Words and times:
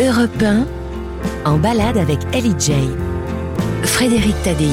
Europe 0.00 0.42
1, 0.42 0.66
en 1.44 1.56
balade 1.56 1.96
avec 1.98 2.18
Ellie 2.32 2.56
J. 2.58 2.72
Frédéric 3.84 4.34
Tadei. 4.42 4.66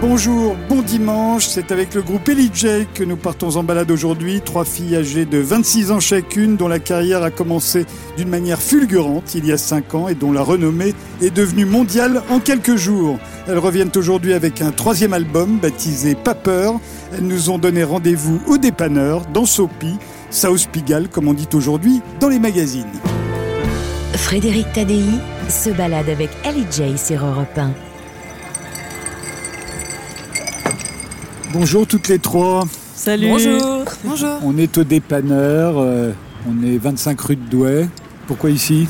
Bonjour, 0.00 0.56
bon 0.68 0.82
dimanche, 0.82 1.46
c'est 1.46 1.70
avec 1.70 1.94
le 1.94 2.02
groupe 2.02 2.28
J 2.28 2.88
que 2.92 3.04
nous 3.04 3.16
partons 3.16 3.54
en 3.54 3.62
balade 3.62 3.92
aujourd'hui. 3.92 4.40
Trois 4.44 4.64
filles 4.64 4.96
âgées 4.96 5.24
de 5.24 5.38
26 5.38 5.92
ans 5.92 6.00
chacune 6.00 6.56
dont 6.56 6.66
la 6.66 6.80
carrière 6.80 7.22
a 7.22 7.30
commencé 7.30 7.86
d'une 8.16 8.28
manière 8.28 8.60
fulgurante 8.60 9.36
il 9.36 9.46
y 9.46 9.52
a 9.52 9.58
5 9.58 9.94
ans 9.94 10.08
et 10.08 10.16
dont 10.16 10.32
la 10.32 10.42
renommée 10.42 10.94
est 11.22 11.30
devenue 11.30 11.64
mondiale 11.64 12.22
en 12.30 12.40
quelques 12.40 12.74
jours. 12.74 13.20
Elles 13.46 13.58
reviennent 13.58 13.92
aujourd'hui 13.94 14.32
avec 14.32 14.62
un 14.62 14.72
troisième 14.72 15.12
album 15.12 15.58
baptisé 15.58 16.16
Pas 16.16 16.34
peur. 16.34 16.80
Elles 17.12 17.24
nous 17.24 17.50
ont 17.50 17.58
donné 17.58 17.84
rendez-vous 17.84 18.40
au 18.48 18.58
dépanneur, 18.58 19.26
dans 19.32 19.46
Sopi, 19.46 19.94
South 20.30 20.66
Pigalle 20.72 21.08
comme 21.08 21.28
on 21.28 21.34
dit 21.34 21.48
aujourd'hui, 21.54 22.00
dans 22.18 22.28
les 22.28 22.40
magazines. 22.40 22.90
Frédéric 24.18 24.72
Tadei 24.72 25.04
se 25.48 25.70
balade 25.70 26.08
avec 26.10 26.28
Ellie 26.44 26.66
J 26.70 26.98
sur 26.98 27.24
Europe 27.24 27.56
1. 27.56 27.70
Bonjour 31.52 31.86
toutes 31.86 32.08
les 32.08 32.18
trois. 32.18 32.64
Salut. 32.94 33.28
Bonjour. 33.28 33.84
Bonjour. 34.04 34.38
On 34.44 34.58
est 34.58 34.76
au 34.76 34.84
dépanneur, 34.84 35.76
euh, 35.78 36.12
on 36.46 36.62
est 36.66 36.76
25 36.76 37.18
rue 37.20 37.36
de 37.36 37.48
Douai. 37.48 37.88
Pourquoi 38.26 38.50
ici? 38.50 38.86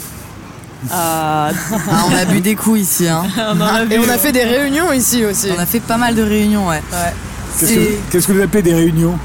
Ah, 0.91 1.51
ah, 1.73 2.05
on 2.09 2.15
a 2.17 2.25
bu 2.25 2.41
des 2.41 2.57
coups 2.57 2.81
ici. 2.81 3.09
Hein. 3.09 3.23
Et 3.91 3.99
on 3.99 4.09
a 4.09 4.19
fait 4.19 4.33
des 4.33 4.45
réunions 4.45 4.93
ici 4.93 5.25
aussi. 5.25 5.49
On 5.57 5.61
a 5.61 5.67
fait 5.67 5.81
pas 5.81 5.99
mal 5.99 6.15
de 6.15 6.23
réunions, 6.23 6.69
ouais. 6.69 6.83
Qu'est-ce 7.61 8.27
que, 8.27 8.33
vous 8.33 8.41
appelez 8.41 8.63
des 8.63 8.75
réunions? 8.75 9.19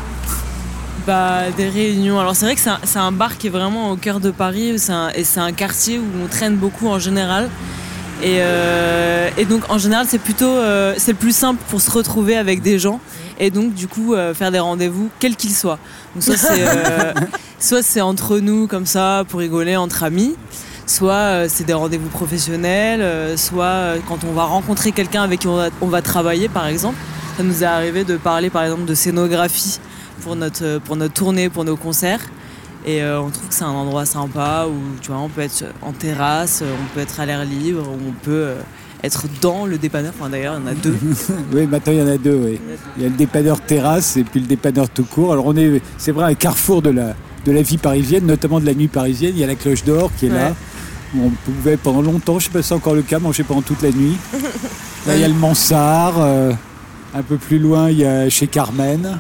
Bah, 1.06 1.52
des 1.56 1.68
réunions. 1.68 2.20
Alors 2.20 2.36
c'est 2.36 2.46
vrai 2.46 2.56
que 2.56 2.62
c'est 2.62 3.00
un, 3.00 3.12
bar 3.12 3.38
qui 3.38 3.48
est 3.48 3.50
vraiment 3.50 3.92
au 3.92 3.98
cœur 3.98 4.20
de 4.20 4.32
Paris 4.32 4.70
et 5.16 5.24
c'est 5.24 5.40
un 5.40 5.52
quartier 5.52 6.00
où 6.00 6.06
on 6.24 6.28
traîne 6.28 6.56
beaucoup 6.56 6.88
en 6.88 7.00
général. 7.00 7.50
Et, 8.22 8.38
euh, 8.40 9.30
donc 9.50 9.70
en 9.70 9.78
général 9.78 10.06
c'est 10.08 10.20
plutôt 10.20 10.46
euh, 10.46 10.94
c'est 10.98 11.12
le 11.12 11.18
plus 11.18 11.36
simple 11.36 11.62
pour 11.68 11.82
se 11.82 11.92
retrouver 11.92 12.38
avec 12.38 12.62
des 12.62 12.80
gens 12.80 13.02
et 13.38 13.50
donc 13.50 13.74
du 13.74 13.88
coup 13.88 14.14
euh, 14.14 14.34
faire 14.34 14.50
des 14.50 14.60
rendez-vous 14.60 15.10
quels 15.20 15.36
qu'ils 15.36 15.54
soient. 15.54 15.80
Donc 16.16 16.24
soit 17.60 17.82
c'est 17.84 18.02
entre 18.02 18.40
nous 18.40 18.68
comme 18.68 18.86
ça 18.86 19.26
pour 19.28 19.42
rigoler 19.42 19.76
entre 19.76 20.04
amis, 20.04 20.36
soit 20.86 21.50
c'est 21.50 21.66
des 21.66 21.74
rendez-vous 21.74 22.10
professionnels, 22.10 23.38
soit 23.38 23.96
quand 24.08 24.24
on 24.24 24.32
va 24.32 24.46
rencontrer 24.46 24.94
quelqu'un 24.94 25.24
avec 25.24 25.42
qui 25.42 25.48
on 25.48 25.88
va 25.88 26.02
travailler 26.02 26.48
par 26.48 26.68
exemple. 26.68 26.98
Ça 27.36 27.44
nous 27.44 27.64
est 27.64 27.66
arrivé 27.66 28.04
de 28.06 28.16
parler 28.16 28.50
par 28.50 28.64
exemple 28.64 28.86
de 28.86 28.94
scénographie 28.94 29.80
pour 30.22 30.36
notre, 30.36 30.80
pour 30.80 30.96
notre 30.96 31.14
tournée, 31.14 31.50
pour 31.50 31.66
nos 31.66 31.76
concerts. 31.76 32.22
Et 32.86 33.02
euh, 33.02 33.22
on 33.22 33.30
trouve 33.30 33.48
que 33.48 33.54
c'est 33.54 33.64
un 33.64 33.70
endroit 33.70 34.06
sympa 34.06 34.66
où 34.68 35.00
tu 35.02 35.12
vois, 35.12 35.20
on 35.20 35.30
peut 35.30 35.42
être 35.42 35.64
en 35.82 35.94
terrasse, 35.94 36.64
on 36.64 36.94
peut 36.94 37.00
être 37.00 37.20
à 37.20 37.26
l'air 37.26 37.46
libre, 37.46 37.82
où 37.82 38.10
on 38.10 38.12
peut 38.12 38.32
euh, 38.32 38.56
être 39.04 39.26
dans 39.42 39.66
le 39.66 39.78
dépanneur. 39.78 40.12
Enfin, 40.18 40.30
d'ailleurs, 40.30 40.58
il 40.60 40.66
y 40.66 40.70
en 40.70 40.72
a 40.72 40.76
deux. 40.76 40.98
oui, 41.54 41.66
maintenant 41.66 41.94
il 41.94 42.00
y 42.00 42.02
en 42.02 42.08
a 42.08 42.18
deux. 42.18 42.36
Oui. 42.36 42.60
Il 42.98 43.04
y 43.04 43.06
a 43.06 43.10
le 43.10 43.16
dépanneur 43.16 43.62
terrasse 43.62 44.18
et 44.18 44.24
puis 44.24 44.42
le 44.42 44.48
dépanneur 44.48 44.90
tout 44.90 45.06
court. 45.06 45.32
Alors 45.32 45.46
on 45.46 45.56
est, 45.56 45.82
c'est 45.98 46.12
vrai, 46.12 46.26
un 46.26 46.36
carrefour 46.36 46.82
de 46.82 46.90
la, 46.90 47.16
de 47.46 47.52
la 47.52 47.62
vie 47.62 47.78
parisienne, 47.78 48.26
notamment 48.26 48.60
de 48.60 48.66
la 48.66 48.74
nuit 48.74 48.90
parisienne. 48.90 49.32
Il 49.36 49.40
y 49.40 49.44
a 49.44 49.48
la 49.48 49.56
Cloche 49.56 49.86
d'Or 49.86 50.12
qui 50.18 50.26
est 50.26 50.30
là. 50.30 50.54
On 51.16 51.30
pouvait 51.30 51.78
pendant 51.78 52.02
longtemps, 52.02 52.40
je 52.40 52.48
ne 52.48 52.52
sais 52.52 52.58
pas 52.58 52.62
si 52.64 52.70
c'est 52.70 52.74
encore 52.74 52.96
le 52.96 53.04
cas, 53.04 53.20
manger 53.20 53.44
pendant 53.44 53.62
toute 53.62 53.84
la 53.84 53.92
nuit. 53.92 54.18
Là, 55.06 55.16
il 55.16 55.22
y 55.22 55.24
a 55.24 55.28
le 55.28 55.34
Mansart. 55.36 56.16
Euh, 56.18 56.54
un 57.16 57.22
peu 57.22 57.38
plus 57.38 57.60
loin, 57.60 57.90
il 57.90 58.00
y 58.00 58.06
a 58.06 58.30
chez 58.30 58.48
Carmen. 58.48 59.20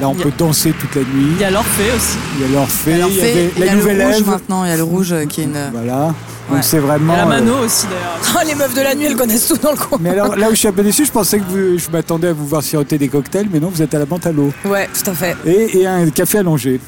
Là, 0.00 0.08
on 0.08 0.14
peut 0.14 0.32
danser 0.36 0.72
toute 0.72 0.94
la 0.94 1.02
nuit. 1.02 1.32
Il 1.36 1.40
y 1.40 1.44
a 1.44 1.50
l'Orphée 1.50 1.90
aussi. 1.96 2.18
Il 2.36 2.42
y 2.42 2.44
a 2.44 2.58
l'Orphée, 2.58 2.92
il 2.92 2.98
y, 2.98 3.62
avait 3.62 3.66
la 3.66 3.74
Nouvelle 3.74 3.98
le 3.98 4.06
rouge 4.06 4.24
maintenant, 4.24 4.64
il 4.64 4.70
y 4.70 4.72
a 4.72 4.76
le 4.76 4.82
rouge 4.82 5.14
qui 5.28 5.40
est 5.40 5.44
une. 5.44 5.70
Voilà. 5.72 6.14
Donc 6.50 6.62
c'est 6.62 6.78
vraiment. 6.78 7.14
Il 7.14 7.16
y 7.16 7.20
a 7.20 7.24
la 7.24 7.28
Mano 7.28 7.54
euh, 7.54 7.64
aussi 7.66 7.86
d'ailleurs. 7.86 8.18
Oh, 8.34 8.46
les 8.46 8.54
meufs 8.54 8.74
de 8.74 8.80
la 8.80 8.94
nuit, 8.94 9.06
elles 9.06 9.16
connaissent 9.16 9.46
tout 9.46 9.56
dans 9.56 9.72
le 9.72 9.76
coin. 9.76 9.98
Mais 10.00 10.10
alors 10.10 10.36
là 10.36 10.48
où 10.48 10.50
je 10.50 10.56
suis 10.56 10.68
un 10.68 10.72
peu 10.72 10.82
déçu, 10.82 11.04
je 11.04 11.12
pensais 11.12 11.38
que 11.38 11.76
je 11.76 11.90
m'attendais 11.90 12.28
à 12.28 12.32
vous 12.32 12.46
voir 12.46 12.62
siroter 12.62 12.98
des 12.98 13.08
cocktails, 13.08 13.48
mais 13.52 13.60
non, 13.60 13.68
vous 13.68 13.82
êtes 13.82 13.94
à 13.94 13.98
la 13.98 14.06
menthe 14.06 14.26
à 14.26 14.32
l'eau. 14.32 14.52
Ouais, 14.64 14.88
tout 14.92 15.10
à 15.10 15.14
fait. 15.14 15.36
Et, 15.46 15.80
et 15.80 15.86
un 15.86 16.08
café 16.10 16.38
allongé. 16.38 16.80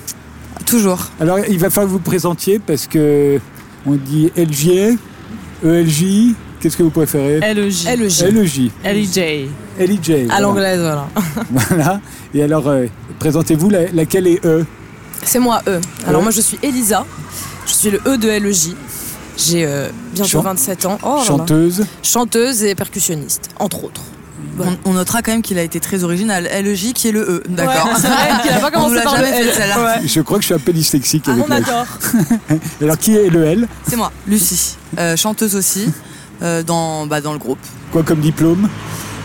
Toujours. 0.67 0.99
Alors 1.21 1.39
il 1.49 1.59
va 1.59 1.71
falloir 1.71 1.89
que 1.89 1.93
vous 1.93 2.03
présentiez 2.03 2.59
parce 2.59 2.87
que 2.87 3.39
on 3.87 3.93
dit 3.93 4.33
LJ, 4.37 4.97
ELJ, 5.65 6.35
Qu'est-ce 6.65 6.79
que 6.79 6.83
vous 6.83 6.89
préférez? 6.89 7.41
LEJ. 7.41 7.85
LEJ. 7.95 8.23
LEJ. 8.33 8.71
LEJ. 8.83 9.49
LEJ. 9.79 10.29
À 10.31 10.41
l'anglaise, 10.41 10.81
voilà. 10.81 11.09
voilà. 11.51 12.01
Et 12.33 12.43
alors, 12.43 12.69
euh, 12.69 12.87
présentez-vous, 13.19 13.71
laquelle 13.71 14.27
est 14.27 14.45
E? 14.45 14.65
C'est 15.25 15.39
moi, 15.39 15.63
E. 15.67 15.81
Alors, 16.07 16.23
moi, 16.23 16.31
je 16.31 16.41
suis 16.41 16.59
Elisa. 16.63 17.05
Je 17.67 17.73
suis 17.73 17.91
le 17.91 18.01
E 18.07 18.17
de 18.17 18.29
LEJ. 18.29 18.75
J'ai 19.37 19.65
euh, 19.65 19.89
bientôt 20.13 20.43
27 20.43 20.87
ans. 20.87 20.99
Oh, 21.03 21.21
Chanteuse. 21.27 21.85
Chanteuse 22.03 22.63
et 22.63 22.75
percussionniste, 22.75 23.51
entre 23.59 23.85
autres. 23.85 24.03
On, 24.85 24.93
notera 24.93 25.21
quand 25.23 25.33
même 25.33 25.43
qu'il 25.43 25.59
a 25.59 25.63
été 25.63 25.81
très 25.81 26.05
original. 26.05 26.45
LEJ 26.45 26.93
qui 26.93 27.09
est 27.09 27.13
le 27.13 27.23
E, 27.23 27.43
d'accord. 27.49 27.91
c'est 27.97 28.07
vrai 28.07 28.43
qu'il 28.43 28.53
a 28.53 28.61
pas 28.61 28.71
commencé 28.73 29.03
par 29.03 29.19
le 29.19 29.25
L. 29.25 29.53
Je 30.07 30.21
crois 30.21 30.37
que 30.37 30.43
je 30.43 30.47
suis 30.47 30.55
un 30.55 30.61
peu 30.61 30.73
dyslexique 30.73 31.25
ah, 31.27 31.33
avec 31.33 31.45
On 31.49 31.51
adore. 31.51 31.87
Alors 32.81 32.99
qui 32.99 33.17
est 33.17 33.31
le 33.31 33.45
L? 33.45 33.69
C'est 33.89 33.97
moi, 33.97 34.13
Lucie, 34.29 34.77
euh, 34.99 35.17
chanteuse 35.17 35.57
aussi. 35.57 35.91
Euh, 36.43 36.63
dans, 36.63 37.07
bah, 37.07 37.21
dans 37.21 37.33
le 37.33 37.39
groupe. 37.39 37.59
Quoi 37.93 38.03
comme 38.03 38.21
diplôme? 38.21 38.69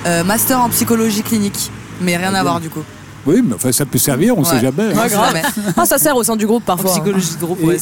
Euh, 0.06 0.24
Master 0.24 0.60
en 0.60 0.70
psychologie 0.70 1.24
clinique, 1.24 1.72
mais 2.02 2.18
rien 2.18 2.34
à 2.34 2.42
voir 2.42 2.60
du 2.60 2.70
coup. 2.70 2.84
Oui, 3.26 3.42
mais 3.44 3.54
enfin, 3.56 3.72
ça 3.72 3.86
peut 3.86 3.98
servir, 3.98 4.38
on 4.38 4.42
ne 4.42 4.46
sait 4.46 4.60
jamais. 4.60 4.94
ah, 5.78 5.86
ça 5.86 5.98
sert 5.98 6.16
au 6.16 6.24
sein 6.24 6.36
du 6.36 6.48
groupe 6.48 6.64
parfois. 6.64 6.90
En 6.90 6.94
psychologie 6.94 7.36
de 7.36 7.46
groupe, 7.46 7.62
ouais. 7.64 7.78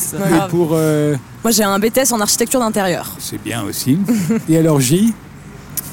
pour, 0.50 0.72
euh, 0.73 1.16
Moi, 1.44 1.51
j'ai 1.51 1.63
un 1.63 1.78
BTS 1.78 2.11
en 2.11 2.19
architecture 2.19 2.59
d'intérieur. 2.59 3.11
C'est 3.19 3.41
bien 3.41 3.63
aussi. 3.63 4.00
Et 4.50 4.57
alors, 4.57 4.79
J? 4.79 5.13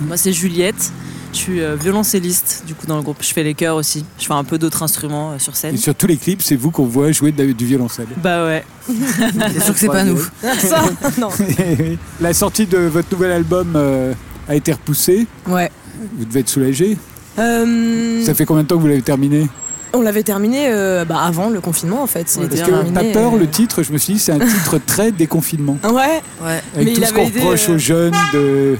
Moi, 0.00 0.16
c'est 0.16 0.32
Juliette. 0.32 0.92
Je 1.34 1.38
suis 1.40 1.60
euh, 1.60 1.74
violoncelliste 1.74 2.62
du 2.64 2.74
coup 2.76 2.86
dans 2.86 2.96
le 2.96 3.02
groupe. 3.02 3.16
Je 3.20 3.32
fais 3.32 3.42
les 3.42 3.54
chœurs 3.54 3.74
aussi. 3.74 4.04
Je 4.20 4.26
fais 4.26 4.32
un 4.32 4.44
peu 4.44 4.56
d'autres 4.56 4.84
instruments 4.84 5.32
euh, 5.32 5.38
sur 5.40 5.56
scène. 5.56 5.74
Et 5.74 5.78
sur 5.78 5.92
tous 5.92 6.06
les 6.06 6.16
clips, 6.16 6.42
c'est 6.42 6.54
vous 6.54 6.70
qu'on 6.70 6.84
voit 6.84 7.10
jouer 7.10 7.32
du 7.32 7.66
violoncelle. 7.66 8.06
Bah 8.22 8.46
ouais. 8.46 8.64
c'est 8.86 9.60
sûr 9.60 9.74
que 9.74 9.80
c'est 9.80 9.88
pas 9.88 10.04
nous. 10.04 10.20
Ça, 10.58 10.84
non. 11.18 11.30
La 12.20 12.32
sortie 12.34 12.66
de 12.66 12.78
votre 12.78 13.08
nouvel 13.10 13.32
album 13.32 13.72
euh, 13.74 14.14
a 14.48 14.54
été 14.54 14.72
repoussée. 14.72 15.26
Ouais. 15.48 15.72
Vous 16.16 16.24
devez 16.24 16.40
être 16.40 16.48
soulagé. 16.48 16.96
Ça 17.36 18.34
fait 18.34 18.44
combien 18.44 18.62
de 18.62 18.68
temps 18.68 18.76
que 18.76 18.80
vous 18.80 18.88
l'avez 18.88 19.02
terminé 19.02 19.48
on 19.96 20.02
l'avait 20.02 20.24
terminé 20.24 20.68
bah, 21.08 21.20
avant 21.20 21.50
le 21.50 21.60
confinement 21.60 22.02
en 22.02 22.08
fait. 22.08 22.24
parce 22.24 22.60
que 22.62 22.92
Pas 22.92 23.04
peur, 23.12 23.36
le 23.36 23.46
titre, 23.46 23.84
je 23.84 23.92
me 23.92 23.98
suis 23.98 24.14
dit, 24.14 24.18
c'est 24.18 24.32
un 24.32 24.40
titre 24.40 24.80
très 24.84 25.12
déconfinement. 25.12 25.78
Ouais. 25.84 26.20
ouais. 26.42 26.60
Avec 26.74 26.94
tout 26.94 27.02
ce 27.04 27.12
qu'on 27.12 27.26
reproche 27.26 27.68
aux 27.68 27.78
jeunes 27.78 28.16
de 28.32 28.76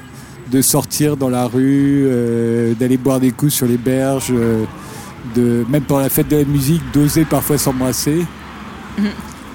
de 0.50 0.62
sortir 0.62 1.16
dans 1.16 1.28
la 1.28 1.46
rue, 1.46 2.04
euh, 2.06 2.74
d'aller 2.74 2.96
boire 2.96 3.20
des 3.20 3.32
coups 3.32 3.52
sur 3.52 3.66
les 3.66 3.76
berges, 3.76 4.30
euh, 4.30 4.64
de, 5.34 5.64
même 5.68 5.82
pour 5.82 5.98
la 5.98 6.08
fête 6.08 6.28
de 6.28 6.36
la 6.36 6.44
musique, 6.44 6.82
d'oser 6.92 7.24
parfois 7.24 7.58
s'embrasser. 7.58 8.24
Mhm. 8.98 9.06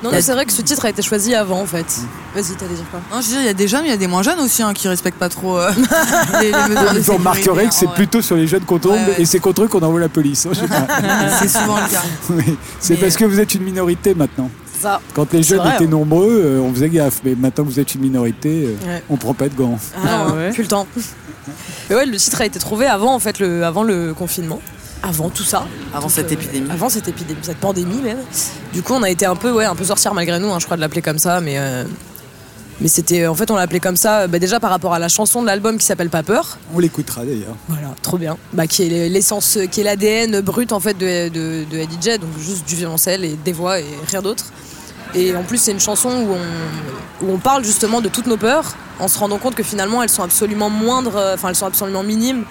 Non, 0.03 0.11
c'est 0.19 0.31
vrai 0.31 0.45
que 0.45 0.53
ce 0.53 0.61
titre 0.61 0.85
a 0.85 0.89
été 0.89 1.01
choisi 1.01 1.35
avant 1.35 1.61
en 1.61 1.65
fait. 1.65 1.85
Mhm. 1.85 2.07
Vas-y, 2.35 2.55
t'allais 2.55 2.75
dire 2.75 2.85
quoi 2.89 3.01
Non, 3.11 3.21
je 3.21 3.27
dis, 3.27 3.35
il 3.35 3.45
y 3.45 3.49
a 3.49 3.53
des 3.53 3.67
jeunes, 3.67 3.81
mais 3.81 3.87
il 3.87 3.91
y 3.91 3.95
a 3.95 3.97
des 3.97 4.07
moins 4.07 4.23
jeunes 4.23 4.39
aussi 4.39 4.63
hein, 4.63 4.73
qui 4.73 4.87
respectent 4.87 5.17
pas 5.19 5.29
trop 5.29 5.57
euh, 5.57 5.71
les, 6.41 6.51
les 6.51 6.99
Vous 7.01 7.13
remarquerez 7.13 7.67
que 7.67 7.73
c'est 7.73 7.91
plutôt 7.91 8.21
sur 8.21 8.35
les 8.35 8.47
jeunes 8.47 8.63
qu'on 8.63 8.79
tombe 8.79 8.99
et 9.17 9.25
c'est 9.25 9.39
contre 9.39 9.63
eux 9.63 9.67
qu'on 9.67 9.81
envoie 9.81 9.99
la 9.99 10.09
police. 10.09 10.45
Hein, 10.45 10.51
c'est 11.39 11.49
souvent 11.49 11.77
le 11.77 11.89
cas. 11.91 12.03
C'est 12.79 12.95
parce 12.95 13.17
que 13.17 13.25
vous 13.25 13.39
êtes 13.39 13.53
une 13.55 13.63
minorité 13.63 14.13
maintenant. 14.13 14.49
Quand 15.13 15.33
les 15.33 15.43
jeunes 15.43 15.67
étaient 15.75 15.88
nombreux, 15.88 16.41
euh, 16.45 16.61
on 16.61 16.73
faisait 16.73 16.89
gaffe. 16.89 17.19
Mais 17.23 17.35
maintenant 17.35 17.65
que 17.65 17.69
vous 17.69 17.79
êtes 17.79 17.95
une 17.95 18.01
minorité, 18.01 18.77
euh, 18.85 18.99
on 19.09 19.17
prend 19.17 19.33
pas 19.33 19.49
de 19.49 19.55
gants. 19.55 19.77
Ah, 20.05 20.27
non, 20.29 20.51
plus 20.53 20.63
le 20.63 20.69
temps. 20.69 20.88
Mais 21.89 21.95
ouais, 21.95 22.05
le 22.05 22.17
titre 22.17 22.41
a 22.41 22.45
été 22.45 22.59
trouvé 22.59 22.85
avant, 22.85 23.13
en 23.13 23.19
fait, 23.19 23.39
le, 23.39 23.65
avant 23.65 23.83
le 23.83 24.13
confinement. 24.13 24.61
Avant 25.01 25.29
tout 25.29 25.43
ça. 25.43 25.65
Avant 25.93 26.09
cette 26.09 26.29
euh, 26.29 26.33
épidémie. 26.33 26.69
Avant 26.69 26.89
cette 26.89 27.07
épidémie, 27.07 27.39
cette 27.41 27.57
pandémie 27.57 28.01
même. 28.01 28.19
Du 28.73 28.81
coup, 28.81 28.93
on 28.93 29.03
a 29.03 29.09
été 29.09 29.25
un 29.25 29.35
peu, 29.35 29.51
ouais, 29.51 29.65
un 29.65 29.75
peu 29.75 29.85
sorcière 29.85 30.13
malgré 30.13 30.39
nous, 30.39 30.51
hein, 30.51 30.59
je 30.59 30.65
crois 30.65 30.77
de 30.77 30.81
l'appeler 30.81 31.01
comme 31.01 31.19
ça, 31.19 31.41
mais. 31.41 31.57
Mais 32.81 32.88
c'était, 32.88 33.27
en 33.27 33.35
fait, 33.35 33.51
on 33.51 33.56
l'a 33.56 33.63
appelé 33.63 33.81
comme 33.81 33.97
ça, 33.97 34.27
bah, 34.27 34.39
déjà 34.39 34.59
par 34.59 34.69
rapport 34.69 34.94
à 34.94 35.00
la 35.00 35.09
chanson 35.09 35.41
de 35.41 35.47
l'album 35.47 35.77
qui 35.77 35.85
s'appelle 35.85 36.09
Pas 36.09 36.24
peur. 36.24 36.57
On 36.74 36.79
l'écoutera 36.79 37.25
d'ailleurs. 37.25 37.56
Voilà, 37.68 37.94
trop 38.01 38.18
bien. 38.18 38.38
Bah, 38.53 38.68
qui 38.68 38.83
est 38.83 39.09
l'essence, 39.09 39.59
qui 39.69 39.81
est 39.81 39.83
l'ADN 39.83 40.39
brut 40.39 40.71
en 40.71 40.79
fait 40.79 40.97
de, 40.97 41.27
de, 41.27 41.65
de 41.69 41.83
DJ, 41.83 42.19
donc 42.19 42.29
juste 42.39 42.68
du 42.68 42.75
violoncelle 42.75 43.25
et 43.25 43.35
des 43.35 43.51
voix 43.51 43.79
et 43.81 43.85
rien 44.07 44.21
d'autre. 44.21 44.45
Et 45.13 45.35
en 45.35 45.44
plus, 45.44 45.57
c'est 45.57 45.71
une 45.71 45.79
chanson 45.79 46.09
où 46.09 46.33
on, 46.33 47.25
où 47.25 47.33
on, 47.33 47.38
parle 47.38 47.65
justement 47.65 48.00
de 48.00 48.07
toutes 48.07 48.27
nos 48.27 48.38
peurs, 48.38 48.75
en 49.00 49.07
se 49.07 49.18
rendant 49.18 49.39
compte 49.39 49.56
que 49.56 49.63
finalement, 49.63 50.01
elles 50.01 50.09
sont 50.09 50.24
absolument 50.24 50.69
moindres, 50.69 51.19
enfin, 51.33 51.50
elles 51.50 51.56
sont 51.56 51.65
absolument 51.65 52.03
minimes 52.03 52.45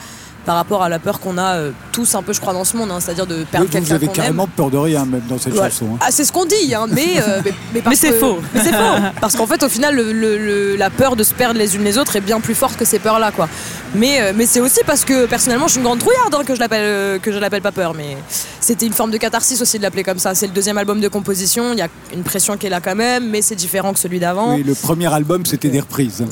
par 0.49 0.56
rapport 0.56 0.83
à 0.83 0.89
la 0.89 0.99
peur 0.99 1.21
qu'on 1.21 1.37
a 1.37 1.56
euh, 1.56 1.73
tous 1.93 2.15
un 2.15 2.23
peu, 2.23 2.33
je 2.33 2.41
crois, 2.41 2.55
dans 2.55 2.65
ce 2.65 2.75
monde, 2.75 2.91
hein, 2.91 3.00
c'est-à-dire 3.00 3.27
de 3.27 3.45
perdre 3.45 3.67
Oui, 3.67 3.71
quelqu'un 3.71 3.87
vous 3.89 3.93
avez 3.93 4.06
qu'on 4.06 4.12
carrément 4.15 4.45
aime. 4.45 4.50
peur 4.56 4.71
de 4.71 4.79
rien, 4.79 5.05
même 5.05 5.21
dans 5.29 5.37
cette 5.37 5.53
Voilà. 5.53 5.69
chanson. 5.69 5.89
hein. 5.93 5.99
Ah, 6.00 6.06
c'est 6.11 6.25
ce 6.25 6.33
qu'on 6.33 6.47
dit, 6.47 6.75
hein, 6.75 6.87
mais, 6.91 7.21
euh, 7.21 7.43
mais, 7.75 7.83
mais 7.85 7.95
c'est 7.95 8.12
faux. 8.19 8.39
mais 8.55 8.62
c'est 8.65 8.73
faux. 8.73 8.95
Parce 9.21 9.37
qu'en 9.37 9.47
fait, 9.47 9.62
au 9.62 9.69
final, 9.69 9.95
le- 9.95 10.11
le- 10.15 10.39
le- 10.39 10.77
la 10.77 10.89
peur 10.89 11.17
de 11.17 11.23
se 11.23 11.35
perdre 11.35 11.59
les 11.59 11.77
unes 11.77 11.85
les 11.85 11.99
autres 11.99 12.17
est 12.17 12.23
bien 12.23 12.41
plus 12.41 12.55
forte 12.55 12.79
que 12.79 12.87
ces 12.87 12.99
peurs-là, 12.99 13.31
quoi. 13.31 13.47
Mais, 13.95 14.23
euh, 14.23 14.33
mais 14.35 14.47
c'est 14.47 14.61
aussi 14.61 14.81
parce 14.87 15.05
que 15.05 15.27
personnellement, 15.27 15.67
je 15.67 15.73
suis 15.73 15.81
une 15.81 15.85
grande 15.87 15.99
trouillarde 15.99 16.35
hein, 16.35 16.45
que 16.47 16.55
je 16.55 16.61
l'appelle 16.61 16.83
euh, 16.83 17.19
que 17.19 17.31
je 17.31 17.37
l'appelle 17.39 17.61
pas 17.61 17.73
peur. 17.73 17.93
Mais 17.93 18.17
c'était 18.59 18.87
une 18.87 18.95
forme 18.95 19.11
de 19.11 19.19
catharsis 19.19 19.61
aussi 19.61 19.77
de 19.77 19.83
l'appeler 19.83 20.03
comme 20.03 20.19
ça. 20.19 20.35
C'est 20.35 20.47
le 20.47 20.55
deuxième 20.55 20.79
album 20.79 20.99
de 20.99 21.09
composition. 21.09 21.75
Il 21.75 21.79
y 21.79 21.83
a 21.83 21.89
une 22.15 22.23
pression 22.23 22.56
qui 22.56 22.69
est 22.69 22.71
là 22.71 22.81
quand 22.81 22.97
même, 22.97 23.29
mais 23.29 23.43
c'est 23.43 23.55
différent 23.55 23.93
que 23.93 23.99
celui 23.99 24.19
d'avant. 24.19 24.55
Oui, 24.55 24.62
le 24.62 24.75
premier 24.75 25.12
album, 25.12 25.45
c'était 25.45 25.69
des 25.69 25.81
reprises. 25.81 26.25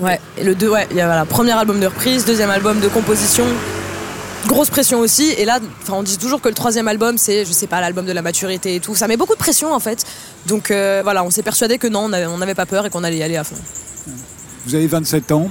Ouais. 0.00 0.20
Et 0.36 0.44
le 0.44 0.54
deux, 0.54 0.68
ouais. 0.68 0.86
Il 0.90 0.96
y 0.96 1.00
a 1.00 1.06
voilà, 1.06 1.24
premier 1.24 1.52
album 1.52 1.80
de 1.80 1.86
reprise, 1.86 2.24
deuxième 2.24 2.50
album 2.50 2.80
de 2.80 2.88
composition. 2.88 3.44
Grosse 4.46 4.70
pression 4.70 5.00
aussi, 5.00 5.32
et 5.38 5.44
là, 5.44 5.58
on 5.90 6.04
dit 6.04 6.18
toujours 6.18 6.40
que 6.40 6.48
le 6.48 6.54
troisième 6.54 6.86
album, 6.86 7.18
c'est, 7.18 7.44
je 7.44 7.52
sais 7.52 7.66
pas, 7.66 7.80
l'album 7.80 8.06
de 8.06 8.12
la 8.12 8.22
maturité 8.22 8.76
et 8.76 8.80
tout. 8.80 8.94
Ça 8.94 9.08
met 9.08 9.16
beaucoup 9.16 9.34
de 9.34 9.38
pression 9.38 9.72
en 9.72 9.80
fait. 9.80 10.04
Donc 10.46 10.70
euh, 10.70 11.00
voilà, 11.02 11.24
on 11.24 11.30
s'est 11.30 11.42
persuadé 11.42 11.78
que 11.78 11.88
non, 11.88 12.04
on 12.04 12.38
n'avait 12.38 12.54
pas 12.54 12.66
peur 12.66 12.86
et 12.86 12.90
qu'on 12.90 13.02
allait 13.02 13.16
y 13.16 13.22
aller 13.24 13.36
à 13.36 13.42
fond. 13.42 13.56
Vous 14.66 14.74
avez 14.74 14.86
27 14.86 15.32
ans. 15.32 15.50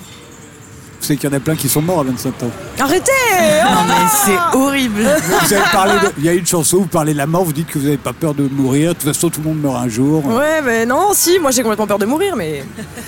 Savez 1.06 1.18
qu'il 1.18 1.30
y 1.30 1.34
en 1.34 1.38
a 1.38 1.40
plein 1.40 1.56
qui 1.56 1.70
sont 1.70 1.82
morts 1.82 2.00
à 2.00 2.04
27 2.04 2.44
ans. 2.44 2.50
Arrêtez 2.80 3.12
Non 3.64 3.82
mais 3.88 3.94
c'est 4.26 4.58
horrible. 4.58 5.02
Vous 5.04 5.54
avez 5.54 5.64
parlé 5.72 5.94
de- 5.94 6.14
Il 6.18 6.24
y 6.26 6.30
a 6.30 6.34
une 6.34 6.46
chanson 6.46 6.78
où 6.78 6.82
vous 6.82 6.88
parlez 6.88 7.14
de 7.14 7.18
la 7.18 7.28
mort, 7.28 7.44
vous 7.44 7.54
dites 7.54 7.68
que 7.68 7.78
vous 7.80 7.86
n'avez 7.86 7.98
pas 7.98 8.14
peur 8.14 8.34
de 8.34 8.48
mourir. 8.48 8.90
De 8.90 8.94
toute 9.00 9.04
façon, 9.14 9.30
tout 9.30 9.42
le 9.42 9.50
monde 9.50 9.62
meurt 9.62 9.76
un 9.78 9.88
jour. 9.88 10.26
Ouais, 10.26 10.62
mais 10.64 10.86
non, 10.86 11.10
si, 11.14 11.38
moi 11.40 11.52
j'ai 11.52 11.62
complètement 11.62 11.88
peur 11.88 12.00
de 12.00 12.06
mourir, 12.06 12.36
mais. 12.36 12.64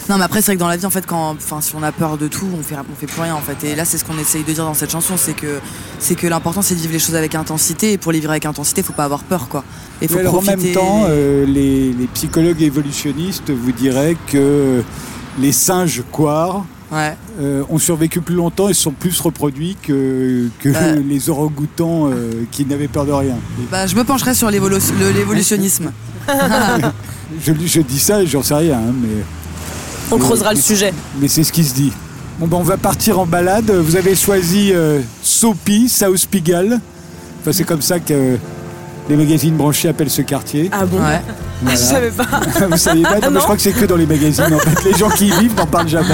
Non 0.10 0.18
mais 0.18 0.24
après 0.24 0.42
c'est 0.42 0.48
vrai 0.52 0.56
que 0.56 0.60
dans 0.60 0.68
la 0.70 0.78
vie 0.78 0.86
en 0.86 0.90
fait 0.90 1.06
quand 1.06 1.32
enfin 1.32 1.60
si 1.62 1.74
on 1.76 1.84
a 1.84 1.92
peur 1.92 2.18
de 2.18 2.28
tout 2.30 2.48
on 2.58 2.64
fait 2.64 2.76
on 2.76 2.96
fait 2.98 3.08
plus 3.08 3.22
rien 3.22 3.36
en 3.36 3.42
fait 3.42 3.62
et 3.66 3.76
là 3.76 3.84
c'est 3.84 3.98
ce 3.98 4.06
qu'on 4.06 4.18
essaye 4.18 4.44
de 4.44 4.54
dire 4.54 4.64
dans 4.64 4.74
cette 4.74 4.92
chanson 4.92 5.16
c'est 5.18 5.34
que 5.34 5.60
c'est 6.00 6.16
que 6.16 6.28
l'important 6.28 6.62
c'est 6.62 6.76
de 6.76 6.80
vivre 6.80 6.94
les 6.94 7.00
choses 7.00 7.16
avec 7.16 7.36
intensité 7.36 7.92
et 7.92 7.98
pour 7.98 8.14
les 8.14 8.20
vivre 8.20 8.32
avec 8.32 8.46
intensité 8.46 8.84
faut 8.84 8.94
pas 8.94 9.04
avoir 9.04 9.24
peur 9.24 9.50
quoi. 9.50 9.64
Et 10.02 10.08
faut 10.08 10.16
Mais 10.16 10.22
alors, 10.22 10.36
en 10.36 10.38
profiter. 10.38 10.56
même 10.68 10.74
temps, 10.74 11.06
euh, 11.10 11.46
les, 11.46 11.92
les 11.92 12.08
psychologues 12.14 12.62
évolutionnistes 12.62 13.50
vous 13.52 13.72
diraient 13.74 14.16
que 14.32 14.82
les 15.40 15.52
singes 15.52 16.04
quars 16.12 16.64
ouais. 16.92 17.16
euh, 17.42 17.64
ont 17.70 17.78
survécu 17.78 18.22
plus 18.22 18.36
longtemps 18.36 18.70
et 18.70 18.74
se 18.74 18.82
sont 18.84 18.92
plus 18.92 19.20
reproduits 19.20 19.78
que, 19.82 20.48
que 20.60 20.70
Bah. 20.70 20.96
les 21.08 21.30
orang-outans 21.30 22.10
euh, 22.12 22.44
qui 22.52 22.66
n'avaient 22.66 22.88
peur 22.88 23.06
de 23.06 23.12
rien. 23.12 23.36
Bah 23.72 23.88
je 23.88 23.96
me 23.96 24.04
pencherai 24.04 24.34
sur 24.34 24.50
l'évolutionnisme. 24.52 25.92
Je, 27.42 27.52
je 27.66 27.82
dis 27.82 28.00
ça 28.00 28.22
et 28.24 28.28
j'en 28.28 28.42
sais 28.42 28.54
rien, 28.56 28.78
hein, 28.78 28.94
mais, 29.02 29.10
On 30.12 30.18
creusera 30.18 30.54
le 30.54 30.60
sujet. 30.60 30.94
mais 31.20 31.28
c'est 31.28 31.44
ce 31.44 31.52
qui 31.52 31.64
se 31.66 31.74
dit. 31.74 31.92
Bon, 32.40 32.48
ben, 32.48 32.58
on 32.58 32.64
va 32.64 32.78
partir 32.78 33.20
en 33.20 33.26
balade. 33.26 33.70
Vous 33.70 33.98
avez 33.98 34.16
choisi 34.16 34.72
euh, 34.74 35.02
Sopi, 35.22 35.90
South 35.90 36.26
Pigalle. 36.28 36.80
Enfin, 37.42 37.52
c'est 37.52 37.66
comme 37.66 37.82
ça 37.82 38.00
que 38.00 38.38
les 39.10 39.16
magazines 39.16 39.56
branchés 39.56 39.88
appellent 39.90 40.10
ce 40.10 40.22
quartier. 40.22 40.70
Ah 40.72 40.86
bon 40.86 40.98
Ouais. 40.98 41.22
Voilà. 41.60 41.76
Je 41.76 41.82
savais 41.84 42.12
pas. 42.12 42.24
Vous 42.70 42.78
savez 42.78 43.02
pas 43.02 43.20
Non, 43.20 43.32
mais. 43.32 43.40
Je 43.40 43.44
crois 43.44 43.56
que 43.56 43.62
c'est 43.64 43.72
que 43.72 43.86
dans 43.86 43.96
les 43.96 44.06
magazines. 44.06 44.44
En 44.54 44.60
fait, 44.60 44.92
les 44.92 44.96
gens 44.96 45.10
qui 45.10 45.26
y 45.30 45.32
vivent 45.32 45.56
n'en 45.56 45.66
parlent 45.66 45.88
jamais. 45.88 46.08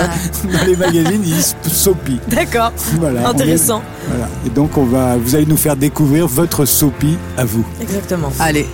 Dans 0.45 0.65
les 0.65 0.77
magazines, 0.77 1.21
ils 1.21 1.33
disent 1.33 1.53
Sopi. 1.67 2.17
D'accord. 2.29 2.71
Voilà, 2.97 3.27
Intéressant. 3.27 3.79
est- 3.79 4.07
voilà. 4.09 4.29
Et 4.45 4.49
donc, 4.49 4.77
on 4.77 4.85
va, 4.85 5.17
vous 5.17 5.35
allez 5.35 5.45
nous 5.45 5.57
faire 5.57 5.75
découvrir 5.75 6.27
votre 6.27 6.63
Sopi 6.63 7.17
à 7.37 7.43
vous. 7.43 7.65
Exactement. 7.81 8.31
Allez. 8.39 8.65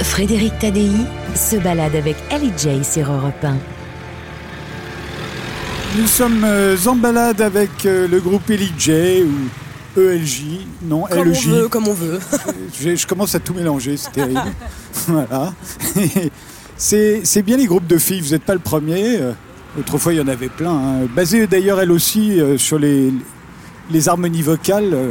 Frédéric 0.00 0.56
Tadei 0.60 0.90
se 1.34 1.56
balade 1.56 1.96
avec 1.96 2.14
Ellie 2.30 2.52
J 2.56 2.84
sur 2.84 3.10
Europe 3.12 3.42
1. 3.42 3.56
Nous 5.98 6.06
sommes 6.06 6.44
euh, 6.44 6.76
en 6.86 6.94
balade 6.94 7.40
avec 7.40 7.84
euh, 7.86 8.06
le 8.06 8.20
groupe 8.20 8.48
ELJ 8.50 9.24
ou 9.24 9.48
ELJ. 9.96 10.42
Non, 10.82 11.02
Comme 11.04 11.18
on 11.18 11.24
LJ. 11.32 11.46
veut, 11.48 11.68
comme 11.68 11.88
on 11.88 11.92
veut. 11.94 12.18
je, 12.80 12.94
je 12.96 13.06
commence 13.06 13.34
à 13.34 13.40
tout 13.40 13.54
mélanger, 13.54 13.96
c'est 13.96 14.12
terrible. 14.12 14.40
voilà. 15.08 15.52
c'est 16.76 17.42
bien 17.44 17.56
les 17.56 17.66
groupes 17.66 17.86
de 17.86 17.98
filles, 17.98 18.20
vous 18.20 18.30
n'êtes 18.30 18.44
pas 18.44 18.54
le 18.54 18.60
premier. 18.60 19.20
Autrefois, 19.78 20.12
il 20.12 20.18
y 20.18 20.20
en 20.20 20.28
avait 20.28 20.48
plein. 20.48 20.72
hein. 20.72 21.06
Basées 21.14 21.46
d'ailleurs, 21.46 21.80
elles 21.80 21.92
aussi, 21.92 22.40
euh, 22.40 22.58
sur 22.58 22.78
les, 22.78 23.12
les 23.90 24.08
harmonies 24.08 24.42
vocales. 24.42 24.90
euh, 24.92 25.10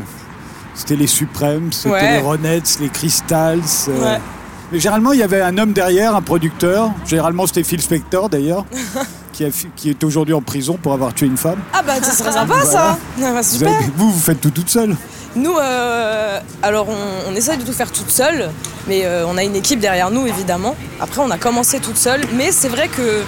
C'était 0.75 0.95
les 0.95 1.07
Supremes, 1.07 1.71
c'était 1.71 1.89
Ouais. 1.91 2.11
les 2.17 2.19
Ronettes, 2.21 2.77
les 2.81 2.89
Crystals. 2.89 3.59
euh. 3.89 4.03
Ouais. 4.03 4.19
Mais 4.71 4.79
généralement, 4.79 5.13
il 5.13 5.19
y 5.19 5.23
avait 5.23 5.41
un 5.41 5.57
homme 5.57 5.71
derrière, 5.73 6.15
un 6.15 6.21
producteur. 6.21 6.91
Généralement, 7.05 7.47
c'était 7.47 7.63
Phil 7.63 7.81
Spector 7.81 8.29
d'ailleurs, 8.29 8.65
qui, 9.37 9.45
a 9.45 9.51
fi- 9.51 9.67
qui 9.75 9.89
est 9.91 10.03
aujourd'hui 10.03 10.33
en 10.33 10.41
prison 10.41 10.79
pour 10.81 10.93
avoir 10.93 11.13
tué 11.13 11.27
une 11.27 11.37
femme. 11.37 11.59
Ah 11.71 11.83
bah 11.85 11.93
ça 12.01 12.11
serait 12.11 12.31
sympa 12.31 12.55
ça. 12.65 12.97
Ah 13.21 13.31
bah, 13.33 13.41
Vous, 13.41 13.63
avez- 13.63 13.73
vous, 13.95 14.11
vous 14.11 14.19
faites 14.19 14.41
tout 14.41 14.49
toute 14.49 14.69
seule. 14.69 14.95
Nous, 15.35 15.55
euh, 15.55 16.39
alors 16.63 16.87
on, 16.89 17.31
on 17.31 17.35
essaye 17.35 17.57
de 17.59 17.63
tout 17.63 17.73
faire 17.73 17.91
toute 17.91 18.09
seule, 18.09 18.49
mais 18.87 19.05
euh, 19.05 19.27
on 19.27 19.37
a 19.37 19.43
une 19.43 19.55
équipe 19.55 19.79
derrière 19.79 20.09
nous 20.09 20.25
évidemment. 20.25 20.75
Après, 20.99 21.21
on 21.21 21.29
a 21.29 21.37
commencé 21.37 21.79
toute 21.79 21.97
seule, 21.97 22.21
mais 22.35 22.51
c'est 22.51 22.69
vrai 22.69 22.87
que 22.87 23.21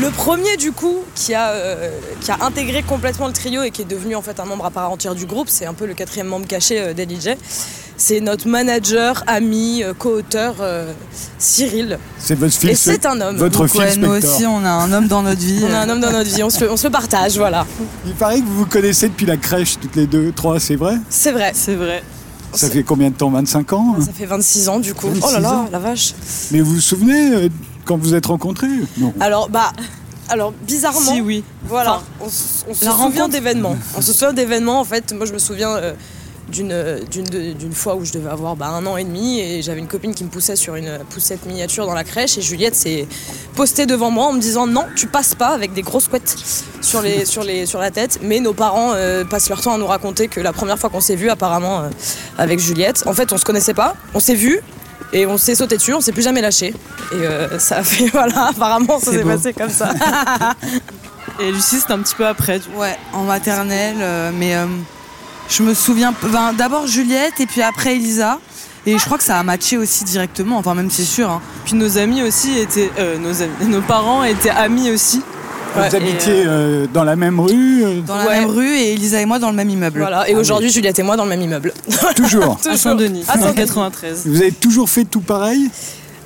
le 0.00 0.10
premier 0.10 0.56
du 0.56 0.72
coup 0.72 0.98
qui 1.14 1.34
a, 1.34 1.48
euh, 1.50 1.90
qui 2.20 2.30
a 2.30 2.38
intégré 2.42 2.82
complètement 2.82 3.26
le 3.26 3.32
trio 3.32 3.62
et 3.62 3.70
qui 3.70 3.82
est 3.82 3.86
devenu 3.86 4.14
en 4.14 4.22
fait 4.22 4.38
un 4.40 4.44
membre 4.44 4.64
à 4.66 4.70
part 4.70 4.90
entière 4.90 5.14
du 5.14 5.26
groupe, 5.26 5.48
c'est 5.50 5.66
un 5.66 5.74
peu 5.74 5.86
le 5.86 5.94
quatrième 5.94 6.28
membre 6.28 6.46
caché 6.46 6.80
euh, 6.80 6.94
d'LJ. 6.94 7.36
C'est 8.00 8.20
notre 8.20 8.46
manager, 8.46 9.24
ami, 9.26 9.82
euh, 9.82 9.92
co-auteur 9.92 10.56
euh, 10.60 10.92
Cyril. 11.38 11.98
C'est 12.18 12.36
votre 12.36 12.54
Phil 12.54 12.70
Et 12.70 12.74
c'est 12.76 13.04
un 13.06 13.20
homme. 13.20 13.36
Votre 13.38 13.66
Donc, 13.66 13.74
ouais, 13.74 13.96
nous 13.96 14.10
aussi 14.10 14.46
on 14.46 14.64
a 14.64 14.70
un 14.70 14.92
homme 14.92 15.08
dans 15.08 15.22
notre 15.22 15.40
vie. 15.40 15.64
On 15.68 15.74
a 15.74 15.78
un 15.78 15.88
homme 15.88 16.00
dans 16.00 16.12
notre 16.12 16.30
vie, 16.30 16.44
on 16.44 16.50
se, 16.50 16.60
le- 16.64 16.70
on 16.70 16.76
se 16.76 16.86
le 16.86 16.92
partage, 16.92 17.36
voilà. 17.36 17.66
Il 18.06 18.12
paraît 18.14 18.40
que 18.40 18.46
vous 18.46 18.58
vous 18.58 18.66
connaissez 18.66 19.08
depuis 19.08 19.26
la 19.26 19.36
crèche, 19.36 19.78
toutes 19.80 19.96
les 19.96 20.06
deux, 20.06 20.30
trois, 20.30 20.60
c'est 20.60 20.76
vrai? 20.76 20.94
C'est 21.10 21.32
vrai. 21.32 21.50
C'est 21.54 21.74
vrai. 21.74 22.04
Ça 22.54 22.70
fait 22.70 22.82
combien 22.84 23.10
de 23.10 23.14
temps? 23.14 23.30
25 23.30 23.72
ans 23.74 23.96
hein? 23.98 24.02
Ça 24.04 24.12
fait 24.12 24.24
26 24.26 24.68
ans 24.68 24.78
du 24.78 24.94
coup. 24.94 25.08
26 25.08 25.22
oh 25.28 25.32
là 25.32 25.40
là, 25.40 25.52
ans. 25.54 25.68
la 25.70 25.78
vache. 25.80 26.14
Mais 26.52 26.60
vous 26.60 26.74
vous 26.76 26.80
souvenez 26.80 27.34
euh, 27.34 27.48
quand 27.88 27.96
vous 27.96 28.14
êtes 28.14 28.26
rencontrés 28.26 28.68
Non. 28.98 29.12
Alors, 29.18 29.48
bah, 29.48 29.72
alors 30.28 30.52
bizarrement, 30.52 31.00
Si, 31.14 31.20
oui. 31.22 31.42
voilà, 31.64 32.02
Enfin, 32.20 32.26
on, 32.68 32.74
se 32.74 32.84
souvient 32.84 33.28
d'événements. 33.28 33.76
On 33.96 34.02
se 34.02 34.12
souvient 34.12 34.34
d'événements, 34.34 34.78
en 34.80 34.84
fait. 34.84 35.12
Moi, 35.14 35.24
je 35.24 35.32
me 35.32 35.38
souviens 35.38 35.70
euh, 35.76 35.94
d'une 36.50 36.70
euh, 36.72 37.00
d'une 37.10 37.24
de- 37.24 37.52
d'une 37.52 37.72
fois 37.72 37.94
où 37.96 38.04
je 38.04 38.12
devais 38.12 38.28
avoir 38.28 38.54
bah, 38.56 38.68
un 38.68 38.84
an 38.84 38.96
et 38.98 39.04
demi 39.04 39.40
et 39.40 39.62
j'avais 39.62 39.80
une 39.80 39.86
copine 39.86 40.14
qui 40.14 40.24
me 40.24 40.28
poussait 40.28 40.56
sur 40.56 40.76
une 40.76 40.98
poussette 41.10 41.46
miniature 41.46 41.86
dans 41.86 41.94
la 41.94 42.04
crèche 42.04 42.36
et 42.36 42.42
Juliette 42.42 42.74
s'est 42.74 43.06
postée 43.54 43.86
devant 43.86 44.10
moi 44.10 44.26
en 44.28 44.32
me 44.34 44.40
disant 44.40 44.66
non, 44.66 44.84
tu 44.94 45.06
passes 45.06 45.34
pas 45.34 45.48
avec 45.48 45.72
des 45.72 45.82
grosses 45.82 46.08
couettes 46.08 46.36
sur, 46.82 47.00
les, 47.02 47.24
sur, 47.24 47.42
les, 47.42 47.64
sur 47.66 47.80
la 47.80 47.90
tête. 47.90 48.18
Mais 48.22 48.40
nos 48.40 48.52
parents 48.54 48.92
euh, 48.94 49.24
passent 49.24 49.48
leur 49.48 49.60
temps 49.62 49.74
à 49.74 49.78
nous 49.78 49.86
raconter 49.86 50.28
que 50.28 50.40
la 50.42 50.52
première 50.52 50.78
fois 50.78 50.90
qu'on 50.90 51.00
s'est 51.02 51.16
vu, 51.16 51.30
apparemment, 51.30 51.80
euh, 51.80 51.88
avec 52.38 52.60
Juliette, 52.60 53.04
en 53.06 53.12
fait, 53.14 53.32
on 53.32 53.38
se 53.38 53.44
connaissait 53.46 53.74
pas, 53.74 53.94
on 54.14 54.20
s'est 54.20 54.34
vu. 54.34 54.60
Et 55.12 55.26
on 55.26 55.38
s'est 55.38 55.54
sauté 55.54 55.76
dessus, 55.76 55.94
on 55.94 56.00
s'est 56.00 56.12
plus 56.12 56.22
jamais 56.22 56.40
lâché. 56.42 56.74
Et 57.12 57.14
euh, 57.14 57.58
ça 57.58 57.78
a 57.78 57.82
fait, 57.82 58.06
voilà, 58.12 58.48
apparemment, 58.48 58.98
ça 59.00 59.10
C'est 59.10 59.18
s'est 59.18 59.24
passé 59.24 59.52
comme 59.54 59.70
ça. 59.70 59.90
Et 61.40 61.52
Lucie, 61.52 61.78
c'était 61.80 61.92
un 61.92 62.00
petit 62.00 62.14
peu 62.14 62.26
après. 62.26 62.58
du. 62.58 62.66
Ouais, 62.76 62.96
en 63.12 63.22
maternelle, 63.24 63.96
euh, 64.00 64.30
mais 64.34 64.54
euh, 64.56 64.66
je 65.48 65.62
me 65.62 65.72
souviens. 65.72 66.12
ben, 66.22 66.52
D'abord 66.52 66.86
Juliette 66.86 67.38
et 67.40 67.46
puis 67.46 67.62
après 67.62 67.94
Elisa. 67.96 68.38
Et 68.86 68.98
je 68.98 69.04
crois 69.04 69.18
que 69.18 69.24
ça 69.24 69.38
a 69.38 69.42
matché 69.42 69.76
aussi 69.76 70.04
directement, 70.04 70.56
enfin 70.56 70.74
même 70.74 70.90
c'est 70.90 71.04
sûr. 71.04 71.30
hein. 71.30 71.42
Puis 71.64 71.74
nos 71.74 71.98
amis 71.98 72.22
aussi 72.22 72.58
étaient. 72.58 72.90
euh, 72.98 73.18
nos 73.18 73.42
amis. 73.42 73.52
Nos 73.68 73.82
parents 73.82 74.24
étaient 74.24 74.50
amis 74.50 74.90
aussi. 74.90 75.22
Vous 75.78 75.84
Ouais, 75.84 75.94
habitiez 75.96 76.42
euh, 76.46 76.86
dans 76.92 77.04
la 77.04 77.16
même 77.16 77.38
rue 77.40 77.84
euh, 77.84 78.00
Dans 78.06 78.16
la 78.16 78.26
Ouais. 78.26 78.40
même 78.40 78.50
rue 78.50 78.76
et 78.76 78.92
Elisa 78.94 79.20
et 79.20 79.26
moi 79.26 79.38
dans 79.38 79.50
le 79.50 79.56
même 79.56 79.70
immeuble. 79.70 80.00
Voilà, 80.00 80.28
et 80.28 80.34
aujourd'hui, 80.34 80.70
Juliette 80.70 80.98
et 80.98 81.02
moi 81.02 81.16
dans 81.16 81.24
le 81.24 81.30
même 81.30 81.42
immeuble. 81.42 81.72
Toujours. 82.16 82.58
À 82.68 82.76
Saint-Denis, 82.76 83.24
À 83.28 83.36
en 83.38 83.40
Saint-Denis. 83.42 83.54
93. 83.66 84.26
Vous 84.26 84.40
avez 84.40 84.52
toujours 84.52 84.88
fait 84.88 85.04
tout 85.04 85.20
pareil? 85.20 85.70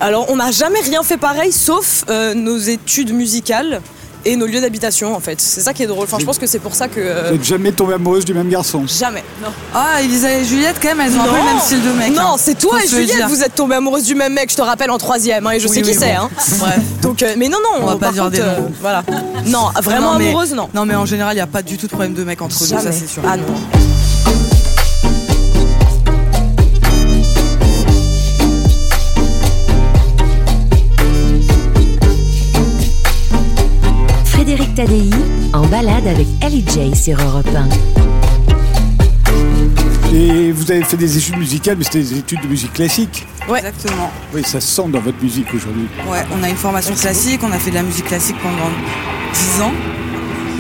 Alors, 0.01 0.27
on 0.31 0.37
n'a 0.37 0.51
jamais 0.51 0.81
rien 0.81 1.03
fait 1.03 1.17
pareil, 1.17 1.53
sauf 1.53 2.05
euh, 2.09 2.35
nos 2.35 2.59
études 2.59 3.13
musicales 3.15 3.81
et 4.25 4.37
nos 4.37 4.47
lieux 4.47 4.61
d'habitation, 4.61 5.15
en 5.15 5.21
fait. 5.21 5.41
C'est 5.41 5.61
ça 5.61 5.73
qui 5.73 5.83
est 5.83 5.87
drôle. 5.87 6.05
Enfin, 6.05 6.19
je 6.21 6.25
pense 6.25 6.39
que 6.39 6.47
c'est 6.47 6.59
pour 6.59 6.75
ça 6.75 6.89
que. 6.89 7.01
euh, 7.01 7.23
Vous 7.29 7.33
n'êtes 7.35 7.45
jamais 7.45 7.73
tombée 7.73 7.95
amoureuse 7.95 8.25
du 8.25 8.35
même 8.35 8.49
garçon 8.49 8.85
jamais. 8.87 9.25
Non, 9.43 9.49
Ah, 9.75 10.01
Elisa 10.03 10.33
et 10.35 10.45
Juliette, 10.45 10.77
quand 10.81 10.89
même, 10.95 11.01
elles 11.01 11.17
ont 11.17 11.21
un 11.23 11.25
peu 11.25 11.37
le 11.37 11.45
même 11.45 11.59
style 11.61 11.83
de 11.83 11.91
mec. 11.93 12.13
Non, 12.15 12.23
hein. 12.23 12.37
c'est 12.39 12.57
toi 12.59 12.79
Faut 12.79 12.85
et 12.85 12.89
Juliette, 12.89 13.17
dire. 13.17 13.29
vous 13.29 13.43
êtes 13.43 13.55
tombées 13.55 13.75
amoureuses 13.77 14.05
du 14.05 14.15
même 14.15 14.33
mec, 14.33 14.51
je 14.51 14.57
te 14.57 14.63
rappelle, 14.63 14.91
en 14.91 14.99
troisième, 14.99 15.47
hein, 15.47 15.51
et 15.53 15.61
je 15.61 15.69
Oui, 15.69 15.75
sais 15.77 15.83
qui 15.83 15.91
oui, 15.91 15.97
c'est. 15.99 16.15
bon. 16.15 16.23
Hein. 16.23 16.31
Bref. 16.59 16.79
Donc, 17.03 17.23
euh, 17.23 17.35
mais 17.37 17.49
non, 17.49 17.59
non, 17.63 17.83
On 17.83 17.87
va 17.87 17.93
pas 17.95 17.99
par 18.07 18.13
dire 18.13 18.23
contre, 18.25 18.37
des 18.37 18.41
euh, 18.43 18.59
noms. 18.61 18.73
voilà. 18.81 19.03
Non, 19.47 19.69
vraiment 19.83 20.13
Non, 20.13 20.19
mais- 20.19 20.29
amoureuse, 20.29 20.53
non. 20.55 20.69
Non, 20.75 20.85
mais 20.87 20.95
en 20.95 21.07
général, 21.07 21.33
il 21.33 21.37
n'y 21.37 21.41
a 21.43 21.47
pas 21.47 21.63
du 21.63 21.77
tout 21.77 21.87
de 21.87 21.91
problème 21.93 22.15
de 22.15 22.25
mec 22.25 22.41
entre 22.43 22.57
nous, 22.61 22.67
ça 22.81 22.93
c'est 22.93 23.07
sûr. 23.09 23.23
Ah 23.27 23.37
non. 23.37 23.45
Tadei 34.75 35.11
en 35.53 35.67
balade 35.67 36.07
avec 36.07 36.27
Ellie 36.43 36.65
J 36.67 36.95
sur 36.97 37.19
Europe 37.21 37.47
1. 37.55 37.69
Et 40.15 40.53
vous 40.53 40.71
avez 40.71 40.83
fait 40.85 40.97
des 40.97 41.17
études 41.17 41.37
musicales, 41.39 41.77
mais 41.79 41.85
c'était 41.85 42.01
des 42.01 42.19
études 42.19 42.41
de 42.43 42.49
musique 42.49 42.73
classique. 42.73 43.27
Exactement. 43.49 44.11
Oui, 44.35 44.43
ça 44.45 44.61
se 44.61 44.69
sent 44.69 44.89
dans 44.89 45.01
votre 45.01 45.23
musique 45.23 45.49
aujourd'hui. 45.55 45.87
Ouais, 46.11 46.25
on 46.39 46.43
a 46.43 46.49
une 46.49 46.57
formation 46.57 46.95
classique, 46.95 47.41
on 47.43 47.53
a 47.53 47.59
fait 47.59 47.71
de 47.71 47.77
la 47.77 47.83
musique 47.83 48.07
classique 48.07 48.37
pendant 48.43 48.71
10 49.57 49.63
ans. 49.63 49.73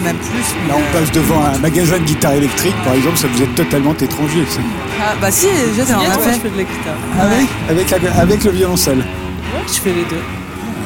même 0.05 0.17
plus. 0.17 0.69
Là, 0.69 0.75
on 0.77 0.93
passe 0.99 1.13
devant 1.13 1.45
un 1.45 1.59
magasin 1.59 1.99
de 1.99 2.05
guitare 2.05 2.33
électrique, 2.33 2.75
par 2.85 2.95
exemple, 2.95 3.17
ça 3.19 3.29
vous 3.29 3.43
est 3.43 3.55
totalement 3.55 3.95
étranger. 3.95 4.45
ça. 4.49 4.61
Ah, 5.01 5.15
bah 5.21 5.31
si, 5.31 5.47
j'ai 5.47 5.71
Juliette, 5.83 5.89
on 5.91 6.01
a 6.01 6.05
moi, 6.15 6.19
fait. 6.25 6.35
je 6.35 6.39
fais 6.41 6.51
de 6.51 6.57
la 6.57 6.65
guitare. 6.65 6.97
Avec, 7.21 7.49
avec, 7.71 7.91
la- 8.03 8.21
avec 8.21 8.45
le 8.45 8.51
violoncelle. 8.51 8.99
Ouais, 8.99 9.05
je 9.69 9.73
fais 9.81 9.91
les 9.93 10.05
deux. 10.05 10.23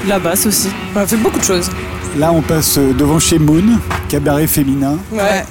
La 0.09 0.19
basse 0.19 0.47
aussi. 0.47 0.69
On 0.95 1.01
a 1.01 1.07
fait 1.07 1.17
beaucoup 1.17 1.39
de 1.39 1.45
choses. 1.45 1.71
Là, 2.19 2.33
on 2.33 2.41
passe 2.41 2.79
euh, 2.79 2.93
devant 2.95 3.19
chez 3.19 3.39
Moon, 3.39 3.63
cabaret 4.09 4.47
féminin, 4.47 4.99
Ouais. 5.13 5.45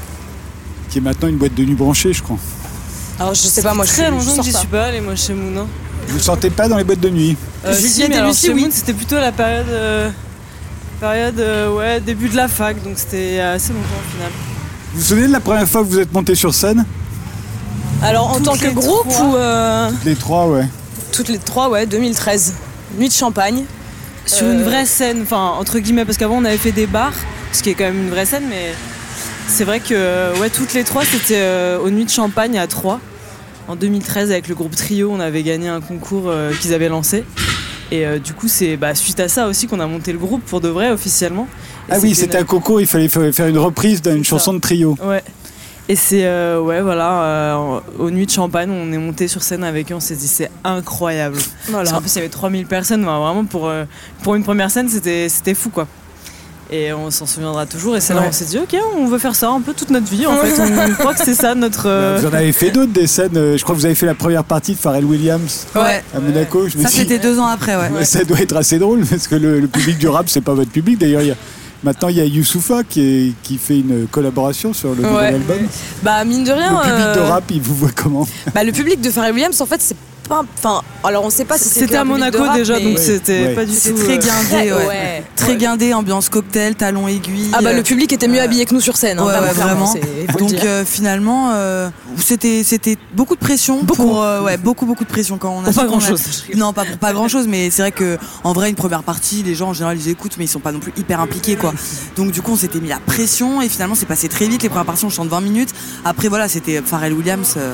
qui 0.90 0.98
est 0.98 1.02
maintenant 1.02 1.28
une 1.28 1.38
boîte 1.38 1.54
de 1.54 1.64
nuit 1.64 1.76
branchée, 1.76 2.12
je 2.14 2.24
crois. 2.24 2.38
Alors 3.20 3.34
je 3.34 3.42
sais 3.42 3.62
pas, 3.62 3.74
moi 3.74 3.86
je 3.86 3.92
Très 3.92 4.08
suis- 4.08 4.12
je 4.20 4.26
longtemps 4.30 4.38
que 4.42 4.44
j'y 4.48 4.52
pas. 4.52 4.60
suis 4.60 4.68
pas 4.68 4.84
allée, 4.86 5.02
moi, 5.02 5.16
chez 5.16 5.34
Moon. 5.34 5.62
hein. 5.62 5.68
Vous 6.08 6.20
sortez 6.20 6.50
pas 6.50 6.68
dans 6.68 6.78
les 6.78 6.84
boîtes 6.84 7.00
de 7.00 7.10
nuit? 7.10 7.38
Euh, 7.66 7.74
Juliette 7.74 7.92
si, 7.92 8.02
et 8.04 8.10
mais 8.10 8.16
alors, 8.18 8.30
Lucie, 8.30 8.48
chez 8.48 8.54
oui. 8.54 8.62
Moon, 8.64 8.70
c'était 8.72 8.94
plutôt 8.94 9.16
la 9.16 9.32
période, 9.32 9.68
euh, 9.70 10.10
période 11.00 11.40
euh, 11.40 11.72
ouais, 11.76 12.00
début 12.00 12.30
de 12.30 12.36
la 12.36 12.48
fac, 12.48 12.82
donc 12.84 12.94
c'était 12.98 13.40
assez 13.40 13.72
longtemps 13.72 13.86
au 14.08 14.12
final. 14.16 14.32
Vous 14.94 15.00
vous 15.02 15.06
souvenez 15.06 15.28
de 15.28 15.32
la 15.34 15.40
première 15.40 15.68
fois 15.68 15.82
que 15.84 15.88
vous 15.88 16.00
êtes 16.00 16.14
monté 16.14 16.34
sur 16.36 16.54
scène? 16.54 16.84
Alors 18.02 18.30
en 18.32 18.36
Toutes 18.36 18.44
tant 18.46 18.58
que 18.58 18.66
les 18.66 18.74
groupe 18.74 19.08
trois. 19.10 19.26
ou 19.26 19.36
euh, 19.36 19.90
Les 20.04 20.16
trois, 20.16 20.48
ouais. 20.48 20.68
toutes 21.12 21.30
les 21.30 21.38
trois, 21.40 21.70
ouais, 21.70 21.86
2013. 21.86 22.54
Nuit 22.98 23.08
de 23.08 23.14
champagne. 23.14 23.64
Sur 24.26 24.48
Euh, 24.48 24.54
une 24.54 24.64
vraie 24.64 24.86
scène, 24.86 25.22
enfin 25.24 25.54
entre 25.60 25.80
guillemets, 25.80 26.06
parce 26.06 26.18
qu'avant 26.18 26.38
on 26.38 26.46
avait 26.46 26.58
fait 26.58 26.72
des 26.72 26.88
bars, 26.88 27.14
ce 27.52 27.62
qui 27.64 27.70
est 27.70 27.74
quand 27.74 27.84
même 27.86 28.04
une 28.04 28.10
vraie 28.10 28.26
scène, 28.26 28.46
mais 28.50 28.74
c'est 29.48 29.64
vrai 29.64 29.80
que 29.80 29.94
euh, 29.94 30.36
ouais, 30.40 30.50
toutes 30.50 30.74
les 30.74 30.84
trois 30.84 31.04
c'était 31.06 31.36
euh, 31.38 31.80
aux 31.80 31.90
Nuits 31.90 32.06
de 32.06 32.10
Champagne 32.10 32.58
à 32.58 32.68
Troyes. 32.68 33.00
En 33.68 33.76
2013 33.76 34.32
avec 34.32 34.48
le 34.48 34.54
groupe 34.56 34.76
Trio, 34.76 35.10
on 35.12 35.20
avait 35.20 35.42
gagné 35.44 35.68
un 35.70 35.82
concours 35.82 36.26
euh, 36.28 36.52
qu'ils 36.60 36.74
avaient 36.74 36.90
lancé. 36.90 37.24
Et 37.92 38.06
euh, 38.06 38.18
du 38.20 38.34
coup 38.34 38.48
c'est 38.48 38.78
bah, 38.78 38.96
suite 38.96 39.20
à 39.20 39.28
ça 39.28 39.48
aussi 39.48 39.68
qu'on 39.68 39.80
a 39.80 39.86
monté 39.88 40.12
le 40.12 40.18
groupe 40.20 40.44
pour 40.44 40.60
de 40.62 40.70
vrai 40.70 40.90
officiellement. 40.92 41.48
Et 41.88 41.94
Ah 41.94 41.98
oui, 42.02 42.16
c'était 42.16 42.38
un 42.40 42.44
concours, 42.44 42.82
il 42.82 42.88
fallait 42.88 43.10
fa- 43.10 43.32
faire 43.32 43.48
une 43.48 43.60
reprise 43.60 44.02
d'une 44.02 44.24
chanson 44.26 44.54
de 44.54 44.60
trio. 44.60 44.98
Ouais. 45.04 45.24
Et 45.88 45.96
c'est 45.96 46.26
euh, 46.26 46.60
ouais 46.60 46.82
voilà 46.82 47.22
euh, 47.22 47.80
aux 48.00 48.10
nuits 48.10 48.26
de 48.26 48.32
champagne 48.32 48.72
on 48.72 48.92
est 48.92 48.98
monté 48.98 49.28
sur 49.28 49.44
scène 49.44 49.64
avec 49.64 49.92
eux 49.92 49.96
on 49.96 50.00
s'est 50.00 50.16
dit 50.16 50.28
c'est 50.28 50.50
incroyable. 50.64 51.38
Parce 51.72 51.92
qu'en 51.92 52.02
plus 52.02 52.12
il 52.14 52.16
y 52.16 52.20
avait 52.20 52.30
3000 52.30 52.66
personnes 52.66 53.04
vraiment 53.04 53.46
pour 53.46 53.68
euh, 53.68 53.86
pour 54.24 54.34
une 54.34 54.44
première 54.44 54.72
scène 54.72 54.90
c'était 54.90 55.30
c'était 55.30 55.54
fou 55.54 55.70
quoi. 55.70 55.88
Et 56.72 56.92
on 56.92 57.12
s'en 57.12 57.28
souviendra 57.28 57.68
toujours 57.68 57.96
et 57.96 58.02
c'est 58.02 58.16
là 58.16 58.24
on 58.28 58.32
s'est 58.32 58.46
dit 58.46 58.58
ok 58.58 58.76
on 58.98 59.06
veut 59.06 59.20
faire 59.20 59.36
ça 59.36 59.52
un 59.52 59.62
peu 59.62 59.74
toute 59.76 59.92
notre 59.92 60.08
vie 60.10 60.26
en 60.26 60.36
fait 60.38 60.60
on 60.90 60.94
croit 60.96 61.14
que 61.14 61.24
c'est 61.24 61.36
ça 61.36 61.54
notre 61.54 61.84
euh, 61.88 62.18
Vous 62.20 62.26
en 62.26 62.34
avez 62.34 62.52
fait 62.52 62.72
d'autres, 62.72 62.92
des 62.92 63.06
scènes. 63.06 63.56
Je 63.56 63.62
crois 63.62 63.76
que 63.76 63.80
vous 63.80 63.86
avez 63.86 63.94
fait 63.94 64.08
la 64.08 64.16
première 64.16 64.44
partie 64.44 64.74
de 64.74 64.80
Pharrell 64.80 65.06
Williams 65.06 65.68
Ouais. 65.76 66.04
à 66.16 66.20
Monaco. 66.20 66.68
Je 66.68 66.80
me 66.80 66.82
Ça, 66.82 66.90
c'était 66.90 67.20
deux 67.20 67.38
ans 67.38 67.46
après, 67.46 67.76
ouais. 67.76 67.90
ouais, 67.90 68.06
ça 68.06 68.24
doit 68.24 68.40
être 68.40 68.56
assez 68.58 68.80
drôle 68.80 69.06
parce 69.06 69.28
que 69.28 69.36
le, 69.36 69.60
le 69.60 69.68
public 69.68 70.00
du 70.00 70.08
rap, 70.08 70.28
c'est 70.30 70.42
pas 70.42 70.56
votre 70.56 70.72
public. 70.72 70.98
D'ailleurs, 70.98 71.22
il 71.22 71.28
y 71.28 71.32
a- 71.32 71.36
maintenant, 71.86 72.10
il 72.10 72.18
y 72.18 72.22
a 72.22 72.26
Youssoufa 72.26 72.84
qui, 72.84 73.00
est- 73.02 73.34
qui 73.44 73.58
fait 73.58 73.80
une 73.80 74.08
collaboration 74.08 74.74
sur 74.74 74.94
le 74.96 75.04
nouvel 75.04 75.36
album. 75.36 75.58
Bah 76.04 76.26
mine 76.26 76.44
de 76.44 76.52
rien. 76.52 76.72
Le 76.74 76.82
public 76.82 77.14
de 77.16 77.20
euh, 77.20 77.30
rap, 77.30 77.44
il 77.52 77.62
vous 77.62 77.76
voit 77.76 77.92
comment? 77.96 78.28
Bah 78.54 78.64
le 78.66 78.72
public 78.74 79.00
de 79.00 79.10
Pharrell 79.10 79.34
Williams 79.34 79.62
en 79.62 79.66
fait 79.66 79.82
c'est 79.82 79.96
pas. 80.28 80.44
Enfin 80.58 80.82
alors 81.04 81.24
on 81.24 81.30
sait 81.30 81.46
pas 81.46 81.58
si 81.58 81.70
c'était 81.70 81.96
à 81.98 82.04
de 82.04 82.08
Monaco 82.10 82.42
rap, 82.44 82.56
déjà 82.56 82.78
mais- 82.78 82.84
donc 82.86 82.98
Ouais. 82.98 83.04
c'était 83.04 83.42
Ouais. 83.48 83.54
pas 83.56 83.66
du 83.66 83.74
tout 83.76 83.94
très 83.94 84.14
euh, 84.14 84.18
guindé, 84.18 84.48
Très- 84.50 84.72
ouais. 84.74 84.86
ouais. 84.88 85.24
Très 85.36 85.48
Ouais. 85.50 85.58
guindé, 85.58 85.94
ambiance 85.94 86.30
cocktail, 86.30 86.76
talons 86.76 87.08
aiguilles. 87.08 87.52
Ah 87.54 87.62
bah 87.62 87.70
euh, 87.70 87.74
le 87.78 87.84
public 87.84 88.12
était 88.14 88.28
mieux 88.28 88.42
habillé 88.42 88.66
que 88.66 88.74
nous 88.74 88.82
sur 88.82 88.98
scène. 88.98 89.20
hein, 89.20 89.24
vraiment. 89.54 89.94
le 89.94 90.40
Donc 90.40 90.54
euh, 90.64 90.84
finalement, 90.86 91.52
euh, 91.54 91.90
c'était 92.18 92.64
c'était 92.64 92.98
beaucoup 93.14 93.36
de 93.36 93.40
pression. 93.40 93.84
Beaucoup. 93.84 94.04
Pour, 94.04 94.24
euh, 94.24 94.42
ouais, 94.42 94.58
beaucoup 94.58 94.86
beaucoup 94.86 95.04
de 95.04 95.10
pression 95.10 95.38
quand 95.38 95.52
on 95.52 95.62
a. 95.62 95.66
Pour 95.66 95.74
pas 95.74 95.82
qu'on 95.82 95.88
a- 95.88 95.98
grand-chose. 96.00 96.44
Non, 96.56 96.74
pas 96.74 96.86
pour 96.86 96.98
pas 96.98 97.14
grand 97.14 97.28
chose, 97.28 97.46
mais 97.48 97.70
c'est 97.70 97.82
vrai 97.84 97.92
que 97.92 98.18
en 98.44 98.54
vrai 98.54 98.70
une 98.70 98.76
première 98.76 99.04
partie, 99.04 99.44
les 99.44 99.54
gens 99.56 99.70
en 99.70 99.74
général 99.74 99.98
ils 100.00 100.10
écoutent, 100.10 100.38
mais 100.38 100.46
ils 100.46 100.50
sont 100.50 100.60
pas 100.60 100.72
non 100.72 100.80
plus 100.80 100.94
hyper 100.98 101.20
impliqués 101.20 101.56
quoi. 101.56 101.74
Donc 102.16 102.32
du 102.32 102.42
coup 102.42 102.54
on 102.54 102.58
s'était 102.58 102.80
mis 102.80 102.90
la 102.90 103.00
pression 103.00 103.62
et 103.62 103.70
finalement 103.70 103.96
c'est 103.96 104.06
passé 104.08 104.28
très 104.28 104.48
vite. 104.48 104.64
Les 104.64 104.70
premières 104.70 104.86
parties 104.86 105.06
on 105.06 105.10
chante 105.10 105.30
20 105.30 105.42
minutes. 105.42 105.70
Après 106.04 106.28
voilà 106.30 106.48
c'était 106.48 106.82
Pharrell 106.84 107.14
Williams. 107.14 107.54
euh, 107.58 107.74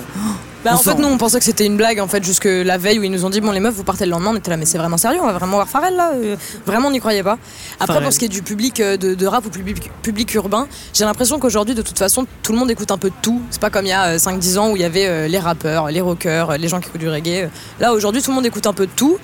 Bah, 0.64 0.74
en 0.76 0.78
fait, 0.78 0.94
nous, 0.96 1.08
on 1.08 1.18
pensait 1.18 1.40
que 1.40 1.46
c'était 1.46 1.66
une 1.66 1.76
blague, 1.78 2.00
en 2.00 2.08
fait, 2.08 2.24
jusque 2.24 2.46
la 2.46 2.78
veille 2.78 3.00
où 3.00 3.04
ils 3.04 3.12
nous 3.12 3.26
ont 3.26 3.30
dit, 3.32 3.42
bon, 3.42 3.52
les 3.52 3.60
meufs, 3.60 3.74
vous 3.74 3.84
partez 3.84 4.06
le 4.06 4.12
lendemain, 4.12 4.32
on 4.34 4.36
était 4.36 4.52
là, 4.52 4.58
mais 4.58 4.66
c'est 4.66 4.78
vraiment 4.78 4.98
sérieux, 4.98 5.20
on 5.22 5.26
va 5.26 5.34
vraiment 5.34 5.56
voir 5.56 5.68
Pharrell, 5.68 5.96
là 5.96 6.12
Euh, 6.14 6.36
Vraiment, 6.66 6.90
on 6.90 6.92
n'y 6.92 7.00
croyait 7.00 7.24
pas. 7.24 7.38
Après, 7.80 7.88
Pharrell. 7.88 8.04
pour 8.04 8.14
ce 8.14 8.20
qui 8.20 8.26
est 8.26 8.30
du 8.30 8.44
public 8.44 8.80
euh, 8.80 8.96
de, 8.98 9.16
de 9.16 9.26
rap 9.26 9.44
ou 9.46 9.50
public, 9.50 9.90
public 10.04 10.34
urbain, 10.36 10.68
j'ai 10.94 11.04
l'impression 11.06 11.40
qu'aujourd'hui, 11.40 11.74
de 11.74 11.82
toute 11.82 11.98
façon, 11.98 12.28
tout 12.44 12.52
le 12.54 12.60
monde 12.60 12.70
écoute 12.70 12.92
un 12.92 12.98
peu 12.98 13.10
de 13.10 13.16
tout. 13.22 13.42
C'est 13.50 13.62
pas 13.62 13.70
comme 13.72 13.86
il 13.86 13.90
y 13.90 13.94
a 13.94 14.06
euh, 14.14 14.18
5-10 14.18 14.60
ans 14.60 14.70
où 14.72 14.76
il 14.76 14.82
y 14.82 14.86
avait 14.86 15.08
euh, 15.08 15.28
les 15.28 15.40
rappeurs, 15.40 15.88
les 15.90 16.02
rockers, 16.02 16.52
euh, 16.52 16.58
les 16.58 16.68
gens 16.68 16.80
qui 16.80 16.90
écoutent 16.90 17.02
du 17.02 17.10
reggae. 17.10 17.50
Là, 17.80 17.94
aujourd'hui, 17.94 18.22
tout 18.22 18.30
le 18.30 18.36
monde 18.36 18.46
écoute 18.46 18.68
un 18.68 18.74
peu 18.74 18.86
de 18.86 18.92
tout. 18.96 19.18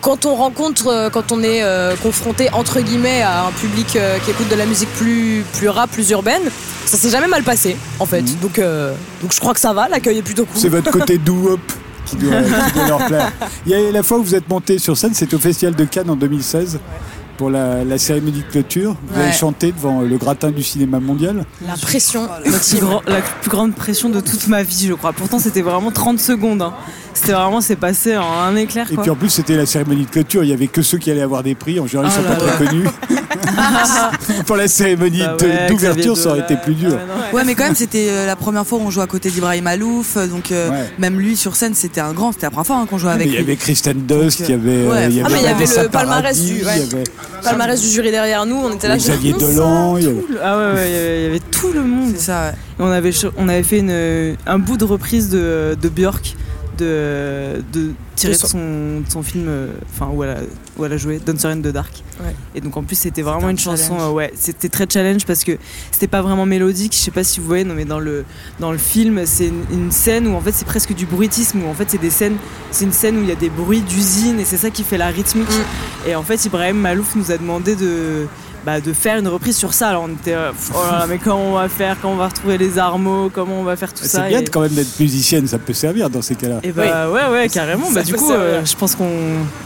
Quand 0.00 0.24
on 0.24 0.34
rencontre, 0.34 0.86
euh, 0.88 1.10
quand 1.10 1.30
on 1.30 1.42
est 1.42 1.62
euh, 1.62 1.94
confronté 1.96 2.48
entre 2.52 2.80
guillemets 2.80 3.20
à 3.22 3.44
un 3.46 3.50
public 3.52 3.96
euh, 3.96 4.18
qui 4.24 4.30
écoute 4.30 4.48
de 4.48 4.54
la 4.56 4.64
musique 4.64 4.88
plus, 4.94 5.44
plus 5.58 5.68
rap, 5.68 5.90
plus 5.90 6.08
urbaine, 6.10 6.42
ça 6.86 6.96
s'est 6.96 7.10
jamais 7.10 7.26
mal 7.28 7.42
passé 7.42 7.76
en 7.98 8.06
fait. 8.06 8.22
Donc, 8.40 8.58
euh, 8.58 8.94
donc 9.20 9.34
je 9.34 9.40
crois 9.40 9.52
que 9.52 9.60
ça 9.60 9.72
va, 9.74 9.88
l'accueil 9.88 10.18
est 10.18 10.22
plutôt 10.22 10.46
cool. 10.46 10.58
C'est 10.60 10.70
votre 10.70 10.90
côté 10.90 11.18
doo-wop 11.24 11.60
qui 12.06 12.16
doit, 12.16 12.42
qui 12.42 12.72
doit 12.74 12.86
leur 12.88 13.06
plaire. 13.06 13.30
Il 13.66 13.72
y 13.72 13.74
a 13.74 13.90
la 13.92 14.02
fois 14.02 14.18
où 14.18 14.22
vous 14.22 14.34
êtes 14.34 14.48
monté 14.48 14.78
sur 14.78 14.96
scène, 14.96 15.12
c'était 15.12 15.34
au 15.34 15.38
Festival 15.38 15.74
de 15.74 15.84
Cannes 15.84 16.08
en 16.08 16.16
2016 16.16 16.78
pour 17.36 17.50
la, 17.50 17.84
la 17.84 17.98
cérémonie 17.98 18.40
de 18.40 18.50
clôture. 18.50 18.96
Vous 19.08 19.20
avez 19.20 19.32
chanté 19.32 19.72
devant 19.72 20.00
le 20.00 20.16
gratin 20.18 20.50
du 20.50 20.62
cinéma 20.62 20.98
mondial. 21.00 21.44
La 21.66 21.74
pression 21.74 22.26
la 22.44 22.58
plus, 22.58 22.78
grand- 22.80 23.02
la 23.06 23.20
plus 23.20 23.50
grande 23.50 23.74
pression 23.74 24.08
de 24.10 24.20
toute 24.20 24.46
ma 24.48 24.62
vie, 24.62 24.86
je 24.88 24.94
crois. 24.94 25.12
Pourtant, 25.14 25.38
c'était 25.38 25.62
vraiment 25.62 25.90
30 25.90 26.20
secondes. 26.20 26.60
hein. 26.62 26.74
C'était 27.14 27.32
vraiment, 27.32 27.60
c'est 27.60 27.76
passé 27.76 28.16
en 28.16 28.32
un 28.40 28.56
éclair. 28.56 28.86
Et 28.90 28.96
puis 28.96 29.10
en 29.10 29.16
plus, 29.16 29.28
c'était 29.30 29.56
la 29.56 29.66
cérémonie 29.66 30.04
de 30.06 30.10
clôture. 30.10 30.44
Il 30.44 30.50
y 30.50 30.52
avait 30.52 30.68
que 30.68 30.80
ceux 30.82 30.98
qui 30.98 31.10
allaient 31.10 31.20
avoir 31.22 31.42
des 31.42 31.54
prix. 31.54 31.78
En 31.80 31.86
général, 31.86 32.10
ils 32.10 32.18
Oh 32.18 32.22
sont 32.22 32.28
là 32.30 32.36
pas 32.36 32.44
là. 32.46 32.52
très 32.52 32.66
connus. 32.66 32.84
pour 34.46 34.56
la 34.56 34.68
cérémonie 34.68 35.18
Bah 35.20 35.36
de- 35.38 35.44
ouais, 35.46 35.66
d'ouverture, 35.68 36.16
ça 36.16 36.30
aurait 36.30 36.40
été 36.40 36.56
plus 36.56 36.74
dur. 36.74 36.90
Ah 36.92 36.94
ouais, 36.94 37.30
non. 37.32 37.36
Ouais, 37.38 37.44
mais 37.44 37.54
quand 37.54 37.64
même, 37.64 37.74
c'était 37.74 38.08
euh, 38.10 38.26
la 38.26 38.36
première 38.36 38.66
fois 38.66 38.78
où 38.78 38.82
on 38.82 38.90
jouait 38.90 39.02
à 39.02 39.06
côté 39.06 39.30
d'Ibrahim 39.30 39.66
Alouf. 39.66 40.16
euh, 40.16 40.26
Donc, 40.26 40.52
euh, 40.52 40.70
Ouais. 40.70 40.90
même 40.98 41.18
lui 41.18 41.36
sur 41.36 41.56
scène, 41.56 41.74
c'était 41.74 42.00
un 42.00 42.12
grand. 42.12 42.32
C'était 42.32 42.46
la 42.46 42.50
première 42.50 42.66
fois 42.66 42.76
hein, 42.76 42.86
qu'on 42.88 42.98
jouait 42.98 43.10
Mais 43.10 43.14
avec 43.16 43.26
il 43.28 43.32
y 43.32 43.36
lui. 43.36 43.42
avait 43.42 43.56
Kristen 43.56 43.98
Dust, 44.06 44.40
Donc, 44.40 44.48
il 44.48 44.52
y 44.52 44.54
avait, 44.54 44.70
euh, 44.70 45.06
il 45.10 45.16
y 45.16 45.20
Ah, 45.20 45.26
avait, 45.26 45.34
mais 45.34 45.40
il 45.40 45.44
y 45.44 45.46
avait 45.46 45.54
Vanessa 45.54 45.82
le 45.82 45.88
palmarès 45.88 46.40
du- 46.40 46.52
ouais. 46.52 46.58
il 46.60 46.64
y 46.64 46.94
avait 46.94 47.04
palmarès 47.42 47.80
du 47.80 47.88
jury 47.88 48.10
derrière 48.10 48.46
nous, 48.46 48.56
on 48.56 48.72
était 48.72 48.88
là. 48.88 48.96
Xavier 48.96 49.32
Dolan. 49.32 49.96
il 49.96 50.04
y 50.04 50.06
avait- 50.06 50.16
Ah 50.42 50.58
ouais, 50.58 50.64
ouais, 50.74 50.88
il 50.88 50.94
y 50.94 50.98
avait- 50.98 51.18
il 51.18 51.22
y 51.24 51.26
avait 51.26 51.40
tout 51.50 51.72
le 51.72 51.82
monde. 51.82 52.12
C'est 52.16 52.24
ça, 52.26 52.52
on 52.78 52.90
avait, 52.90 53.10
on 53.36 53.48
avait 53.48 53.62
fait 53.62 53.78
une, 53.78 54.36
un 54.46 54.58
bout 54.58 54.76
de 54.76 54.84
reprise 54.84 55.28
de, 55.30 55.76
de 55.80 55.88
Björk, 55.88 56.36
de, 56.80 57.62
de 57.72 57.92
tiré 58.16 58.32
De 58.32 58.38
de 58.38 58.42
son- 58.46 59.02
son, 59.08 59.22
film, 59.22 59.46
euh, 59.48 59.68
enfin 59.94 60.10
où 60.12 60.24
elle 60.24 60.30
a, 60.30 60.36
où 60.76 60.84
elle 60.84 60.92
a 60.92 60.96
joué, 60.96 61.18
Dancer 61.24 61.46
in 61.48 61.58
the 61.60 61.68
Dark. 61.68 62.02
Ouais. 62.22 62.34
Et 62.54 62.60
donc 62.60 62.76
en 62.76 62.82
plus 62.82 62.96
c'était 62.96 63.22
vraiment 63.22 63.46
un 63.46 63.50
une 63.50 63.58
chanson, 63.58 63.94
challenge. 63.94 64.10
euh, 64.10 64.12
ouais, 64.12 64.32
c'était 64.34 64.68
très 64.68 64.86
challenge 64.92 65.24
parce 65.26 65.44
que 65.44 65.52
c'était 65.90 66.06
pas 66.08 66.22
vraiment 66.22 66.46
mélodique. 66.46 66.92
Je 66.94 66.98
sais 66.98 67.10
pas 67.10 67.24
si 67.24 67.40
vous 67.40 67.46
voyez, 67.46 67.64
non 67.64 67.74
mais 67.74 67.84
dans 67.84 67.98
le 68.00 68.24
dans 68.58 68.72
le 68.72 68.78
film 68.78 69.22
c'est 69.26 69.46
une, 69.48 69.64
une 69.70 69.90
scène 69.92 70.26
où 70.26 70.34
en 70.34 70.40
fait 70.40 70.52
c'est 70.52 70.66
presque 70.66 70.94
du 70.94 71.06
bruitisme 71.06 71.62
où 71.62 71.68
en 71.68 71.74
fait 71.74 71.88
c'est 71.90 71.98
des 72.00 72.10
scènes, 72.10 72.36
c'est 72.72 72.84
une 72.84 72.92
scène 72.92 73.18
où 73.18 73.22
il 73.22 73.28
y 73.28 73.32
a 73.32 73.36
des 73.36 73.50
bruits 73.50 73.80
d'usine 73.82 74.38
et 74.40 74.44
c'est 74.44 74.56
ça 74.58 74.70
qui 74.70 74.82
fait 74.82 74.98
la 74.98 75.08
rythmique. 75.08 75.48
Mm. 75.48 76.08
Et 76.10 76.14
en 76.14 76.22
fait 76.22 76.44
Ibrahim 76.44 76.76
Malouf 76.78 77.14
nous 77.16 77.30
a 77.30 77.38
demandé 77.38 77.76
de 77.76 78.26
bah, 78.64 78.80
de 78.80 78.92
faire 78.92 79.18
une 79.18 79.28
reprise 79.28 79.56
sur 79.56 79.74
ça. 79.74 79.88
Alors 79.88 80.04
on 80.08 80.12
était, 80.12 80.34
euh, 80.34 80.52
oh 80.74 80.78
là 80.90 80.98
là, 81.00 81.06
mais 81.08 81.18
comment 81.18 81.50
on 81.50 81.54
va 81.54 81.68
faire, 81.68 81.96
comment 82.00 82.14
on 82.14 82.16
va 82.16 82.28
retrouver 82.28 82.58
les 82.58 82.78
armeaux, 82.78 83.30
comment 83.32 83.60
on 83.60 83.64
va 83.64 83.76
faire 83.76 83.92
tout 83.92 84.04
ça. 84.04 84.22
C'est 84.22 84.28
bien 84.28 84.40
et... 84.40 84.44
quand 84.44 84.60
même 84.60 84.72
d'être 84.72 84.98
musicienne, 85.00 85.46
ça 85.46 85.58
peut 85.58 85.72
servir 85.72 86.10
dans 86.10 86.22
ces 86.22 86.34
cas-là. 86.34 86.60
Et 86.62 86.72
bah 86.72 87.10
ouais 87.10 87.28
ouais 87.28 87.48
carrément. 87.48 87.90
Bah 87.90 88.02
du 88.02 88.14
coup 88.14 88.32
euh, 88.32 88.64
je 88.64 88.76
pense 88.76 88.94
qu'on 88.94 89.10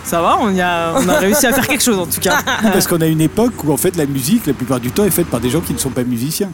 ça 0.04 0.20
va, 0.20 0.38
on 0.40 0.50
y 0.50 0.60
a 0.60 0.94
on 0.96 1.08
a 1.08 1.18
réussi 1.18 1.46
à 1.46 1.52
faire 1.52 1.66
quelque 1.66 1.82
chose 1.82 1.98
en 1.98 2.06
tout 2.06 2.20
cas. 2.20 2.38
Parce 2.62 2.86
qu'on 2.86 3.00
a 3.00 3.06
une 3.06 3.20
époque 3.20 3.64
où 3.64 3.72
en 3.72 3.76
fait 3.76 3.96
la 3.96 4.06
musique, 4.06 4.46
la 4.46 4.52
plupart 4.52 4.80
du 4.80 4.90
temps, 4.90 5.04
est 5.04 5.10
faite 5.10 5.28
par 5.28 5.40
des 5.40 5.50
gens 5.50 5.60
qui 5.60 5.72
ne 5.72 5.78
sont 5.78 5.90
pas 5.90 6.04
musiciens, 6.04 6.50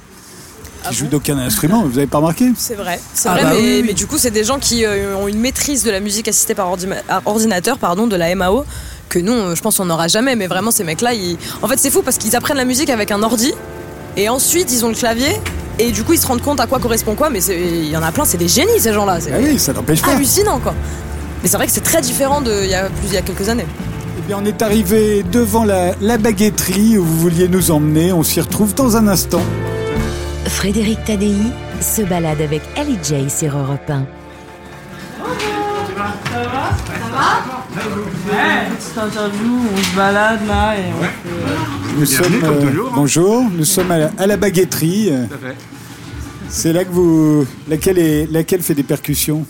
qui 0.89 0.95
jouent 0.95 1.07
d'aucun 1.07 1.39
instrument. 1.39 1.85
Vous 1.85 1.99
avez 1.99 2.07
pas 2.07 2.19
remarqué? 2.19 2.51
C'est 2.57 2.75
vrai, 2.75 3.01
c'est 3.15 3.29
Ah 3.29 3.33
vrai, 3.33 3.43
bah 3.43 3.51
mais, 3.53 3.59
oui, 3.59 3.75
oui. 3.77 3.83
mais 3.87 3.93
du 3.93 4.07
coup, 4.07 4.19
c'est 4.19 4.31
des 4.31 4.45
gens 4.45 4.59
qui 4.59 4.85
euh, 4.85 5.17
ont 5.17 5.29
une 5.29 5.39
maîtrise 5.39 5.85
de 5.85 5.91
la 5.91 6.01
musique 6.01 6.29
assistée 6.29 6.55
par 6.55 6.73
ah, 7.09 7.23
ordinateur, 7.25 7.79
pardon, 7.79 8.07
de 8.07 8.17
la 8.17 8.35
MAO, 8.35 8.65
que 9.11 9.19
nous, 9.19 9.35
euh, 9.35 9.55
je 9.55 9.61
pense, 9.61 9.79
on 9.81 9.85
n'aura 9.85 10.09
jamais. 10.09 10.37
Mais 10.37 10.47
vraiment, 10.47 10.71
ces 10.71 10.85
mecs-là, 10.85 11.12
ils... 11.12 11.37
en 11.61 11.69
fait, 11.69 11.79
c'est 11.79 11.90
fou 11.90 12.00
parce 12.02 12.17
qu'ils 12.17 12.35
apprennent 12.35 12.57
la 12.57 12.64
musique 12.64 12.88
avec 12.88 13.11
un 13.11 13.23
ordi, 13.23 13.52
et 14.17 14.29
ensuite, 14.31 14.73
ils 14.73 14.85
ont 14.87 14.88
le 14.88 14.95
clavier, 14.95 15.38
et 15.79 15.93
du 15.93 16.02
coup, 16.02 16.14
ils 16.14 16.19
se 16.21 16.26
rendent 16.26 16.40
compte 16.43 16.61
à 16.61 16.67
quoi 16.67 16.79
correspond 16.79 17.14
quoi. 17.14 17.29
Mais 17.29 17.40
c'est- 17.40 17.61
il 17.61 17.88
y 17.90 17.97
en 17.97 18.02
a 18.02 18.11
plein, 18.12 18.25
c'est 18.25 18.38
des 18.38 18.49
génies, 18.49 18.79
ces 18.81 18.93
gens-là. 18.95 19.19
C'est 19.21 19.33
Ah 19.35 19.38
oui, 19.43 19.59
ça 19.59 19.73
n'empêche 19.75 20.00
pas. 20.00 20.12
hallucinant, 20.12 20.59
quoi. 20.61 20.75
Mais 21.43 21.49
c'est 21.49 21.57
vrai 21.57 21.67
que 21.67 21.73
c'est 21.73 21.81
très 21.83 22.00
différent 22.00 22.40
de 22.40 22.64
il 22.64 22.71
y 22.71 22.75
a 22.75 22.85
plus 22.85 23.09
il 23.09 23.14
y 23.14 23.17
a 23.19 23.23
quelques 23.23 23.49
années. 23.49 23.67
Eh 24.19 24.23
bien, 24.26 24.38
on 24.43 24.45
est 24.45 24.61
arrivé 24.62 25.23
devant 25.23 25.64
la, 25.64 25.95
la 26.00 26.19
baguetterie 26.19 26.99
où 26.99 27.05
vous 27.05 27.17
vouliez 27.19 27.49
nous 27.49 27.71
emmener. 27.71 28.12
On 28.12 28.23
s'y 28.23 28.40
retrouve 28.40 28.75
dans 28.75 28.97
un 28.97 29.09
instant. 29.09 29.40
Frédéric 30.47 31.02
Tadei 31.05 31.35
se 31.81 32.02
balade 32.02 32.40
avec 32.43 32.61
Ali 32.76 32.99
J 33.02 33.31
sur 33.31 33.57
Europe 33.57 33.88
1. 33.88 34.05
Petite 37.81 38.99
interview, 38.99 39.59
on 39.73 39.77
se 39.83 39.97
balade 39.97 40.41
là 40.47 40.75
et 40.77 40.81
on 40.99 41.03
fait, 41.03 41.11
Nous 41.99 42.07
Bienvenue, 42.07 42.41
sommes, 42.41 42.41
comme 42.59 42.69
toujours. 42.69 42.93
bonjour, 42.95 43.43
nous 43.51 43.65
sommes 43.65 43.91
à 43.91 43.99
la, 43.99 44.11
à 44.19 44.27
la 44.27 44.37
baguetterie. 44.37 45.11
Tout 45.29 45.35
à 45.35 45.49
fait. 45.49 45.57
C'est 46.49 46.73
là 46.73 46.85
que 46.85 46.91
vous, 46.91 47.47
laquelle 47.69 47.99
est, 47.99 48.29
laquelle 48.31 48.63
fait 48.63 48.75
des 48.75 48.83
percussions? 48.83 49.47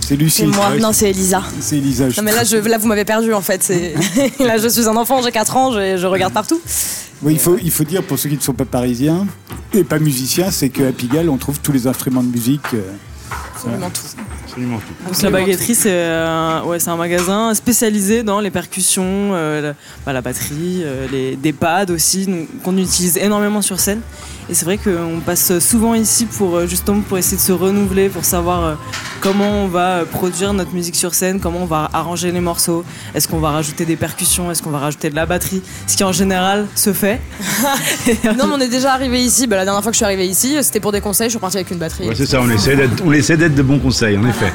C'est 0.00 0.16
Lucie. 0.16 0.42
C'est 0.42 0.46
moi. 0.46 0.70
Ouais, 0.70 0.78
Non, 0.78 0.92
c'est 0.92 1.10
Elisa. 1.10 1.42
C'est 1.60 1.76
Elisa. 1.78 2.06
Non 2.16 2.22
mais 2.22 2.32
là, 2.32 2.44
je, 2.44 2.56
là 2.56 2.78
vous 2.78 2.86
m'avez 2.86 3.04
perdu 3.04 3.34
en 3.34 3.40
fait. 3.40 3.62
C'est- 3.62 3.94
là 4.40 4.56
je 4.58 4.68
suis 4.68 4.86
un 4.88 4.96
enfant, 4.96 5.20
j'ai 5.22 5.32
4 5.32 5.56
ans, 5.56 5.72
je, 5.72 5.96
je 5.96 6.06
regarde 6.06 6.32
partout. 6.32 6.60
Oui, 7.22 7.32
il 7.34 7.38
faut, 7.40 7.56
il 7.62 7.70
faut 7.70 7.84
dire 7.84 8.02
pour 8.02 8.18
ceux 8.18 8.28
qui 8.28 8.36
ne 8.36 8.40
sont 8.42 8.52
pas 8.52 8.64
parisiens 8.64 9.26
et 9.72 9.84
pas 9.84 9.98
musiciens, 9.98 10.50
c'est 10.50 10.68
qu'à 10.68 10.92
Pigalle, 10.92 11.28
on 11.28 11.36
trouve 11.38 11.60
tous 11.60 11.72
les 11.72 11.86
instruments 11.86 12.22
de 12.22 12.28
musique. 12.30 12.62
euh, 12.74 12.80
Absolument 13.54 13.90
tout. 13.90 14.02
Absolument 14.56 14.78
tout. 14.78 15.04
Donc 15.04 15.22
la 15.22 15.30
baguetterie, 15.30 15.74
c'est 15.74 16.02
un, 16.02 16.62
ouais, 16.64 16.80
c'est 16.80 16.88
un 16.88 16.96
magasin 16.96 17.52
spécialisé 17.52 18.22
dans 18.22 18.40
les 18.40 18.50
percussions, 18.50 19.04
euh, 19.34 19.60
la, 19.60 19.74
bah, 20.06 20.14
la 20.14 20.22
batterie, 20.22 20.80
euh, 20.82 21.06
les, 21.12 21.36
des 21.36 21.52
pads 21.52 21.90
aussi, 21.90 22.26
qu'on 22.64 22.78
utilise 22.78 23.18
énormément 23.18 23.60
sur 23.60 23.80
scène. 23.80 24.00
Et 24.48 24.54
c'est 24.54 24.64
vrai 24.64 24.78
qu'on 24.78 25.20
passe 25.24 25.58
souvent 25.58 25.94
ici 25.94 26.24
pour 26.24 26.56
euh, 26.56 26.66
justement 26.68 27.00
pour 27.00 27.18
essayer 27.18 27.36
de 27.36 27.42
se 27.42 27.50
renouveler, 27.50 28.08
pour 28.08 28.24
savoir 28.24 28.64
euh, 28.64 28.74
comment 29.20 29.64
on 29.64 29.66
va 29.66 29.88
euh, 29.88 30.04
produire 30.04 30.52
notre 30.52 30.72
musique 30.72 30.94
sur 30.94 31.14
scène, 31.14 31.40
comment 31.40 31.62
on 31.62 31.66
va 31.66 31.90
arranger 31.92 32.30
les 32.30 32.40
morceaux, 32.40 32.84
est-ce 33.14 33.26
qu'on 33.26 33.40
va 33.40 33.50
rajouter 33.50 33.84
des 33.84 33.96
percussions, 33.96 34.48
est-ce 34.52 34.62
qu'on 34.62 34.70
va 34.70 34.78
rajouter 34.78 35.10
de 35.10 35.16
la 35.16 35.26
batterie, 35.26 35.62
ce 35.88 35.96
qui 35.96 36.04
en 36.04 36.12
général 36.12 36.66
se 36.74 36.92
fait. 36.92 37.20
Non 38.36 38.46
mais 38.46 38.54
on 38.54 38.60
est 38.60 38.68
déjà 38.68 38.92
arrivé 38.92 39.20
ici. 39.20 39.46
Bah, 39.46 39.56
la 39.56 39.64
dernière 39.64 39.82
fois 39.82 39.90
que 39.90 39.94
je 39.94 39.98
suis 39.98 40.04
arrivé 40.04 40.26
ici, 40.26 40.56
c'était 40.62 40.80
pour 40.80 40.92
des 40.92 41.00
conseils. 41.00 41.26
Je 41.26 41.30
suis 41.30 41.38
partie 41.38 41.56
avec 41.56 41.70
une 41.70 41.78
batterie. 41.78 42.08
Ouais, 42.08 42.14
c'est 42.14 42.26
ça, 42.26 42.40
on 42.40 42.50
essaie 42.50 42.76
d'être, 42.76 43.02
on 43.04 43.12
essaie 43.12 43.36
d'être 43.36 43.54
de 43.54 43.62
bons 43.62 43.78
conseils, 43.78 44.16
en 44.16 44.26
effet. 44.28 44.45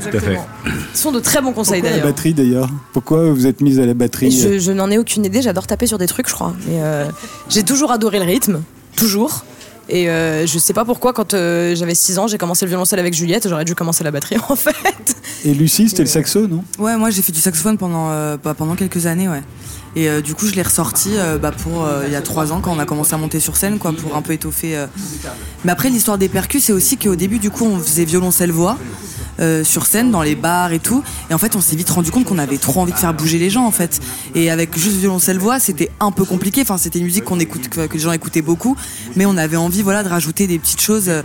Tout 0.00 0.08
à 0.08 0.10
fait. 0.10 0.16
Exactement. 0.16 0.46
Ce 0.94 1.02
sont 1.02 1.12
de 1.12 1.20
très 1.20 1.40
bons 1.40 1.52
conseils 1.52 1.80
Pourquoi 1.80 1.90
la 1.90 1.96
d'ailleurs. 1.96 2.06
batterie 2.14 2.34
d'ailleurs 2.34 2.68
Pourquoi 2.92 3.30
vous 3.32 3.46
êtes 3.46 3.60
mise 3.60 3.78
à 3.80 3.86
la 3.86 3.94
batterie 3.94 4.30
je, 4.30 4.58
je 4.58 4.72
n'en 4.72 4.90
ai 4.90 4.98
aucune 4.98 5.24
idée, 5.24 5.42
j'adore 5.42 5.66
taper 5.66 5.86
sur 5.86 5.98
des 5.98 6.06
trucs, 6.06 6.28
je 6.28 6.34
crois. 6.34 6.54
Mais 6.68 6.80
euh, 6.82 7.06
j'ai 7.48 7.62
toujours 7.62 7.90
adoré 7.92 8.18
le 8.18 8.24
rythme, 8.26 8.62
toujours. 8.96 9.44
Et 9.88 10.10
euh, 10.10 10.46
je 10.46 10.58
sais 10.58 10.72
pas 10.72 10.84
pourquoi, 10.84 11.12
quand 11.12 11.32
euh, 11.34 11.74
j'avais 11.76 11.94
6 11.94 12.18
ans, 12.18 12.26
j'ai 12.26 12.38
commencé 12.38 12.64
le 12.64 12.70
violoncelle 12.70 12.98
avec 12.98 13.14
Juliette, 13.14 13.48
j'aurais 13.48 13.64
dû 13.64 13.74
commencer 13.76 14.02
la 14.04 14.10
batterie 14.10 14.36
en 14.48 14.56
fait. 14.56 14.74
Et 15.44 15.54
Lucie, 15.54 15.88
c'était 15.88 16.02
le 16.02 16.08
saxo, 16.08 16.46
non? 16.48 16.64
Ouais, 16.78 16.96
moi 16.96 17.10
j'ai 17.10 17.22
fait 17.22 17.30
du 17.32 17.40
saxophone 17.40 17.78
pendant, 17.78 18.10
euh, 18.10 18.36
bah, 18.42 18.54
pendant 18.54 18.74
quelques 18.74 19.06
années, 19.06 19.28
ouais. 19.28 19.42
Et 19.94 20.08
euh, 20.10 20.20
du 20.20 20.34
coup, 20.34 20.46
je 20.46 20.54
l'ai 20.54 20.62
ressorti 20.62 21.10
euh, 21.14 21.38
bah, 21.38 21.52
pour 21.52 21.84
euh, 21.86 22.02
il 22.06 22.12
y 22.12 22.16
a 22.16 22.20
trois 22.20 22.52
ans 22.52 22.60
quand 22.60 22.74
on 22.74 22.78
a 22.80 22.84
commencé 22.84 23.14
à 23.14 23.16
monter 23.16 23.38
sur 23.40 23.56
scène, 23.56 23.78
quoi, 23.78 23.92
pour 23.92 24.14
un 24.16 24.22
peu 24.22 24.32
étoffer. 24.34 24.76
euh. 24.76 24.86
Mais 25.64 25.72
après, 25.72 25.88
l'histoire 25.88 26.18
des 26.18 26.28
percus, 26.28 26.64
c'est 26.64 26.72
aussi 26.72 26.96
qu'au 26.98 27.14
début, 27.16 27.38
du 27.38 27.50
coup, 27.50 27.64
on 27.64 27.78
faisait 27.78 28.04
violoncelle-voix. 28.04 28.76
Euh, 29.40 29.64
sur 29.64 29.86
scène, 29.86 30.10
dans 30.10 30.22
les 30.22 30.34
bars 30.34 30.72
et 30.72 30.78
tout. 30.78 31.02
Et 31.30 31.34
en 31.34 31.38
fait, 31.38 31.56
on 31.56 31.60
s'est 31.60 31.76
vite 31.76 31.90
rendu 31.90 32.10
compte 32.10 32.24
qu'on 32.24 32.38
avait 32.38 32.58
trop 32.58 32.80
envie 32.80 32.92
de 32.92 32.98
faire 32.98 33.14
bouger 33.14 33.38
les 33.38 33.50
gens, 33.50 33.64
en 33.64 33.70
fait. 33.70 34.00
Et 34.34 34.50
avec 34.50 34.76
juste 34.78 34.96
violoncelle-voix, 34.96 35.58
c'était 35.58 35.90
un 36.00 36.10
peu 36.10 36.24
compliqué. 36.24 36.62
Enfin, 36.62 36.78
c'était 36.78 36.98
une 36.98 37.04
musique 37.06 37.24
qu'on 37.24 37.40
écoute, 37.40 37.68
que, 37.68 37.86
que 37.86 37.94
les 37.94 38.00
gens 38.00 38.12
écoutaient 38.12 38.42
beaucoup. 38.42 38.76
Mais 39.14 39.26
on 39.26 39.36
avait 39.36 39.56
envie, 39.56 39.82
voilà, 39.82 40.02
de 40.02 40.08
rajouter 40.08 40.46
des 40.46 40.58
petites 40.58 40.80
choses 40.80 41.08
euh, 41.08 41.22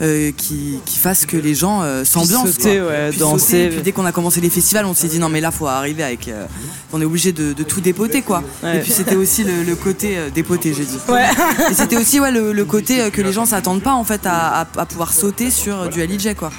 euh, 0.00 0.30
qui, 0.36 0.78
qui 0.84 0.98
fassent 0.98 1.26
que 1.26 1.36
les 1.36 1.54
gens 1.54 1.82
euh, 1.82 2.04
s'ambiancent. 2.04 2.52
sauter, 2.52 2.78
quoi. 2.78 2.88
ouais, 2.88 3.10
Puis 3.10 3.18
danser. 3.18 3.44
sauter. 3.44 3.64
Et 3.64 3.68
puis 3.70 3.82
dès 3.82 3.92
qu'on 3.92 4.04
a 4.06 4.12
commencé 4.12 4.40
les 4.40 4.50
festivals, 4.50 4.86
on 4.86 4.94
s'est 4.94 5.08
dit 5.08 5.18
non 5.18 5.28
mais 5.28 5.40
là 5.40 5.50
faut 5.50 5.66
arriver 5.66 6.02
avec, 6.04 6.28
euh, 6.28 6.46
on 6.92 7.00
est 7.00 7.04
obligé 7.04 7.32
de, 7.32 7.52
de 7.52 7.62
tout 7.64 7.80
dépoter 7.80 8.22
quoi. 8.22 8.42
Ouais. 8.62 8.76
Et 8.76 8.80
puis 8.80 8.92
c'était 8.92 9.16
aussi 9.16 9.44
le, 9.44 9.62
le 9.64 9.74
côté 9.74 10.16
euh, 10.18 10.28
dépoter 10.34 10.72
j'ai 10.74 10.84
dit. 10.84 10.98
Ouais. 11.08 11.24
Et 11.70 11.74
c'était 11.74 11.96
aussi 11.96 12.20
ouais 12.20 12.30
le, 12.30 12.52
le 12.52 12.64
côté 12.64 13.00
euh, 13.00 13.10
que 13.10 13.20
les 13.22 13.32
gens 13.32 13.44
s'attendent 13.46 13.82
pas 13.82 13.94
en 13.94 14.04
fait 14.04 14.24
à, 14.26 14.60
à- 14.62 14.66
à 14.76 14.86
pouvoir 14.86 15.12
sauter 15.12 15.50
sur 15.50 15.88
du 15.88 16.00
LJ 16.04 16.34
quoi. 16.34 16.50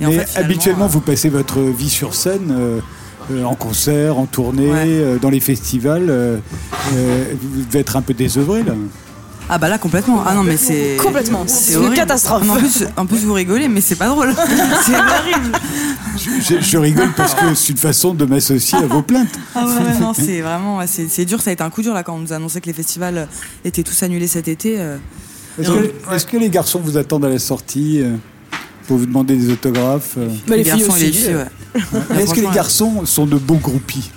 Et 0.00 0.06
en 0.06 0.10
Mais 0.10 0.18
fait, 0.20 0.38
habituellement, 0.38 0.84
euh, 0.84 0.88
vous 0.88 1.00
passez 1.00 1.28
votre 1.28 1.60
vie 1.60 1.90
sur 1.90 2.14
scène, 2.14 2.50
euh, 2.50 2.80
euh, 3.32 3.44
en 3.44 3.54
concert, 3.54 4.18
en 4.18 4.26
tournée, 4.26 4.68
Ouais. 4.70 4.84
euh, 4.86 5.18
dans 5.18 5.30
les 5.30 5.40
festivals. 5.40 6.10
euh, 6.10 6.36
euh, 6.94 7.24
vous 7.40 7.62
devez 7.64 7.80
être 7.80 7.96
un 7.96 8.02
peu 8.02 8.12
désœuvré 8.14 8.62
là. 8.62 8.74
Ah 9.48 9.58
bah 9.58 9.68
là 9.68 9.78
complètement. 9.78 10.22
Ah 10.26 10.34
non 10.34 10.42
mais 10.42 10.56
c'est 10.56 10.96
Complètement, 11.02 11.44
c'est 11.46 11.72
une 11.74 11.78
horrible. 11.80 11.94
catastrophe. 11.96 12.42
Mais 12.44 12.50
En 12.50 12.56
plus, 12.56 12.84
en 12.96 13.06
plus 13.06 13.18
vous 13.24 13.32
rigolez 13.34 13.68
mais 13.68 13.80
c'est 13.80 13.96
pas 13.96 14.08
drôle. 14.08 14.34
c'est 14.84 14.94
horrible. 14.94 15.58
Je, 16.16 16.60
je 16.60 16.78
rigole 16.78 17.12
parce 17.16 17.34
que 17.34 17.54
c'est 17.54 17.70
une 17.72 17.76
façon 17.78 18.14
de 18.14 18.24
m'associer 18.24 18.78
à 18.78 18.86
vos 18.86 19.02
plaintes. 19.02 19.28
Ah 19.54 19.66
ouais, 19.66 19.72
ouais, 19.72 19.98
non, 20.00 20.14
c'est 20.14 20.40
vraiment, 20.40 20.78
ouais, 20.78 20.86
c'est 20.86 21.08
c'est 21.08 21.24
dur. 21.24 21.40
Ça 21.42 21.50
a 21.50 21.52
été 21.52 21.62
un 21.62 21.70
coup 21.70 21.82
dur 21.82 21.92
là 21.94 22.02
quand 22.02 22.14
on 22.14 22.20
nous 22.20 22.32
a 22.32 22.36
annoncé 22.36 22.60
que 22.60 22.66
les 22.66 22.72
festivals 22.72 23.18
euh, 23.18 23.26
étaient 23.64 23.82
tous 23.82 24.02
annulés 24.02 24.26
cet 24.28 24.48
été. 24.48 24.76
euh. 24.78 24.96
Est-ce 26.12 26.26
que, 26.26 26.36
les 26.36 26.50
garçons 26.50 26.80
vous 26.82 26.96
attendent 26.96 27.24
à 27.24 27.28
la 27.28 27.38
sortie 27.38 28.00
euh, 28.02 28.14
pour 28.88 28.96
vous 28.96 29.06
demander 29.06 29.36
des 29.36 29.52
autographes 29.52 30.16
Mais 30.48 30.56
les, 30.58 30.64
filles 30.64 30.72
garçons 30.80 30.92
aussi. 30.94 31.02
et 31.04 31.06
les 31.06 31.12
filles, 31.12 31.34
ouais. 31.36 31.80
Mais 32.10 32.22
Est-ce 32.22 32.34
que 32.34 32.40
les 32.40 32.50
garçons 32.54 33.04
sont 33.06 33.26
de 33.26 33.36
bons 33.36 33.56
groupies? 33.58 34.10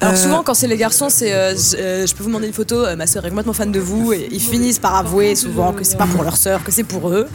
Alors 0.00 0.12
Euh, 0.14 0.16
souvent 0.16 0.42
quand 0.42 0.52
c'est 0.52 0.66
les 0.68 0.76
garçons, 0.76 1.08
c'est 1.08 1.32
euh, 1.32 1.54
je, 1.56 1.76
euh, 1.76 2.06
je 2.06 2.14
peux 2.14 2.22
vous 2.22 2.28
demander 2.28 2.46
une 2.46 2.52
photo, 2.52 2.76
euh, 2.84 2.96
ma 2.96 3.06
soeur 3.06 3.24
est 3.24 3.30
complètement 3.30 3.54
fan 3.54 3.72
de 3.72 3.80
vous 3.80 4.12
et 4.12 4.28
ils 4.30 4.40
finissent 4.42 4.78
par 4.78 4.94
avouer 4.96 5.34
souvent 5.34 5.72
que 5.72 5.84
c'est 5.84 5.96
pas 5.96 6.06
pour 6.06 6.22
leur 6.22 6.36
sœur, 6.36 6.62
que 6.62 6.70
c'est 6.70 6.84
pour 6.84 7.08
eux. 7.08 7.26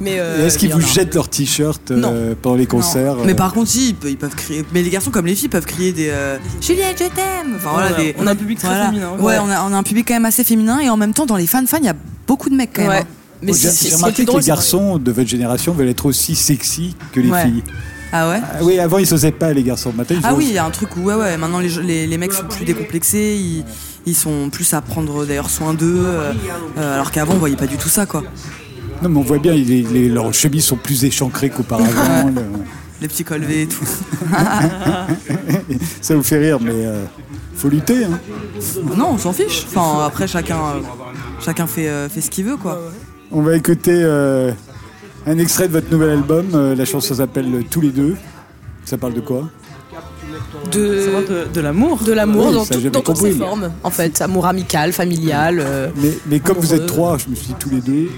Mais 0.00 0.16
euh, 0.20 0.46
Est-ce 0.46 0.56
qu'ils 0.58 0.72
vous 0.72 0.80
jettent 0.80 1.14
leurs 1.16 1.28
t-shirts 1.28 1.90
euh, 1.90 1.96
Non. 1.96 2.36
pendant 2.40 2.54
les 2.54 2.62
Non. 2.62 2.68
concerts 2.68 3.16
Mais 3.24 3.34
par 3.34 3.52
contre, 3.52 3.70
si, 3.70 3.88
ils 3.88 3.94
peuvent, 3.96 4.10
ils 4.10 4.16
peuvent 4.16 4.36
crier. 4.36 4.64
Mais 4.72 4.82
les 4.82 4.90
garçons 4.90 5.10
comme 5.10 5.26
les 5.26 5.34
filles 5.34 5.48
peuvent 5.48 5.66
crier 5.66 5.92
des 5.92 6.10
euh, 6.10 6.38
Juliette, 6.60 6.96
je 6.98 7.04
t'aime. 7.08 7.54
Enfin 7.56 7.70
voilà, 7.72 7.92
des- 7.94 8.14
on 8.18 8.26
a 8.28 8.30
un 8.32 8.36
public 8.36 8.58
très 8.58 8.68
voilà. 8.68 8.86
féminin. 8.86 9.10
Ouais, 9.18 9.38
on 9.40 9.48
a, 9.50 9.62
on 9.68 9.72
a 9.72 9.76
un 9.76 9.82
public 9.82 10.06
quand 10.06 10.14
même 10.14 10.26
assez 10.26 10.44
féminin 10.44 10.78
et 10.78 10.88
en 10.90 10.96
même 10.96 11.12
temps, 11.12 11.26
dans 11.26 11.36
les 11.36 11.46
fans 11.48 11.66
fans, 11.66 11.78
il 11.80 11.86
y 11.86 11.88
a 11.88 11.96
beaucoup 12.28 12.50
de 12.50 12.54
mecs 12.54 12.70
quand 12.72 12.82
même. 12.82 12.90
Ouais. 12.90 12.98
hein. 13.00 13.06
Mais 13.42 13.52
J'ai 13.52 13.94
remarqué 13.96 14.22
que 14.22 14.28
drôle, 14.28 14.40
les 14.42 14.46
garçons 14.46 14.96
de 14.98 15.10
votre 15.12 15.28
génération 15.28 15.72
veulent 15.74 15.88
être 15.88 16.06
aussi 16.06 16.34
sexy 16.36 16.94
que 17.12 17.20
les 17.20 17.30
Ouais. 17.30 17.42
filles. 17.42 17.62
Ah 18.12 18.28
ouais. 18.28 18.40
Ah 18.42 18.58
oui, 18.62 18.78
avant 18.78 18.98
ils 18.98 19.06
s'osaient 19.06 19.32
pas 19.32 19.52
les 19.52 19.62
garçons. 19.62 19.92
Maintenant 19.94 20.16
ils 20.20 20.26
Ah 20.26 20.34
oui, 20.34 20.46
il 20.48 20.54
y 20.54 20.58
a 20.58 20.64
un 20.64 20.70
truc 20.70 20.96
où 20.96 21.00
ouais 21.02 21.14
ouais. 21.14 21.36
Maintenant 21.36 21.58
les, 21.60 21.68
les, 21.68 22.06
les 22.06 22.18
mecs 22.18 22.32
sont 22.32 22.44
plus 22.44 22.64
décomplexés, 22.64 23.36
ils, 23.38 23.64
ils 24.06 24.14
sont 24.14 24.48
plus 24.50 24.72
à 24.74 24.80
prendre 24.80 25.24
d'ailleurs 25.26 25.50
soin 25.50 25.74
d'eux, 25.74 26.02
euh, 26.06 26.32
euh, 26.78 26.94
alors 26.94 27.10
qu'avant 27.10 27.34
on 27.34 27.38
voyait 27.38 27.56
pas 27.56 27.66
du 27.66 27.76
tout 27.76 27.88
ça 27.88 28.06
quoi. 28.06 28.22
Non, 29.02 29.10
mais 29.10 29.18
on 29.18 29.22
voit 29.22 29.38
bien, 29.38 29.52
les, 29.52 29.82
les- 29.82 30.08
leurs 30.08 30.32
chemises 30.32 30.64
sont 30.64 30.76
plus 30.76 31.04
échancrées 31.04 31.50
qu'auparavant. 31.50 32.30
le- 32.34 32.42
Les 33.02 33.08
petits 33.08 33.24
colvés 33.24 33.62
et 33.62 33.66
tout. 33.66 33.84
Ça 36.00 36.14
vous 36.16 36.22
fait 36.22 36.38
rire, 36.38 36.58
mais 36.60 36.70
euh, 36.72 37.04
faut 37.54 37.68
lutter. 37.68 38.04
hein. 38.04 38.18
non, 38.96 39.10
on 39.14 39.18
s'en 39.18 39.32
fiche. 39.32 39.66
Enfin 39.74 40.04
après 40.06 40.26
chacun, 40.26 40.58
chacun 41.44 41.66
fait, 41.66 42.08
fait 42.08 42.20
ce 42.20 42.30
qu'il 42.30 42.44
veut 42.46 42.56
quoi. 42.56 42.80
On 43.32 43.42
va 43.42 43.56
écouter 43.56 43.92
euh, 44.02 44.52
un 45.26 45.38
extrait 45.38 45.68
de 45.68 45.72
votre 45.72 45.90
nouvel 45.90 46.10
album. 46.10 46.46
Euh, 46.54 46.74
la 46.74 46.84
chanson 46.84 47.14
s'appelle 47.14 47.64
Tous 47.70 47.80
les 47.80 47.90
deux. 47.90 48.16
Ça 48.84 48.96
parle 48.98 49.14
de 49.14 49.20
quoi 49.20 49.42
de, 50.70 51.60
l'amour. 51.60 51.98
de 52.04 52.12
l'amour 52.12 52.48
Oui, 52.48 52.54
dans, 52.54 52.64
ça, 52.64 52.74
tout- 52.74 52.90
dans 52.90 53.00
toutes 53.00 53.16
ses 53.16 53.32
formes. 53.32 53.72
En 53.82 53.90
fait, 53.90 54.20
amour 54.20 54.46
amical, 54.46 54.92
familial. 54.92 55.58
euh, 55.60 55.88
mais, 55.96 56.12
mais 56.26 56.40
comme 56.40 56.58
vous 56.58 56.74
êtes 56.74 56.86
trois, 56.86 57.16
je 57.18 57.28
me 57.28 57.34
suis 57.34 57.48
dit 57.48 57.54
tous 57.58 57.70
les 57.70 57.80
deux. 57.80 58.08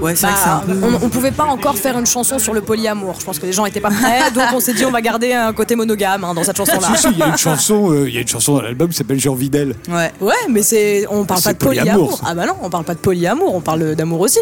Ouais, 0.00 0.14
c'est 0.14 0.26
vrai 0.26 0.34
que 0.34 0.40
c'est 0.42 0.48
un 0.48 0.58
bah, 0.58 0.86
peu. 0.88 0.96
on, 1.02 1.06
on 1.06 1.08
pouvait 1.08 1.30
pas 1.32 1.44
encore 1.44 1.76
faire 1.76 1.98
une 1.98 2.06
chanson 2.06 2.38
sur 2.38 2.54
le 2.54 2.60
polyamour. 2.60 3.16
Je 3.20 3.24
pense 3.24 3.38
que 3.38 3.46
les 3.46 3.52
gens 3.52 3.66
étaient 3.66 3.80
pas 3.80 3.90
prêts, 3.90 4.30
donc 4.34 4.44
on 4.54 4.60
s'est 4.60 4.74
dit 4.74 4.84
on 4.84 4.90
va 4.90 5.00
garder 5.00 5.32
un 5.32 5.52
côté 5.52 5.74
monogame 5.76 6.24
hein, 6.24 6.34
dans 6.34 6.44
cette 6.44 6.56
chanson-là. 6.56 6.88
Si, 6.94 7.02
si, 7.02 7.08
il 7.12 7.18
y 7.18 7.22
a 7.22 7.28
une 7.28 7.36
chanson, 7.36 7.90
euh, 7.90 8.08
il 8.08 8.14
y 8.14 8.18
a 8.18 8.20
une 8.20 8.28
chanson 8.28 8.54
dans 8.56 8.62
l'album 8.62 8.88
qui 8.88 8.96
s'appelle 8.96 9.18
Jean 9.20 9.34
Videl. 9.34 9.74
Ouais. 9.88 10.12
Ouais, 10.20 10.34
mais 10.50 10.62
c'est 10.62 11.06
on 11.10 11.24
parle 11.24 11.42
pas 11.42 11.52
de 11.54 11.58
polyamour. 11.58 11.92
polyamour, 11.92 12.18
ça. 12.18 12.24
Ah 12.28 12.34
bah 12.34 12.46
non, 12.46 12.54
on 12.62 12.70
parle 12.70 12.84
pas 12.84 12.94
de 12.94 13.00
polyamour, 13.00 13.54
on 13.54 13.60
parle 13.60 13.94
d'amour 13.94 14.20
aussi. 14.20 14.40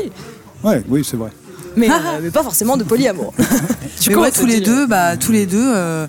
Ouais, 0.62 0.82
oui, 0.88 1.04
c'est 1.08 1.16
vrai. 1.16 1.30
Mais, 1.76 1.90
euh, 1.90 1.94
mais 2.22 2.30
pas 2.30 2.42
forcément 2.42 2.76
de 2.76 2.84
polyamour. 2.84 3.32
Coup, 4.06 4.20
ouais, 4.20 4.30
tous 4.30 4.46
les 4.46 4.60
deux, 4.60 4.86
bah 4.86 5.16
tous 5.16 5.32
les 5.32 5.46
deux, 5.46 5.72
euh, 5.74 6.06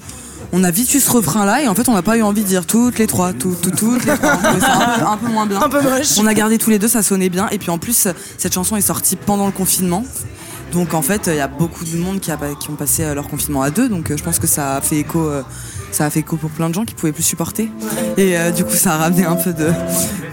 on 0.53 0.63
a 0.63 0.71
vite 0.71 0.93
eu 0.93 0.99
ce 0.99 1.09
refrain-là 1.11 1.61
et 1.61 1.67
en 1.67 1.75
fait 1.75 1.87
on 1.89 1.93
n'a 1.93 2.01
pas 2.01 2.17
eu 2.17 2.21
envie 2.21 2.41
de 2.41 2.47
dire 2.47 2.65
toutes 2.65 2.99
les 2.99 3.07
trois, 3.07 3.33
tout, 3.33 3.55
tout, 3.61 3.71
toutes 3.71 4.05
les 4.05 4.15
trois. 4.15 4.39
On 4.43 4.47
un 4.47 4.97
peu, 4.97 5.05
un 5.05 5.17
peu 5.17 5.27
moins 5.27 5.45
bien. 5.45 5.61
Un 5.61 5.69
peu 5.69 5.81
moche. 5.81 6.17
On 6.19 6.25
a 6.25 6.33
gardé 6.33 6.57
tous 6.57 6.69
les 6.69 6.79
deux, 6.79 6.87
ça 6.87 7.03
sonnait 7.03 7.29
bien 7.29 7.47
et 7.51 7.57
puis 7.57 7.69
en 7.69 7.77
plus 7.77 8.07
cette 8.37 8.53
chanson 8.53 8.75
est 8.75 8.81
sortie 8.81 9.15
pendant 9.15 9.45
le 9.45 9.51
confinement. 9.51 10.03
Donc 10.73 10.93
en 10.93 11.01
fait 11.01 11.27
il 11.27 11.35
y 11.35 11.41
a 11.41 11.47
beaucoup 11.47 11.83
de 11.85 11.95
monde 11.97 12.19
qui, 12.19 12.31
a, 12.31 12.37
qui 12.59 12.69
ont 12.69 12.75
passé 12.75 13.03
euh, 13.03 13.13
leur 13.13 13.27
confinement 13.27 13.61
à 13.61 13.69
deux, 13.69 13.89
donc 13.89 14.15
je 14.15 14.23
pense 14.23 14.39
que 14.39 14.47
ça 14.47 14.77
a 14.77 14.81
fait 14.81 14.97
écho. 14.97 15.29
ça 15.91 16.05
a 16.05 16.09
fait 16.09 16.21
écho 16.21 16.37
pour 16.37 16.49
plein 16.49 16.69
de 16.69 16.73
gens 16.73 16.85
qui 16.85 16.95
pouvaient 16.95 17.11
plus 17.11 17.23
supporter. 17.23 17.69
Et 18.17 18.37
euh, 18.37 18.51
du 18.51 18.63
coup, 18.63 18.75
ça 18.75 18.93
a 18.93 18.97
ramené 18.97 19.25
un 19.25 19.35
peu 19.35 19.53
de, 19.53 19.69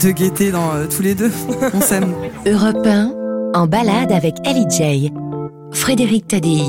de 0.00 0.10
gaieté 0.10 0.50
dans 0.50 0.72
euh, 0.74 0.86
tous 0.86 1.02
les 1.02 1.14
deux. 1.14 1.30
On 1.74 1.80
s'aime. 1.80 2.14
Europe 2.46 2.86
1, 2.86 3.12
en 3.54 3.66
balade 3.66 4.12
avec 4.12 4.36
Ellie 4.44 4.68
J. 4.70 5.12
Frédéric 5.72 6.28
Tadei. 6.28 6.64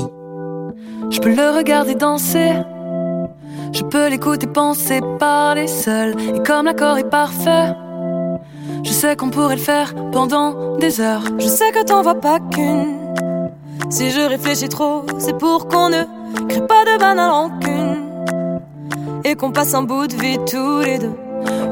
Je 1.10 1.20
peux 1.20 1.34
le 1.34 1.56
regarder 1.56 1.94
danser. 1.94 2.52
Je 3.72 3.82
peux 3.82 4.08
l'écouter 4.08 4.46
penser, 4.46 5.00
parler 5.18 5.66
seul. 5.66 6.14
Et 6.34 6.40
comme 6.40 6.66
l'accord 6.66 6.98
est 6.98 7.08
parfait, 7.08 7.74
je 8.82 8.90
sais 8.90 9.16
qu'on 9.16 9.30
pourrait 9.30 9.56
le 9.56 9.60
faire 9.60 9.94
pendant 10.12 10.76
des 10.78 11.00
heures. 11.00 11.24
Je 11.38 11.46
sais 11.46 11.70
que 11.72 11.84
t'en 11.84 12.02
vois 12.02 12.20
pas 12.20 12.38
qu'une. 12.40 12.96
Si 13.90 14.10
je 14.10 14.20
réfléchis 14.20 14.68
trop, 14.68 15.04
c'est 15.18 15.36
pour 15.36 15.68
qu'on 15.68 15.90
ne 15.90 16.02
crée 16.48 16.66
pas 16.66 16.84
de 16.84 16.98
banale 16.98 17.30
rancune. 17.30 18.60
Et 19.24 19.34
qu'on 19.34 19.50
passe 19.50 19.74
un 19.74 19.82
bout 19.82 20.06
de 20.06 20.14
vie 20.14 20.38
tous 20.50 20.80
les 20.80 20.98
deux. 20.98 21.12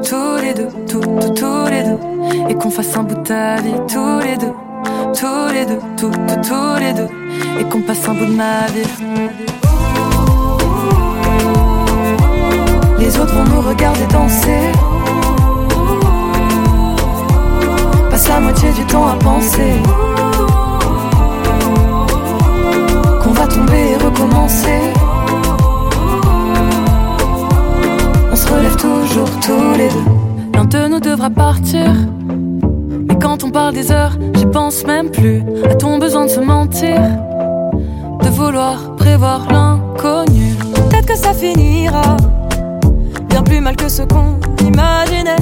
Tous 0.03 0.37
les 0.41 0.55
deux, 0.55 0.69
tout, 0.89 1.01
tout, 1.01 1.35
tous 1.35 1.67
les 1.71 1.83
deux. 1.83 2.49
Et 2.49 2.55
qu'on 2.55 2.71
fasse 2.71 2.97
un 2.97 3.03
bout 3.03 3.15
de 3.15 3.23
ta 3.23 3.57
vie 3.57 3.75
tous 3.89 4.21
les 4.21 4.37
deux 4.37 4.53
tous 5.19 5.53
les 5.53 5.67
deux, 5.67 5.81
tous 5.97 6.11
tous 6.49 6.79
les 6.79 6.93
deux, 6.93 7.09
et 7.59 7.65
qu'on 7.65 7.81
passe 7.83 8.09
un 8.09 8.15
bout 8.15 8.27
de 8.27 8.35
ma 8.35 8.67
vie. 8.67 8.83
Les 12.99 13.19
autres 13.19 13.35
vont 13.35 13.45
nous 13.45 13.61
regarder 13.61 14.07
danser. 14.13 14.73
Passe 18.11 18.29
la 18.29 18.41
moitié 18.41 18.71
du 18.73 18.85
temps 18.85 19.07
à 19.07 19.15
penser 19.15 19.73
qu'on 23.23 23.31
va 23.31 23.47
tomber 23.47 23.93
et 23.93 23.97
recommencer. 24.05 24.81
On 28.31 28.37
se 28.37 28.49
relève 28.53 28.77
toujours 28.77 29.31
tous 29.41 29.73
les 29.77 29.89
deux. 29.89 30.55
L'un 30.55 30.65
de 30.65 30.89
nous 30.89 31.01
devra 31.01 31.31
partir. 31.31 31.93
Quand 33.21 33.45
on 33.45 33.51
parle 33.51 33.75
des 33.75 33.91
heures, 33.91 34.17
j'y 34.35 34.47
pense 34.47 34.85
même 34.87 35.11
plus 35.11 35.43
à 35.71 35.75
ton 35.75 35.99
besoin 35.99 36.25
de 36.27 36.31
se 36.31 36.41
mentir? 36.41 37.01
De 38.23 38.29
vouloir 38.29 38.97
prévoir 38.97 39.47
l'inconnu? 39.51 40.55
Peut-être 40.75 41.07
que 41.07 41.17
ça 41.17 41.33
finira 41.33 42.17
bien 43.29 43.43
plus 43.43 43.61
mal 43.61 43.77
que 43.77 43.89
ce 43.89 44.03
qu'on 44.03 44.39
imaginait. 44.65 45.37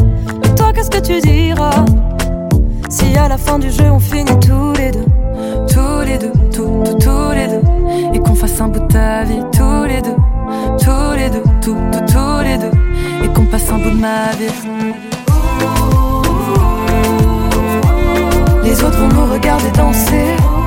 Et 0.45 0.55
toi, 0.55 0.73
qu'est-ce 0.73 0.91
que 0.91 1.01
tu 1.01 1.21
diras? 1.21 1.85
Si 2.89 3.17
à 3.17 3.29
la 3.29 3.37
fin 3.37 3.59
du 3.59 3.71
jeu 3.71 3.91
on 3.91 3.99
finit 3.99 4.39
tous 4.41 4.73
les 4.79 4.91
deux, 4.93 5.07
tous 5.69 6.05
les 6.05 6.19
deux, 6.19 6.33
tous, 6.53 6.83
tous, 6.85 6.95
tous 6.99 7.31
les 7.35 7.49
deux, 7.49 8.15
et 8.15 8.19
qu'on 8.21 8.35
fasse 8.35 8.61
un 8.61 8.69
bout 8.69 8.81
de 8.81 8.87
ta 8.87 9.25
vie 9.25 9.43
tous 9.53 9.85
les 9.87 10.01
deux, 10.03 10.17
tous 10.79 11.17
les 11.17 11.31
deux, 11.31 11.43
tous, 11.61 11.75
tous, 11.93 12.13
tous 12.13 12.45
les 12.45 12.59
deux, 12.59 13.25
et 13.25 13.29
qu'on 13.33 13.45
passe 13.47 13.69
un 13.71 13.79
bout 13.79 13.91
de 13.91 14.01
ma 14.01 14.31
vie. 14.39 15.16
Les 18.67 18.83
autres 18.83 18.99
vont 18.99 19.09
nous 19.09 19.33
regarder 19.33 19.71
danser. 19.71 20.66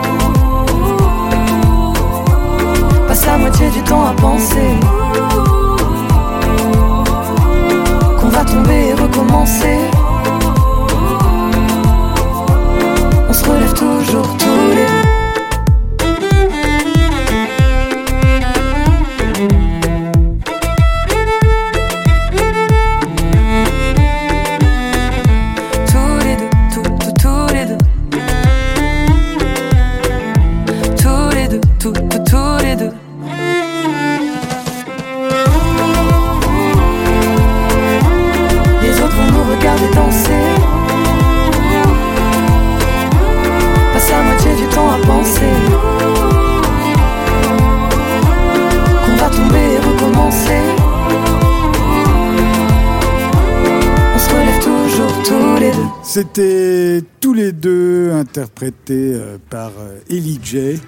Deux 58.40 58.44
interprétés 58.44 59.14
euh, 59.14 59.38
par 59.50 59.72
euh, 59.80 60.00
Ellie 60.10 60.40
J. 60.44 60.80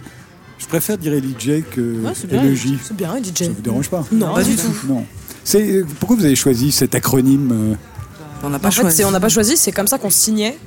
Je 0.57 0.65
préfère 0.67 0.97
dire 0.97 1.13
Ellie 1.13 1.35
J 1.37 1.63
que 1.69 1.81
Ouais, 2.01 2.11
c'est 2.15 2.27
bien. 2.27 2.43
Ellie 2.43 2.55
DJ. 2.55 3.43
Ça 3.43 3.49
vous 3.55 3.61
dérange 3.61 3.89
pas 3.89 4.03
Non, 4.11 4.33
pas 4.33 4.43
du 4.43 4.55
tout. 4.55 4.73
Non. 4.87 5.05
C'est 5.43 5.61
euh, 5.71 5.85
pourquoi 5.99 6.17
vous 6.17 6.25
avez 6.25 6.35
choisi 6.35 6.71
cet 6.71 6.95
acronyme 6.95 7.51
euh, 7.51 7.75
On 8.43 8.49
n'a 8.49 8.59
pas 8.59 8.67
En 8.67 8.71
fait, 8.71 8.81
choisi. 8.81 8.97
c'est- 8.97 9.05
on 9.05 9.11
n'a 9.11 9.19
pas 9.19 9.29
choisi, 9.29 9.57
c'est 9.57 9.71
comme 9.71 9.87
ça 9.87 9.97
qu'on 9.97 10.09
signait 10.11 10.57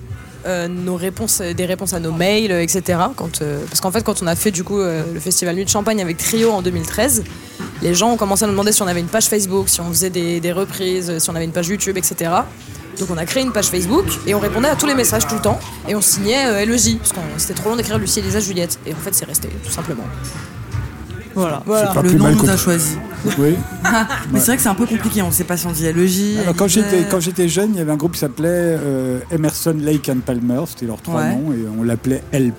euh, 0.47 0.69
nos 0.69 0.97
réponses, 0.97 1.41
des 1.41 1.65
réponses 1.65 1.95
à 1.95 2.01
nos 2.01 2.13
mails, 2.13 2.51
etc. 2.53 2.99
Quand, 3.17 3.41
euh, 3.41 3.65
parce 3.67 3.81
qu'en 3.81 3.91
fait, 3.91 4.03
quand 4.05 4.23
on 4.23 4.27
a 4.27 4.35
fait 4.37 4.51
du 4.51 4.63
coup 4.63 4.79
euh, 4.79 5.03
le 5.15 5.19
festival 5.21 5.55
Nuit 5.57 5.65
de 5.65 5.71
Champagne 5.71 6.03
avec 6.03 6.19
Trio 6.19 6.51
en 6.51 6.61
2013, 6.61 7.25
les 7.81 7.95
gens 7.95 8.11
ont 8.13 8.17
commencé 8.19 8.45
à 8.45 8.47
nous 8.47 8.53
demander 8.53 8.73
si 8.73 8.83
on 8.83 8.87
avait 8.87 9.01
une 9.01 9.07
page 9.07 9.27
Facebook, 9.27 9.69
si 9.71 9.81
on 9.81 9.89
faisait 9.89 10.11
des, 10.11 10.41
des 10.41 10.53
reprises, 10.53 11.19
si 11.19 11.31
on 11.31 11.35
avait 11.35 11.47
une 11.47 11.53
page 11.53 11.69
YouTube, 11.69 11.97
etc. 11.97 12.31
Donc 12.99 13.09
on 13.11 13.17
a 13.17 13.25
créé 13.25 13.43
une 13.43 13.53
page 13.53 13.67
Facebook 13.67 14.05
et 14.27 14.35
on 14.35 14.39
répondait 14.41 14.69
à 14.69 14.77
tous 14.77 14.87
les 14.87 14.95
messages 14.95 15.27
tout 15.27 15.35
le 15.35 15.41
temps 15.41 15.59
et 15.89 15.95
on 15.95 16.01
signait 16.01 16.47
euh, 16.47 16.65
LEJ 16.65 16.97
parce 16.99 17.13
que 17.13 17.19
c'était 17.39 17.55
trop 17.55 17.71
long 17.71 17.77
d'écrire 17.77 17.99
Lucie, 17.99 18.21
Elisa, 18.21 18.41
Juliette 18.41 18.79
et 18.87 18.93
en 18.93 18.97
fait 18.97 19.15
c'est 19.15 19.25
resté 19.25 19.49
tout 19.65 19.71
simplement. 19.71 20.05
Voilà. 21.35 21.63
C'est 21.67 21.95
pas 21.95 22.03
Le 22.03 22.13
nom 22.13 22.35
que- 22.37 22.49
a 22.49 22.57
choisi. 22.57 22.97
Oui. 23.39 23.57
Mais 24.33 24.39
c'est 24.39 24.47
vrai 24.47 24.57
que 24.57 24.63
c'est 24.63 24.69
un 24.69 24.75
peu 24.75 24.87
compliqué, 24.87 25.21
on 25.23 25.33
sait 25.33 25.43
pas 25.45 25.57
si 25.57 25.67
on 25.67 25.73
dit 25.73 25.91
LEJ. 25.91 26.39
Alors, 26.43 26.55
quand 26.55 26.67
LJ. 26.67 26.71
j'étais 26.75 27.05
quand 27.11 27.19
j'étais 27.21 27.49
jeune, 27.49 27.71
il 27.75 27.79
y 27.79 27.81
avait 27.81 27.91
un 27.91 27.97
groupe 27.97 28.13
qui 28.13 28.21
s'appelait 28.21 28.47
euh, 28.49 29.19
Emerson, 29.33 29.75
Lake 29.81 30.09
and 30.09 30.21
Palmer. 30.25 30.61
C'était 30.69 30.87
leurs 30.87 31.03
trois 31.03 31.23
Ouais. 31.23 31.35
noms 31.35 31.53
et 31.53 31.65
on 31.77 31.83
l'appelait 31.83 32.23
Help. 32.33 32.55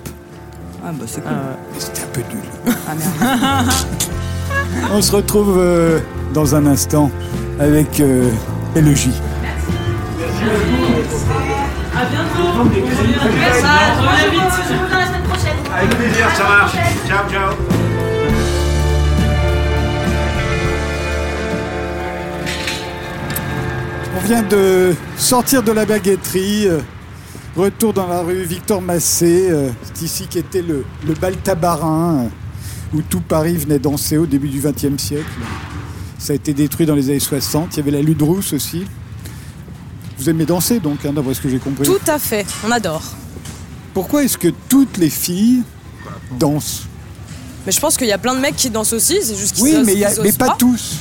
Ah 0.84 0.92
bah 0.92 1.04
c'est 1.06 1.22
cool. 1.22 1.32
Mais 1.72 1.80
c'était 1.80 2.02
un 2.02 2.06
peu 2.12 2.20
nul. 2.20 2.74
Ah 2.86 2.94
merde. 2.94 3.68
On 4.92 5.00
se 5.00 5.10
retrouve 5.12 5.56
euh, 5.58 5.98
dans 6.34 6.54
un 6.54 6.66
instant 6.66 7.10
avec 7.58 8.00
euh, 10.48 10.58
LEJ. 10.70 12.36
Avec 15.76 15.90
plaisir, 15.96 16.26
ça 16.36 16.44
marche. 16.44 16.72
Ciao, 17.06 17.28
ciao. 17.30 17.52
On 24.16 24.26
vient 24.26 24.42
de 24.42 24.94
sortir 25.16 25.62
de 25.62 25.72
la 25.72 25.84
baguetterie. 25.84 26.66
euh, 26.68 26.80
Retour 27.56 27.94
dans 27.94 28.06
la 28.06 28.20
rue 28.20 28.42
Victor 28.42 28.82
Massé. 28.82 29.48
euh, 29.50 29.70
C'est 29.82 30.02
ici 30.04 30.26
qu'était 30.28 30.60
le, 30.62 30.84
le 31.06 31.14
bal 31.14 31.36
tabarin, 31.36 32.24
euh, 32.24 32.96
où 32.96 33.00
tout 33.02 33.20
Paris 33.20 33.56
venait 33.56 33.78
danser 33.78 34.18
au 34.18 34.26
début 34.26 34.48
du 34.48 34.60
XXe 34.60 35.02
siècle. 35.02 35.24
Ça 36.18 36.32
a 36.32 36.36
été 36.36 36.52
détruit 36.52 36.84
dans 36.86 36.94
les 36.94 37.08
années 37.10 37.18
60. 37.20 37.68
Il 37.72 37.76
y 37.78 37.80
avait 37.80 37.90
la 37.92 38.02
lutte 38.02 38.20
rousse 38.22 38.52
aussi. 38.52 38.84
Vous 40.18 40.30
aimez 40.30 40.46
danser 40.46 40.80
donc, 40.80 41.04
hein, 41.04 41.12
d'après 41.14 41.34
ce 41.34 41.40
que 41.40 41.48
j'ai 41.48 41.58
compris. 41.58 41.84
Tout 41.84 42.00
à 42.06 42.18
fait, 42.18 42.46
on 42.66 42.70
adore. 42.70 43.02
Pourquoi 43.94 44.24
est-ce 44.24 44.38
que 44.38 44.48
toutes 44.68 44.96
les 44.98 45.10
filles 45.10 45.62
dansent? 46.38 46.82
Mais 47.66 47.72
je 47.72 47.80
pense 47.80 47.96
qu'il 47.96 48.06
y 48.06 48.12
a 48.12 48.18
plein 48.18 48.34
de 48.34 48.40
mecs 48.40 48.56
qui 48.56 48.70
dansent 48.70 48.92
aussi, 48.92 49.18
c'est 49.22 49.34
juste 49.36 49.54
qu'ils 49.56 49.64
Oui, 49.64 49.72
osent- 49.74 49.84
mais, 49.84 49.94
y 49.94 50.04
a- 50.04 50.12
ils 50.14 50.22
mais 50.22 50.32
pas 50.32 50.54
tous. 50.58 50.96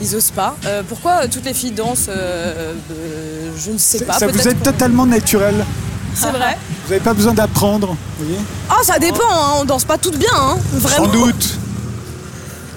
Ils 0.00 0.14
osent 0.16 0.30
pas. 0.30 0.56
Euh, 0.66 0.82
pourquoi 0.88 1.24
euh, 1.24 1.28
toutes 1.30 1.44
les 1.44 1.54
filles 1.54 1.70
dansent 1.72 2.06
euh, 2.08 2.74
euh, 2.90 3.50
Je 3.56 3.70
ne 3.70 3.78
sais 3.78 4.04
pas. 4.04 4.18
Ça 4.18 4.26
vous 4.26 4.48
est 4.48 4.54
totalement 4.62 5.06
naturel. 5.06 5.64
C'est 6.14 6.30
vrai. 6.30 6.56
Vous 6.86 6.92
n'avez 6.92 7.02
pas 7.04 7.14
besoin 7.14 7.34
d'apprendre. 7.34 7.96
vous 8.18 8.24
voyez? 8.24 8.40
Ah, 8.70 8.76
ça 8.82 8.98
dépend. 8.98 9.18
hein, 9.30 9.54
On 9.60 9.64
danse 9.64 9.84
pas 9.84 9.98
toutes 9.98 10.16
bien, 10.18 10.28
hein, 10.34 10.56
vraiment. 10.72 11.06
Sans 11.06 11.12
doute. 11.12 11.54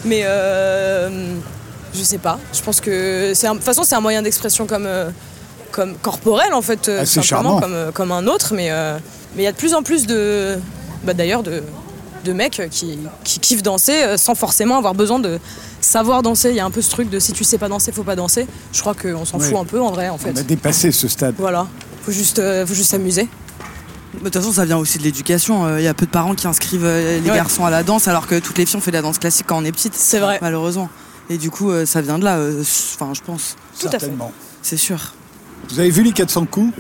Mais 0.06 0.22
euh, 0.24 1.36
je 1.94 2.02
sais 2.04 2.18
pas. 2.18 2.40
Je 2.54 2.62
pense 2.62 2.82
que 2.82 3.34
c'est 3.36 3.48
un- 3.48 3.52
de 3.52 3.58
toute 3.58 3.66
façon 3.66 3.84
c'est 3.84 3.96
un 3.96 4.02
moyen 4.02 4.22
d'expression 4.22 4.66
comme 4.66 4.88
comme 5.72 5.96
corporel 5.96 6.54
en 6.54 6.62
fait, 6.62 6.90
euh, 6.90 7.00
Ah, 7.02 7.06
simplement 7.06 7.60
comme 7.60 7.74
euh, 7.74 7.92
comme 7.92 8.12
un 8.12 8.28
autre. 8.28 8.54
Mais 8.56 8.72
euh, 8.72 8.98
mais 9.36 9.44
il 9.44 9.46
y 9.46 9.48
a 9.48 9.52
de 9.52 9.58
plus 9.58 9.74
en 9.74 9.84
plus 9.84 10.06
de 10.08 10.58
bah, 11.04 11.14
d'ailleurs 11.14 11.44
de 11.44 11.64
de 12.26 12.34
mecs 12.34 12.62
qui, 12.70 12.98
qui 13.24 13.40
kiffent 13.40 13.64
danser 13.64 14.18
sans 14.18 14.36
forcément 14.36 14.78
avoir 14.78 14.94
besoin 14.94 15.20
de 15.20 15.40
savoir 15.80 16.22
danser. 16.22 16.50
Il 16.50 16.56
y 16.58 16.60
a 16.60 16.66
un 16.66 16.72
peu 16.72 16.82
ce 16.82 16.90
truc 16.90 17.10
de 17.10 17.18
si 17.18 17.32
tu 17.32 17.46
sais 17.46 17.58
pas 17.58 17.70
danser, 17.70 17.94
faut 17.94 18.04
pas 18.04 18.18
danser. 18.18 18.46
Je 18.74 18.82
crois 18.82 18.94
qu'on 18.94 19.24
s'en 19.24 19.40
Ouais. 19.40 19.46
fout 19.48 19.58
un 19.58 19.64
peu 19.64 19.80
en 19.82 19.92
vrai 19.92 20.10
en 20.10 20.16
On 20.16 20.18
fait. 20.18 20.38
a 20.38 20.44
dépassé 20.44 20.92
ce 20.92 21.08
stade. 21.08 21.36
Voilà. 21.38 21.66
Faut 22.04 22.12
juste, 22.12 22.40
euh, 22.40 22.66
faut 22.66 22.74
juste 22.74 22.92
s'amuser. 22.92 23.30
De 24.16 24.20
toute 24.26 24.34
façon, 24.34 24.52
ça 24.52 24.66
vient 24.66 24.78
aussi 24.78 24.98
de 24.98 25.04
l'éducation. 25.04 25.66
Euh, 25.66 25.80
Il 25.80 25.86
y 25.86 25.88
a 25.88 25.94
peu 25.94 26.06
de 26.08 26.12
parents 26.12 26.36
qui 26.36 26.46
inscrivent 26.48 26.84
euh, 26.84 27.22
les 27.22 27.30
Ouais. 27.30 27.36
garçons 27.38 27.64
à 27.64 27.70
la 27.70 27.84
danse, 27.84 28.08
alors 28.10 28.28
que 28.28 28.38
toutes 28.40 28.58
les 28.58 28.66
filles 28.66 28.78
ont 28.78 28.82
fait 28.82 28.92
de 28.92 28.98
la 28.98 29.02
danse 29.04 29.18
classique 29.20 29.46
quand 29.48 29.58
on 29.58 29.64
est 29.64 29.72
petite. 29.72 29.94
C'est 29.96 30.20
vrai. 30.20 30.40
Malheureusement. 30.42 30.90
Et 31.30 31.38
du 31.38 31.52
coup, 31.52 31.72
euh, 31.72 31.86
ça 31.86 32.02
vient 32.02 32.20
de 32.20 32.26
là. 32.26 32.36
euh, 32.38 32.62
Enfin, 32.96 33.14
je 33.14 33.22
pense. 33.22 33.56
Tout 33.80 33.88
à 33.88 33.92
fait. 33.92 34.00
Certainement. 34.00 34.32
C'est 34.62 34.78
sûr. 34.78 35.14
Vous 35.72 35.80
avez 35.80 35.90
vu 35.90 36.04
les 36.04 36.12
400 36.12 36.46
coups 36.46 36.74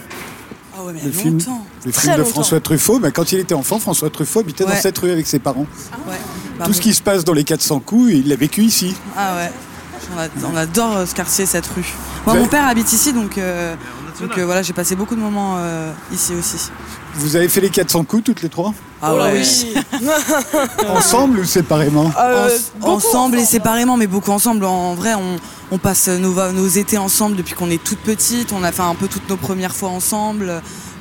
Ah 0.77 0.83
ouais, 0.83 0.93
mais 0.93 1.01
Le 1.03 1.11
film, 1.11 1.37
longtemps. 1.37 1.65
le 1.85 1.91
Très 1.91 2.01
film 2.01 2.13
de 2.13 2.19
longtemps. 2.19 2.31
François 2.31 2.59
Truffaut. 2.59 2.99
Mais 2.99 3.11
quand 3.11 3.31
il 3.31 3.39
était 3.39 3.53
enfant, 3.53 3.79
François 3.79 4.09
Truffaut 4.09 4.39
habitait 4.39 4.65
dans 4.65 4.75
cette 4.75 4.97
rue 4.97 5.11
avec 5.11 5.27
ses 5.27 5.39
parents. 5.39 5.67
Ouais. 6.07 6.15
Bah, 6.57 6.65
Tout 6.65 6.73
ce 6.73 6.81
qui 6.81 6.93
se 6.93 7.01
passe 7.01 7.23
dans 7.23 7.33
les 7.33 7.43
400 7.43 7.79
coups, 7.79 8.11
il 8.13 8.27
l'a 8.27 8.35
vécu 8.35 8.61
ici. 8.61 8.95
Ah 9.15 9.35
ouais. 9.35 9.51
On, 10.15 10.19
a- 10.19 10.51
on 10.53 10.55
adore 10.57 10.97
euh, 10.97 11.05
ce 11.05 11.13
quartier, 11.13 11.45
cette 11.45 11.67
rue. 11.67 11.85
Moi, 12.25 12.33
Ouais. 12.35 12.41
mon 12.41 12.47
père 12.47 12.65
habite 12.67 12.91
ici, 12.91 13.13
donc, 13.13 13.37
euh, 13.37 13.75
donc 14.19 14.35
euh, 14.37 14.45
voilà, 14.45 14.63
j'ai 14.63 14.73
passé 14.73 14.95
beaucoup 14.95 15.15
de 15.15 15.19
moments 15.21 15.55
euh, 15.59 15.91
ici 16.11 16.33
aussi. 16.33 16.57
Vous 17.19 17.35
avez 17.35 17.49
fait 17.49 17.61
les 17.61 17.69
400 17.69 18.03
coups 18.05 18.23
toutes 18.23 18.41
les 18.41 18.49
trois 18.49 18.73
Ah 19.01 19.11
Oh 19.13 19.21
ouais. 19.21 19.41
oui. 19.41 19.73
Ensemble 20.89 21.39
ou 21.39 21.45
séparément 21.45 22.11
Euh, 22.19 22.49
En- 22.81 22.93
ensemble 22.93 23.37
et 23.39 23.45
séparément, 23.45 23.97
mais 23.97 24.07
beaucoup 24.07 24.31
ensemble. 24.31 24.65
En 24.65 24.95
vrai, 24.95 25.13
on, 25.15 25.37
on 25.71 25.77
passe 25.77 26.07
nos, 26.07 26.67
étés 26.67 26.97
ensemble 26.97 27.35
depuis 27.35 27.53
qu'on 27.55 27.69
est 27.69 27.83
toute 27.83 27.99
petite. 27.99 28.53
On 28.53 28.63
a 28.63 28.71
fait 28.71 28.81
un 28.81 28.95
peu 28.95 29.07
toutes 29.07 29.29
nos 29.29 29.37
premières 29.37 29.75
fois 29.75 29.89
ensemble. 29.89 30.49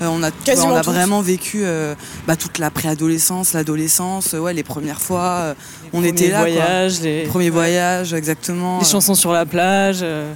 Euh, 0.01 0.07
on 0.07 0.23
a, 0.23 0.31
Quasiment 0.31 0.75
on 0.75 0.77
a 0.77 0.81
toutes. 0.83 0.95
vraiment 0.95 1.21
vécu 1.23 1.61
euh, 1.63 1.95
bah, 2.27 2.37
toute 2.37 2.59
la 2.59 2.71
préadolescence, 2.71 3.53
l'adolescence, 3.53 4.33
ouais, 4.33 4.55
les 4.55 4.63
premières 4.63 5.01
fois. 5.01 5.21
euh, 5.41 5.55
on 5.93 6.05
était 6.05 6.29
là. 6.29 6.41
quoi. 6.43 6.49
voyages, 6.51 7.01
les, 7.01 7.23
Premier 7.25 7.51
voyage, 7.51 8.13
exactement. 8.15 8.79
les 8.81 8.85
chansons 8.87 9.15
sur 9.17 9.33
la 9.33 9.45
plage. 9.47 9.99
euh. 10.03 10.33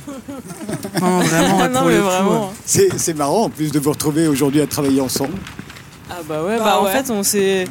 Non, 1.00 1.20
vraiment, 1.20 1.68
non, 1.72 1.84
mais 1.86 1.98
vraiment. 1.98 2.52
C'est 2.66 3.14
marrant 3.16 3.44
en 3.44 3.50
plus 3.50 3.70
de 3.70 3.78
vous 3.78 3.90
retrouver 3.90 4.26
aujourd'hui 4.26 4.60
à 4.60 4.66
travailler 4.66 5.00
ensemble. 5.00 5.34
Ah 6.18 6.22
bah 6.28 6.42
ouais, 6.44 6.58
Bah 6.58 6.64
bah, 6.64 6.80
en 6.80 6.84
ouais. 6.84 6.92
fait 6.92 7.10
on 7.10 7.22
s'est 7.22 7.66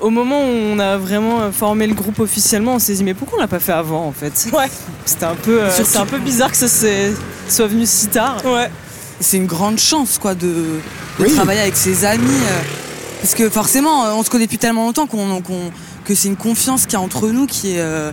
au 0.00 0.10
moment 0.10 0.40
où 0.42 0.52
on 0.74 0.78
a 0.78 0.98
vraiment 0.98 1.50
formé 1.52 1.86
le 1.86 1.94
groupe 1.94 2.18
officiellement, 2.20 2.74
on 2.74 2.78
s'est 2.78 2.94
dit 2.94 3.04
mais 3.04 3.14
pourquoi 3.14 3.38
on 3.38 3.40
l'a 3.40 3.48
pas 3.48 3.58
fait 3.60 3.72
avant 3.72 4.04
en 4.06 4.12
fait? 4.12 4.48
Ouais. 4.52 4.70
C'était 5.06 5.24
un 5.24 5.34
peu, 5.34 5.62
euh, 5.62 5.70
Surtout- 5.74 5.90
c'est 5.92 5.98
un 5.98 6.06
peu 6.06 6.18
bizarre 6.18 6.50
que 6.50 6.56
ça 6.56 6.68
s'est- 6.68 7.12
soit 7.48 7.66
venu 7.66 7.86
si 7.86 8.08
tard. 8.08 8.44
Ouais. 8.44 8.70
c'est 9.20 9.38
une 9.38 9.46
grande 9.46 9.78
chance 9.78 10.18
quoi 10.18 10.34
de, 10.34 10.46
de 10.46 10.80
Oui. 11.20 11.32
travailler 11.34 11.60
avec 11.60 11.76
ses 11.76 12.04
amis 12.04 12.26
euh, 12.28 12.60
parce 13.22 13.34
que 13.34 13.48
forcément 13.48 14.02
on 14.18 14.22
se 14.22 14.28
connaît 14.28 14.44
depuis 14.44 14.58
tellement 14.58 14.84
longtemps 14.84 15.06
qu'on 15.06 15.40
qu'on- 15.40 15.70
que 16.04 16.14
c'est 16.14 16.28
une 16.28 16.36
confiance 16.36 16.82
qu'il 16.84 16.92
y 16.92 16.96
a 16.96 17.00
entre 17.00 17.28
nous 17.28 17.46
qui 17.46 17.72
est 17.76 17.80
euh, 17.80 18.12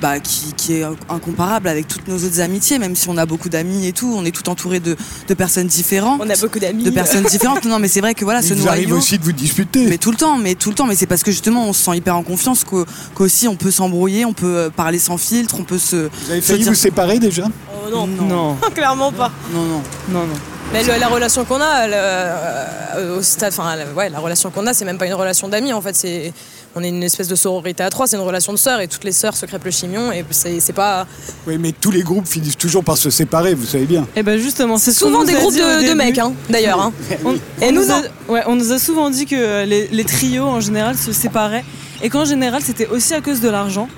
bah, 0.00 0.18
qui, 0.20 0.52
qui 0.54 0.74
est 0.74 0.84
incomparable 1.08 1.68
avec 1.68 1.86
toutes 1.88 2.08
nos 2.08 2.16
autres 2.16 2.40
amitiés 2.40 2.78
même 2.78 2.96
si 2.96 3.08
on 3.08 3.16
a 3.16 3.26
beaucoup 3.26 3.48
d'amis 3.48 3.86
et 3.86 3.92
tout 3.92 4.12
on 4.16 4.24
est 4.24 4.30
tout 4.30 4.48
entouré 4.48 4.80
de, 4.80 4.96
de 5.28 5.34
personnes 5.34 5.66
différentes 5.66 6.20
On 6.24 6.30
a 6.30 6.36
beaucoup 6.36 6.58
d'amis. 6.58 6.84
de 6.84 6.90
personnes 6.90 7.24
différentes 7.30 7.64
non 7.64 7.78
mais 7.78 7.88
c'est 7.88 8.00
vrai 8.00 8.14
que 8.14 8.24
voilà 8.24 8.42
ce 8.42 8.48
Il 8.54 8.54
vous 8.60 8.68
arrive 8.68 8.88
noyau 8.88 9.00
aussi 9.02 9.18
de 9.18 9.24
vous 9.24 9.32
disputer. 9.32 9.86
mais 9.86 9.98
tout 9.98 10.10
le 10.10 10.16
temps, 10.16 10.38
mais 10.38 10.54
tout 10.54 10.70
le 10.70 10.74
temps, 10.74 10.86
mais 10.86 10.94
c'est 10.96 11.06
parce 11.06 11.22
que 11.22 11.30
justement 11.30 11.66
on 11.68 11.72
se 11.72 11.82
sent 11.84 11.96
hyper 11.96 12.16
en 12.16 12.22
confiance 12.22 12.64
qu'au- 12.64 12.86
qu'aussi 13.14 13.46
on 13.48 13.56
peut 13.56 13.70
s'embrouiller, 13.70 14.24
on 14.24 14.32
peut 14.32 14.56
euh, 14.56 14.70
parler 14.70 14.98
sans 14.98 15.18
filtre, 15.18 15.56
on 15.58 15.64
peut 15.64 15.78
se. 15.78 15.96
Vous 16.08 16.30
avez 16.30 16.40
se 16.40 16.46
failli 16.46 16.62
dire- 16.62 16.72
vous 16.72 16.78
séparer 16.78 17.18
déjà? 17.18 17.44
Oh 17.86 17.90
non. 17.90 18.06
Non, 18.06 18.56
Clairement 18.74 19.12
pas. 19.12 19.30
Non, 19.52 19.62
non. 19.64 19.82
non, 20.08 20.26
non. 20.26 20.34
Mais 20.72 20.84
le- 20.84 20.98
la 21.00 21.08
relation 21.08 21.44
qu'on 21.44 21.60
a 21.60 21.88
euh, 21.88 23.18
au 23.18 23.22
stade, 23.22 23.52
enfin, 23.56 23.74
la- 23.76 23.92
ouais, 23.92 24.08
la 24.08 24.18
relation 24.20 24.50
qu'on 24.50 24.66
a, 24.66 24.74
c'est 24.74 24.84
même 24.84 24.98
pas 24.98 25.06
une 25.06 25.14
relation 25.14 25.48
d'amis 25.48 25.72
en 25.72 25.80
fait. 25.80 25.96
C'est, 25.96 26.32
on 26.76 26.82
est 26.82 26.88
une 26.88 27.02
espèce 27.02 27.28
de 27.28 27.34
sororité 27.34 27.82
à 27.82 27.90
trois. 27.90 28.06
C'est 28.06 28.16
une 28.16 28.22
relation 28.22 28.52
de 28.52 28.58
sœurs 28.58 28.80
et 28.80 28.88
toutes 28.88 29.04
les 29.04 29.12
sœurs 29.12 29.36
se 29.36 29.44
crêpent 29.46 29.64
le 29.64 29.70
chignon 29.70 30.12
et 30.12 30.24
c'est, 30.30 30.72
pas. 30.72 31.06
Oui, 31.46 31.58
mais 31.58 31.72
tous 31.72 31.90
les 31.90 32.02
groupes 32.02 32.28
finissent 32.28 32.56
toujours 32.56 32.84
par 32.84 32.96
se 32.96 33.10
séparer, 33.10 33.54
vous 33.54 33.66
savez 33.66 33.86
bien. 33.86 34.06
Et 34.16 34.22
ben 34.22 34.38
justement, 34.38 34.78
c'est 34.78 34.92
Souvent 34.92 35.24
des 35.24 35.32
groupes 35.34 35.54
de, 35.54 35.94
mecs, 35.94 36.18
hein, 36.18 36.32
d'ailleurs. 36.48 36.80
hein. 36.80 36.92
On, 37.24 37.34
Et 37.62 37.72
nous, 37.72 37.82
nous 37.84 37.90
a, 37.90 38.00
non. 38.02 38.08
ouais, 38.28 38.42
on 38.46 38.54
nous 38.56 38.72
a 38.72 38.78
souvent 38.78 39.10
dit 39.10 39.26
que 39.26 39.64
les, 39.64 39.88
les 39.88 40.04
trios 40.04 40.44
en 40.44 40.60
général 40.60 40.96
se 40.96 41.12
séparaient 41.12 41.64
et 42.02 42.08
qu'en 42.08 42.24
général 42.24 42.62
c'était 42.64 42.86
aussi 42.86 43.14
à 43.14 43.20
cause 43.20 43.40
de 43.40 43.48
l'argent. 43.48 43.88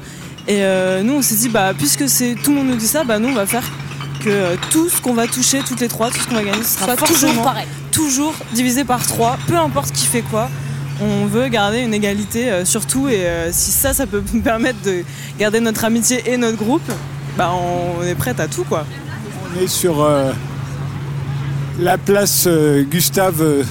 Et 0.48 0.62
euh, 0.62 1.02
nous 1.02 1.12
on 1.14 1.22
s'est 1.22 1.36
dit 1.36 1.48
bah 1.48 1.72
puisque 1.76 2.08
c'est 2.08 2.34
tout 2.42 2.50
le 2.50 2.56
monde 2.56 2.68
nous 2.68 2.76
dit 2.76 2.86
ça, 2.88 3.04
bah 3.04 3.18
nous 3.18 3.28
on 3.28 3.34
va 3.34 3.46
faire 3.46 3.62
que 4.24 4.28
euh, 4.30 4.56
tout 4.70 4.88
ce 4.88 5.00
qu'on 5.00 5.14
va 5.14 5.26
toucher 5.26 5.60
toutes 5.66 5.80
les 5.80 5.88
trois, 5.88 6.10
tout 6.10 6.18
ce 6.18 6.26
qu'on 6.26 6.34
va 6.36 6.42
gagner, 6.44 6.62
ce 6.62 6.78
sera 6.78 6.96
Soit 6.96 7.06
toujours 7.06 7.42
pareil. 7.42 7.66
toujours 7.92 8.34
divisé 8.54 8.84
par 8.84 9.06
trois, 9.06 9.36
peu 9.46 9.56
importe 9.56 9.92
qui 9.92 10.06
fait 10.06 10.22
quoi. 10.22 10.48
On 11.00 11.26
veut 11.26 11.48
garder 11.48 11.78
une 11.80 11.94
égalité 11.94 12.50
euh, 12.50 12.64
sur 12.64 12.86
tout 12.86 13.08
et 13.08 13.24
euh, 13.26 13.50
si 13.52 13.70
ça, 13.70 13.92
ça 13.92 14.06
peut 14.06 14.22
nous 14.32 14.40
permettre 14.42 14.80
de 14.82 15.02
garder 15.38 15.60
notre 15.60 15.84
amitié 15.84 16.22
et 16.30 16.36
notre 16.36 16.56
groupe, 16.58 16.82
bah 17.36 17.50
on 17.52 18.02
est 18.04 18.14
prête 18.14 18.38
à 18.40 18.46
tout 18.48 18.64
quoi. 18.64 18.86
On 19.56 19.60
est 19.62 19.66
sur 19.68 20.02
euh, 20.02 20.32
la 21.80 21.98
place 21.98 22.44
euh, 22.46 22.82
Gustave 22.84 23.64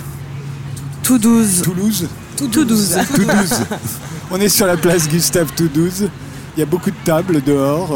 Tout 1.03 1.17
12. 1.19 1.61
Toulouse. 1.61 2.07
Tout 2.37 2.47
douze. 2.65 2.97
Toulouse. 3.13 3.53
On 4.31 4.39
est 4.39 4.49
sur 4.49 4.65
la 4.65 4.77
place 4.77 5.07
Gustave 5.07 5.51
Toulouse. 5.55 6.09
Il 6.55 6.59
y 6.59 6.63
a 6.63 6.65
beaucoup 6.65 6.89
de 6.89 6.95
tables 7.03 7.41
dehors. 7.43 7.89
Bah, 7.89 7.95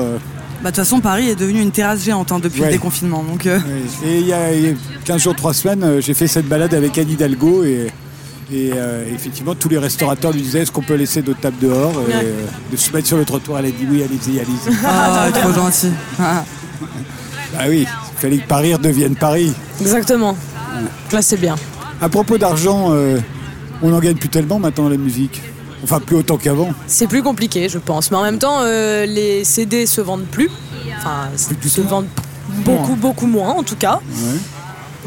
de 0.62 0.66
toute 0.66 0.76
façon, 0.76 1.00
Paris 1.00 1.30
est 1.30 1.36
devenu 1.36 1.62
une 1.62 1.72
terrasse 1.72 2.04
géante 2.04 2.32
hein, 2.32 2.40
depuis 2.40 2.62
Ouais. 2.62 2.68
le 2.68 2.74
déconfinement. 2.74 3.24
Donc, 3.24 3.46
euh. 3.48 3.60
Et 4.06 4.20
il 4.20 4.28
y 4.28 4.34
a 4.34 4.54
il 4.54 4.66
y 4.66 4.70
a 4.70 4.74
15 5.06 5.22
jours, 5.24 5.36
3 5.36 5.54
semaines, 5.54 6.00
j'ai 6.02 6.14
fait 6.14 6.28
cette 6.28 6.48
balade 6.48 6.74
avec 6.74 6.98
Anne 6.98 7.10
Hidalgo 7.10 7.64
et, 7.64 7.88
et 8.52 8.72
euh, 8.74 9.04
effectivement 9.14 9.56
tous 9.56 9.70
les 9.70 9.78
restaurateurs 9.78 10.32
lui 10.32 10.42
disaient 10.42 10.60
est-ce 10.60 10.72
qu'on 10.72 10.82
peut 10.84 10.94
laisser 10.96 11.22
d'autres 11.22 11.40
tables 11.42 11.58
dehors 11.62 11.94
et, 11.94 12.12
Ouais. 12.12 12.22
euh, 12.24 12.46
de 12.72 12.78
se 12.78 12.92
mettre 12.92 13.08
sur 13.08 13.18
le 13.18 13.26
trottoir? 13.26 13.60
Elle 13.60 13.66
a 13.68 13.70
dit 13.72 13.88
oui, 13.90 14.04
allez-y, 14.04 14.40
allez-y. 14.40 14.76
ah, 14.86 15.28
trop 15.34 15.52
gentil. 15.54 15.90
Ah. 16.20 16.44
bah 17.54 17.60
oui, 17.68 17.86
il 17.88 18.20
fallait 18.20 18.38
que 18.38 18.48
Paris 18.48 18.74
redevienne 18.74 19.16
Paris. 19.16 19.54
Exactement. 19.82 20.36
Là, 21.12 21.22
c'est 21.22 21.38
bien. 21.38 21.56
À 22.02 22.10
propos 22.10 22.38
d'argent, 22.38 22.88
euh, 22.92 23.18
on 23.82 23.90
n'en 23.90 24.00
gagne 24.00 24.18
plus 24.18 24.30
tellement 24.30 24.60
maintenant 24.60 24.90
la 24.90 24.98
musique. 24.98 25.42
Enfin, 25.84 26.00
plus 26.00 26.16
autant 26.16 26.38
qu'avant. 26.38 26.72
C'est 26.88 27.08
plus 27.08 27.22
compliqué, 27.22 27.70
je 27.70 27.78
pense. 27.78 28.10
Mais 28.12 28.18
en 28.18 28.24
même 28.24 28.40
temps, 28.40 28.60
euh, 28.62 29.06
les 29.06 29.44
CD 29.44 29.86
se 29.86 30.02
vendent 30.02 30.26
plus. 30.26 30.50
Enfin, 30.98 31.30
Plus 31.60 31.70
se 31.70 31.82
vendent 31.82 32.08
beaucoup, 32.66 32.96
beaucoup 32.96 33.28
moins, 33.28 33.52
en 33.52 33.64
tout 33.64 33.76
cas. 33.76 34.00
Ouais. 34.10 34.40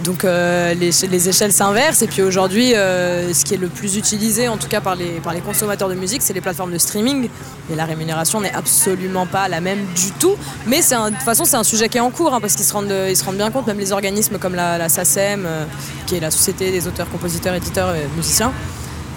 Donc 0.04 0.24
euh, 0.24 0.74
les, 0.74 0.90
les 1.10 1.28
échelles 1.28 1.52
s'inversent. 1.52 2.02
Et 2.02 2.06
puis 2.06 2.22
aujourd'hui, 2.22 2.74
euh, 2.74 3.32
ce 3.34 3.44
qui 3.44 3.54
est 3.54 3.58
le 3.58 3.68
plus 3.68 3.96
utilisé, 3.96 4.48
en 4.48 4.56
tout 4.56 4.68
cas 4.68 4.80
par 4.80 4.94
les, 4.94 5.20
par 5.20 5.32
les 5.34 5.40
consommateurs 5.40 5.88
de 5.88 5.94
musique, 5.94 6.22
c'est 6.22 6.32
les 6.32 6.40
plateformes 6.40 6.72
de 6.72 6.78
streaming. 6.78 7.28
Et 7.70 7.74
la 7.74 7.84
rémunération 7.84 8.40
n'est 8.40 8.52
absolument 8.54 9.26
pas 9.26 9.48
la 9.48 9.60
même 9.60 9.80
du 9.96 10.10
tout. 10.12 10.36
Mais 10.66 10.80
de 10.80 11.08
toute 11.10 11.22
façon, 11.24 11.44
c'est 11.44 11.56
un 11.56 11.64
sujet 11.64 11.88
qui 11.88 11.98
est 11.98 12.00
en 12.00 12.10
cours, 12.10 12.32
hein, 12.32 12.40
parce 12.40 12.54
qu'ils 12.54 12.64
se, 12.64 12.72
rendent, 12.72 12.94
ils 13.08 13.16
se 13.16 13.24
rendent 13.24 13.36
bien 13.36 13.50
compte, 13.50 13.66
même 13.66 13.78
les 13.78 13.92
organismes 13.92 14.38
comme 14.38 14.54
la, 14.54 14.78
la 14.78 14.88
SACEM, 14.88 15.44
euh, 15.46 15.64
qui 16.06 16.14
est 16.16 16.20
la 16.20 16.30
Société 16.30 16.70
des 16.70 16.86
auteurs, 16.86 17.10
compositeurs, 17.10 17.54
éditeurs 17.54 17.94
et 17.94 18.06
musiciens, 18.16 18.52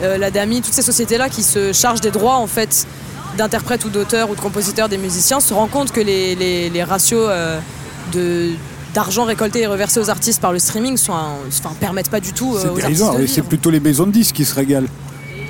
euh, 0.01 0.17
la 0.17 0.31
DAMI, 0.31 0.61
toutes 0.61 0.73
ces 0.73 0.81
sociétés-là 0.81 1.29
qui 1.29 1.43
se 1.43 1.71
chargent 1.73 2.01
des 2.01 2.11
droits, 2.11 2.35
en 2.37 2.47
fait, 2.47 2.87
d'interprètes 3.37 3.85
ou 3.85 3.89
d'auteurs 3.89 4.29
ou 4.31 4.35
de 4.35 4.41
compositeurs 4.41 4.89
des 4.89 4.97
musiciens, 4.97 5.39
se 5.39 5.53
rendent 5.53 5.69
compte 5.71 5.91
que 5.91 6.01
les, 6.01 6.35
les- 6.35 6.83
ratios 6.83 7.27
euh, 7.29 7.59
de 8.11 8.49
d'argent 8.93 9.23
récolté 9.25 9.61
et 9.61 9.67
reversé 9.67 9.99
aux 9.99 10.09
artistes 10.09 10.41
par 10.41 10.51
le 10.53 10.59
streaming 10.59 10.97
sont 10.97 11.13
un- 11.13 11.35
enfin, 11.47 11.73
permettent 11.79 12.09
pas 12.09 12.19
du 12.19 12.33
tout 12.33 12.55
euh, 12.55 12.59
C'est 12.75 12.81
dérisoire. 12.81 13.19
Et 13.19 13.27
c'est 13.27 13.41
plutôt 13.41 13.69
les 13.69 13.79
maisons 13.79 14.05
de 14.07 14.11
disques 14.11 14.35
qui 14.35 14.45
se 14.45 14.53
régalent. 14.55 14.87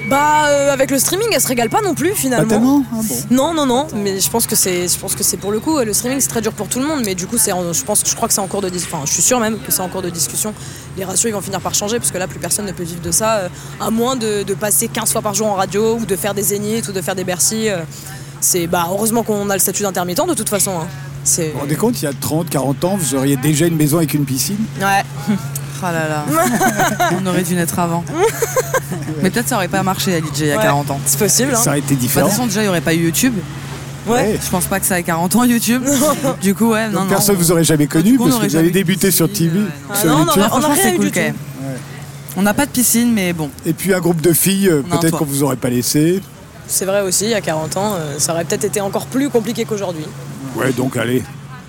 Bah 0.09 0.47
euh, 0.47 0.73
avec 0.73 0.91
le 0.91 0.97
streaming, 0.99 1.27
elles 1.31 1.39
se 1.41 1.47
régalent 1.47 1.69
pas 1.69 1.81
non 1.81 1.93
plus 1.93 2.09
Pas 2.09 2.15
finalement. 2.15 2.47
tellement 2.49 2.83
Ah 2.91 2.95
bon. 3.07 3.15
Non 3.29 3.53
non 3.53 3.65
non, 3.65 3.87
mais 3.95 4.19
je 4.19 4.29
pense 4.29 4.45
que 4.47 4.55
c'est 4.55 4.87
je 4.87 4.97
pense 4.97 5.15
que 5.15 5.23
c'est 5.23 5.37
pour 5.37 5.51
le 5.51 5.59
coup 5.59 5.79
le 5.79 5.93
streaming 5.93 6.19
c'est 6.19 6.27
très 6.27 6.41
dur 6.41 6.51
pour 6.53 6.67
tout 6.67 6.79
le 6.79 6.85
monde, 6.87 7.01
mais 7.05 7.15
du 7.15 7.27
coup 7.27 7.37
c'est 7.37 7.51
je 7.51 7.83
pense 7.83 8.03
je 8.05 8.15
crois 8.15 8.27
que 8.27 8.33
c'est 8.33 8.41
en 8.41 8.47
cours 8.47 8.61
de 8.61 8.67
enfin 8.75 9.01
je 9.05 9.11
suis 9.13 9.21
sûr 9.21 9.39
même 9.39 9.57
que 9.59 9.71
c'est 9.71 9.79
en 9.81 9.87
cours 9.89 10.01
de 10.01 10.09
discussion. 10.09 10.53
Les 10.97 11.05
ratios 11.05 11.29
ils 11.29 11.33
vont 11.33 11.39
finir 11.41 11.61
par 11.61 11.73
changer 11.75 11.97
parce 11.99 12.11
que 12.11 12.17
là 12.17 12.27
plus 12.27 12.39
personne 12.39 12.65
ne 12.65 12.71
peut 12.73 12.83
vivre 12.83 13.01
de 13.01 13.11
ça 13.11 13.35
euh, 13.37 13.49
à 13.79 13.89
moins 13.91 14.15
de, 14.15 14.43
de 14.43 14.53
passer 14.55 14.87
15 14.87 15.11
fois 15.13 15.21
par 15.21 15.33
jour 15.35 15.47
en 15.47 15.53
radio 15.55 15.95
ou 16.01 16.05
de 16.05 16.15
faire 16.15 16.33
des 16.33 16.43
zéniths 16.43 16.89
ou 16.89 16.91
de 16.91 17.01
faire 17.01 17.15
des 17.15 17.23
Bercy. 17.23 17.69
euh, 17.69 17.77
c'est 18.41 18.65
bah 18.67 18.87
heureusement 18.89 19.21
qu'on 19.23 19.49
a 19.51 19.53
le 19.53 19.59
statut 19.59 19.83
d'intermittent 19.83 20.27
de 20.27 20.33
toute 20.33 20.49
façon. 20.49 20.71
hein. 20.71 20.87
Vous 21.25 21.53
vous 21.53 21.59
rendez 21.59 21.75
compte, 21.75 22.01
il 22.01 22.05
y 22.05 22.07
a 22.07 22.13
30, 22.13 22.49
40 22.49 22.83
ans, 22.85 22.95
vous 22.97 23.15
auriez 23.15 23.35
déjà 23.37 23.67
une 23.67 23.75
maison 23.75 23.97
avec 23.97 24.13
une 24.13 24.25
piscine 24.25 24.57
ouais. 24.79 25.03
Ah 25.83 25.91
là 25.91 26.07
là. 26.07 26.25
On 27.21 27.25
aurait 27.25 27.43
dû 27.43 27.55
naître 27.55 27.77
avant. 27.79 28.03
Mais 29.23 29.29
peut-être 29.29 29.47
ça 29.47 29.55
aurait 29.55 29.67
pas 29.67 29.83
marché 29.83 30.13
à 30.15 30.19
DJ 30.19 30.23
il 30.41 30.45
y 30.47 30.51
a 30.51 30.57
Ouais. 30.57 30.63
40 30.63 30.91
ans. 30.91 30.99
C'est 31.05 31.19
possible. 31.19 31.51
Hein. 31.53 31.57
Ça 31.59 31.71
aurait 31.71 31.79
été 31.79 31.93
Bah, 31.93 31.95
de 31.95 31.99
différent. 32.01 32.25
toute 32.27 32.35
façon, 32.35 32.45
déjà, 32.47 32.61
il 32.61 32.63
n'y 32.65 32.69
aurait 32.69 32.81
pas 32.81 32.93
eu 32.93 33.03
YouTube. 33.05 33.33
Ouais. 34.07 34.37
Je 34.43 34.49
pense 34.49 34.65
pas 34.65 34.79
que 34.79 34.85
ça 34.85 34.99
ait 34.99 35.03
40 35.03 35.35
ans, 35.35 35.43
YouTube. 35.43 35.83
du 36.41 36.55
coup, 36.55 36.69
ouais, 36.71 36.87
non, 36.87 36.93
Donc 36.93 37.03
non. 37.03 37.09
personne 37.09 37.35
vous 37.35 37.51
aurait 37.51 37.63
jamais 37.63 37.87
connu 37.87 38.17
coup, 38.17 38.25
parce 38.27 38.39
que 38.39 38.47
vous 38.47 38.55
avez 38.55 38.71
débuté 38.71 39.11
sur 39.11 39.31
TV, 39.31 39.49
piscine, 39.49 39.61
ouais. 39.89 39.95
sur 39.95 40.09
Ah 40.11 40.13
non, 40.13 40.17
non, 40.19 40.25
YouTube. 40.25 40.43
on 40.43 40.59
cool 40.97 41.11
n'a 42.43 42.53
pas 42.53 42.65
de 42.65 42.71
piscine, 42.71 43.11
mais 43.13 43.33
bon. 43.33 43.49
Et 43.65 43.73
puis 43.73 43.93
un 43.93 43.99
groupe 43.99 44.21
de 44.21 44.33
filles, 44.33 44.69
euh, 44.69 44.81
Non, 44.89 44.97
peut-être 44.99 45.17
qu'on 45.17 45.25
vous 45.25 45.43
aurait 45.43 45.55
pas 45.55 45.69
laissé. 45.69 46.21
C'est 46.67 46.85
vrai 46.85 47.01
aussi, 47.01 47.25
il 47.25 47.31
y 47.31 47.33
a 47.35 47.41
40 47.41 47.77
ans, 47.77 47.93
euh, 47.95 48.15
ça 48.17 48.33
aurait 48.33 48.45
peut-être 48.45 48.63
été 48.63 48.81
encore 48.81 49.05
plus 49.05 49.29
compliqué 49.29 49.65
qu'aujourd'hui. 49.65 50.05
Ouais, 50.55 50.71
donc 50.73 50.97
allez. 50.97 51.23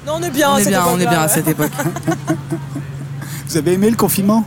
Non, 0.07 0.15
on 0.19 0.23
est 0.23 0.31
bien, 0.31 0.51
on 0.51 0.55
à 0.55 0.61
est 0.61 0.65
cette 0.65 0.73
bien, 0.73 0.83
on 0.93 0.99
est 0.99 1.07
bien 1.07 1.21
à 1.21 1.29
cette 1.29 1.47
époque. 1.49 1.71
Vous 3.49 3.57
avez 3.57 3.73
aimé 3.75 3.91
le 3.91 3.97
confinement? 3.97 4.45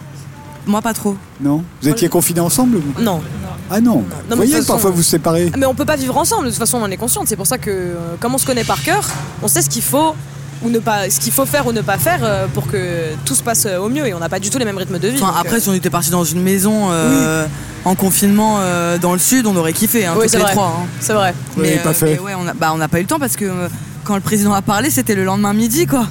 Moi, 0.65 0.81
pas 0.81 0.93
trop. 0.93 1.15
Non? 1.39 1.63
Vous 1.81 1.89
étiez 1.89 2.09
confinés 2.09 2.39
ensemble 2.39 2.77
vous? 2.77 3.01
Non. 3.03 3.21
Ah 3.69 3.79
non. 3.81 4.03
mais 4.07 4.29
Vous 4.31 4.35
voyez, 4.35 4.55
façon- 4.57 4.73
parfois 4.73 4.91
vous 4.91 5.01
séparez. 5.03 5.51
Mais 5.57 5.65
on 5.65 5.73
peut 5.73 5.85
pas 5.85 5.95
vivre 5.95 6.17
ensemble, 6.17 6.45
de 6.45 6.49
toute 6.49 6.59
façon 6.59 6.77
on 6.79 6.83
en 6.83 6.91
est 6.91 6.97
consciente. 6.97 7.27
C'est 7.27 7.35
pour 7.35 7.47
ça 7.47 7.57
que, 7.57 7.69
euh, 7.71 7.95
comme 8.19 8.33
on 8.35 8.37
se 8.37 8.45
connaît 8.45 8.63
par 8.63 8.81
cœur, 8.81 9.07
on 9.41 9.47
sait 9.47 9.61
ce 9.61 9.69
qu'il 9.69 9.81
faut 9.81 10.15
ou 10.63 10.69
ne 10.69 10.79
pas, 10.79 11.09
ce 11.09 11.19
qu'il 11.19 11.31
faut 11.33 11.45
faire 11.45 11.65
ou 11.67 11.71
ne 11.71 11.81
pas 11.81 11.97
faire 11.97 12.19
euh, 12.23 12.45
pour 12.53 12.67
que 12.67 13.13
tout 13.25 13.33
se 13.35 13.41
passe 13.43 13.65
euh, 13.65 13.77
au 13.79 13.89
mieux. 13.89 14.05
Et 14.07 14.13
on 14.13 14.19
n'a 14.19 14.29
pas 14.29 14.39
du 14.39 14.49
tout 14.51 14.57
les 14.59 14.65
mêmes 14.65 14.77
rythmes 14.77 14.99
de 14.99 15.07
vie. 15.07 15.17
Enfin, 15.21 15.31
donc, 15.31 15.41
après, 15.45 15.57
euh, 15.57 15.59
si 15.59 15.69
on 15.69 15.73
était 15.73 15.89
parti 15.89 16.09
dans 16.11 16.23
une 16.23 16.41
maison 16.41 16.89
euh, 16.91 17.47
en 17.85 17.95
confinement 17.95 18.57
euh, 18.59 18.97
dans 18.99 19.13
le 19.13 19.19
sud, 19.19 19.47
on 19.47 19.55
aurait 19.55 19.73
kiffé, 19.73 20.05
hein, 20.05 20.13
Oui, 20.17 20.27
c'est 20.29 20.37
les 20.37 20.43
vrai. 20.43 20.51
trois. 20.53 20.77
hein. 20.83 20.87
c'est 20.99 21.13
vrai. 21.13 21.33
Vous 21.55 21.61
l'avez 21.63 21.77
pas 21.77 21.93
fait. 21.93 22.13
mais 22.13 22.19
ouais, 22.19 22.33
on 22.39 22.47
a- 22.47 22.53
bah, 22.53 22.71
on 22.73 22.77
n'a 22.77 22.87
pas 22.87 22.99
eu 22.99 23.03
le 23.03 23.07
temps 23.07 23.19
parce 23.19 23.35
que 23.35 23.45
euh, 23.45 23.67
quand 24.05 24.15
le 24.15 24.21
président 24.21 24.53
a 24.53 24.61
parlé, 24.61 24.89
c'était 24.89 25.15
le 25.15 25.23
lendemain 25.25 25.53
midi, 25.53 25.85
quoi. 25.87 26.07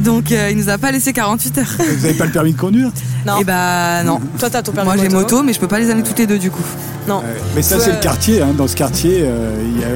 Donc, 0.00 0.32
euh, 0.32 0.48
il 0.50 0.56
nous 0.56 0.68
a 0.68 0.78
pas 0.78 0.90
laissé 0.90 1.12
48 1.12 1.58
heures. 1.58 1.64
Vous 1.78 1.84
n'avez 2.02 2.14
pas 2.14 2.26
le 2.26 2.32
permis 2.32 2.52
de 2.52 2.58
conduire 2.58 2.90
Non. 3.26 3.38
Et 3.40 3.44
bah, 3.44 4.02
non. 4.04 4.20
Toi, 4.38 4.50
t'as 4.50 4.62
ton 4.62 4.72
permis 4.72 4.88
Moi, 4.88 4.96
de 4.96 5.02
j'ai 5.02 5.08
moto, 5.08 5.42
mais 5.42 5.52
je 5.52 5.60
peux 5.60 5.68
pas 5.68 5.78
les 5.78 5.90
amener 5.90 6.02
toutes 6.02 6.18
les 6.18 6.26
deux, 6.26 6.38
du 6.38 6.50
coup. 6.50 6.62
Non. 7.08 7.22
Mais 7.54 7.62
ça, 7.62 7.78
c'est 7.78 7.92
le 7.92 8.00
quartier. 8.00 8.42
hein. 8.42 8.52
Dans 8.56 8.66
ce 8.66 8.74
quartier, 8.74 9.20
euh, 9.22 9.50
il 9.64 9.80
y 9.80 9.84
a 9.84 9.88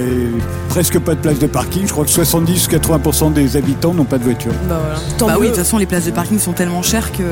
presque 0.69 0.99
pas 1.01 1.15
de 1.15 1.21
place 1.21 1.39
de 1.41 1.47
parking. 1.47 1.87
Je 1.87 1.93
crois 1.93 2.05
que 2.05 2.11
70-80% 2.11 3.33
des 3.33 3.57
habitants 3.57 3.95
n'ont 3.95 4.05
pas 4.05 4.19
de 4.19 4.25
voiture. 4.25 4.53
Bah 4.69 4.79
voilà. 4.81 4.99
Tant 5.19 5.27
bah 5.27 5.37
oui, 5.39 5.47
de 5.47 5.53
toute 5.53 5.59
façon, 5.59 5.79
les 5.79 5.87
places 5.87 6.05
de 6.05 6.11
parking 6.13 6.39
sont 6.39 6.53
tellement 6.53 6.83
chères 6.83 7.11
que. 7.13 7.23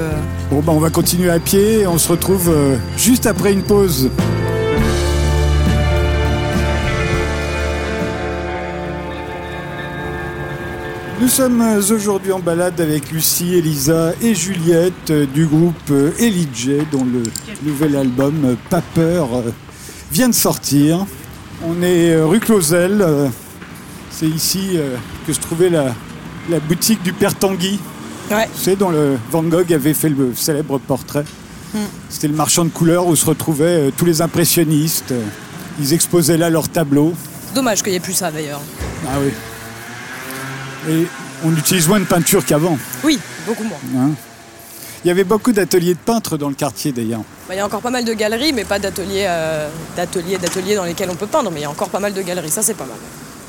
Bon, 0.51 0.61
bah, 0.61 0.73
on 0.75 0.81
va 0.81 0.91
continuer 0.91 1.31
à 1.31 1.39
pied. 1.39 1.87
On 1.87 1.99
se 1.99 2.09
retrouve 2.09 2.51
euh, 2.53 2.77
juste 2.97 3.27
après 3.27 3.53
une 3.53 3.63
pause. 3.63 4.11
Nous 11.21 11.29
sommes 11.29 11.63
aujourd'hui 11.91 12.33
en 12.33 12.41
balade 12.41 12.81
avec 12.81 13.11
Lucie, 13.11 13.55
Elisa 13.55 14.13
et 14.21 14.35
Juliette 14.35 15.13
du 15.33 15.47
groupe 15.47 15.93
J, 16.19 16.79
dont 16.91 17.05
le 17.05 17.23
nouvel 17.63 17.97
album 17.97 18.57
Pas 18.69 18.83
peur 18.95 19.29
euh, 19.35 19.51
vient 20.13 20.29
de 20.29 20.35
sortir. 20.35 21.07
On 21.65 21.83
est 21.83 22.11
euh, 22.11 22.27
rue 22.27 22.41
Clausel. 22.41 23.01
euh, 23.01 23.29
C'est 24.11 24.27
ici 24.27 24.77
que 25.27 25.33
se 25.33 25.41
trouvait 25.41 25.71
la, 25.71 25.95
la 26.51 26.61
boutique 26.61 27.03
du 27.03 27.13
Père 27.13 27.35
Tanguy. 27.35 27.79
Ouais. 28.31 28.49
Tu 28.57 28.63
sais, 28.63 28.77
dont 28.77 28.91
le 28.91 29.17
Van 29.31 29.43
Gogh 29.43 29.73
avait 29.73 29.95
fait 29.95 30.09
le 30.09 30.33
célèbre 30.35 30.79
portrait. 30.79 31.25
Hmm. 31.75 31.79
C'était 32.09 32.29
le 32.29 32.35
marchand 32.35 32.65
de 32.65 32.71
couleurs 32.71 33.07
où 33.07 33.17
se 33.17 33.27
retrouvaient 33.27 33.91
tous 33.97 34.05
les 34.05 34.21
impressionnistes, 34.23 35.13
Ils 35.81 35.93
exposaient 35.93 36.37
là 36.37 36.51
leurs 36.51 36.69
tableaux. 36.69 37.13
Dommage 37.55 37.83
qu'il 37.83 37.93
n'y 37.93 37.97
ait 37.97 38.01
plus 38.01 38.13
ça 38.15 38.31
d'ailleurs. 38.31 38.61
Ah 39.07 39.19
oui. 39.23 39.31
Et 40.89 41.07
on 41.45 41.53
utilise 41.57 41.89
moins 41.89 42.01
de 42.01 42.05
peinture 42.05 42.45
qu'avant. 42.45 42.79
Oui, 43.03 43.19
beaucoup 43.47 43.65
moins. 43.65 43.79
hein. 43.97 44.11
Il 45.05 45.09
y 45.09 45.11
avait 45.11 45.25
beaucoup 45.25 45.53
d'ateliers 45.53 45.93
de 45.95 45.99
peintres 45.99 46.39
dans 46.39 46.49
le 46.49 46.55
quartier 46.55 46.91
d'ailleurs. 46.93 47.21
Bah, 47.47 47.55
Il 47.55 47.59
y 47.59 47.61
a 47.61 47.67
encore 47.67 47.83
pas 47.83 47.91
mal 47.91 48.05
de 48.07 48.13
galeries, 48.15 48.53
mais 48.55 48.65
pas 48.65 48.79
d'ateliers, 48.79 49.27
euh, 49.29 49.69
d'ateliers, 49.97 50.39
d'ateliers 50.39 50.77
dans 50.77 50.85
lesquels 50.85 51.11
on 51.11 51.15
peut 51.15 51.27
peindre. 51.27 51.51
Mais 51.51 51.61
il 51.61 51.63
y 51.63 51.67
a 51.67 51.71
encore 51.71 51.91
pas 51.91 52.01
mal 52.01 52.15
de 52.15 52.23
galeries, 52.23 52.51
ça 52.51 52.63
c'est 52.63 52.75
pas 52.75 52.87
mal. 52.87 52.97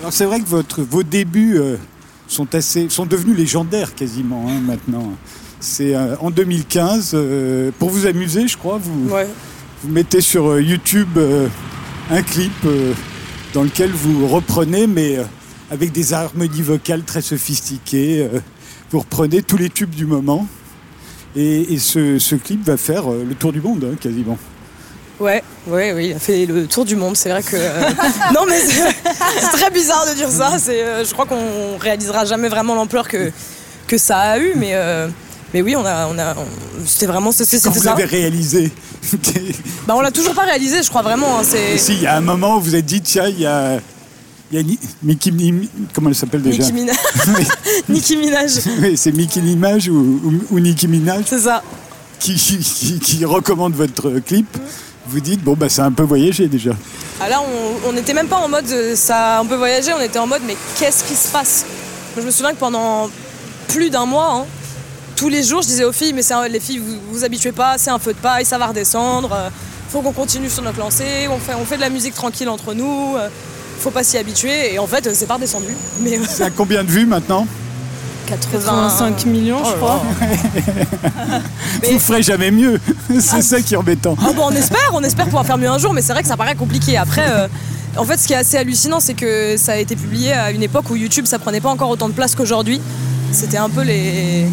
Alors 0.01 0.11
c'est 0.11 0.25
vrai 0.25 0.41
que 0.41 0.47
votre, 0.47 0.81
vos 0.81 1.03
débuts 1.03 1.57
euh, 1.57 1.77
sont, 2.27 2.53
assez, 2.55 2.89
sont 2.89 3.05
devenus 3.05 3.37
légendaires 3.37 3.95
quasiment 3.95 4.45
hein, 4.49 4.59
maintenant. 4.65 5.13
C'est 5.61 5.95
euh, 5.95 6.15
en 6.19 6.29
2015, 6.29 7.11
euh, 7.13 7.71
pour 7.79 7.89
vous 7.89 8.05
amuser 8.05 8.47
je 8.49 8.57
crois, 8.57 8.77
vous, 8.81 9.09
Ouais. 9.09 9.27
vous 9.83 9.91
mettez 9.93 10.19
sur 10.19 10.59
YouTube 10.59 11.17
un 12.11 12.21
clip 12.21 12.51
dans 13.53 13.63
lequel 13.63 13.91
vous 13.91 14.27
reprenez, 14.27 14.87
mais 14.87 15.19
avec 15.71 15.91
des 15.91 16.13
harmonies 16.13 16.61
vocales 16.61 17.03
très 17.03 17.21
sophistiquées. 17.21 18.27
euh, 18.33 18.39
vous 18.91 18.99
reprenez 18.99 19.41
tous 19.41 19.57
les 19.57 19.69
tubes 19.69 19.89
du 19.95 20.05
moment. 20.05 20.47
Et, 21.35 21.73
et 21.73 21.79
ce, 21.79 22.17
ce 22.19 22.35
clip 22.35 22.63
va 22.65 22.77
faire 22.77 23.11
euh, 23.11 23.25
le 23.27 23.35
tour 23.35 23.51
du 23.51 23.59
monde, 23.61 23.89
hein, 23.91 23.95
quasiment. 23.99 24.37
Ouais, 25.19 25.43
ouais, 25.67 25.93
oui, 25.93 26.07
il 26.09 26.13
a 26.13 26.19
fait 26.19 26.45
le 26.45 26.67
tour 26.67 26.85
du 26.85 26.95
monde. 26.95 27.15
C'est 27.17 27.29
vrai 27.29 27.41
que. 27.43 27.55
euh, 27.55 27.89
non, 28.33 28.45
mais 28.47 28.59
c'est 28.59 28.83
c'est 29.39 29.47
très 29.57 29.71
bizarre 29.71 30.05
de 30.09 30.15
dire 30.15 30.29
ça. 30.29 30.57
C'est, 30.59 30.81
euh, 30.83 31.03
je 31.05 31.11
crois 31.13 31.25
qu'on 31.25 31.77
réalisera 31.79 32.25
jamais 32.25 32.47
vraiment 32.49 32.75
l'ampleur 32.75 33.07
que, 33.07 33.31
que 33.87 33.97
ça 33.97 34.17
a 34.17 34.39
eu, 34.39 34.53
mais. 34.55 34.71
euh, 34.73 35.07
mais 35.53 35.61
oui, 35.61 35.75
on 35.77 35.85
a, 35.85 36.07
on 36.07 36.17
a, 36.19 36.33
on- 36.35 36.45
c'était 36.85 37.05
vraiment, 37.05 37.31
c'était 37.31 37.57
Quand 37.57 37.63
c'était 37.71 37.79
vous 37.79 37.85
ça. 37.85 37.93
avez 37.93 38.03
réalisé, 38.05 38.71
Bah, 39.87 39.93
on 39.95 40.01
l'a 40.01 40.11
toujours 40.11 40.33
pas 40.33 40.43
réalisé, 40.43 40.83
je 40.83 40.89
crois 40.89 41.01
vraiment. 41.01 41.39
hein, 41.39 41.43
c'est 41.43 41.77
si, 41.77 41.93
il 41.93 42.01
y 42.01 42.07
a 42.07 42.15
un 42.17 42.21
moment 42.21 42.57
où 42.57 42.61
vous 42.61 42.75
êtes 42.75 42.85
dit, 42.85 43.01
tiens, 43.01 43.27
il 43.29 43.39
y 43.39 43.45
a, 43.45 43.79
il 44.61 44.77
y 45.05 45.29
a 45.29 45.31
Minaj, 45.31 45.67
comment 45.93 46.09
elle 46.09 46.15
s'appelle 46.15 46.41
déjà 46.41 46.59
Nicki 46.63 46.73
Minaj. 46.73 46.95
Nicki 47.89 48.17
Minaj, 48.17 48.51
Oui, 48.81 48.97
c'est 48.97 49.11
Nicki 49.11 49.41
Minaj 49.41 49.89
ou, 49.89 49.95
ou, 50.23 50.33
ou 50.51 50.59
Nicki 50.59 50.87
Minaj 50.87 51.23
c'est 51.27 51.39
ça. 51.39 51.61
qui, 52.19 52.35
qui, 52.35 52.57
qui- 52.59 52.99
qui 52.99 53.25
recommande 53.25 53.73
votre 53.73 54.19
clip. 54.19 54.47
Vous 55.07 55.19
dites, 55.19 55.43
bon, 55.43 55.53
bah, 55.53 55.69
c'est 55.69 55.81
un 55.83 55.91
peu 55.91 56.01
voyagé 56.03 56.47
déjà. 56.47 56.71
Ah 57.21 57.29
là, 57.29 57.39
on- 57.41 57.89
on 57.89 57.93
n'était 57.93 58.13
même 58.13 58.27
pas 58.27 58.37
en 58.37 58.47
mode 58.49 58.65
euh, 58.71 58.95
ça 58.95 59.37
a 59.37 59.39
un 59.41 59.45
peu 59.45 59.55
voyagé, 59.55 59.91
on 59.93 60.01
était 60.01 60.17
en 60.19 60.27
mode 60.27 60.41
mais 60.47 60.57
qu'est-ce 60.79 61.03
qui 61.03 61.15
se 61.15 61.27
passe? 61.29 61.65
Moi, 62.15 62.21
Je 62.21 62.25
me 62.27 62.31
souviens 62.31 62.51
que 62.53 62.59
pendant 62.59 63.09
plus 63.67 63.89
d'un 63.89 64.05
mois, 64.05 64.31
hein, 64.33 64.45
tous 65.15 65.29
les 65.29 65.43
jours, 65.43 65.61
je 65.61 65.67
disais 65.67 65.83
aux 65.85 65.91
filles, 65.93 66.13
mais 66.13 66.29
un- 66.31 66.47
les 66.47 66.59
filles, 66.59 66.79
vous 66.79 66.95
vous 67.11 67.23
habituez 67.23 67.51
pas, 67.51 67.77
c'est 67.77 67.91
un 67.91 67.99
feu 67.99 68.13
de 68.13 68.17
paille, 68.17 68.45
ça 68.45 68.57
va 68.57 68.67
redescendre, 68.67 69.31
euh, 69.33 69.49
faut 69.89 70.01
qu'on 70.01 70.11
continue 70.11 70.49
sur 70.49 70.63
notre 70.63 70.79
lancée, 70.79 71.27
on 71.29 71.37
fait, 71.37 71.53
on 71.53 71.65
fait 71.65 71.75
de 71.77 71.81
la 71.81 71.89
musique 71.89 72.15
tranquille 72.15 72.49
entre 72.49 72.73
nous, 72.73 73.15
euh, 73.15 73.29
faut 73.79 73.91
pas 73.91 74.03
s'y 74.03 74.17
habituer, 74.17 74.73
et 74.73 74.79
en 74.79 74.87
fait, 74.87 75.13
c'est 75.13 75.25
pas 75.27 75.35
redescendu. 75.35 75.75
Mais 76.01 76.17
euh, 76.17 76.21
C'est 76.27 76.43
à 76.43 76.49
combien 76.49 76.83
de 76.83 76.89
vues 76.91 77.05
maintenant 77.05 77.45
85 78.27 79.25
millions, 79.27 79.59
Oh 79.63 79.67
je 79.69 79.75
crois. 79.75 80.01
Vous 81.91 81.99
ferez 81.99 82.23
jamais 82.23 82.49
mieux. 82.49 82.79
c'est 83.19 83.41
ça 83.41 83.61
qui 83.61 83.75
est 83.75 83.77
embêtant. 83.77 84.15
Ah 84.19 84.31
bon, 84.33 84.45
on 84.47 84.51
espère, 84.51 84.89
on 84.93 85.03
espère 85.03 85.25
pouvoir 85.25 85.45
faire 85.45 85.59
mieux 85.59 85.69
un 85.69 85.77
jour, 85.77 85.93
mais 85.93 86.01
c'est 86.01 86.13
vrai 86.13 86.23
que 86.23 86.27
ça 86.27 86.35
paraît 86.37 86.55
compliqué. 86.55 86.97
Après, 86.97 87.25
euh, 87.29 87.47
en 87.97 88.03
fait, 88.03 88.17
ce 88.17 88.25
qui 88.25 88.33
est 88.33 88.37
assez 88.37 88.57
hallucinant, 88.57 88.99
c'est 88.99 89.13
que 89.13 89.57
ça 89.57 89.73
a 89.73 89.77
été 89.77 89.95
publié 89.95 90.33
à 90.33 90.49
une 90.51 90.63
époque 90.63 90.89
où 90.89 90.95
YouTube, 90.95 91.25
ça 91.27 91.37
prenait 91.37 91.61
pas 91.61 91.69
encore 91.69 91.89
autant 91.89 92.09
de 92.09 92.13
place 92.13 92.33
qu'aujourd'hui. 92.35 92.81
C'était 93.31 93.57
un 93.57 93.69
peu 93.69 93.81
les, 93.83 94.45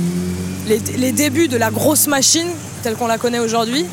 les, 0.68 0.78
les 0.98 1.12
débuts 1.12 1.48
de 1.48 1.56
la 1.56 1.70
grosse 1.70 2.06
machine 2.08 2.48
telle 2.82 2.94
qu'on 2.96 3.06
la 3.06 3.16
connaît 3.18 3.38
aujourd'hui. 3.38 3.86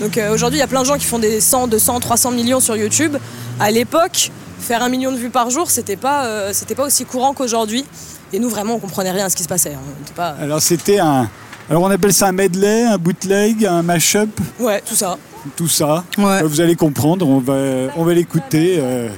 Donc 0.00 0.16
euh, 0.18 0.32
aujourd'hui, 0.32 0.58
il 0.58 0.60
y 0.60 0.64
a 0.64 0.66
plein 0.68 0.82
de 0.82 0.86
gens 0.86 0.96
qui 0.96 1.06
font 1.06 1.18
des 1.18 1.40
100, 1.40 1.68
200, 1.68 2.00
300 2.00 2.30
millions 2.30 2.60
sur 2.60 2.76
YouTube. 2.76 3.16
À 3.60 3.70
l'époque, 3.70 4.30
faire 4.58 4.82
un 4.82 4.88
million 4.88 5.12
de 5.12 5.16
vues 5.16 5.30
par 5.30 5.50
jour, 5.50 5.70
c'était 5.70 5.96
pas, 5.96 6.24
euh, 6.26 6.50
c'était 6.52 6.74
pas 6.74 6.84
aussi 6.86 7.04
courant 7.04 7.32
qu'aujourd'hui. 7.34 7.84
Et 8.32 8.38
nous, 8.38 8.48
vraiment, 8.48 8.74
on 8.74 8.78
comprenait 8.78 9.12
rien 9.12 9.26
à 9.26 9.28
ce 9.28 9.36
qui 9.36 9.42
se 9.44 9.48
passait. 9.48 9.74
hein. 9.74 9.78
On 9.98 10.02
était 10.02 10.14
pas... 10.14 10.36
Alors, 10.40 10.60
c'était 10.60 10.98
un. 10.98 11.28
Alors, 11.70 11.82
on 11.82 11.90
appelle 11.90 12.12
ça 12.12 12.28
un 12.28 12.32
medley, 12.32 12.84
un 12.84 12.98
bootleg, 12.98 13.64
un 13.66 13.82
mashup, 13.82 14.30
Ouais, 14.60 14.80
tout 14.86 14.94
ça. 14.94 15.16
tout 15.56 15.68
ça. 15.68 16.04
Ouais. 16.18 16.42
Euh, 16.42 16.46
Vous 16.46 16.60
allez 16.60 16.74
comprendre, 16.76 17.28
on 17.28 17.38
va, 17.38 17.92
on 17.96 18.04
va 18.04 18.14
l'écouter, 18.14 18.76
euh, 18.78 19.08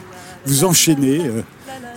vous 0.46 0.64
enchaîner. 0.64 1.20
euh, 1.26 1.42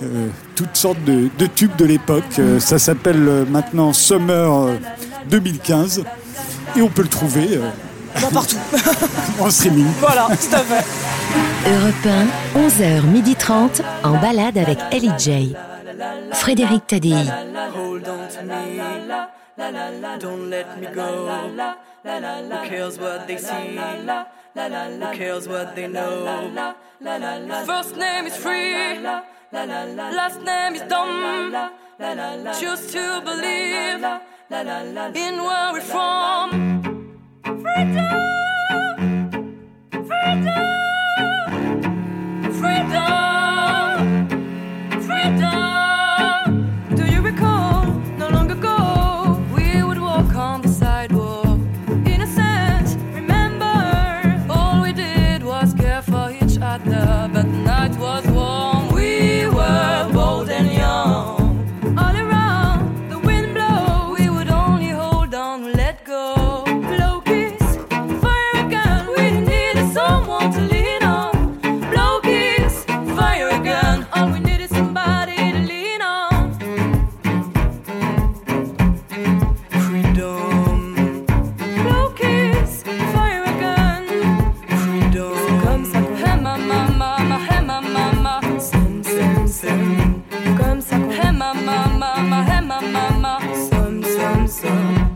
euh, 0.04 0.28
toutes 0.56 0.76
sortes 0.76 1.04
de, 1.06 1.30
de 1.38 1.46
tubes 1.46 1.76
de 1.78 1.86
l'époque. 1.86 2.24
Euh, 2.40 2.60
ça 2.60 2.80
s'appelle 2.80 3.28
euh, 3.28 3.46
maintenant 3.46 3.94
Summer 3.94 4.52
euh, 4.64 4.74
2015 5.30 6.04
et 6.76 6.82
on 6.82 6.90
peut 6.90 7.04
le 7.04 7.08
trouver 7.08 7.50
euh, 7.58 7.70
partout. 8.34 8.58
en 9.40 9.50
streaming. 9.50 9.86
voilà, 10.00 10.28
tout 10.30 10.56
à 10.56 10.60
fait. 10.60 10.86
Europe 11.70 12.08
1, 12.56 12.60
11h30, 12.60 13.82
en 14.04 14.18
balade 14.18 14.58
avec 14.58 14.80
Ellie 14.92 15.12
J. 15.18 15.56
Frédéric 16.34 16.88
Tadei. 16.88 17.14
Hold 17.76 18.08
on 18.08 18.28
to 18.28 18.42
me. 18.44 18.82
Don't 20.20 20.50
let 20.50 20.66
me 20.80 20.88
go. 20.94 21.30
Who 22.04 22.68
cares 22.68 22.98
what 22.98 23.28
they 23.28 23.38
see? 23.38 23.78
Who 24.56 25.18
cares 25.18 25.48
what 25.48 25.76
they 25.76 25.88
know? 25.88 26.26
First 27.66 27.96
name 27.96 28.26
is 28.26 28.36
free. 28.36 29.00
Last 29.52 30.42
name 30.42 30.76
is 30.76 30.82
dumb. 30.90 31.54
Choose 32.60 32.92
to 32.94 33.22
believe 33.24 34.04
in 35.16 35.44
where 35.44 35.74
we're 35.74 35.82
from. 35.82 36.91
Freedom. 37.44 38.22
Freedom. 42.60 43.21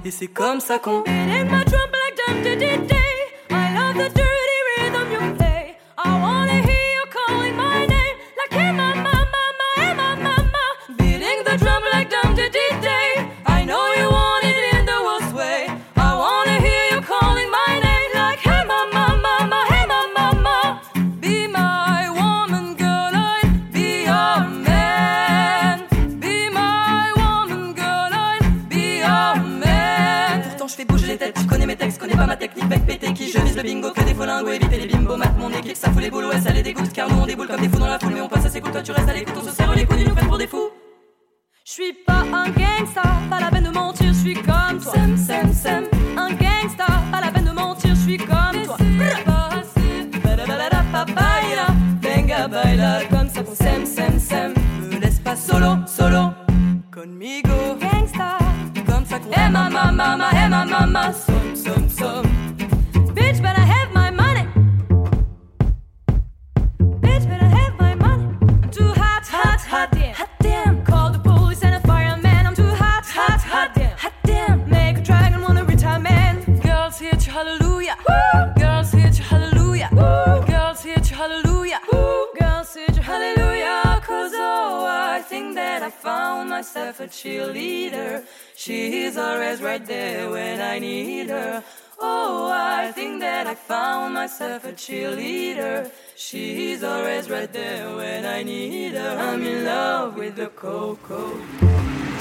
Et 0.06 0.12
c'est 0.12 0.28
comme 0.28 0.60
ça 0.60 0.78
qu'on 0.78 1.04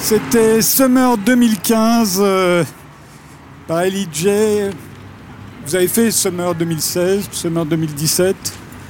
C'était 0.05 0.61
Summer 0.61 1.17
2015 1.17 2.19
euh, 2.21 2.63
par 3.67 3.81
Ellie 3.81 4.07
J. 4.13 4.29
Vous 5.67 5.75
avez 5.75 5.89
fait 5.89 6.11
Summer 6.11 6.55
2016, 6.55 7.23
Summer 7.33 7.65
2017. 7.65 8.37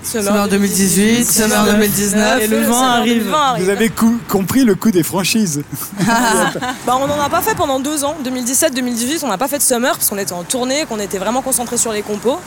Summer 0.03 0.49
2018, 0.49 1.25
Summer 1.25 1.67
2019. 1.67 2.43
Et 2.43 2.47
le 2.49 2.63
vent 2.63 2.83
arrive. 2.83 3.19
2020 3.27 3.59
Vous 3.59 3.69
avez 3.69 3.89
cou- 3.91 4.19
compris 4.29 4.65
le 4.65 4.75
coup 4.75 4.91
des 4.91 5.05
franchises. 5.05 5.63
Bah, 6.85 6.99
on 7.01 7.07
n'en 7.07 7.21
a 7.21 7.29
pas 7.29 7.43
fait 7.43 7.55
pendant 7.55 7.79
deux 7.79 8.03
ans. 8.03 8.17
2017-2018, 8.25 9.21
on 9.23 9.29
n'a 9.29 9.39
pas 9.39 9.47
fait 9.47 9.59
de 9.59 9.63
summer 9.63 9.93
parce 9.97 10.11
qu'on 10.11 10.19
était 10.19 10.33
en 10.33 10.43
tournée, 10.43 10.85
qu'on 10.89 10.99
était 10.99 11.19
vraiment 11.19 11.43
concentré 11.43 11.77
sur 11.79 11.93
les 11.93 12.03
compos. 12.03 12.41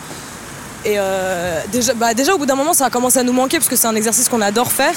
Et 0.84 0.96
euh, 0.98 1.62
déjà, 1.72 1.94
bah, 1.94 2.14
déjà, 2.14 2.36
au 2.36 2.38
bout 2.38 2.46
d'un 2.46 2.56
moment, 2.56 2.74
ça 2.74 2.88
a 2.88 2.90
commencé 2.90 3.18
à 3.18 3.24
nous 3.24 3.32
manquer 3.34 3.60
parce 3.60 3.70
que 3.70 3.78
c'est 3.78 3.88
un 3.88 3.96
exercice 3.96 4.28
qu'on 4.28 4.42
adore 4.42 4.74
faire. 4.74 4.94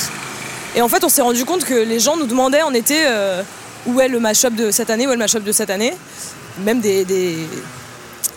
Et 0.76 0.82
en 0.82 0.88
fait, 0.88 1.02
on 1.04 1.08
s'est 1.08 1.22
rendu 1.22 1.44
compte 1.44 1.64
que 1.64 1.74
les 1.74 1.98
gens 2.00 2.16
nous 2.16 2.26
demandaient 2.26 2.62
en 2.62 2.74
été 2.74 2.96
euh, 3.06 3.42
où 3.86 4.00
est 4.00 4.08
le 4.08 4.20
mashup 4.20 4.54
de 4.54 4.70
cette 4.70 4.90
année, 4.90 5.06
où 5.06 5.10
est 5.10 5.14
le 5.14 5.18
mashup 5.18 5.42
de 5.44 5.52
cette 5.52 5.70
année? 5.70 5.92
Même 6.64 6.80
des, 6.80 7.04
des, 7.04 7.36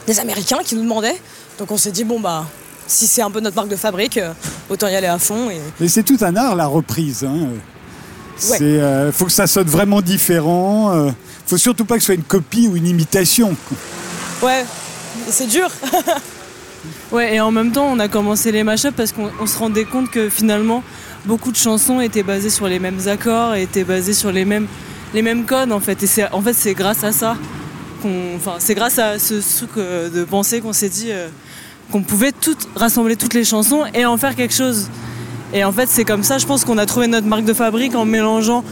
des 0.08 0.20
Américains 0.20 0.60
qui 0.64 0.76
nous 0.76 0.84
demandaient. 0.84 1.20
Donc 1.58 1.72
on 1.72 1.78
s'est 1.78 1.92
dit, 1.92 2.04
bon, 2.04 2.20
bah, 2.20 2.46
si 2.88 3.08
c'est 3.08 3.22
un 3.22 3.32
peu 3.32 3.40
notre 3.40 3.56
marque 3.56 3.70
de 3.70 3.76
fabrique, 3.76 4.18
euh, 4.18 4.34
autant 4.70 4.88
y 4.88 4.96
aller 4.96 5.08
à 5.08 5.20
fond. 5.20 5.50
Et... 5.50 5.60
Mais 5.80 5.88
c'est 5.88 6.04
tout 6.04 6.18
un 6.22 6.36
art 6.36 6.56
la 6.56 6.68
reprise. 6.68 7.24
Hein. 7.24 7.48
Ouais. 8.50 8.58
C'est, 8.58 8.64
euh, 8.64 9.12
faut 9.12 9.26
que 9.26 9.32
ça 9.32 9.48
sonne 9.48 9.68
vraiment 9.68 10.02
différent. 10.02 10.92
euh, 10.96 11.12
faut 11.46 11.58
surtout 11.58 11.86
pas 11.86 11.96
que 11.96 12.02
ce 12.02 12.08
soit 12.08 12.16
une 12.16 12.24
copie 12.24 12.68
ou 12.68 12.76
une 12.76 12.88
imitation. 12.88 13.56
Ouais, 14.42 14.66
c'est 15.30 15.48
dur. 15.48 15.70
Ouais, 17.12 17.36
et 17.36 17.40
en 17.40 17.52
même 17.52 17.72
temps, 17.72 17.86
on 17.86 18.00
a 18.00 18.08
commencé 18.08 18.52
les 18.52 18.64
mashups 18.64 18.94
parce 18.96 19.12
qu'on 19.12 19.30
on 19.40 19.46
se 19.46 19.58
rendait 19.58 19.86
compte 19.86 20.10
que 20.10 20.30
finalement, 20.30 20.84
beaucoup 21.26 21.52
de 21.52 21.56
chansons 21.58 22.02
étaient 22.02 22.24
basées 22.24 22.50
sur 22.50 22.68
les 22.68 22.80
mêmes 22.80 23.00
accords, 23.08 23.56
et 23.56 23.62
étaient 23.64 23.84
basées 23.84 24.14
sur 24.14 24.32
les 24.32 24.46
mêmes, 24.46 24.68
les 25.14 25.22
mêmes 25.22 25.46
codes 25.46 25.72
en 25.72 25.80
fait. 25.80 26.02
Et 26.04 26.08
c'est, 26.08 26.32
en 26.32 26.42
fait, 26.42 26.54
c'est 26.54 26.74
grâce 26.74 27.04
à 27.04 27.12
ça 27.12 27.38
qu'on, 28.02 28.36
enfin, 28.36 28.56
c'est 28.60 28.76
grâce 28.76 29.00
à 29.00 29.20
ce 29.20 29.36
truc 29.58 29.72
euh, 29.78 30.10
de 30.10 30.24
pensée 30.24 30.62
qu'on 30.62 30.74
s'est 30.74 30.90
dit 30.90 31.12
euh, 31.12 31.28
qu'on 31.92 32.02
pouvait 32.02 32.32
rassembler 32.76 33.16
toutes 33.16 33.34
les 33.34 33.44
chansons 33.44 33.84
et 33.94 34.06
en 34.06 34.18
faire 34.18 34.36
quelque 34.36 34.54
chose. 34.54 34.90
Et 35.54 35.64
en 35.64 35.72
fait, 35.72 35.88
c'est 35.88 36.06
comme 36.06 36.24
ça, 36.24 36.38
je 36.38 36.46
pense 36.46 36.66
qu'on 36.66 36.78
a 36.78 36.86
trouvé 36.86 37.08
notre 37.08 37.28
marque 37.28 37.46
de 37.46 37.54
fabrique 37.54 37.96
en 37.96 38.06
mélangeant 38.06 38.64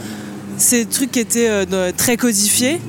ces 0.58 0.84
trucs 0.84 1.12
qui 1.12 1.20
étaient 1.20 1.48
euh, 1.48 1.92
très 1.96 2.16
codifiés 2.16 2.80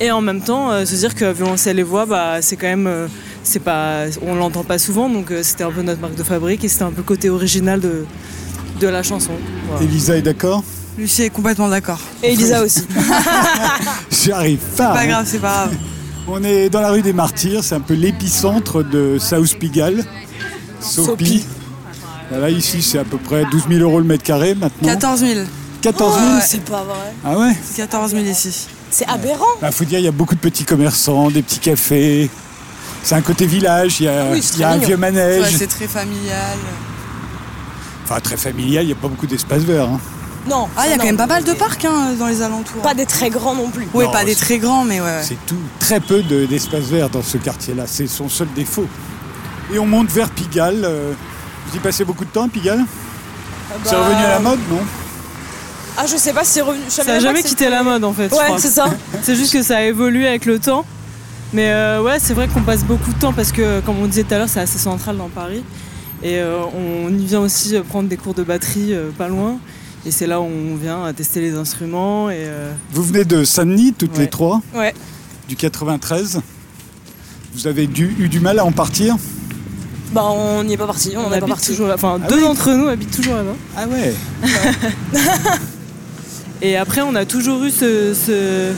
et 0.00 0.10
en 0.10 0.20
même 0.20 0.40
temps 0.40 0.70
se 0.86 0.94
dire 0.94 1.14
que 1.16 1.32
violoncelle 1.32 1.80
et 1.80 1.82
voix, 1.82 2.06
bah, 2.06 2.40
c'est 2.40 2.56
quand 2.56 2.68
même, 2.68 3.08
c'est 3.42 3.58
pas, 3.58 4.04
on 4.22 4.36
l'entend 4.36 4.62
pas 4.62 4.78
souvent, 4.78 5.08
donc 5.10 5.32
c'était 5.42 5.64
un 5.64 5.72
peu 5.72 5.82
notre 5.82 6.00
marque 6.00 6.14
de 6.14 6.22
fabrique 6.22 6.62
et 6.62 6.68
c'était 6.68 6.84
un 6.84 6.92
peu 6.92 6.98
le 6.98 7.02
côté 7.02 7.30
original 7.30 7.80
de, 7.80 8.04
de 8.78 8.86
la 8.86 9.02
chanson. 9.02 9.32
Elisa 9.80 10.16
est 10.16 10.22
d'accord? 10.22 10.62
Lucie 10.98 11.22
est 11.22 11.30
complètement 11.30 11.68
d'accord. 11.68 12.00
Et 12.24 12.32
Elisa 12.32 12.60
aussi. 12.60 12.84
J'arrive 14.10 14.58
pas. 14.76 14.94
Pas 14.94 15.00
hein. 15.00 15.06
grave, 15.06 15.26
c'est 15.28 15.38
pas 15.38 15.66
grave. 15.68 15.76
On 16.26 16.42
est 16.42 16.68
dans 16.68 16.80
la 16.80 16.90
rue 16.90 17.02
des 17.02 17.12
Martyrs, 17.12 17.62
c'est 17.62 17.76
un 17.76 17.80
peu 17.80 17.94
l'épicentre 17.94 18.82
de 18.82 19.16
South 19.20 19.54
Pigalle. 19.60 20.04
Sopi. 20.80 21.44
Voilà, 22.30 22.50
ici 22.50 22.82
c'est 22.82 22.98
à 22.98 23.04
peu 23.04 23.16
près 23.16 23.44
12 23.50 23.68
000 23.70 23.80
euros 23.80 24.00
le 24.00 24.04
mètre 24.04 24.24
carré 24.24 24.56
maintenant. 24.56 24.88
14 24.88 25.20
000. 25.20 25.40
14 25.82 26.14
000 26.18 26.28
C'est 26.42 26.64
pas 26.64 26.82
vrai. 26.82 27.14
Ah 27.24 27.38
ouais 27.38 27.56
14 27.76 28.10
000 28.10 28.24
ici. 28.24 28.66
C'est 28.90 29.06
aberrant. 29.06 29.44
Bah, 29.62 29.70
faut 29.70 29.84
dire, 29.84 30.00
il 30.00 30.04
y 30.04 30.08
a 30.08 30.12
beaucoup 30.12 30.34
de 30.34 30.40
petits 30.40 30.64
commerçants, 30.64 31.30
des 31.30 31.42
petits 31.42 31.60
cafés. 31.60 32.28
C'est 33.04 33.14
un 33.14 33.22
côté 33.22 33.46
village, 33.46 34.00
il 34.00 34.06
y 34.06 34.08
a, 34.08 34.32
Oui, 34.32 34.42
c'est 34.42 34.56
il 34.56 34.60
y 34.60 34.64
a 34.64 34.70
très 34.70 34.76
un 34.76 34.86
vieux 34.86 34.96
manège. 34.96 35.42
Ouais, 35.42 35.50
c'est 35.56 35.68
très 35.68 35.86
familial. 35.86 36.58
enfin, 38.04 38.18
très 38.18 38.36
familial, 38.36 38.82
il 38.82 38.88
n'y 38.88 38.92
a 38.92 38.96
pas 38.96 39.08
beaucoup 39.08 39.28
d'espace 39.28 39.62
vert. 39.62 39.88
hein. 39.88 40.00
Non. 40.48 40.68
Ah, 40.76 40.82
il 40.86 40.90
y 40.90 40.92
a 40.92 40.96
non. 40.96 41.00
quand 41.02 41.06
même 41.06 41.16
pas 41.16 41.26
mal 41.26 41.44
de 41.44 41.52
parcs 41.52 41.84
hein, 41.84 42.14
dans 42.18 42.26
les 42.26 42.42
alentours. 42.42 42.82
Pas 42.82 42.94
des 42.94 43.06
très 43.06 43.30
grands 43.30 43.54
non 43.54 43.68
plus. 43.70 43.86
Oui, 43.94 44.04
Non, 44.04 44.10
pas 44.10 44.24
des 44.24 44.34
c'est- 44.34 44.40
très 44.44 44.58
grands, 44.58 44.84
mais 44.84 45.00
ouais. 45.00 45.20
C'est 45.22 45.36
tout, 45.46 45.56
très 45.78 46.00
peu 46.00 46.22
de- 46.22 46.46
d'espace 46.46 46.84
vert 46.84 47.10
dans 47.10 47.22
ce 47.22 47.36
quartier-là. 47.38 47.84
C'est 47.86 48.06
son 48.06 48.28
seul 48.28 48.48
défaut. 48.54 48.86
Et 49.74 49.78
on 49.78 49.86
monte 49.86 50.10
vers 50.10 50.30
Pigalle. 50.30 50.82
euh, 50.84 51.12
vous 51.66 51.76
y 51.76 51.80
passez 51.80 52.04
beaucoup 52.04 52.24
de 52.24 52.30
temps 52.30 52.44
à 52.44 52.48
Pigalle 52.48 52.84
C'est 53.84 53.92
Bah, 53.92 53.98
revenu 54.08 54.24
à 54.24 54.28
la 54.30 54.38
mode, 54.40 54.58
non? 54.70 54.80
Ah, 55.96 56.06
je 56.06 56.16
sais 56.16 56.32
pas 56.32 56.44
si 56.44 56.52
c'est 56.52 56.60
revenu. 56.62 56.82
Ça 56.88 57.02
a 57.02 57.04
même 57.04 57.14
pas 57.16 57.20
jamais 57.20 57.42
quitté 57.42 57.68
la 57.68 57.82
mode 57.82 58.04
en 58.04 58.12
fait. 58.12 58.32
Ouais, 58.32 58.56
c'est 58.58 58.68
ça. 58.70 58.86
C'est 59.22 59.34
juste 59.34 59.52
que 59.52 59.62
ça 59.62 59.78
a 59.78 59.82
évolué 59.82 60.26
avec 60.28 60.46
le 60.46 60.58
temps. 60.58 60.84
Mais 61.52 61.70
euh, 61.70 62.02
ouais, 62.02 62.18
c'est 62.20 62.34
vrai 62.34 62.46
qu'on 62.46 62.60
passe 62.60 62.84
beaucoup 62.84 63.10
de 63.12 63.18
temps 63.18 63.32
parce 63.32 63.52
que, 63.52 63.80
comme 63.80 63.98
on 64.00 64.06
disait 64.06 64.22
tout 64.22 64.34
à 64.34 64.38
l'heure, 64.38 64.48
c'est 64.50 64.60
assez 64.60 64.78
central 64.78 65.16
dans 65.16 65.28
Paris. 65.30 65.64
Et 66.22 66.38
euh, 66.38 66.58
on 66.74 67.08
y 67.12 67.24
vient 67.24 67.40
aussi 67.40 67.74
prendre 67.88 68.08
des 68.08 68.16
cours 68.18 68.34
de 68.34 68.42
batterie 68.42 68.92
euh, 68.92 69.10
pas 69.16 69.28
loin. 69.28 69.56
Et 70.08 70.10
c'est 70.10 70.26
là 70.26 70.40
où 70.40 70.44
on 70.44 70.74
vient 70.74 71.04
à 71.04 71.12
tester 71.12 71.38
les 71.42 71.52
instruments. 71.54 72.30
Et, 72.30 72.36
euh, 72.38 72.72
Vous 72.94 73.02
venez 73.02 73.26
de 73.26 73.44
Saint-Denis, 73.44 73.92
toutes 73.92 74.14
Ouais. 74.16 74.20
les 74.20 74.26
trois, 74.30 74.62
Ouais. 74.74 74.94
du 75.50 75.54
93. 75.54 76.40
Vous 77.54 77.66
avez 77.66 77.86
dû- 77.86 78.16
eu 78.18 78.30
du 78.30 78.40
mal 78.40 78.58
à 78.58 78.64
en 78.64 78.72
partir? 78.72 79.16
Bah, 80.14 80.24
on 80.24 80.64
n'y 80.64 80.72
est 80.72 80.76
pas 80.78 80.86
parti. 80.86 81.12
On 81.14 81.26
est 81.26 81.28
pas 81.28 81.34
habite 81.36 81.48
parti. 81.48 81.66
toujours 81.72 81.88
là. 81.88 81.94
Enfin, 81.96 82.18
Ah 82.24 82.26
deux 82.26 82.36
oui 82.36 82.40
d'entre 82.40 82.72
nous 82.72 82.88
habitent 82.88 83.14
toujours 83.14 83.34
là-bas. 83.34 83.54
Ah 83.76 83.86
ouais 83.86 84.14
Et 86.62 86.76
après, 86.78 87.02
on 87.02 87.14
a 87.14 87.26
toujours 87.26 87.62
eu 87.64 87.70
ce. 87.70 88.14
ce- 88.14 88.72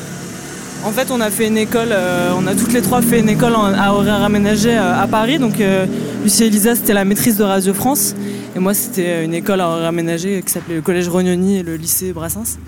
En 0.85 0.91
fait, 0.91 1.13
on 1.13 1.21
a 1.21 1.31
fait 1.31 1.47
une 1.47 1.59
école, 1.59 1.91
euh, 1.93 2.33
on 2.37 2.47
a 2.49 2.55
toutes 2.57 2.73
les 2.73 2.81
trois 2.83 3.03
fait 3.03 3.21
une 3.21 3.29
école 3.29 3.55
en- 3.55 3.67
à 3.73 3.93
horaire 3.93 4.23
aménagé 4.23 4.71
euh, 4.77 5.01
à 5.01 5.07
Paris. 5.07 5.39
Donc, 5.39 5.61
euh, 5.61 5.87
Lucie 6.25 6.43
et 6.43 6.47
Elisa, 6.47 6.75
c'était 6.75 6.95
la 6.95 7.05
maîtrise 7.05 7.37
de 7.37 7.45
Radio 7.45 7.73
France. 7.75 8.15
Et 8.57 8.59
moi, 8.59 8.75
c'était 8.75 9.25
une 9.25 9.35
école 9.35 9.61
à 9.61 9.87
aménagé 9.87 10.43
qui 10.43 10.53
s'appelait 10.53 10.77
le 10.77 10.83
Collège 10.83 11.09
Rognoni 11.09 11.59
et 11.59 11.63
le 11.63 11.77
lycée 11.77 12.13
Brassens. 12.13 12.59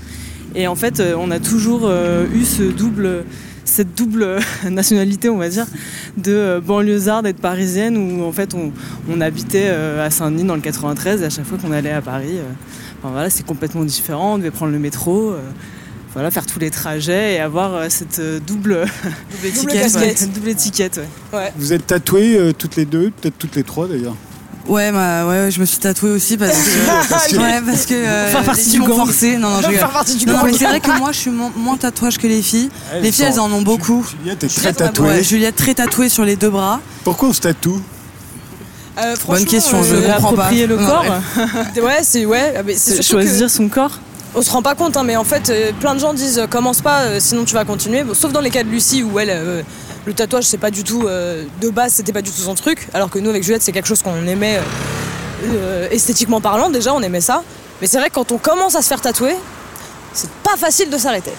Et 0.55 0.67
en 0.67 0.75
fait, 0.77 1.01
euh, 1.01 1.15
on 1.19 1.31
a 1.31 1.41
toujours 1.41 1.83
euh, 1.85 2.27
eu 2.35 2.45
ce 2.45 2.63
double, 2.63 3.25
cette 3.65 3.95
double 3.97 4.39
nationalité, 4.71 5.29
on 5.29 5.39
va 5.39 5.49
dire, 5.49 5.67
de 6.17 6.33
euh, 6.33 6.61
banlieusarde 6.61 7.27
et 7.27 7.33
de 7.33 7.39
parisienne, 7.41 7.97
où 7.97 8.23
en 8.25 8.33
fait, 8.33 8.55
on, 8.55 8.71
on 9.11 9.21
habitait 9.21 9.69
à 9.69 10.11
Saint-Denis 10.11 10.45
dans 10.45 10.55
le 10.55 10.61
93. 10.61 11.23
Et 11.23 11.25
à 11.25 11.31
chaque 11.31 11.47
fois 11.47 11.59
qu'on 11.59 11.73
allait 11.73 11.91
à 11.93 12.03
Paris, 12.03 12.39
enfin, 13.01 13.13
voilà, 13.13 13.31
c'est 13.31 13.45
complètement 13.47 13.85
différent. 13.85 14.35
On 14.35 14.39
devait 14.39 14.51
prendre 14.51 14.73
le 14.73 14.79
métro. 14.79 15.35
voilà, 16.13 16.31
faire 16.31 16.47
tous 16.47 16.59
les 16.59 16.71
trajets 16.71 17.35
et 17.35 17.39
avoir 17.41 17.75
euh, 17.75 17.87
cette 17.89 18.21
double, 18.47 18.85
Double 19.33 19.47
étiquette. 19.47 19.83
casquette. 19.83 20.21
ouais. 20.21 20.27
double 20.29 20.49
étiquette. 20.51 21.01
ouais. 21.33 21.53
Vous 21.57 21.73
êtes 21.73 21.87
tatouées 21.87 22.37
euh, 22.39 22.53
toutes 22.53 22.77
les 22.77 22.85
deux, 22.85 23.11
peut-être 23.11 23.39
toutes 23.39 23.57
les 23.57 23.65
trois 23.65 23.89
d'ailleurs. 23.89 24.15
Ouais, 24.69 24.93
bah, 24.93 25.27
ouais, 25.27 25.41
ouais, 25.41 25.51
je 25.51 25.59
me 25.61 25.65
suis 25.65 25.79
tatouée 25.79 26.11
aussi 26.11 26.37
parce 26.37 26.53
que. 26.57 27.09
Parce 27.11 27.27
que- 27.29 27.37
ouais, 27.37 27.61
parce 27.67 27.87
que. 27.87 27.95
Euh, 27.95 28.29
Faire 28.31 28.45
partie 28.45 28.71
du 28.71 28.81
gang. 28.81 28.95
forcé. 28.97 29.37
Non, 29.37 29.51
non, 29.51 29.61
je. 29.63 29.77
Faire 29.77 29.91
partie 29.91 30.15
du 30.17 30.27
Non, 30.27 30.35
non, 30.39 30.45
mais 30.45 30.53
c'est 30.53 30.65
vrai 30.67 30.81
que 30.81 30.99
moi, 30.99 31.11
je 31.13 31.19
suis 31.19 31.31
mo- 31.31 31.51
moins 31.57 31.77
tatouage 31.77 32.19
que 32.19 32.27
les 32.27 32.43
filles. 32.43 32.71
Elles 32.93 33.03
Les 33.03 33.13
filles, 33.13 33.27
elles 33.33 33.41
en 33.41 33.51
ont 33.53 33.63
beaucoup. 33.63 34.07
Juliette 34.21 34.45
est 34.45 34.49
très 34.57 34.73
tatouée. 34.73 35.09
Ouais, 35.09 35.23
Juliette 35.25 35.57
très 35.57 35.75
tatouée 35.75 36.09
sur 36.09 36.25
les 36.25 36.37
deux 36.37 36.51
bras. 36.51 36.81
Pourquoi 37.05 37.31
on 37.31 37.33
se 37.33 37.41
tatoue? 37.41 37.81
Euh, 38.99 39.17
Bonne 39.27 39.45
question, 39.47 39.83
je 39.83 39.95
euh, 39.95 40.01
comprends 40.13 40.33
pas. 40.35 40.43
Approprier 40.43 40.67
le 40.67 40.77
corps, 40.77 41.05
ouais. 41.77 41.81
Ouais, 41.83 41.99
c'est 42.03 42.27
ouais. 42.27 42.53
ah, 42.57 42.63
mais 42.65 42.75
c'est 42.75 42.97
c'est 42.97 43.03
surtout 43.03 43.23
que 43.23 43.27
choisir 43.29 43.51
son 43.51 43.69
corps? 43.69 43.99
on 44.35 44.41
se 44.43 44.51
rend 44.51 44.63
pas 44.63 44.75
compte, 44.75 44.97
hein, 44.97 45.03
mais 45.05 45.17
en 45.17 45.25
fait, 45.25 45.51
euh, 45.51 45.73
plein 45.81 45.95
de 45.95 46.01
gens 46.01 46.13
disent 46.15 46.39
euh, 46.39 46.47
commence 46.47 46.81
pas, 46.83 47.01
euh, 47.03 47.19
sinon 47.21 47.45
tu 47.45 47.53
vas 47.55 47.65
continuer. 47.65 48.03
Bon, 48.05 48.15
sauf 48.15 48.33
dans 48.33 48.41
les 48.41 48.51
cas 48.51 48.63
de 48.65 48.69
Lucie 48.71 49.03
où 49.03 49.19
elle, 49.19 49.29
euh, 49.31 49.63
le 50.05 50.15
tatouage, 50.15 50.45
c'est 50.45 50.59
pas 50.59 50.71
du 50.71 50.85
tout 50.85 51.07
euh, 51.07 51.45
de 51.61 51.69
base, 51.71 51.93
c'était 51.93 52.13
pas 52.13 52.23
du 52.23 52.31
tout 52.31 52.41
son 52.41 52.55
truc. 52.55 52.89
Alors 52.93 53.11
que 53.11 53.19
nous, 53.19 53.31
avec 53.31 53.43
Juliette, 53.45 53.63
c'est 53.63 53.73
quelque 53.73 53.87
chose 53.87 54.03
qu'on 54.03 54.27
aimait 54.27 54.59
euh, 54.59 54.63
euh, 55.55 55.89
esthétiquement 55.91 56.41
parlant. 56.41 56.71
Déjà, 56.71 56.93
on 56.93 57.01
aimait 57.03 57.21
ça. 57.21 57.43
Mais 57.81 57.87
c'est 57.87 57.99
vrai 57.99 58.09
que 58.09 58.15
quand 58.15 58.33
on 58.33 58.39
commence 58.39 58.75
à 58.75 58.83
se 58.83 58.89
faire 58.89 59.01
tatouer, 59.01 59.37
c'est 60.13 60.31
pas 60.43 60.57
facile 60.57 60.91
de 60.91 60.99
s'arrêter. 60.99 61.33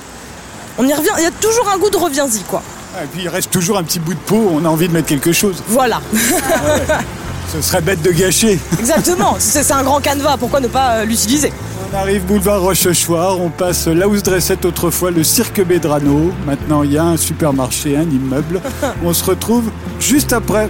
On 0.78 0.88
y 0.88 0.93
revient. 0.93 1.11
Il 1.18 1.24
y 1.24 1.28
a 1.28 1.32
toujours 1.32 1.70
un 1.70 1.78
goût 1.78 1.89
de 1.89 1.97
reviens-y, 1.97 2.41
quoi. 2.43 2.64
Ah, 2.95 3.03
Et 3.03 3.07
puis 3.07 3.24
il 3.24 3.30
reste 3.30 3.51
toujours 3.51 3.78
un 3.78 3.84
petit 3.84 3.99
bout 3.99 4.14
de 4.14 4.20
peau, 4.20 4.49
on 4.53 4.64
a 4.66 4.70
envie 4.70 4.88
de 4.88 4.93
mettre 4.93 5.07
quelque 5.07 5.34
chose. 5.34 5.61
Voilà. 5.68 6.01
Ce 7.53 7.61
serait 7.61 7.82
bête 7.82 8.01
de 8.01 8.11
gâcher. 8.11 8.59
Exactement. 8.80 9.36
c'est 9.39 9.64
c'est 9.64 9.74
un 9.74 9.84
grand 9.84 9.99
canevas. 9.99 10.38
Pourquoi 10.38 10.59
ne 10.59 10.68
pas 10.68 11.03
l'utiliser? 11.05 11.51
On 11.94 11.96
arrive 11.96 12.26
boulevard 12.26 12.60
Rochechouart, 12.64 13.39
on 13.39 13.52
passe 13.52 13.86
là 13.86 14.08
où 14.08 14.18
se 14.18 14.24
dressait 14.24 14.66
autrefois 14.66 15.12
le 15.12 15.24
cirque 15.24 15.64
Bédrano. 15.64 16.32
Maintenant 16.44 16.82
il 16.82 16.94
y 16.94 16.98
a 16.98 17.06
un 17.06 17.18
supermarché, 17.18 17.96
un 17.96 18.10
immeuble. 18.10 18.62
On 19.04 19.14
se 19.14 19.24
retrouve 19.24 19.70
juste 20.00 20.34
après. 20.34 20.70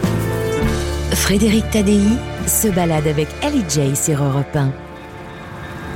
Frédéric 1.14 1.72
Tadei 1.72 2.02
se 2.46 2.68
balade 2.68 3.08
avec 3.08 3.30
Ellie 3.42 3.64
J 3.70 3.96
sur 3.96 4.22
Europe 4.22 4.54
1. 4.54 4.72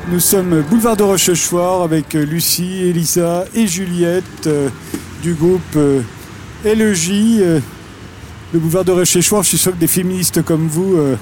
Nous 0.10 0.22
sommes 0.22 0.62
boulevard 0.62 0.96
de 0.96 1.04
Rochechouart 1.04 1.84
avec 1.84 2.14
Lucie, 2.14 2.84
Elisa 2.84 3.44
et 3.54 3.68
Juliette 3.68 4.48
euh, 4.48 4.70
du 5.24 5.34
groupe 5.34 5.76
euh, 5.76 6.02
LEJ. 6.64 7.12
euh, 7.42 7.60
le 8.54 8.60
boulevard 8.60 8.86
de 8.86 8.94
Rochechouart, 8.94 9.44
je 9.44 9.50
suis 9.50 9.58
sûr 9.58 9.74
que 9.74 9.78
des 9.78 9.88
féministes 9.88 10.42
comme 10.42 10.70
vous 10.70 10.96
euh, 10.96 11.18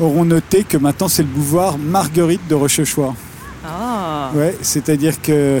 auront 0.00 0.24
noté 0.24 0.64
que 0.64 0.76
maintenant 0.76 1.06
c'est 1.06 1.22
le 1.22 1.28
boulevard 1.28 1.78
Marguerite 1.78 2.48
de 2.48 2.56
Rochechouart. 2.56 3.14
Ah. 3.66 4.30
Ouais, 4.34 4.56
c'est-à-dire 4.62 5.20
que 5.20 5.60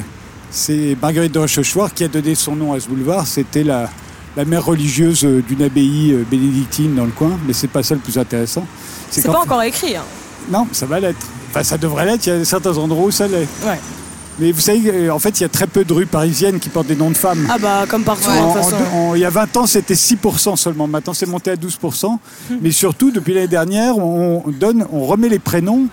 C'est 0.50 0.96
Marguerite 1.02 1.32
de 1.32 1.38
Rochechouart 1.40 1.92
qui 1.92 2.04
a 2.04 2.08
donné 2.08 2.34
son 2.34 2.56
nom 2.56 2.72
à 2.72 2.80
ce 2.80 2.88
boulevard. 2.88 3.26
C'était 3.26 3.64
la, 3.64 3.90
la 4.36 4.44
mère 4.46 4.64
religieuse 4.64 5.24
euh, 5.24 5.42
d'une 5.46 5.62
abbaye 5.62 6.12
euh, 6.12 6.24
bénédictine 6.30 6.94
dans 6.94 7.04
le 7.04 7.10
coin, 7.10 7.32
mais 7.46 7.52
c'est 7.52 7.68
pas 7.68 7.82
ça 7.82 7.94
le 7.94 8.00
plus 8.00 8.16
intéressant. 8.18 8.64
C'est 9.10 9.26
pas 9.26 9.40
encore 9.40 9.62
écrit. 9.62 9.94
hein. 9.96 10.04
Non, 10.50 10.66
ça 10.72 10.86
va 10.86 11.00
l'être. 11.00 11.26
Enfin, 11.50 11.62
ça 11.62 11.76
devrait 11.76 12.06
l'être. 12.06 12.26
Il 12.26 12.30
y 12.30 12.32
a 12.32 12.44
certains 12.46 12.76
endroits 12.78 13.06
où 13.06 13.10
ça 13.10 13.26
l'est. 13.28 13.46
Ouais. 13.66 13.78
Mais 14.38 14.52
vous 14.52 14.60
savez, 14.60 14.80
euh, 14.86 15.10
en 15.12 15.18
fait, 15.18 15.38
il 15.38 15.42
y 15.42 15.46
a 15.46 15.48
très 15.50 15.66
peu 15.66 15.84
de 15.84 15.92
rues 15.92 16.06
parisiennes 16.06 16.60
qui 16.60 16.68
portent 16.70 16.86
des 16.86 16.96
noms 16.96 17.10
de 17.10 17.16
femmes. 17.16 17.46
Ah 17.50 17.58
bah 17.58 17.84
comme 17.88 18.04
partout, 18.04 18.30
En- 18.30 18.34
de 18.34 18.38
toute 18.38 18.48
en- 18.48 18.54
façon. 18.62 18.76
en- 18.94 19.14
il 19.16 19.20
y 19.20 19.24
a 19.26 19.30
20 19.30 19.54
ans, 19.58 19.66
c'était 19.66 19.96
6% 19.96 20.56
seulement. 20.56 20.86
Maintenant, 20.86 21.12
c'est 21.12 21.26
monté 21.26 21.50
à 21.50 21.56
12%. 21.56 22.18
Mais 22.62 22.70
surtout, 22.70 23.10
depuis 23.10 23.34
l'année 23.34 23.48
dernière, 23.48 23.98
on 23.98 24.44
donne, 24.48 24.86
on 24.92 25.04
remet 25.06 25.28
les 25.28 25.40
prénoms. 25.40 25.88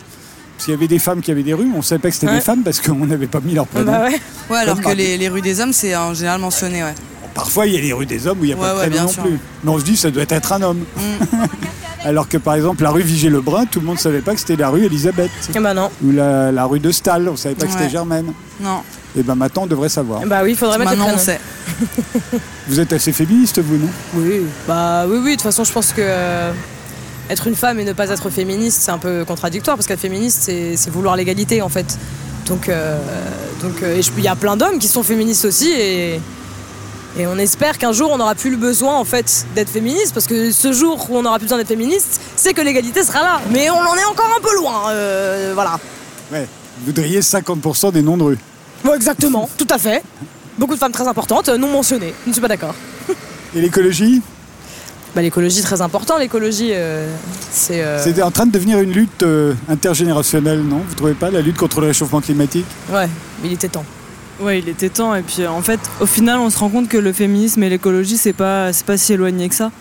Parce 0.56 0.66
qu'il 0.66 0.74
y 0.74 0.78
avait 0.78 0.88
des 0.88 1.00
femmes 1.00 1.22
qui 1.22 1.32
avaient 1.32 1.44
des 1.44 1.54
rues, 1.54 1.70
on 1.74 1.78
ne 1.78 1.82
savait 1.84 2.00
pas 2.00 2.10
que 2.10 2.16
c'était 2.16 2.28
Ouais. 2.28 2.36
des 2.36 2.42
femmes 2.42 2.64
parce 2.64 2.80
qu'on 2.80 3.06
n'avait 3.06 3.28
pas 3.28 3.42
mis 3.42 3.54
leurs 3.54 3.68
prénoms. 3.68 3.92
Bah 3.92 4.04
ouais. 4.06 4.20
Ouais, 4.50 4.58
alors 4.60 4.76
Comme 4.82 4.92
que 4.94 4.98
les, 4.98 5.18
les 5.18 5.28
rues 5.30 5.42
des 5.42 5.60
hommes, 5.60 5.74
c'est 5.74 5.96
en 5.96 6.14
général 6.14 6.40
mentionné, 6.40 6.84
ouais. 6.84 6.96
Parfois, 7.34 7.68
il 7.68 7.74
y 7.74 7.78
a 7.78 7.82
les 7.82 7.92
rues 7.92 8.06
des 8.06 8.26
hommes 8.28 8.40
où 8.40 8.46
il 8.46 8.48
n'y 8.48 8.54
a 8.54 8.56
Ouais, 8.56 8.62
pas 8.62 8.70
de 8.70 8.74
ouais, 8.76 8.80
prénom 8.88 8.96
bien 8.96 9.04
non 9.04 9.10
sûr. 9.12 9.24
plus. 9.24 9.40
Mais 9.66 9.72
on 9.72 9.80
se 9.80 9.84
dit, 9.84 9.98
ça 9.98 10.10
doit 10.12 10.24
être 10.30 10.54
un 10.54 10.62
homme. 10.62 10.86
Alors 12.06 12.30
que, 12.30 12.38
par 12.38 12.54
exemple, 12.54 12.84
la 12.84 12.92
rue 12.92 13.02
Vigée-Lebrun, 13.02 13.66
tout 13.66 13.80
le 13.80 13.86
monde 13.88 13.96
ne 13.96 14.02
savait 14.02 14.22
pas 14.22 14.34
que 14.36 14.40
c'était 14.40 14.56
la 14.56 14.70
rue 14.70 14.86
Elisabeth. 14.86 15.32
Eh 15.54 15.60
bah 15.60 15.74
non. 15.74 15.90
Ou 16.04 16.12
la, 16.12 16.52
la 16.52 16.66
rue 16.66 16.80
de 16.80 16.92
Stahl, 16.92 17.28
on 17.28 17.32
ne 17.32 17.38
savait 17.38 17.56
pas 17.56 17.66
que 17.66 17.72
Ouais. 17.72 17.78
c'était 17.80 17.90
Germaine. 17.90 18.32
Non, 18.62 18.82
Et 19.18 19.24
ben 19.24 19.34
maintenant, 19.36 19.64
on 19.64 19.68
devrait 19.68 19.90
savoir. 19.90 20.22
Bah 20.26 20.42
oui, 20.44 20.52
il 20.52 20.56
faudrait 20.56 20.78
mettre 20.78 20.92
les 20.92 20.98
maintenant 20.98 21.14
on 21.16 21.18
prénoms. 21.18 21.40
sait. 21.98 22.40
Vous 22.68 22.80
êtes 22.80 22.94
assez 22.94 23.12
féministe, 23.12 23.60
vous, 23.60 23.78
non? 23.78 23.90
Oui, 24.14 24.42
bah 24.68 25.06
oui, 25.08 25.18
oui. 25.18 25.30
De 25.32 25.36
toute 25.36 25.42
façon, 25.42 25.64
je 25.64 25.72
pense 25.74 25.92
que 25.94 26.02
euh, 26.02 26.52
être 27.30 27.48
une 27.48 27.56
femme 27.56 27.80
et 27.80 27.84
ne 27.84 27.94
pas 27.94 28.10
être 28.10 28.30
féministe, 28.30 28.82
c'est 28.82 28.92
un 28.92 28.98
peu 28.98 29.26
contradictoire 29.26 29.76
parce 29.78 29.88
qu'être 29.88 30.00
féministe, 30.00 30.44
c'est 30.44 30.90
vouloir 30.90 31.16
l'égalité 31.16 31.62
en 31.62 31.70
fait. 31.70 31.98
Donc, 32.48 32.70
euh, 32.70 32.98
donc, 33.62 33.82
euh, 33.82 34.02
il 34.18 34.24
y 34.24 34.28
a 34.28 34.36
plein 34.36 34.56
d'hommes 34.56 34.78
qui 34.78 34.88
sont 34.88 35.04
féministes 35.04 35.46
aussi 35.46 35.72
et 35.72 36.20
et 37.18 37.28
on 37.28 37.38
espère 37.38 37.78
qu'un 37.78 37.94
jour 37.94 38.12
on 38.12 38.18
n'aura 38.18 38.36
plus 38.36 38.50
le 38.50 38.58
besoin 38.58 38.96
en 38.96 39.06
fait 39.06 39.46
d'être 39.56 39.70
féministe 39.70 40.14
parce 40.14 40.28
que 40.28 40.52
ce 40.52 40.74
jour 40.74 41.08
où 41.10 41.18
on 41.18 41.22
n'aura 41.22 41.38
plus 41.38 41.46
besoin 41.46 41.58
d'être 41.58 41.70
féministe, 41.70 42.20
c'est 42.36 42.54
que 42.54 42.62
l'égalité 42.62 43.04
sera 43.04 43.22
là. 43.22 43.42
Mais 43.52 43.70
on 43.70 43.80
en 43.80 43.96
est 43.96 44.04
encore 44.04 44.30
un 44.38 44.42
peu 44.42 44.54
loin, 44.58 44.90
euh, 44.90 45.52
voilà. 45.54 45.80
Ouais. 46.32 46.46
Vous 46.80 46.88
voudriez 46.88 47.22
50% 47.22 47.94
des 47.94 48.02
noms 48.02 48.18
de 48.18 48.24
rue. 48.24 48.38
Ouais, 48.84 48.96
exactement, 48.96 49.50
tout 49.58 49.68
à 49.70 49.78
fait. 49.78 50.04
Beaucoup 50.58 50.74
de 50.74 50.80
femmes 50.80 50.92
très 50.92 51.08
importantes, 51.08 51.48
non 51.48 51.70
mentionnées. 51.70 52.14
Je 52.26 52.30
ne 52.30 52.34
suis 52.34 52.42
pas 52.42 52.50
d'accord. 52.50 52.76
Et 53.56 53.62
l'écologie? 53.62 54.22
Bah, 55.16 55.22
l'écologie 55.22 55.62
très 55.62 55.82
important. 55.82 56.18
L'écologie, 56.18 56.72
euh, 56.74 57.10
c'est. 57.50 57.82
euh, 57.82 58.04
C'est 58.04 58.22
en 58.22 58.32
train 58.32 58.46
de 58.46 58.52
devenir 58.52 58.80
une 58.82 58.92
lutte 58.92 59.24
euh, 59.24 59.54
intergénérationnelle, 59.70 60.62
non? 60.62 60.82
Vous 60.88 60.96
trouvez 60.96 61.14
pas 61.14 61.32
la 61.32 61.42
lutte 61.42 61.56
contre 61.56 61.80
le 61.80 61.88
réchauffement 61.88 62.20
climatique? 62.20 62.66
Ouais, 62.92 63.08
il 63.44 63.54
était 63.54 63.70
temps. 63.70 63.86
Ouais, 64.42 64.60
il 64.60 64.68
était 64.68 64.90
temps. 64.90 65.16
Et 65.16 65.22
puis 65.22 65.48
en 65.48 65.62
fait, 65.62 65.80
au 66.02 66.06
final, 66.06 66.40
on 66.40 66.50
se 66.50 66.58
rend 66.58 66.68
compte 66.70 66.90
que 66.90 66.98
le 66.98 67.14
féminisme 67.14 67.64
et 67.64 67.70
l'écologie, 67.70 68.18
c'est 68.18 68.34
pas, 68.34 68.74
c'est 68.74 68.86
pas 68.86 68.98
si 68.98 69.14
éloigné 69.14 69.48
que 69.48 69.56
ça. 69.56 69.72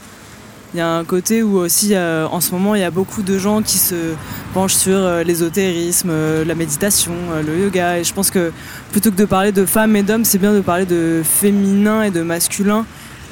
Il 0.73 0.79
y 0.79 0.81
a 0.81 0.89
un 0.89 1.05
côté 1.05 1.43
où 1.43 1.57
aussi, 1.59 1.95
euh, 1.95 2.27
en 2.29 2.41
ce 2.41 2.53
moment, 2.53 2.77
il 2.77 2.81
y 2.81 2.85
a 2.85 2.91
beaucoup 2.91 3.23
de 3.23 3.37
gens 3.39 3.63
qui 3.63 3.79
se 3.79 3.95
penchent 4.53 4.75
sur 4.75 4.97
euh, 4.97 5.23
l'ésotérisme, 5.25 6.11
euh, 6.11 6.45
la 6.45 6.55
méditation, 6.55 7.13
euh, 7.33 7.43
le 7.43 7.59
yoga. 7.65 7.99
Et 7.99 8.05
je 8.05 8.13
pense 8.13 8.31
que 8.31 8.53
plutôt 8.93 9.11
que 9.11 9.17
de 9.17 9.25
parler 9.25 9.51
de 9.51 9.67
femmes 9.67 9.95
et 9.97 10.03
d'hommes, 10.05 10.25
c'est 10.25 10.39
bien 10.39 10.53
de 10.53 10.61
parler 10.61 10.85
de 10.85 11.23
féminin 11.25 12.03
et 12.05 12.11
de 12.11 12.23
masculin. 12.23 12.87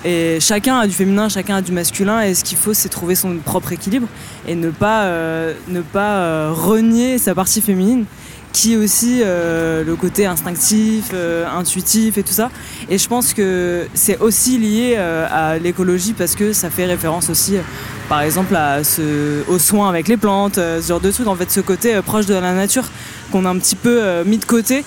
Et 0.05 0.41
chacun 0.41 0.79
a 0.79 0.87
du 0.87 0.93
féminin, 0.93 1.29
chacun 1.29 1.57
a 1.57 1.63
du 1.63 1.73
masculin. 1.73 2.23
Et 2.23 2.35
ce 2.35 2.43
qu'il 2.43 2.59
faut, 2.59 2.75
c'est 2.75 2.89
trouver 2.89 3.15
son 3.15 3.37
propre 3.37 3.73
équilibre 3.73 4.09
et 4.49 4.55
ne 4.55 4.71
pas, 4.71 5.05
euh, 5.05 5.55
euh, 5.95 6.53
renier 6.53 7.19
sa 7.19 7.35
partie 7.35 7.61
féminine 7.61 8.05
qui 8.53 8.75
est 8.75 8.77
aussi 8.77 9.21
euh, 9.23 9.83
le 9.83 9.97
côté 9.97 10.27
instinctif, 10.27 11.15
intuitif 11.57 12.19
et 12.19 12.23
tout 12.23 12.35
ça. 12.35 12.51
Et 12.91 12.99
je 12.99 13.09
pense 13.09 13.33
que 13.33 13.87
c'est 13.95 14.19
aussi 14.19 14.59
lié 14.59 14.97
à 14.97 15.59
l'écologie 15.59 16.13
parce 16.13 16.35
que 16.35 16.53
ça 16.53 16.69
fait 16.69 16.85
référence 16.85 17.31
aussi, 17.31 17.55
par 18.11 18.21
exemple, 18.21 18.55
aux 19.49 19.59
soins 19.59 19.89
avec 19.89 20.07
les 20.07 20.19
plantes, 20.19 20.57
ce 20.57 20.85
genre 20.87 21.01
de 21.01 21.11
trucs. 21.11 21.29
En 21.29 21.35
fait, 21.35 21.51
ce 21.51 21.61
côté 21.61 21.99
proche 22.03 22.27
de 22.27 22.35
la 22.35 22.53
nature 22.53 22.85
qu'on 23.31 23.47
a 23.47 23.49
un 23.49 23.57
petit 23.57 23.77
peu 23.77 24.23
mis 24.25 24.37
de 24.37 24.45
côté. 24.45 24.85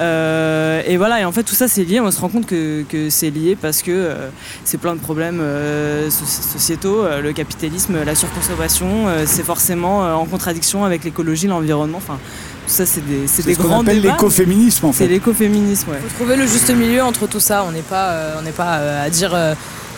Euh, 0.00 0.82
et 0.86 0.96
voilà, 0.96 1.20
et 1.20 1.24
en 1.26 1.32
fait 1.32 1.42
tout 1.42 1.54
ça 1.54 1.68
c'est 1.68 1.84
lié, 1.84 2.00
on 2.00 2.10
se 2.10 2.20
rend 2.20 2.28
compte 2.30 2.46
que, 2.46 2.82
que 2.88 3.10
c'est 3.10 3.28
lié 3.30 3.54
parce 3.60 3.82
que 3.82 3.90
euh, 3.90 4.28
c'est 4.64 4.78
plein 4.78 4.94
de 4.94 5.00
problèmes 5.00 5.40
euh, 5.42 6.08
so- 6.10 6.24
sociétaux, 6.24 7.02
euh, 7.04 7.20
le 7.20 7.32
capitalisme, 7.34 8.02
la 8.04 8.14
surconsommation, 8.14 9.08
euh, 9.08 9.24
c'est 9.26 9.42
forcément 9.44 10.04
euh, 10.04 10.14
en 10.14 10.24
contradiction 10.24 10.84
avec 10.86 11.04
l'écologie, 11.04 11.48
l'environnement, 11.48 11.98
enfin 11.98 12.18
tout 12.66 12.72
ça 12.72 12.86
c'est 12.86 13.06
des, 13.06 13.26
c'est 13.26 13.42
C'est 13.42 13.48
des 13.48 13.54
ce 13.54 13.58
qu'on 13.60 13.68
grands 13.68 13.80
appelle 13.82 14.00
débats. 14.00 14.14
l'écoféminisme, 14.14 14.86
en 14.86 14.92
C'est 14.92 15.04
fait. 15.04 15.08
l'écoféminisme, 15.10 15.90
ouais. 15.90 15.98
faut 16.08 16.14
trouver 16.24 16.36
le 16.36 16.46
juste 16.46 16.70
milieu 16.74 17.02
entre 17.02 17.26
tout 17.26 17.40
ça. 17.40 17.64
On 17.68 17.72
n'est 17.72 17.82
pas, 17.82 18.10
euh, 18.10 18.34
on 18.38 18.42
n'est 18.42 18.52
pas 18.52 18.78
euh, 18.78 19.04
à 19.06 19.10
dire 19.10 19.32
euh, 19.34 19.54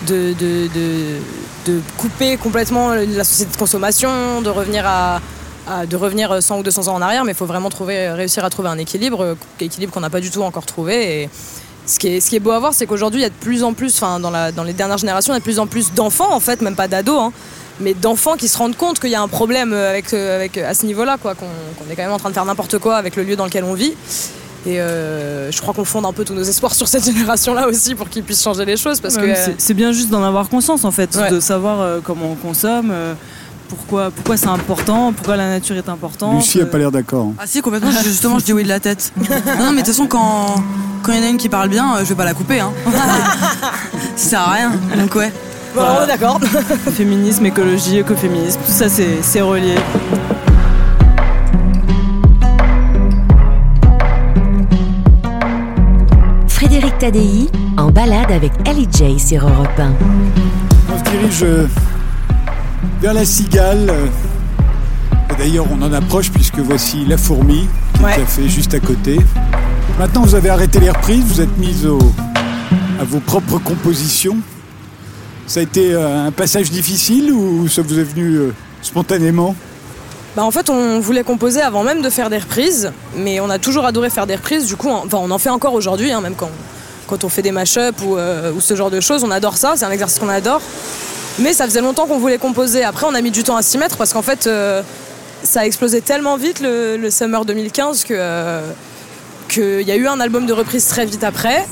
de, 0.09 0.33
de, 0.33 0.67
de, 0.75 1.73
de 1.73 1.81
couper 1.97 2.37
complètement 2.39 2.95
la 2.95 3.25
société 3.25 3.53
de 3.53 3.57
consommation, 3.57 4.41
de 4.43 4.49
revenir 4.51 4.85
à, 4.87 5.21
à- 5.69 5.87
de 5.87 5.97
revenir 5.97 6.43
100 6.43 6.59
ou 6.59 6.63
200 6.63 6.89
ans 6.89 6.95
en 6.95 7.03
arrière, 7.03 7.25
mais 7.25 7.33
il 7.33 7.37
faut 7.37 7.47
vraiment 7.47 7.71
trouver, 7.71 8.11
réussir 8.11 8.45
à 8.45 8.51
trouver 8.51 8.69
un 8.69 8.79
équilibre, 8.79 9.37
équilibre 9.61 9.93
qu'on 9.93 10.01
n'a 10.01 10.11
pas 10.11 10.21
du 10.21 10.31
tout 10.31 10.43
encore 10.43 10.67
trouvé. 10.67 11.23
Et 11.23 11.31
ce 11.87 11.99
qui 11.99 12.09
est, 12.09 12.21
ce 12.21 12.31
qui 12.31 12.37
est 12.37 12.41
beau 12.41 12.51
à 12.53 12.59
voir, 12.59 12.75
c'est 12.75 12.87
qu'aujourd'hui, 12.87 13.21
il 13.21 13.25
y 13.25 13.27
a 13.27 13.31
de 13.31 13.35
plus 13.35 13.63
en 13.65 13.73
plus, 13.73 13.95
enfin, 13.97 14.21
dans, 14.21 14.31
la, 14.31 14.53
dans 14.53 14.65
les 14.65 14.73
dernières 14.73 14.99
générations, 14.99 15.33
il 15.33 15.37
y 15.37 15.39
a 15.39 15.41
de 15.41 15.45
plus 15.45 15.59
en 15.59 15.67
plus 15.67 15.93
d'enfants, 15.93 16.33
en 16.33 16.41
fait, 16.41 16.61
même 16.63 16.77
pas 16.77 16.89
d'ados, 16.89 17.19
hein, 17.21 17.33
mais 17.81 17.95
d'enfants 17.95 18.37
qui 18.37 18.49
se 18.49 18.59
rendent 18.59 18.77
compte 18.77 19.01
qu'il 19.01 19.11
y 19.11 19.15
a 19.15 19.23
un 19.23 19.29
problème 19.29 19.73
avec, 19.73 20.13
avec, 20.15 20.59
à 20.59 20.75
ce 20.75 20.87
niveau-là, 20.87 21.17
quoi, 21.21 21.35
qu'on 21.35 21.47
est 21.91 21.97
quand 21.97 22.03
même 22.03 22.13
en 22.13 22.19
train 22.19 22.29
de 22.29 22.35
faire 22.35 22.45
n'importe 22.45 22.79
quoi 22.79 22.97
avec 22.97 23.17
le 23.17 23.23
lieu 23.25 23.37
dans 23.37 23.45
lequel 23.47 23.65
on 23.65 23.75
vit. 23.75 23.95
Et 24.65 24.81
euh, 24.81 25.51
je 25.51 25.61
crois 25.61 25.75
qu'on 25.75 25.85
fonde 25.85 26.07
un 26.07 26.13
peu 26.13 26.25
tous 26.25 26.35
nos 26.35 26.43
espoirs 26.45 26.73
sur 26.77 26.87
cette 26.87 27.05
génération-là 27.13 27.67
aussi 27.67 27.97
pour 27.97 28.09
qu'ils 28.09 28.23
puissent 28.23 28.45
changer 28.45 28.65
les 28.65 28.77
choses 28.77 29.01
parce 29.01 29.17
que 29.17 29.27
c'est- 29.59 29.75
bien 29.75 29.91
juste 29.91 30.09
d'en 30.11 30.23
avoir 30.23 30.49
conscience 30.49 30.85
en 30.85 30.93
fait, 30.93 31.17
Ouais. 31.17 31.31
de 31.31 31.41
savoir 31.41 31.81
euh, 31.81 31.99
comment 32.01 32.31
on 32.31 32.35
consomme, 32.37 32.91
euh, 32.93 33.15
pourquoi, 33.77 34.11
pourquoi 34.11 34.37
c'est 34.37 34.49
important, 34.49 35.13
pourquoi 35.13 35.37
la 35.37 35.49
nature 35.49 35.77
est 35.77 35.89
importante. 35.89 36.37
Lucie 36.37 36.59
n'a 36.59 36.65
euh, 36.65 36.67
pas 36.67 36.79
l'air 36.79 36.91
d'accord. 36.91 37.27
hein. 37.27 37.35
Ah 37.39 37.45
si, 37.47 37.61
complètement, 37.63 37.91
justement, 37.91 38.39
je 38.39 38.45
dis 38.45 38.53
oui 38.53 38.65
de 38.65 38.69
la 38.69 38.81
tête. 38.81 39.13
Non, 39.59 39.67
non, 39.67 39.71
mais 39.71 39.81
de 39.83 39.87
toute 39.87 39.87
façon, 39.89 40.07
quand 40.07 40.57
quand 41.03 41.13
il 41.13 41.19
y 41.19 41.23
en 41.23 41.27
a 41.27 41.31
une 41.31 41.37
qui 41.37 41.49
parle 41.49 41.69
bien, 41.69 41.97
euh, 41.97 42.01
je 42.01 42.05
vais 42.11 42.15
pas 42.15 42.25
la 42.25 42.35
couper, 42.35 42.61
hein. 42.61 42.73
Ça 44.17 44.29
sert 44.29 44.41
à 44.41 44.51
rien, 44.53 44.73
donc 44.99 45.15
ouais. 45.15 45.33
voilà, 45.75 45.99
on 46.01 46.05
est 46.05 46.07
d'accord. 46.07 46.39
Féminisme, 46.95 47.47
écologie, 47.47 47.99
écoféminisme, 47.99 48.61
tout 48.65 48.73
ça 48.73 48.89
c'est 48.89 49.23
c'est 49.23 49.41
relié. 49.41 49.75
Frédéric 56.49 56.99
Tadei 56.99 57.49
en 57.77 57.91
balade 57.91 58.31
avec 58.31 58.53
Ellie 58.67 58.89
J 58.93 59.19
sur 59.19 59.49
Europe 59.49 59.69
1. 59.79 59.93
On 60.95 60.99
se 60.99 61.11
dirige 61.11 61.43
euh, 61.43 61.67
vers 63.03 63.15
la 63.15 63.25
cigale. 63.25 63.93
D'ailleurs, 65.37 65.67
on 65.73 65.83
en 65.83 65.93
approche 65.93 66.31
puisque 66.31 66.59
voici 66.61 67.05
la 67.05 67.17
fourmi 67.17 67.67
qui 67.97 68.03
Ouais. 68.05 68.21
est 68.21 68.27
fait 68.27 68.49
juste 68.49 68.75
à 68.75 68.79
côté. 68.81 69.19
Maintenant, 69.99 70.23
vous 70.23 70.37
avez 70.37 70.51
arrêté 70.51 70.79
les 70.79 70.89
reprises, 70.91 71.25
vous 71.25 71.41
êtes 71.41 71.59
mise 71.59 71.85
au, 71.85 71.99
à 73.01 73.05
vos 73.05 73.19
propres 73.19 73.59
compositions. 73.59 74.37
Ça 75.49 75.59
a 75.61 75.63
été 75.65 75.93
euh, 75.93 76.27
un 76.29 76.31
passage 76.31 76.71
difficile 76.71 77.33
ou 77.33 77.67
ça 77.69 77.83
vous 77.83 77.99
est 77.99 78.05
venu 78.05 78.37
euh, 78.37 78.55
spontanément? 78.83 79.57
Bah, 80.37 80.45
en 80.45 80.53
fait, 80.53 80.71
on 80.71 81.01
voulait 81.01 81.25
composer 81.25 81.61
avant 81.61 81.83
même 81.83 82.03
de 82.03 82.09
faire 82.09 82.31
des 82.31 82.39
reprises, 82.39 82.93
mais 83.17 83.41
on 83.41 83.51
a 83.51 83.59
toujours 83.59 83.85
adoré 83.85 84.11
faire 84.11 84.27
des 84.29 84.37
reprises. 84.37 84.67
Du 84.67 84.77
coup, 84.77 84.89
on, 84.89 85.07
enfin, 85.07 85.19
on 85.21 85.31
en 85.33 85.39
fait 85.39 85.51
encore 85.51 85.75
aujourd'hui, 85.75 86.13
hein, 86.13 86.21
même 86.21 86.37
quand, 86.37 86.51
quand 87.09 87.25
on 87.25 87.29
fait 87.29 87.43
des 87.43 87.51
mash-up 87.53 87.97
ou, 88.07 88.17
euh, 88.17 88.53
ou 88.53 88.61
ce 88.61 88.77
genre 88.77 88.91
de 88.91 89.01
choses. 89.01 89.25
On 89.25 89.31
adore 89.33 89.57
ça, 89.57 89.73
c'est 89.77 89.85
un 89.85 89.91
exercice 89.91 90.21
qu'on 90.21 90.29
adore. 90.29 90.63
Mais 91.39 91.55
ça 91.55 91.65
faisait 91.65 91.81
longtemps 91.81 92.07
qu'on 92.07 92.19
voulait 92.19 92.39
composer. 92.39 92.85
Après, 92.85 93.07
on 93.07 93.15
a 93.15 93.21
mis 93.21 93.31
du 93.31 93.43
temps 93.43 93.57
à 93.57 93.63
s'y 93.63 93.79
mettre 93.79 93.97
parce 93.97 94.13
qu'en 94.13 94.23
fait, 94.23 94.47
euh, 94.47 94.83
ça 95.43 95.61
a 95.61 95.65
explosé 95.65 96.01
tellement 96.01 96.37
vite 96.37 96.61
le, 96.61 97.11
Summer 97.11 97.45
2015 97.45 98.05
que. 98.05 98.15
euh, 98.17 98.71
qu'il 99.49 99.83
y 99.83 99.91
a 99.91 99.97
eu 99.97 100.07
un 100.07 100.19
album 100.19 100.47
de 100.47 100.53
reprise 100.55 100.87
très 100.87 101.05
vite 101.05 101.25
après, 101.25 101.67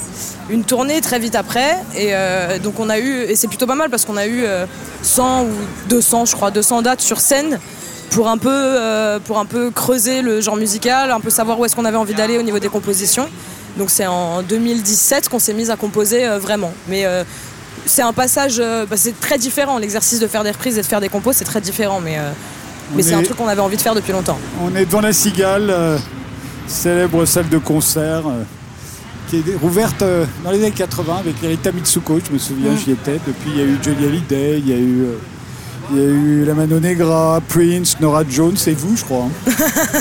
une 0.50 0.64
tournée 0.64 1.00
très 1.00 1.18
vite 1.18 1.34
après, 1.34 1.78
et 1.96 2.08
euh, 2.10 2.58
donc 2.58 2.78
on 2.78 2.90
a 2.90 2.98
eu, 2.98 3.22
et 3.22 3.36
c'est 3.36 3.48
plutôt 3.48 3.66
pas 3.66 3.74
mal 3.74 3.88
parce 3.88 4.04
qu'on 4.04 4.18
a 4.18 4.26
eu 4.26 4.44
euh, 4.44 4.66
100 5.02 5.44
ou 5.44 5.48
200, 5.88 6.26
je 6.26 6.36
crois, 6.36 6.50
200 6.50 6.82
dates 6.82 7.00
sur 7.00 7.20
scène 7.20 7.58
pour 8.10 8.28
un 8.28 8.36
peu, 8.36 8.76
pour 9.24 9.38
un 9.38 9.46
peu 9.46 9.70
creuser 9.70 10.20
le 10.20 10.40
genre 10.40 10.56
musical, 10.56 11.12
un 11.12 11.20
peu 11.20 11.30
savoir 11.30 11.60
où 11.60 11.64
est-ce 11.64 11.76
qu'on 11.76 11.84
avait 11.84 11.96
envie 11.96 12.12
d'aller 12.12 12.38
au 12.38 12.42
niveau 12.42 12.58
des 12.58 12.68
compositions. 12.68 13.28
Donc 13.76 13.88
c'est 13.88 14.06
en 14.08 14.42
2017 14.42 15.28
qu'on 15.28 15.38
s'est 15.38 15.54
mis 15.54 15.70
à 15.70 15.76
composer 15.76 16.26
vraiment. 16.40 16.72
Mais 16.88 17.06
c'est 17.90 18.02
un 18.02 18.12
passage, 18.12 18.56
euh, 18.60 18.86
bah, 18.86 18.96
c'est 18.96 19.18
très 19.18 19.36
différent. 19.36 19.78
L'exercice 19.78 20.20
de 20.20 20.26
faire 20.26 20.44
des 20.44 20.52
reprises 20.52 20.78
et 20.78 20.82
de 20.82 20.86
faire 20.86 21.00
des 21.00 21.08
compos, 21.08 21.32
c'est 21.32 21.44
très 21.44 21.60
différent, 21.60 22.00
mais, 22.00 22.18
euh, 22.18 22.30
mais 22.94 23.02
c'est 23.02 23.14
un 23.14 23.22
truc 23.22 23.36
qu'on 23.36 23.48
avait 23.48 23.60
envie 23.60 23.76
de 23.76 23.82
faire 23.82 23.94
depuis 23.94 24.12
longtemps. 24.12 24.38
On 24.62 24.74
est 24.76 24.86
devant 24.86 25.00
la 25.00 25.12
cigale, 25.12 25.68
euh, 25.68 25.98
célèbre 26.66 27.24
salle 27.24 27.48
de 27.48 27.58
concert 27.58 28.22
qui 29.28 29.36
est 29.36 29.56
rouverte 29.60 30.02
dans 30.44 30.50
les 30.50 30.58
années 30.58 30.72
80 30.72 31.18
avec 31.18 31.42
Erita 31.42 31.70
Mitsuko, 31.70 32.18
je 32.26 32.32
me 32.32 32.38
souviens, 32.38 32.72
j'y 32.76 32.92
étais. 32.92 33.20
Depuis, 33.24 33.50
il 33.54 33.58
y 33.58 33.60
a 33.60 33.64
eu 33.64 33.78
Johnny 33.80 34.06
Hallyday, 34.06 34.58
il 34.58 34.68
y 34.68 34.72
a 34.72 34.76
eu, 34.76 35.06
Il 35.92 35.98
y 35.98 36.00
a 36.00 36.04
eu 36.04 36.44
la 36.44 36.54
Mano 36.54 36.78
Negra, 36.78 37.40
Prince, 37.48 37.96
Nora 38.00 38.22
Jones 38.28 38.56
et 38.66 38.74
vous, 38.74 38.96
je 38.96 39.02
crois. 39.04 39.24
hein. 39.24 39.50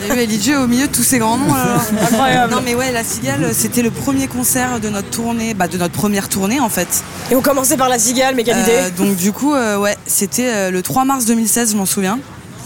Il 0.04 0.08
y 0.08 0.52
a 0.52 0.54
eu 0.54 0.56
au 0.58 0.68
milieu 0.68 0.86
de 0.88 0.92
tous 0.92 1.02
ces 1.04 1.18
grands 1.18 1.38
noms. 1.38 1.52
alors. 1.54 1.82
Incroyable. 2.04 2.54
Non 2.54 2.62
mais 2.64 2.76
ouais, 2.76 2.92
la 2.92 3.04
Cigale, 3.04 3.50
c'était 3.54 3.82
le 3.82 3.90
premier 3.90 4.28
concert 4.28 4.80
de 4.80 4.90
notre 4.90 5.10
tournée, 5.10 5.56
bah, 5.56 5.68
de 5.68 5.78
notre 5.80 5.94
première 5.94 6.30
tournée 6.30 6.60
en 6.60 6.70
fait. 6.70 6.88
Et 7.32 7.36
on 7.36 7.42
commençait 7.42 7.78
par 7.78 7.90
la 7.90 7.98
cigale, 7.98 8.36
mais 8.36 8.44
quelle 8.44 8.58
Euh, 8.58 8.62
idée 8.90 8.92
donc 8.98 9.16
du 9.16 9.32
coup, 9.32 9.54
euh, 9.56 9.78
ouais, 9.78 9.98
c'était 10.06 10.52
euh, 10.54 10.72
le 10.72 10.82
3 10.84 11.06
mars 11.06 11.26
2016, 11.26 11.72
je 11.72 11.78
m'en 11.78 11.88
souviens. 11.88 12.20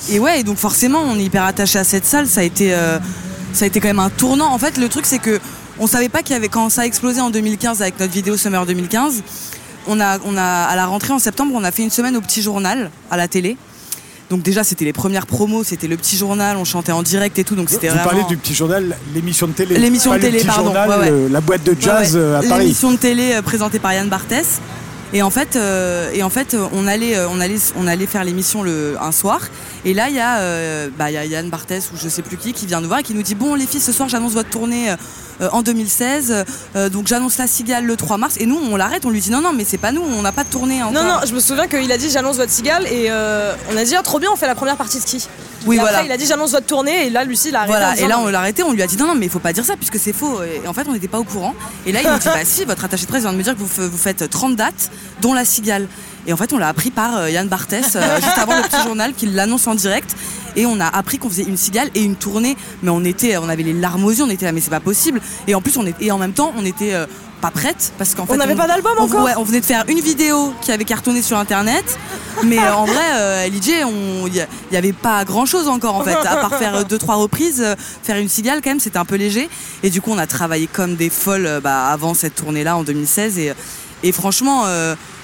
Et 0.10 0.20
ouais, 0.20 0.42
et 0.42 0.44
donc 0.44 0.58
forcément, 0.58 1.00
on 1.08 1.18
est 1.18 1.24
hyper 1.24 1.46
attaché 1.46 1.80
à 1.80 1.86
cette 1.86 2.06
salle. 2.06 2.28
Ça 2.28 2.42
a 2.42 2.44
été, 2.44 2.74
euh, 2.74 3.00
ça 3.54 3.64
a 3.64 3.68
été 3.70 3.80
quand 3.80 3.88
même 3.88 4.00
un 4.00 4.10
tournant. 4.10 4.52
En 4.54 4.58
fait, 4.58 4.78
le 4.78 4.90
truc 4.90 5.06
c'est 5.06 5.20
que 5.20 5.40
on 5.80 5.88
savait 5.88 6.10
pas 6.10 6.22
qu'il 6.24 6.34
y 6.34 6.38
avait 6.38 6.50
quand 6.50 6.70
ça 6.70 6.82
a 6.82 6.86
explosé 6.86 7.22
en 7.22 7.30
2015 7.30 7.82
avec 7.82 8.00
notre 8.02 8.12
vidéo 8.12 8.36
Summer 8.36 8.66
2015. 8.66 9.24
On 9.88 10.00
a, 10.00 10.18
on 10.26 10.38
a 10.38 10.44
à 10.44 10.76
la 10.76 10.86
rentrée 10.86 11.14
en 11.14 11.20
septembre, 11.20 11.52
on 11.56 11.64
a 11.64 11.72
fait 11.72 11.84
une 11.84 11.90
semaine 11.90 12.16
au 12.16 12.22
Petit 12.22 12.42
Journal 12.42 12.90
à 13.12 13.18
la 13.18 13.28
télé. 13.28 13.58
Donc 14.30 14.42
déjà, 14.42 14.64
c'était 14.64 14.86
les 14.86 14.94
premières 14.94 15.28
promos, 15.28 15.64
c'était 15.64 15.88
le 15.88 15.98
Petit 15.98 16.18
Journal, 16.18 16.58
on 16.58 16.64
chantait 16.66 16.92
en 16.94 17.04
direct 17.04 17.38
et 17.38 17.44
tout. 17.44 17.56
Donc 17.56 17.70
c'était 17.70 17.90
Vous 17.90 17.96
vraiment. 17.96 18.10
parlez 18.12 18.24
du 18.26 18.38
petit 18.38 18.56
journal, 18.56 18.98
l'émission 19.14 19.48
de 19.48 19.52
télé. 19.54 19.78
L'émission 19.78 20.14
de 20.14 20.20
télé, 20.20 20.32
le 20.32 20.38
petit 20.40 20.48
pardon, 20.48 20.64
journal, 20.66 20.90
ouais, 20.90 20.98
ouais. 20.98 21.10
euh, 21.12 21.30
la 21.30 21.42
boîte 21.42 21.64
de 21.64 21.76
jazz 21.80 22.16
Ouais, 22.16 22.22
euh, 22.22 22.40
à 22.40 22.44
Paris. 22.44 22.62
L'émission 22.64 22.92
de 22.92 22.98
télé 22.98 23.34
euh, 23.34 23.42
présentée 23.42 23.80
par 23.80 23.94
Yann 23.94 24.08
Barthès. 24.10 24.62
Et 25.16 25.22
en 25.22 25.30
fait, 25.30 25.56
euh, 25.56 26.10
et 26.14 26.24
en 26.24 26.32
fait, 26.32 26.58
on 26.74 26.88
allait, 26.88 27.16
on 27.30 27.40
allait, 27.40 27.58
on 27.78 27.86
allait 27.86 28.08
faire 28.08 28.24
l'émission 28.24 28.64
le 28.64 28.96
un 29.00 29.12
soir. 29.12 29.42
Et 29.86 29.94
là, 29.94 30.10
il 30.10 30.16
y 30.16 30.20
a, 30.20 30.38
euh, 30.40 30.90
bah, 30.98 31.12
y 31.12 31.18
a 31.18 31.26
Yann 31.26 31.50
Barthès 31.52 31.92
ou 31.94 31.98
je 32.02 32.10
sais 32.10 32.24
plus 32.24 32.38
qui 32.38 32.54
qui 32.54 32.66
vient 32.66 32.82
nous 32.82 32.88
voir 32.88 33.02
et 33.02 33.04
qui 33.04 33.14
nous 33.14 33.22
dit 33.22 33.36
bon 33.36 33.54
les 33.54 33.68
filles, 33.68 33.82
ce 33.82 33.92
soir 33.92 34.10
j'annonce 34.10 34.32
votre 34.34 34.50
tournée 34.50 34.92
en 35.42 35.62
2016. 35.62 36.46
euh, 36.76 36.90
donc 36.90 37.08
j'annonce 37.08 37.38
la 37.38 37.48
Cigale 37.48 37.86
le 37.86 37.96
3 37.96 38.18
mars. 38.18 38.36
Et 38.40 38.46
nous, 38.46 38.60
on 38.72 38.76
l'arrête, 38.76 39.06
on 39.06 39.10
lui 39.10 39.22
dit 39.22 39.32
non 39.32 39.42
non 39.42 39.54
mais 39.54 39.66
c'est 39.66 39.78
pas 39.78 39.92
nous, 39.92 40.02
on 40.02 40.22
n'a 40.22 40.32
pas 40.32 40.44
de 40.44 40.50
tournée 40.50 40.82
encore. 40.82 40.94
Non, 40.94 41.04
non, 41.04 41.20
je 41.26 41.34
me 41.34 41.40
souviens 41.40 41.68
qu'il 41.68 41.92
a 41.92 41.98
dit 41.98 42.10
j'annonce 42.10 42.38
votre 42.38 42.52
cigale 42.52 42.86
et 42.88 43.08
euh, 43.10 43.54
on 43.72 43.78
a 43.78 43.84
dit 43.84 43.96
ah, 43.96 44.02
trop 44.02 44.20
bien, 44.20 44.30
on 44.32 44.36
fait 44.36 44.48
la 44.48 44.56
première 44.56 44.78
partie 44.78 44.98
de 44.98 45.04
ski. 45.04 45.28
Oui, 45.66 45.78
et 45.78 45.80
voilà. 45.80 45.98
après, 45.98 46.10
il 46.10 46.12
a 46.12 46.18
dit 46.18 46.26
j'annonce 46.26 46.52
votre 46.52 46.66
tournée 46.66 47.08
et 47.08 47.10
là, 47.10 47.24
Lucie, 47.24 47.50
il 47.50 47.56
a 47.56 47.60
arrêté. 47.60 47.74
Voilà, 47.74 47.98
et 47.98 48.08
là 48.08 48.20
on 48.20 48.28
l'a 48.28 48.40
arrêté, 48.40 48.64
on 48.64 48.74
lui 48.74 48.82
a 48.82 48.88
dit 48.88 48.98
non, 48.98 49.08
non, 49.08 49.16
mais 49.16 49.26
il 49.26 49.32
faut 49.32 49.40
pas 49.40 49.54
dire 49.54 49.66
ça 49.66 49.76
puisque 49.76 49.98
c'est 49.98 50.14
faux. 50.14 50.42
Et 50.44 50.68
en 50.68 50.74
fait, 50.74 50.86
on 50.88 50.94
n'était 50.94 51.08
pas 51.08 51.20
au 51.20 51.24
courant. 51.24 51.54
Et 51.86 51.92
là, 51.92 52.02
il 52.04 52.10
nous 52.10 52.18
dit 52.18 52.26
bah 52.34 52.44
si, 52.44 52.66
votre 52.66 52.84
attaché 52.84 53.04
de 53.04 53.10
presse 53.10 53.22
vient 53.24 53.34
de 53.34 53.38
me 53.38 53.44
dire 53.44 53.56
que 53.56 53.60
vous 53.60 53.98
faites 53.98 54.30
30 54.30 54.56
dates, 54.56 54.92
dont 55.22 55.34
la 55.34 55.46
cigale. 55.46 55.88
Et 56.28 56.34
en 56.34 56.38
fait, 56.38 56.54
on 56.54 56.58
l'a 56.58 56.68
appris 56.70 56.92
par 56.92 57.18
euh, 57.18 57.30
Yann 57.30 57.48
Barthès, 57.48 57.96
euh, 57.96 58.16
juste 58.22 58.38
avant 58.38 58.56
le 58.56 58.64
petit 58.64 58.82
journal, 58.84 59.14
qui 59.14 59.26
l'annonce 59.28 59.68
en 59.68 59.76
direct. 59.76 60.16
Et 60.56 60.66
on 60.66 60.80
a 60.80 60.88
appris 60.88 61.18
qu'on 61.18 61.30
faisait 61.30 61.44
une 61.44 61.58
cigale 61.58 61.90
et 61.96 62.02
une 62.02 62.16
tournée. 62.16 62.56
Mais 62.82 62.90
on 62.92 63.04
était, 63.04 63.38
on 63.38 63.50
avait 63.50 63.64
les 63.64 63.74
larmes 63.74 64.06
aux 64.06 64.12
yeux, 64.12 64.24
on 64.24 64.30
était 64.30 64.46
là, 64.46 64.52
mais 64.52 64.62
c'est 64.62 64.70
pas 64.70 64.80
possible. 64.80 65.22
Et 65.48 65.56
en 65.56 65.62
plus, 65.62 65.78
on 65.78 65.86
est, 65.86 65.96
et 66.00 66.12
en 66.12 66.18
même 66.18 66.34
temps, 66.34 66.54
on 66.58 66.64
était 66.66 66.94
euh, 66.94 67.06
pas 67.44 67.52
prête 67.52 67.92
parce 67.98 68.16
qu'en 68.16 68.26
fait. 68.26 68.38
n'avait 68.38 68.56
pas 68.56 68.68
d'album 68.68 68.94
on- 68.98 69.04
encore 69.04 69.24
ouais, 69.26 69.34
on 69.36 69.44
venait 69.44 69.60
de 69.60 69.66
faire 69.66 69.84
une 69.90 70.00
vidéo 70.00 70.54
qui 70.62 70.72
avait 70.72 70.86
cartonné 70.86 71.22
sur 71.22 71.38
internet. 71.38 71.84
Mais 72.46 72.58
en 72.60 72.86
vrai, 72.86 73.04
euh, 73.16 73.50
on- 73.86 74.28
il 74.28 74.48
y, 74.72 74.78
avait 74.78 74.94
pas 74.94 75.26
grand 75.26 75.46
chose 75.46 75.68
encore 75.68 75.96
en 75.96 76.04
fait, 76.04 76.16
à 76.16 76.38
part 76.38 76.56
faire 76.58 76.86
deux 76.86 76.98
trois 76.98 77.16
reprises, 77.16 77.62
euh, 77.62 77.76
faire 78.02 78.18
une 78.18 78.30
cigale 78.30 78.62
quand 78.64 78.70
même, 78.70 78.80
c'était 78.80 78.98
un 78.98 79.06
peu 79.06 79.16
léger. 79.16 79.50
Et 79.84 79.90
du 79.90 80.02
coup, 80.02 80.12
on 80.12 80.18
a 80.18 80.26
travaillé 80.26 80.68
comme 80.68 80.96
des 80.96 81.10
folles 81.10 81.46
euh, 81.46 81.60
bah, 81.60 81.88
avant 81.88 82.14
cette 82.14 82.36
tournée-là 82.36 82.78
en 82.78 82.84
2016. 82.84 83.38
Et, 83.38 83.54
et 84.04 84.12
franchement, 84.14 84.64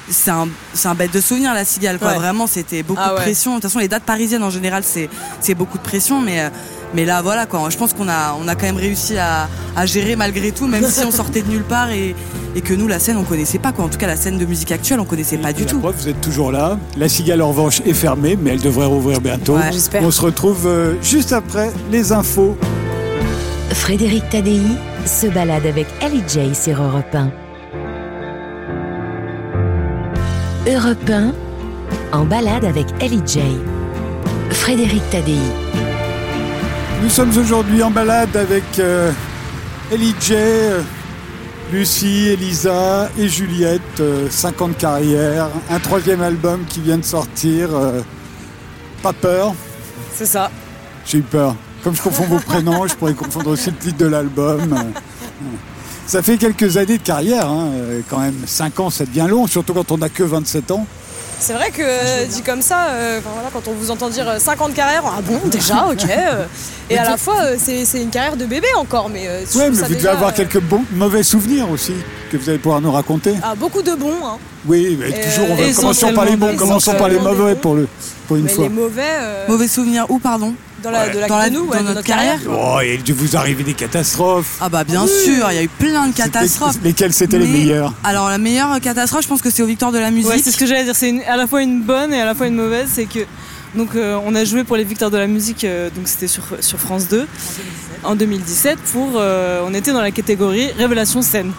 c'est 0.09 0.31
un, 0.31 0.47
c'est 0.73 0.87
un 0.87 0.95
bête 0.95 1.13
de 1.13 1.21
souvenir 1.21 1.53
la 1.53 1.65
cigale. 1.65 1.99
Quoi. 1.99 2.09
Ouais. 2.09 2.15
Vraiment, 2.15 2.47
c'était 2.47 2.83
beaucoup 2.83 3.01
Ah 3.03 3.11
de 3.11 3.15
pression. 3.15 3.51
De 3.51 3.55
toute 3.55 3.63
façon, 3.63 3.79
les 3.79 3.87
dates 3.87 4.03
parisiennes 4.03 4.43
en 4.43 4.49
général, 4.49 4.83
c'est 4.85 5.09
c'est 5.41 5.55
beaucoup 5.55 5.77
de 5.77 5.83
pression, 5.83 6.21
mais 6.21 6.41
euh, 6.41 6.49
mais 6.93 7.05
là, 7.05 7.21
voilà 7.21 7.45
quoi. 7.45 7.69
Je 7.69 7.77
pense 7.77 7.93
qu'on 7.93 8.09
a 8.09 8.35
on 8.39 8.47
a 8.47 8.55
quand 8.55 8.65
même 8.65 8.77
réussi 8.77 9.17
à, 9.17 9.47
à 9.75 9.85
gérer 9.85 10.15
malgré 10.15 10.51
tout, 10.51 10.67
même 10.67 10.85
si 10.89 11.05
on 11.05 11.11
sortait 11.11 11.41
de 11.41 11.49
nulle 11.49 11.63
part 11.63 11.91
et, 11.91 12.15
et 12.55 12.61
que 12.61 12.73
nous, 12.73 12.87
la 12.87 12.99
scène, 12.99 13.17
on 13.17 13.23
connaissait 13.23 13.59
pas 13.59 13.71
quoi. 13.71 13.85
En 13.85 13.89
tout 13.89 13.97
cas, 13.99 14.07
la 14.07 14.15
scène 14.15 14.37
de 14.37 14.45
musique 14.45 14.71
actuelle, 14.71 14.99
on 14.99 15.05
connaissait 15.05 15.37
pas 15.37 15.53
du 15.53 15.65
tout. 15.65 15.79
preuve, 15.79 15.95
vous 15.95 16.07
êtes 16.09 16.21
toujours 16.21 16.51
là. 16.51 16.79
La 16.97 17.07
cigale, 17.09 17.41
en 17.41 17.49
revanche, 17.49 17.81
est 17.85 17.93
fermée, 17.93 18.37
mais 18.41 18.51
elle 18.51 18.61
devrait 18.61 18.85
rouvrir 18.87 19.21
bientôt. 19.21 19.55
Ouais, 19.57 19.71
j'espère. 19.71 20.01
On 20.03 20.11
se 20.11 20.21
retrouve 20.21 20.65
euh, 20.65 20.95
juste 21.03 21.31
après 21.33 21.71
les 21.91 22.11
infos. 22.11 22.57
Frédéric 23.71 24.27
Tadei 24.29 24.61
se 25.05 25.27
balade 25.27 25.65
avec 25.65 25.87
Ellie 26.01 26.23
J 26.27 26.53
sur 26.55 26.81
Europe 26.81 27.13
1. 27.13 27.31
Europe 30.69 31.09
1, 31.09 31.31
en 32.11 32.25
balade 32.25 32.65
avec 32.65 32.85
Ellie 32.99 33.21
J. 33.25 33.39
Frédéric 34.51 35.01
Tadei. 35.09 35.37
Nous 37.01 37.09
sommes 37.09 37.35
aujourd'hui 37.37 37.81
en 37.81 37.89
balade 37.91 38.35
avec 38.35 38.63
euh, 38.79 39.11
Ellie 39.91 40.13
J, 40.19 40.33
euh, 40.35 40.81
Lucie, 41.71 42.27
Elisa 42.29 43.09
et 43.17 43.27
Juliette. 43.27 43.81
euh, 43.99 44.27
5 44.29 44.61
ans 44.61 44.67
de 44.67 44.73
carrière, 44.73 45.47
un 45.71 45.79
troisième 45.79 46.21
album 46.21 46.61
qui 46.67 46.81
vient 46.81 46.97
de 46.97 47.05
sortir. 47.05 47.69
euh, 47.75 48.01
pas 49.01 49.13
peur, 49.13 49.53
C'est 50.13 50.25
ça. 50.25 50.51
j'ai 51.05 51.19
eu 51.19 51.21
peur. 51.21 51.55
Comme 51.83 51.95
je 51.95 52.01
confonds 52.01 52.25
vos 52.25 52.39
prénoms, 52.39 52.85
je 52.85 52.95
pourrais 52.95 53.13
confondre 53.13 53.51
aussi 53.51 53.71
le 53.71 53.77
titre 53.77 53.97
de 53.97 54.05
l'album. 54.07 54.75
Ça 56.09 56.23
fait 56.23 56.37
quelques 56.37 56.75
années 56.77 56.97
de 56.97 57.03
carrière, 57.03 57.47
hein, 57.47 57.69
euh, 57.71 58.01
quand 58.09 58.17
même. 58.17 58.33
5 58.47 58.79
ans, 58.79 58.89
ça 58.89 59.05
devient 59.05 59.27
long, 59.29 59.45
surtout 59.45 59.75
quand 59.75 59.91
on 59.91 59.99
n'a 59.99 60.09
que 60.09 60.23
27 60.23 60.71
ans. 60.71 60.87
C'est 61.39 61.53
vrai 61.53 61.69
que 61.69 61.83
euh, 61.83 62.25
dit 62.25 62.41
comme 62.41 62.63
ça, 62.63 62.87
euh, 62.89 63.19
enfin, 63.19 63.29
voilà, 63.35 63.49
quand 63.53 63.67
on 63.67 63.73
vous 63.73 63.91
entend 63.91 64.09
dire 64.09 64.27
euh, 64.27 64.39
5 64.39 64.59
ans 64.59 64.69
de 64.69 64.73
carrière, 64.73 65.03
ah 65.05 65.21
bon, 65.21 65.39
déjà, 65.49 65.85
ok. 65.91 66.03
euh, 66.09 66.45
et 66.89 66.97
à 66.97 67.03
la 67.11 67.15
fois, 67.17 67.35
euh, 67.43 67.55
c'est 67.59 67.85
c'est 67.85 68.01
une 68.01 68.09
carrière 68.09 68.35
de 68.37 68.45
bébé 68.45 68.67
encore, 68.75 69.07
mais 69.07 69.27
euh, 69.27 69.45
trouve 69.45 69.61
mais 69.61 69.69
vous 69.69 69.83
devez 69.83 69.95
déjà, 69.95 70.13
avoir 70.13 70.31
euh, 70.31 70.33
quelques 70.35 70.59
bons, 70.59 70.83
mauvais 70.93 71.21
souvenirs 71.21 71.69
aussi 71.69 71.93
que 72.31 72.37
vous 72.37 72.49
allez 72.49 72.57
pouvoir 72.57 72.81
nous 72.81 72.91
raconter. 72.91 73.35
ah, 73.43 73.53
beaucoup 73.55 73.83
de 73.83 73.93
bons, 73.93 74.17
hein. 74.25 74.37
Oui, 74.65 74.97
mais 74.99 75.11
toujours, 75.11 75.47
on 75.51 75.55
va 75.55 75.71
commençons 75.73 76.13
par 76.13 76.25
les 76.25 76.35
bons, 76.35 76.55
commençons 76.57 76.93
par 76.95 77.07
les 77.07 77.19
mauvais 77.19 77.55
pour, 77.55 77.75
le, 77.75 77.87
pour 78.27 78.35
une 78.35 78.43
mais 78.45 78.51
fois. 78.51 78.63
les 78.63 78.69
mauvais 78.69 79.01
euh, 79.21 79.45
Mauvais 79.47 79.67
souvenir 79.67 80.07
où, 80.09 80.17
pardon? 80.19 80.53
Dans 80.81 80.91
la, 80.91 81.09
de 81.09 81.19
la, 81.19 81.27
Dans 81.27 81.37
la- 81.37 81.49
de 81.49 81.55
nous, 81.55 81.65
dans 81.65 81.71
ouais, 81.71 81.77
de 81.79 81.83
notre 81.83 81.95
notre 81.95 82.07
carrière. 82.07 82.39
Oh, 82.49 82.77
il 82.83 82.93
a 82.93 82.97
dû 83.01 83.13
vous 83.13 83.35
arriver 83.35 83.63
des 83.63 83.73
catastrophes. 83.73 84.57
Ah 84.61 84.69
bah 84.69 84.83
bien 84.83 85.05
sûr, 85.07 85.47
il 85.51 85.55
y 85.55 85.59
a 85.59 85.63
eu 85.63 85.67
plein 85.67 86.07
de 86.07 86.13
catastrophes. 86.13 86.77
Lesquelles 86.83 87.13
c'était 87.13 87.37
les 87.39 87.47
meilleures 87.47 87.93
Alors 88.03 88.29
la 88.29 88.37
meilleure 88.37 88.79
catastrophe, 88.81 89.23
je 89.23 89.27
pense 89.27 89.41
que 89.41 89.49
c'est 89.49 89.61
aux 89.63 89.67
Victoires 89.67 89.91
de 89.91 89.99
la 89.99 90.11
musique. 90.11 90.29
Ouais, 90.29 90.39
c'est 90.43 90.51
ce 90.51 90.57
que 90.57 90.65
j'allais 90.65 90.83
dire. 90.85 90.95
C'est 90.95 91.25
à 91.25 91.37
la 91.37 91.47
fois 91.47 91.61
une 91.61 91.81
bonne 91.81 92.13
et 92.13 92.21
à 92.21 92.25
la 92.25 92.35
fois 92.35 92.47
une 92.47 92.55
mauvaise. 92.55 92.89
C'est 92.93 93.05
que 93.05 93.19
donc 93.75 93.95
euh, 93.95 94.17
on 94.25 94.33
a 94.35 94.43
joué 94.45 94.63
pour 94.63 94.75
les 94.77 94.83
Victoires 94.83 95.11
de 95.11 95.17
la 95.17 95.27
musique. 95.27 95.63
euh, 95.63 95.89
donc 95.95 96.07
c'était 96.07 96.27
sur, 96.27 96.43
sur 96.61 96.79
France 96.79 97.07
2 97.07 97.27
en 98.03 98.15
2017. 98.15 98.77
Pour 98.93 99.13
euh, 99.17 99.61
on 99.67 99.73
était 99.73 99.91
dans 99.91 100.01
la 100.01 100.11
catégorie 100.11 100.71
Révélation 100.77 101.21
scène. 101.21 101.51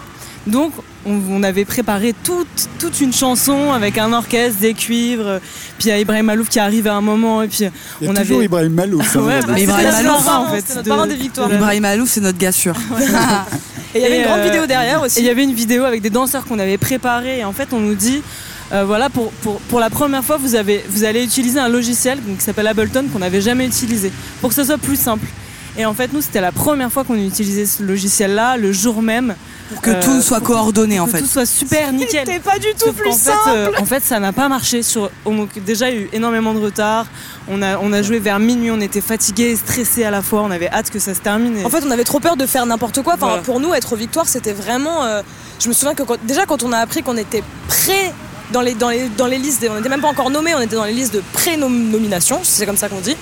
Donc 0.47 0.73
on, 1.05 1.19
on 1.29 1.43
avait 1.43 1.65
préparé 1.65 2.15
toute, 2.23 2.47
toute 2.79 2.99
une 2.99 3.13
chanson 3.13 3.71
avec 3.71 3.97
un 3.97 4.11
orchestre, 4.11 4.59
des 4.59 4.73
cuivres. 4.73 5.39
Puis 5.77 5.87
il 5.87 5.89
y 5.89 5.91
a 5.91 5.99
Ibrahim 5.99 6.25
Malouf 6.25 6.49
qui 6.49 6.59
arrive 6.59 6.87
à 6.87 6.95
un 6.95 7.01
moment 7.01 7.43
et 7.43 7.47
puis 7.47 7.59
Il 7.59 8.05
y 8.05 8.07
a 8.07 8.11
on 8.11 8.13
toujours 8.15 8.37
avait. 8.37 8.45
Ibrahim 8.45 8.73
Malouf. 8.73 9.15
hein. 9.15 9.19
Ouais, 9.21 9.39
bah, 9.45 9.59
Ibrahim 9.59 9.87
notre 9.87 10.03
Malouf, 10.03 10.25
parrain, 10.25 10.37
en 10.47 10.53
fait. 10.53 10.63
c'est 10.65 10.75
notre 10.75 11.05
de- 11.05 11.11
des 11.11 11.15
Victoires. 11.15 11.53
Ibrahim 11.53 11.81
Malouf, 11.81 12.09
c'est 12.09 12.21
notre 12.21 12.37
gars 12.39 12.51
sûr. 12.51 12.75
Et 13.93 13.99
il 13.99 14.01
y 14.03 14.05
avait 14.05 14.17
une 14.19 14.23
grande 14.25 14.39
euh, 14.39 14.43
vidéo 14.45 14.65
derrière 14.67 15.01
aussi. 15.01 15.19
Il 15.19 15.25
y 15.25 15.29
avait 15.29 15.43
une 15.43 15.53
vidéo 15.53 15.83
avec 15.83 16.01
des 16.01 16.09
danseurs 16.09 16.45
qu'on 16.45 16.59
avait 16.59 16.77
préparés. 16.77 17.39
Et 17.39 17.43
en 17.43 17.51
fait, 17.51 17.67
on 17.73 17.79
nous 17.79 17.95
dit 17.95 18.21
euh, 18.71 18.85
voilà, 18.85 19.09
pour, 19.09 19.31
pour, 19.33 19.59
pour 19.61 19.79
la 19.81 19.89
première 19.89 20.23
fois, 20.23 20.37
vous, 20.37 20.55
avez, 20.55 20.83
vous 20.89 21.03
allez 21.03 21.23
utiliser 21.25 21.59
un 21.59 21.67
logiciel 21.67 22.17
donc, 22.25 22.37
qui 22.37 22.43
s'appelle 22.45 22.67
Ableton 22.67 23.05
qu'on 23.11 23.19
n'avait 23.19 23.41
jamais 23.41 23.65
utilisé 23.65 24.11
pour 24.39 24.49
que 24.49 24.55
ce 24.55 24.63
soit 24.63 24.77
plus 24.77 24.95
simple. 24.97 25.25
Et 25.77 25.85
en 25.85 25.93
fait, 25.93 26.11
nous, 26.13 26.21
c'était 26.21 26.41
la 26.41 26.51
première 26.51 26.91
fois 26.91 27.03
qu'on 27.03 27.15
utilisait 27.15 27.65
ce 27.65 27.81
logiciel-là, 27.83 28.57
le 28.57 28.71
jour 28.73 29.01
même. 29.01 29.35
Pour 29.71 29.81
que 29.81 29.91
Euh, 29.91 30.01
tout 30.03 30.21
soit 30.21 30.41
coordonné 30.41 30.99
en 30.99 31.05
que 31.05 31.11
fait. 31.11 31.19
tout 31.21 31.27
soit 31.27 31.45
super 31.45 31.93
nickel. 31.93 32.25
C'était 32.25 32.39
pas 32.41 32.59
du 32.59 32.67
tout 32.77 32.87
Sauf 32.87 32.95
plus 32.95 33.05
qu'en 33.09 33.15
fait, 33.15 33.31
simple. 33.31 33.49
euh, 33.55 33.67
en 33.79 33.85
fait, 33.85 34.03
ça 34.03 34.19
n'a 34.19 34.33
pas 34.33 34.49
marché. 34.49 34.83
Sur, 34.83 35.09
on- 35.25 35.47
déjà, 35.65 35.89
il 35.89 35.95
y 35.95 35.99
a 35.99 36.01
eu 36.01 36.09
énormément 36.11 36.53
de 36.53 36.59
retard. 36.59 37.05
On 37.47 37.61
a, 37.61 37.77
on 37.77 37.93
a 37.93 38.01
joué 38.01 38.19
vers 38.19 38.37
minuit, 38.39 38.69
on 38.69 38.81
était 38.81 38.99
fatigués, 38.99 39.55
stressés 39.55 40.03
à 40.03 40.11
la 40.11 40.21
fois. 40.21 40.41
On 40.41 40.51
avait 40.51 40.69
hâte 40.69 40.89
que 40.89 40.99
ça 40.99 41.13
se 41.13 41.21
termine. 41.21 41.55
et- 41.57 41.63
En 41.63 41.69
fait, 41.69 41.83
on 41.87 41.91
avait 41.91 42.03
trop 42.03 42.19
peur 42.19 42.35
de 42.35 42.45
faire 42.45 42.65
n'importe 42.65 43.01
quoi. 43.01 43.13
Enfin, 43.13 43.27
Voilà. 43.27 43.41
pour 43.43 43.61
nous, 43.61 43.73
être 43.73 43.93
aux 43.93 43.95
victoires, 43.95 44.27
c'était 44.27 44.51
vraiment. 44.51 45.05
euh, 45.05 45.21
je 45.57 45.69
me 45.69 45.73
souviens 45.73 45.93
que 45.95 46.03
quand- 46.03 46.17
déjà, 46.25 46.45
quand 46.45 46.63
on 46.63 46.73
a 46.73 46.79
appris 46.79 47.01
qu'on 47.01 47.15
était 47.15 47.43
prêt 47.69 48.13
dans 48.51 48.59
les, 48.61 48.73
dans, 48.73 48.89
les, 48.89 49.07
dans 49.15 49.27
les 49.27 49.37
listes, 49.37 49.65
on 49.71 49.75
n'était 49.77 49.87
même 49.87 50.01
pas 50.01 50.09
encore 50.09 50.29
nommés, 50.31 50.53
on 50.53 50.59
était 50.59 50.75
dans 50.75 50.83
les 50.83 50.91
listes 50.91 51.13
de 51.13 51.23
pré-nomination, 51.31 52.39
si 52.43 52.51
c'est 52.51 52.65
comme 52.65 52.75
ça 52.75 52.89
qu'on 52.89 52.99
dit. 52.99 53.15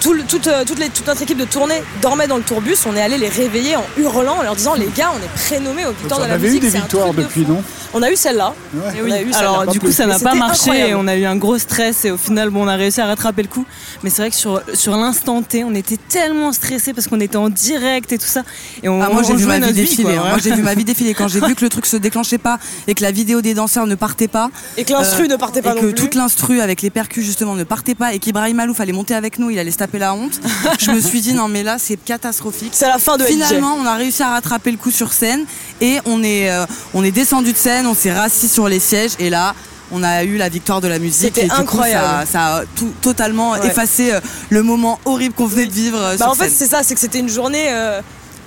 Tout 0.00 0.12
le- 0.12 0.22
toute, 0.24 0.46
euh, 0.46 0.64
toute 0.64 0.78
les- 0.78 0.88
toute 0.90 1.06
notre 1.06 1.22
équipe 1.22 1.38
de 1.38 1.44
tournée 1.44 1.82
dormait 2.02 2.26
dans 2.26 2.36
le 2.36 2.42
tourbus. 2.42 2.76
On 2.86 2.94
est 2.96 3.00
allé 3.02 3.18
les 3.18 3.28
réveiller 3.28 3.76
en 3.76 3.84
hurlant, 3.98 4.38
en 4.38 4.42
leur 4.42 4.54
disant 4.54 4.74
Les 4.74 4.88
gars, 4.94 5.10
on 5.14 5.18
est 5.24 5.28
prénommés 5.58 5.86
aux 5.86 5.92
victoires 5.92 6.20
de 6.20 6.26
la 6.26 6.36
eu 6.36 6.40
musique. 6.40 6.60
des 6.62 6.70
c'est 6.70 6.76
un 6.76 6.80
victoires 6.80 7.04
truc 7.06 7.16
de 7.18 7.22
depuis, 7.22 7.44
fou. 7.44 7.52
non 7.52 7.62
On 7.94 8.02
a 8.02 8.10
eu 8.10 8.16
celle-là. 8.16 8.52
Ouais. 8.74 8.80
On 9.00 9.04
oui. 9.04 9.12
eu 9.28 9.32
ça, 9.32 9.38
Alors 9.38 9.66
du 9.66 9.80
coup 9.80 9.90
ça 9.90 10.06
n'a 10.06 10.18
pas 10.18 10.34
marché 10.34 10.70
incroyable. 10.70 10.90
et 10.90 10.94
on 10.94 11.06
a 11.08 11.16
eu 11.16 11.24
un 11.24 11.36
gros 11.36 11.56
stress 11.56 12.04
et 12.04 12.10
au 12.10 12.18
final 12.18 12.50
bon 12.50 12.64
on 12.64 12.68
a 12.68 12.74
réussi 12.76 13.00
à 13.00 13.06
rattraper 13.06 13.42
le 13.42 13.48
coup 13.48 13.64
mais 14.02 14.10
c'est 14.10 14.20
vrai 14.22 14.30
que 14.30 14.36
sur, 14.36 14.60
sur 14.74 14.96
l'instant 14.96 15.40
T 15.42 15.64
on 15.64 15.74
était 15.74 15.96
tellement 15.96 16.52
stressés 16.52 16.92
parce 16.92 17.06
qu'on 17.06 17.20
était 17.20 17.36
en 17.38 17.48
direct 17.48 18.12
et 18.12 18.18
tout 18.18 18.26
ça 18.26 18.42
et 18.82 18.88
on, 18.90 19.00
Ah, 19.00 19.08
moi 19.08 19.22
j'ai 19.22 19.32
on 19.32 19.36
vu 19.36 19.46
ma 19.46 19.58
vie 19.60 19.72
défiler. 19.72 20.02
quoi, 20.02 20.12
hein. 20.12 20.28
Moi 20.30 20.38
j'ai 20.42 20.52
vu 20.54 20.62
ma 20.62 20.74
vie 20.74 20.84
défiler 20.84 21.14
quand 21.14 21.28
j'ai 21.28 21.40
vu 21.46 21.54
que 21.54 21.64
le 21.64 21.70
truc 21.70 21.86
se 21.86 21.96
déclenchait 21.96 22.36
pas 22.38 22.58
et 22.86 22.94
que 22.94 23.02
la 23.02 23.12
vidéo 23.12 23.40
des 23.40 23.54
danseurs 23.54 23.86
ne 23.86 23.94
partait 23.94 24.28
pas 24.28 24.50
Et 24.76 24.84
que 24.84 24.92
l'instru 24.92 25.24
Euh, 25.24 25.28
ne 25.28 25.36
partait 25.36 25.62
pas 25.62 25.70
et 25.72 25.74
non 25.76 25.80
que 25.80 25.86
plus. 25.86 25.94
toute 25.94 26.14
l'instru 26.16 26.60
avec 26.60 26.82
les 26.82 26.90
percus 26.90 27.24
justement 27.24 27.54
ne 27.54 27.64
partait 27.64 27.94
pas 27.94 28.12
et 28.12 28.18
qu'Ibrahim 28.18 28.56
Malouf 28.56 28.78
allait 28.80 28.92
monter 28.92 29.14
avec 29.14 29.38
nous, 29.38 29.48
il 29.48 29.58
allait 29.58 29.70
se 29.70 29.78
taper 29.86 29.98
la 29.98 30.14
honte. 30.14 30.40
je 30.78 30.90
me 30.90 31.00
suis 31.00 31.20
dit 31.20 31.32
non 31.34 31.48
mais 31.48 31.62
là 31.62 31.76
c'est 31.78 31.96
catastrophique. 31.96 32.72
C'est 32.72 32.88
la 32.88 32.98
fin 32.98 33.16
de. 33.16 33.24
Finalement, 33.24 33.74
on 33.80 33.86
a 33.86 33.94
réussi 33.94 34.22
à 34.22 34.30
rattraper 34.30 34.70
le 34.70 34.76
coup 34.76 34.90
sur 34.90 35.12
scène 35.12 35.44
et 35.80 35.98
on 36.04 36.22
est, 36.22 36.50
euh, 36.50 36.66
on 36.94 37.04
est 37.04 37.10
descendu 37.10 37.52
de 37.52 37.58
scène, 37.58 37.86
on 37.86 37.94
s'est 37.94 38.12
rassis 38.12 38.48
sur 38.48 38.68
les 38.68 38.80
sièges 38.80 39.12
et 39.18 39.30
là, 39.30 39.54
on 39.92 40.02
a 40.02 40.24
eu 40.24 40.36
la 40.36 40.48
victoire 40.48 40.80
de 40.80 40.88
la 40.88 40.98
musique. 40.98 41.34
C'était 41.34 41.48
coup, 41.48 41.60
incroyable. 41.60 42.26
ça, 42.26 42.32
ça 42.32 42.56
a 42.56 42.62
tout, 42.74 42.92
totalement 43.00 43.52
Ouais. 43.52 43.66
effacé 43.66 44.12
euh, 44.12 44.20
le 44.50 44.62
moment 44.62 44.98
horrible 45.04 45.34
qu'on 45.34 45.46
venait 45.46 45.66
de 45.66 45.72
vivre 45.72 45.98
euh, 46.00 46.16
Bah 46.16 46.24
sur 46.24 46.30
en 46.32 46.34
fait 46.34 46.50
c'est 46.50 46.66
ça, 46.66 46.82
c'est 46.82 46.94
que 46.94 47.00
c'était 47.00 47.20
une 47.20 47.28
journée. 47.28 47.66
euh, 47.70 48.00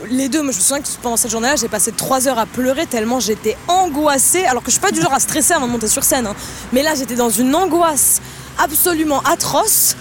les 0.10 0.30
deux, 0.30 0.42
moi 0.42 0.52
je 0.54 0.58
me 0.58 0.62
souviens 0.64 0.82
que 0.82 0.88
pendant 1.02 1.18
cette 1.18 1.32
journée-là, 1.32 1.56
j'ai 1.58 1.68
passé 1.68 1.92
trois 1.92 2.28
heures 2.28 2.40
à 2.40 2.46
pleurer 2.46 2.86
tellement 2.86 3.20
j'étais 3.20 3.58
angoissée. 3.68 4.46
Alors 4.46 4.64
que 4.64 4.70
je 4.70 4.74
suis 4.74 4.82
pas 4.82 4.92
du 4.92 5.02
genre 5.02 5.14
à 5.14 5.20
stresser 5.20 5.54
avant 5.54 5.68
de 5.68 5.72
monter 5.72 5.88
sur 5.90 6.04
scène. 6.04 6.26
hein. 6.28 6.36
Mais 6.74 6.84
là, 6.84 6.96
j'étais 6.96 7.16
dans 7.16 7.30
une 7.30 7.54
angoisse 7.56 8.22
absolument 8.58 9.22
atroce. 9.22 9.96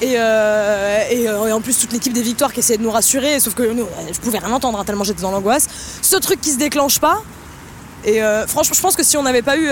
Et, 0.00 0.14
euh, 0.16 0.98
et, 1.10 1.28
euh, 1.28 1.46
et 1.48 1.52
en 1.52 1.60
plus, 1.60 1.76
toute 1.78 1.92
l'équipe 1.92 2.12
des 2.12 2.22
victoires 2.22 2.52
qui 2.52 2.60
essayait 2.60 2.78
de 2.78 2.82
nous 2.84 2.90
rassurer, 2.90 3.40
sauf 3.40 3.54
que 3.54 3.62
nous, 3.64 3.82
euh, 3.82 4.12
je 4.12 4.18
pouvais 4.20 4.38
rien 4.38 4.52
entendre 4.52 4.78
hein, 4.78 4.84
tellement 4.84 5.02
j'étais 5.04 5.22
dans 5.22 5.32
l'angoisse. 5.32 5.66
Ce 6.02 6.16
truc 6.16 6.40
qui 6.40 6.50
se 6.52 6.58
déclenche 6.58 7.00
pas. 7.00 7.22
Et 8.04 8.22
euh, 8.22 8.46
franchement, 8.46 8.74
je 8.76 8.80
pense 8.80 8.94
que 8.94 9.02
si 9.02 9.16
on 9.16 9.22
n'avait 9.24 9.42
pas 9.42 9.56
eu 9.58 9.68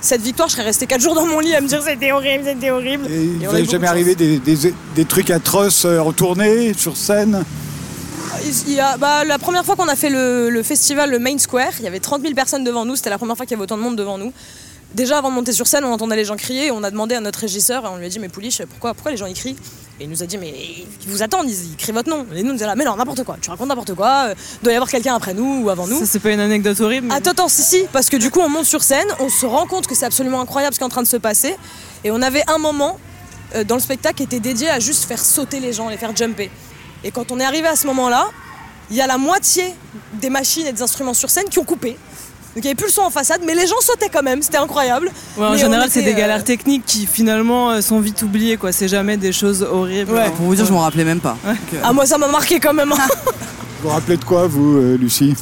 cette 0.00 0.22
victoire, 0.22 0.48
je 0.48 0.54
serais 0.54 0.64
restée 0.64 0.86
quatre 0.86 1.02
jours 1.02 1.14
dans 1.14 1.26
mon 1.26 1.38
lit 1.38 1.54
à 1.54 1.60
me 1.60 1.68
dire 1.68 1.82
c'était 1.82 2.12
horrible, 2.12 2.44
c'était 2.46 2.70
horrible. 2.70 3.06
Et 3.10 3.22
il 3.24 3.42
Et 3.42 3.46
on 3.46 3.50
vous 3.50 3.56
a 3.56 3.58
eu 3.58 3.62
est 3.62 3.64
beaucoup 3.64 3.72
jamais 3.72 3.86
arrivé 3.88 4.14
des, 4.14 4.38
des- 4.38 4.74
des 4.96 5.04
trucs 5.04 5.30
atroces 5.30 5.84
en 5.84 6.12
tournée, 6.12 6.72
sur 6.74 6.96
scène 6.96 7.44
Il 8.66 8.72
y 8.72 8.80
a, 8.80 8.96
bah, 8.96 9.22
la 9.24 9.38
première 9.38 9.64
fois 9.66 9.76
qu'on 9.76 9.86
a 9.88 9.94
fait 9.96 10.08
le, 10.10 10.48
le 10.50 10.62
festival, 10.62 11.10
le 11.10 11.18
Main 11.18 11.36
Square, 11.38 11.72
il 11.78 11.84
y 11.84 11.88
avait 11.88 12.00
30 12.00 12.22
000 12.22 12.34
personnes 12.34 12.64
devant 12.64 12.84
nous. 12.86 12.96
C'était 12.96 13.10
la 13.10 13.18
première 13.18 13.36
fois 13.36 13.44
qu'il 13.46 13.52
y 13.52 13.56
avait 13.56 13.62
autant 13.64 13.76
de 13.76 13.82
monde 13.82 13.96
devant 13.96 14.16
nous. 14.18 14.32
Déjà, 14.94 15.18
avant 15.18 15.30
de 15.30 15.34
monter 15.34 15.52
sur 15.52 15.66
scène, 15.66 15.84
on 15.84 15.92
entendait 15.92 16.16
les 16.16 16.24
gens 16.24 16.36
crier. 16.36 16.66
Et 16.66 16.70
on 16.70 16.82
a 16.82 16.90
demandé 16.90 17.14
à 17.14 17.20
notre 17.20 17.38
régisseur, 17.38 17.84
et 17.84 17.88
on 17.88 17.96
lui 17.96 18.06
a 18.06 18.08
dit 18.08 18.18
Mais 18.18 18.28
Pouliche, 18.28 18.62
pourquoi, 18.68 18.94
pourquoi 18.94 19.10
les 19.10 19.16
gens 19.16 19.26
ils 19.26 19.34
crient? 19.34 19.56
Et 20.00 20.04
il 20.04 20.10
nous 20.10 20.22
a 20.22 20.26
dit 20.26 20.38
Mais 20.38 20.52
ils 21.02 21.08
vous 21.08 21.22
attendent, 21.22 21.48
ils, 21.48 21.70
ils 21.72 21.76
crient 21.76 21.92
votre 21.92 22.10
nom. 22.10 22.26
Et 22.34 22.42
nous, 22.42 22.50
on 22.50 22.54
disait 22.54 22.66
là 22.66 22.74
Mais 22.74 22.84
non, 22.84 22.96
n'importe 22.96 23.24
quoi, 23.24 23.36
tu 23.40 23.50
racontes 23.50 23.68
n'importe 23.68 23.94
quoi. 23.94 24.26
euh, 24.28 24.34
doit 24.62 24.72
y 24.72 24.76
avoir 24.76 24.90
quelqu'un 24.90 25.14
après 25.14 25.34
nous 25.34 25.62
ou 25.64 25.70
avant 25.70 25.86
nous. 25.86 25.98
Ça, 26.00 26.06
c'est 26.06 26.18
pas 26.18 26.30
une 26.30 26.40
anecdote 26.40 26.80
horrible. 26.80 27.06
mais- 27.08 27.14
Attends, 27.14 27.30
attends, 27.30 27.48
si, 27.48 27.62
si, 27.62 27.84
parce 27.92 28.08
que 28.10 28.16
du 28.16 28.30
coup, 28.30 28.40
on 28.40 28.48
monte 28.48 28.66
sur 28.66 28.82
scène, 28.82 29.06
on 29.20 29.28
se 29.28 29.46
rend 29.46 29.66
compte 29.66 29.86
que 29.86 29.94
c'est 29.94 30.06
absolument 30.06 30.40
incroyable 30.40 30.74
ce 30.74 30.78
qui 30.78 30.82
est 30.82 30.86
en 30.86 30.90
train 30.90 31.02
de 31.02 31.08
se 31.08 31.16
passer. 31.18 31.56
Et 32.04 32.10
on 32.10 32.20
avait 32.22 32.42
un 32.48 32.58
moment 32.58 32.98
euh, 33.54 33.64
dans 33.64 33.76
le 33.76 33.80
spectacle 33.80 34.16
qui 34.16 34.22
était 34.24 34.40
dédié 34.40 34.68
à 34.70 34.80
juste 34.80 35.04
faire 35.04 35.22
sauter 35.24 35.60
les 35.60 35.72
gens, 35.72 35.88
les 35.88 35.96
faire 35.98 36.14
jumper. 36.16 36.50
Et 37.04 37.10
quand 37.10 37.32
on 37.32 37.40
est 37.40 37.44
arrivé 37.44 37.66
à 37.68 37.76
ce 37.76 37.86
moment-là, 37.86 38.28
il 38.90 38.96
y 38.96 39.00
a 39.00 39.06
la 39.06 39.18
moitié 39.18 39.74
des 40.14 40.28
machines 40.30 40.66
et 40.66 40.72
des 40.72 40.82
instruments 40.82 41.14
sur 41.14 41.30
scène 41.30 41.48
qui 41.50 41.58
ont 41.58 41.64
coupé. 41.64 41.96
Donc 42.54 42.62
il 42.64 42.66
n'y 42.66 42.68
avait 42.68 42.74
plus 42.74 42.86
le 42.86 42.92
son 42.92 43.02
en 43.02 43.10
façade, 43.10 43.40
mais 43.46 43.54
les 43.54 43.66
gens 43.66 43.80
sautaient 43.80 44.10
quand 44.12 44.22
même, 44.22 44.42
c'était 44.42 44.58
incroyable. 44.58 45.10
Ouais, 45.38 45.46
en 45.46 45.52
Mais 45.52 45.58
général, 45.58 45.88
c'est 45.90 46.02
des 46.02 46.12
galères 46.14 46.40
euh, 46.40 46.42
techniques 46.42 46.84
qui 46.86 47.06
finalement 47.06 47.70
euh, 47.70 47.80
sont 47.80 47.98
vite 48.00 48.20
oubliées. 48.22 48.58
quoi. 48.58 48.72
C'est 48.72 48.88
jamais 48.88 49.16
des 49.16 49.32
choses 49.32 49.62
horribles. 49.62 50.12
Ouais. 50.12 50.28
Pour 50.36 50.46
vous 50.46 50.54
dire, 50.54 50.66
je 50.66 50.72
m'en 50.72 50.80
rappelais 50.80 51.04
même 51.04 51.20
pas. 51.20 51.36
Donc, 51.44 51.56
euh, 51.72 51.80
Ah, 51.82 51.92
moi 51.94 52.04
ça 52.04 52.18
m'a 52.18 52.28
marqué 52.28 52.60
quand 52.60 52.74
même. 52.74 52.92
hein. 52.92 52.96
Vous 53.82 53.88
vous 53.88 53.94
rappelez 53.94 54.16
de 54.18 54.24
quoi, 54.24 54.46
vous, 54.46 54.76
euh, 54.76 54.96
Lucie? 54.96 55.34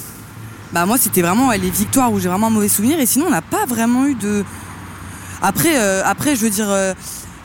Bah 0.72 0.86
moi 0.86 0.96
c'était 0.98 1.20
vraiment 1.20 1.48
ouais, 1.48 1.58
les 1.58 1.68
victoires 1.68 2.12
où 2.12 2.20
j'ai 2.20 2.28
vraiment 2.28 2.46
un 2.46 2.50
mauvais 2.50 2.68
souvenir 2.68 2.98
et 3.00 3.06
sinon 3.06 3.26
on 3.26 3.30
n'a 3.30 3.42
pas 3.42 3.66
vraiment 3.66 4.06
eu 4.06 4.14
de. 4.14 4.44
Après, 5.42 5.76
euh, 5.80 6.02
après 6.04 6.36
je 6.36 6.42
veux 6.42 6.50
dire 6.50 6.70
euh, 6.70 6.94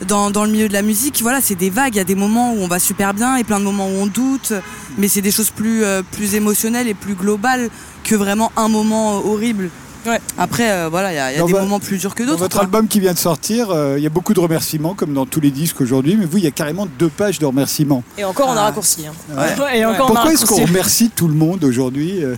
dans, 0.06 0.30
dans 0.30 0.44
le 0.44 0.50
milieu 0.50 0.68
de 0.68 0.72
la 0.74 0.82
musique 0.82 1.20
voilà 1.22 1.40
c'est 1.40 1.54
des 1.54 1.70
vagues 1.70 1.94
il 1.94 1.98
y 1.98 2.00
a 2.00 2.04
des 2.04 2.14
moments 2.14 2.52
où 2.52 2.58
on 2.58 2.68
va 2.68 2.78
super 2.78 3.14
bien 3.14 3.36
et 3.36 3.44
plein 3.44 3.58
de 3.58 3.64
moments 3.64 3.86
où 3.88 3.92
on 4.02 4.06
doute 4.06 4.52
mais 4.98 5.08
c'est 5.08 5.22
des 5.22 5.30
choses 5.30 5.50
plus 5.50 5.84
euh, 5.84 6.02
plus 6.12 6.34
émotionnelles 6.34 6.88
et 6.88 6.94
plus 6.94 7.14
globales 7.14 7.70
que 8.04 8.14
vraiment 8.14 8.52
un 8.56 8.68
moment 8.68 9.16
euh, 9.16 9.30
horrible. 9.32 9.70
Ouais. 10.06 10.20
Après 10.38 10.70
euh, 10.70 10.88
voilà 10.88 11.12
il 11.12 11.16
y 11.16 11.18
a, 11.18 11.32
y 11.32 11.46
des 11.46 11.52
moments 11.52 11.80
plus 11.80 11.98
durs 11.98 12.14
que 12.14 12.22
d'autres. 12.22 12.38
votre 12.38 12.56
quoi. 12.56 12.64
album 12.64 12.86
qui 12.86 13.00
vient 13.00 13.12
de 13.12 13.18
sortir, 13.18 13.70
euh, 13.70 13.94
il 13.98 14.04
y 14.04 14.06
a 14.06 14.10
beaucoup 14.10 14.34
de 14.34 14.38
remerciements, 14.38 14.94
comme 14.94 15.12
dans 15.14 15.26
tous 15.26 15.40
les 15.40 15.50
disques 15.50 15.80
aujourd'hui, 15.80 16.16
mais 16.16 16.26
vous, 16.26 16.38
il 16.38 16.44
y 16.44 16.46
a 16.46 16.52
carrément 16.52 16.86
deux 16.98 17.08
pages 17.08 17.40
de 17.40 17.46
remerciements. 17.46 18.04
Et 18.16 18.22
encore, 18.22 18.48
on 18.50 18.52
a 18.52 18.60
Ah. 18.60 18.64
raccourci. 18.66 19.04
hein. 19.08 19.12
Ouais, 19.36 19.78
et 19.80 19.84
encore, 19.84 20.06
Pourquoi 20.06 20.32
est-ce 20.32 20.46
qu'on 20.46 20.64
remercie 20.64 21.10
tout 21.10 21.26
le 21.26 21.34
monde 21.34 21.64
aujourd'hui 21.64 22.22
euh, 22.22 22.36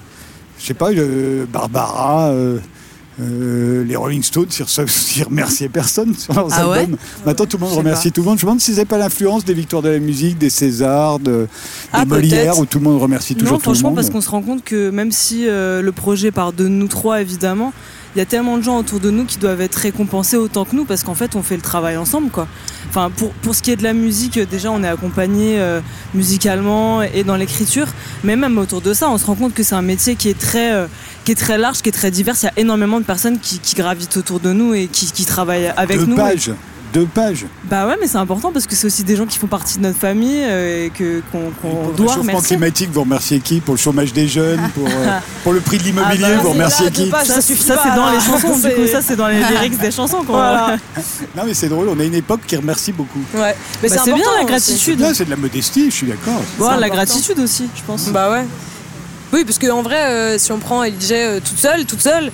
Je 0.58 0.64
sais 0.64 0.72
pas, 0.72 0.90
euh, 0.92 1.44
Barbara, 1.52 2.30
euh, 3.20 3.84
les 3.84 3.96
Rolling 3.96 4.22
Stones, 4.22 4.46
ils 4.58 4.62
re- 4.62 5.14
ils 5.16 5.22
remerciaient 5.24 5.68
personne 5.68 6.14
sur 6.14 6.32
leurs 6.34 6.48
Ah 6.52 6.68
ouais 6.68 6.78
albums. 6.80 6.96
Maintenant, 7.26 7.46
tout 7.46 7.56
le 7.58 7.64
monde 7.64 7.74
remercie 7.76 8.12
tout 8.12 8.20
le 8.22 8.26
monde. 8.28 8.38
Je 8.38 8.44
me 8.44 8.48
demande 8.48 8.60
si 8.60 8.74
c'est 8.74 8.84
pas 8.84 8.98
l'influence 8.98 9.44
des 9.44 9.54
victoires 9.54 9.82
de 9.82 9.88
la 9.88 9.98
musique, 9.98 10.38
des 10.38 10.50
Césars, 10.50 11.18
de, 11.18 11.42
des 11.42 11.46
Ah, 11.92 12.04
Molières, 12.04 12.58
où 12.58 12.66
tout 12.66 12.78
le 12.78 12.84
monde 12.84 13.00
remercie 13.02 13.34
toujours 13.34 13.54
Non, 13.54 13.58
tout 13.58 13.70
le 13.70 13.74
franchement, 13.74 13.88
monde. 13.90 13.96
parce 13.96 14.10
qu'on 14.10 14.20
se 14.20 14.30
rend 14.30 14.42
compte 14.42 14.62
que 14.64 14.90
même 14.90 15.10
si 15.12 15.48
euh, 15.48 15.82
le 15.82 15.92
projet 15.92 16.30
part 16.30 16.52
de 16.52 16.68
nous 16.68 16.88
trois, 16.88 17.20
évidemment, 17.20 17.72
il 18.14 18.18
y 18.18 18.22
a 18.22 18.24
tellement 18.26 18.56
de 18.56 18.62
gens 18.62 18.78
autour 18.78 19.00
de 19.00 19.10
nous 19.10 19.24
qui 19.26 19.36
doivent 19.38 19.60
être 19.60 19.76
récompensés 19.76 20.36
autant 20.36 20.64
que 20.64 20.74
nous, 20.74 20.84
parce 20.86 21.02
qu'en 21.02 21.14
fait, 21.14 21.36
on 21.36 21.42
fait 21.42 21.56
le 21.56 21.62
travail 21.62 21.96
ensemble, 21.96 22.30
quoi. 22.30 22.48
Enfin, 22.88 23.10
pour, 23.14 23.30
pour 23.30 23.54
ce 23.54 23.62
qui 23.62 23.70
est 23.70 23.76
de 23.76 23.82
la 23.82 23.92
musique, 23.92 24.38
euh, 24.38 24.46
déjà, 24.50 24.70
on 24.70 24.82
est 24.82 24.88
accompagné 24.88 25.58
euh, 25.60 25.80
musicalement 26.14 27.02
et 27.02 27.22
dans 27.24 27.36
l'écriture, 27.36 27.86
mais 28.24 28.36
même 28.36 28.58
autour 28.58 28.80
de 28.80 28.92
ça, 28.94 29.10
on 29.10 29.18
se 29.18 29.26
rend 29.26 29.34
compte 29.34 29.54
que 29.54 29.62
c'est 29.62 29.74
un 29.74 29.82
métier 29.82 30.14
qui 30.16 30.28
est 30.28 30.38
très, 30.38 30.72
euh, 30.72 30.86
qui 31.28 31.32
est 31.32 31.34
très 31.46 31.58
large, 31.58 31.82
qui 31.82 31.90
est 31.90 31.92
très 31.92 32.10
divers. 32.10 32.34
Il 32.42 32.46
y 32.46 32.48
a 32.48 32.52
énormément 32.56 32.98
de 33.00 33.04
personnes 33.04 33.38
qui, 33.38 33.58
qui 33.58 33.74
gravitent 33.74 34.16
autour 34.16 34.40
de 34.40 34.50
nous 34.54 34.72
et 34.72 34.86
qui, 34.86 35.12
qui 35.12 35.26
travaillent 35.26 35.70
avec 35.76 35.98
Deux 35.98 36.06
nous. 36.06 36.16
pages. 36.16 36.50
Deux 36.94 37.04
pages. 37.04 37.44
Bah 37.64 37.86
ouais, 37.86 37.96
mais 38.00 38.06
c'est 38.06 38.16
important 38.16 38.50
parce 38.50 38.66
que 38.66 38.74
c'est 38.74 38.86
aussi 38.86 39.04
des 39.04 39.14
gens 39.14 39.26
qui 39.26 39.36
font 39.36 39.46
partie 39.46 39.76
de 39.76 39.82
notre 39.82 39.98
famille 39.98 40.40
euh, 40.42 40.86
et 40.86 40.88
que 40.90 41.20
qu'on 41.30 41.50
qu'on 41.60 41.68
pour 41.70 41.88
le 41.90 41.96
doit 41.98 42.14
remercier. 42.14 42.56
climatique, 42.56 42.88
vous 42.90 43.02
remerciez 43.02 43.40
qui? 43.40 43.60
Pour 43.60 43.74
le 43.74 43.78
chômage 43.78 44.14
des 44.14 44.26
jeunes 44.26 44.58
Pour, 44.74 44.86
euh, 44.88 45.18
pour 45.44 45.52
le 45.52 45.60
prix 45.60 45.76
de 45.76 45.82
l'immobilier, 45.82 46.24
Ah 46.24 46.36
bah, 46.36 46.40
vous 46.44 46.48
remerciez 46.52 46.86
là, 46.86 46.90
qui? 46.90 47.10
pages, 47.10 47.26
Ça, 47.26 47.34
ça 47.34 47.40
suffit 47.42 47.62
ça, 47.62 47.78
c'est 47.82 47.94
dans 47.94 48.10
les 48.10 48.20
chansons, 48.20 48.56
du 48.56 48.62
C'est- 48.62 48.72
coup, 48.74 48.86
ça 48.90 49.02
c'est 49.02 49.16
dans 49.16 49.28
les 49.28 49.38
lyrics 49.50 49.78
des 49.78 49.90
chansons 49.90 50.22
qu'on 50.24 50.32
Voilà. 50.32 50.76
Non, 51.36 51.42
mais 51.44 51.52
c'est 51.52 51.68
drôle, 51.68 51.90
on 51.90 52.00
a 52.00 52.04
une 52.04 52.14
époque 52.14 52.40
qui 52.46 52.56
remercie 52.56 52.92
beaucoup. 52.92 53.20
Ouais. 53.34 53.54
Mais 53.82 53.90
Bah, 53.90 53.96
c'est 54.02 54.04
bien 54.04 54.14
important 54.14 54.30
la 54.30 54.36
aussi. 54.38 54.46
gratitude. 54.72 55.00
Là, 55.00 55.12
c'est 55.12 55.26
de 55.26 55.30
la 55.30 55.36
modestie, 55.36 55.90
je 55.90 55.94
suis 55.94 56.06
d'accord. 56.06 56.40
Ouais, 56.58 56.68
la 56.68 56.72
important. 56.72 56.94
gratitude 56.94 57.38
aussi, 57.40 57.68
je 57.76 57.82
pense. 57.86 58.08
Bah 58.08 58.30
ouais. 58.32 58.46
Oui, 59.32 59.44
parce 59.44 59.58
qu'en 59.58 59.82
vrai, 59.82 60.02
euh, 60.06 60.38
si 60.38 60.52
on 60.52 60.58
prend 60.58 60.82
LJ 60.84 61.12
euh, 61.12 61.40
toute 61.40 61.58
seule, 61.58 61.84
toute 61.84 62.00
seule, 62.00 62.30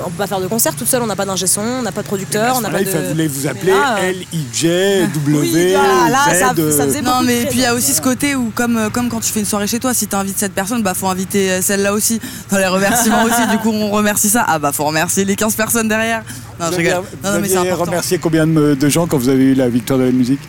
on 0.00 0.04
peut 0.10 0.16
pas 0.18 0.26
faire 0.28 0.40
de 0.40 0.46
concert 0.46 0.74
toute 0.76 0.86
seule, 0.86 1.02
on 1.02 1.06
n'a 1.06 1.16
pas 1.16 1.24
d'ingé 1.26 1.46
son, 1.48 1.60
on 1.60 1.82
n'a 1.82 1.90
pas 1.92 2.02
de 2.02 2.06
producteur, 2.06 2.54
on 2.56 2.60
n'a 2.60 2.70
pas 2.70 2.78
Là, 2.78 2.84
de. 2.84 2.88
il 2.88 2.92
fallait 3.08 3.26
vous 3.26 3.46
appeler 3.48 3.72
là, 3.72 3.96
euh, 3.98 4.10
L-I-J, 4.10 5.08
W, 5.12 5.38
Oui, 5.40 5.72
là, 5.72 6.08
là, 6.08 6.34
ça- 6.34 6.54
faisait 6.54 7.02
Non 7.02 7.10
beaucoup 7.10 7.22
de 7.22 7.26
mais 7.26 7.40
puis 7.46 7.58
il 7.58 7.62
y 7.62 7.66
a 7.66 7.74
aussi 7.74 7.92
ce 7.92 8.00
côté 8.00 8.36
où 8.36 8.50
comme 8.54 8.76
euh, 8.76 8.90
comme 8.90 9.08
quand 9.08 9.18
tu 9.20 9.30
fais 9.32 9.40
une 9.40 9.46
soirée 9.46 9.66
chez 9.66 9.80
toi, 9.80 9.92
si 9.92 10.06
tu 10.06 10.14
invites 10.14 10.38
cette 10.38 10.52
personne, 10.54 10.82
bah 10.82 10.94
faut 10.94 11.08
inviter 11.08 11.50
euh, 11.50 11.62
celle-là 11.62 11.92
aussi. 11.92 12.20
Dans 12.50 12.58
les 12.58 12.66
remerciements 12.68 13.24
aussi, 13.24 13.44
du 13.50 13.58
coup 13.58 13.70
on 13.72 13.90
remercie 13.90 14.28
ça. 14.30 14.44
Ah 14.46 14.58
bah 14.60 14.70
faut 14.72 14.84
remercier 14.84 15.24
les 15.24 15.34
15 15.36 15.56
personnes 15.56 15.88
derrière. 15.88 16.22
Non, 16.60 16.66
je 16.66 16.70
Vous 16.70 16.76
rigole. 16.78 16.92
aviez, 16.94 17.08
Non, 17.24 17.32
non, 17.32 17.40
mais 17.40 17.48
c'est 17.48 17.54
vous 17.56 17.60
important. 17.62 17.84
remercié 17.86 18.18
combien 18.18 18.46
de, 18.46 18.74
de 18.74 18.88
gens 18.88 19.06
quand 19.08 19.18
vous 19.18 19.28
avez 19.28 19.42
eu 19.44 19.54
la 19.54 19.68
victoire 19.68 19.98
de 19.98 20.04
la 20.04 20.12
musique? 20.12 20.40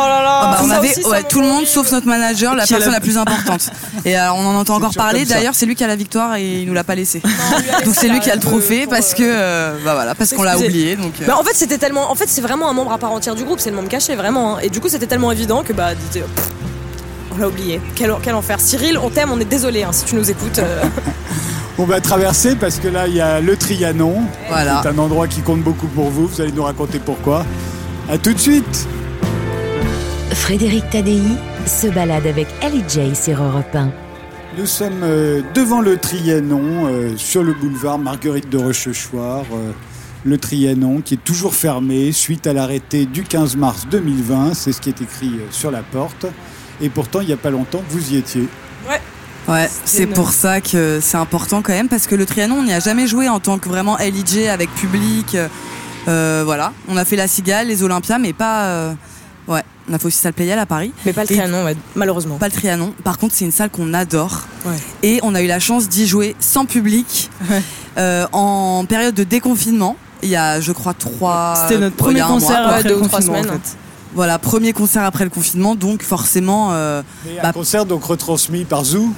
Oh 0.00 0.08
là 0.08 0.22
là 0.22 0.40
Ah 0.42 0.50
bah, 0.52 0.60
on 0.64 0.68
ça 0.68 0.76
avait 0.76 0.90
aussi, 0.90 1.02
ça 1.02 1.08
ouais, 1.08 1.22
m'a 1.22 1.28
tout 1.28 1.40
le 1.40 1.46
monde 1.48 1.66
sauf 1.66 1.90
notre 1.92 2.06
manager, 2.06 2.54
la 2.54 2.66
personne 2.66 2.88
la- 2.88 2.94
la 2.98 3.00
plus 3.00 3.18
importante. 3.18 3.70
Et 4.04 4.18
euh, 4.18 4.32
on 4.32 4.46
en 4.46 4.54
entend 4.54 4.76
encore 4.76 4.94
parler. 4.94 5.24
D'ailleurs, 5.24 5.54
c'est 5.54 5.66
lui 5.66 5.74
qui 5.74 5.82
a 5.84 5.86
la 5.88 5.96
victoire 5.96 6.36
et 6.36 6.60
il 6.62 6.68
nous 6.68 6.74
l'a 6.74 6.84
pas 6.84 6.94
laissé. 6.94 7.20
Non, 7.24 7.30
Donc 7.84 7.94
c'est 7.96 8.08
lui 8.08 8.20
qui 8.20 8.30
a 8.30 8.34
le 8.34 8.40
trophée 8.40 8.86
parce 8.86 9.12
euh, 9.12 9.16
que 9.16 9.22
euh, 9.24 9.76
bah 9.84 9.94
voilà, 9.94 10.14
parce 10.14 10.32
qu'on 10.32 10.42
l'a 10.44 10.56
oublié. 10.56 10.94
Donc 10.96 11.12
euh, 11.20 11.26
Bah, 11.26 11.36
en 11.38 11.42
fait, 11.42 11.54
c'était 11.54 11.78
tellement. 11.78 12.10
En 12.10 12.14
fait, 12.14 12.28
c'est 12.28 12.40
vraiment 12.40 12.68
un 12.70 12.72
membre 12.72 12.92
à 12.92 12.98
part 12.98 13.12
entière 13.12 13.34
du 13.34 13.44
groupe, 13.44 13.58
c'est 13.60 13.70
le 13.70 13.76
membre 13.76 13.88
caché, 13.88 14.14
vraiment. 14.14 14.56
hein. 14.56 14.60
Et 14.62 14.70
du 14.70 14.80
coup, 14.80 14.88
c'était 14.88 15.06
tellement 15.06 15.32
évident 15.32 15.62
que 15.64 15.72
bah, 15.72 15.88
pff, 16.12 16.22
on 17.34 17.38
l'a 17.38 17.48
oublié. 17.48 17.80
Quel, 17.96 18.12
quel 18.22 18.34
enfer. 18.34 18.60
Cyril, 18.60 18.98
on 19.02 19.10
t'aime, 19.10 19.30
on 19.32 19.40
est 19.40 19.44
désolé 19.44 19.82
hein, 19.82 19.90
si 19.92 20.04
tu 20.04 20.14
nous 20.14 20.30
écoutes. 20.30 20.58
euh. 20.60 20.82
On 21.80 21.84
va 21.84 22.00
traverser 22.00 22.56
parce 22.56 22.80
que 22.80 22.88
là, 22.88 23.06
il 23.06 23.14
y 23.14 23.20
a 23.20 23.40
le 23.40 23.56
Trianon. 23.56 24.22
voilà. 24.48 24.80
C'est 24.82 24.88
un 24.88 24.98
endroit 24.98 25.28
qui 25.28 25.42
compte 25.42 25.60
beaucoup 25.62 25.86
pour 25.86 26.10
vous. 26.10 26.26
Vous 26.26 26.40
allez 26.40 26.50
nous 26.50 26.64
raconter 26.64 26.98
pourquoi. 26.98 27.44
À 28.10 28.18
tout 28.18 28.32
de 28.32 28.38
suite 28.38 28.88
Frédéric 30.32 30.88
Tadei 30.90 31.22
se 31.66 31.86
balade 31.88 32.26
avec 32.26 32.46
Ellie 32.62 32.84
J 32.88 33.14
sur 33.14 33.42
Europe 33.42 33.74
1. 33.74 33.90
Nous 34.56 34.66
sommes 34.66 35.02
euh, 35.02 35.42
devant 35.54 35.80
le 35.80 35.96
Trianon, 35.96 36.86
euh, 36.86 37.16
sur 37.16 37.42
le 37.42 37.52
boulevard 37.54 37.98
Marguerite 37.98 38.48
de 38.48 38.58
Rochechouart. 38.58 39.44
euh, 39.52 39.72
le 40.24 40.36
Trianon 40.36 41.00
qui 41.00 41.14
est 41.14 41.24
toujours 41.24 41.54
fermé 41.54 42.12
suite 42.12 42.46
à 42.46 42.52
l'arrêté 42.52 43.06
du 43.06 43.22
15 43.22 43.56
mars 43.56 43.86
2020. 43.90 44.54
C'est 44.54 44.72
ce 44.72 44.80
qui 44.80 44.88
est 44.90 45.00
écrit 45.00 45.32
sur 45.50 45.70
la 45.70 45.82
porte. 45.82 46.26
Et 46.80 46.88
pourtant, 46.88 47.20
il 47.20 47.26
n'y 47.28 47.32
a 47.32 47.36
pas 47.36 47.50
longtemps, 47.50 47.82
vous 47.88 48.12
y 48.12 48.16
étiez. 48.16 48.48
Ouais, 49.48 49.68
c'est 49.86 50.02
énorme. 50.02 50.14
pour 50.14 50.30
ça 50.32 50.60
que 50.60 50.98
c'est 51.00 51.16
important 51.16 51.62
quand 51.62 51.72
même 51.72 51.88
parce 51.88 52.06
que 52.06 52.14
le 52.14 52.26
Trianon, 52.26 52.56
on 52.56 52.64
n'y 52.64 52.72
a 52.74 52.80
jamais 52.80 53.06
joué 53.06 53.28
en 53.30 53.40
tant 53.40 53.58
que 53.58 53.68
vraiment 53.68 53.96
LIJ 53.96 54.48
avec 54.48 54.68
public. 54.74 55.36
euh, 56.06 56.42
voilà, 56.44 56.72
on 56.88 56.96
a 56.98 57.04
fait 57.06 57.16
la 57.16 57.26
Cigale, 57.28 57.68
les 57.68 57.82
Olympias, 57.82 58.18
mais 58.18 58.32
pas. 58.34 58.64
euh, 58.66 58.92
ouais, 59.48 59.62
on 59.90 59.94
a 59.94 59.98
fait 59.98 60.06
aussi 60.06 60.18
Salle 60.18 60.32
Playel 60.34 60.58
à 60.58 60.66
Paris. 60.66 60.92
Mais 61.04 61.12
pas 61.12 61.22
le 61.22 61.26
Trianon, 61.28 61.64
ouais, 61.64 61.76
malheureusement. 61.96 62.36
Pas 62.36 62.46
le 62.46 62.52
Trianon. 62.52 62.94
Par 63.04 63.18
contre, 63.18 63.34
c'est 63.34 63.44
une 63.44 63.50
salle 63.52 63.70
qu'on 63.70 63.92
adore. 63.94 64.42
Ouais. 64.66 64.76
Et 65.02 65.20
on 65.22 65.34
a 65.34 65.42
eu 65.42 65.46
la 65.46 65.58
chance 65.60 65.88
d'y 65.88 66.06
jouer 66.06 66.36
sans 66.40 66.64
public 66.66 67.30
euh, 67.96 68.26
en 68.32 68.84
période 68.88 69.14
de 69.14 69.24
déconfinement. 69.24 69.96
Il 70.22 70.28
y 70.28 70.36
a, 70.36 70.60
je 70.60 70.72
crois, 70.72 70.94
trois. 70.94 71.54
C'était 71.68 71.80
notre 71.80 71.96
premier 71.96 72.20
mois, 72.20 72.28
concert 72.28 72.60
ouais, 72.60 72.66
après 72.74 72.82
deux 72.84 72.88
le 72.90 72.96
ou 73.02 73.06
trois 73.06 73.18
confinement, 73.20 73.38
en 73.38 73.42
semaines. 73.44 73.60
fait. 73.62 73.76
Voilà, 74.14 74.38
premier 74.38 74.72
concert 74.72 75.04
après 75.04 75.24
le 75.24 75.30
confinement, 75.30 75.74
donc 75.74 76.02
forcément. 76.02 76.70
euh, 76.72 77.02
un 77.26 77.42
Bah- 77.42 77.52
concert 77.52 77.84
donc 77.86 78.04
retransmis 78.04 78.64
par 78.64 78.84
Zoo. 78.84 79.08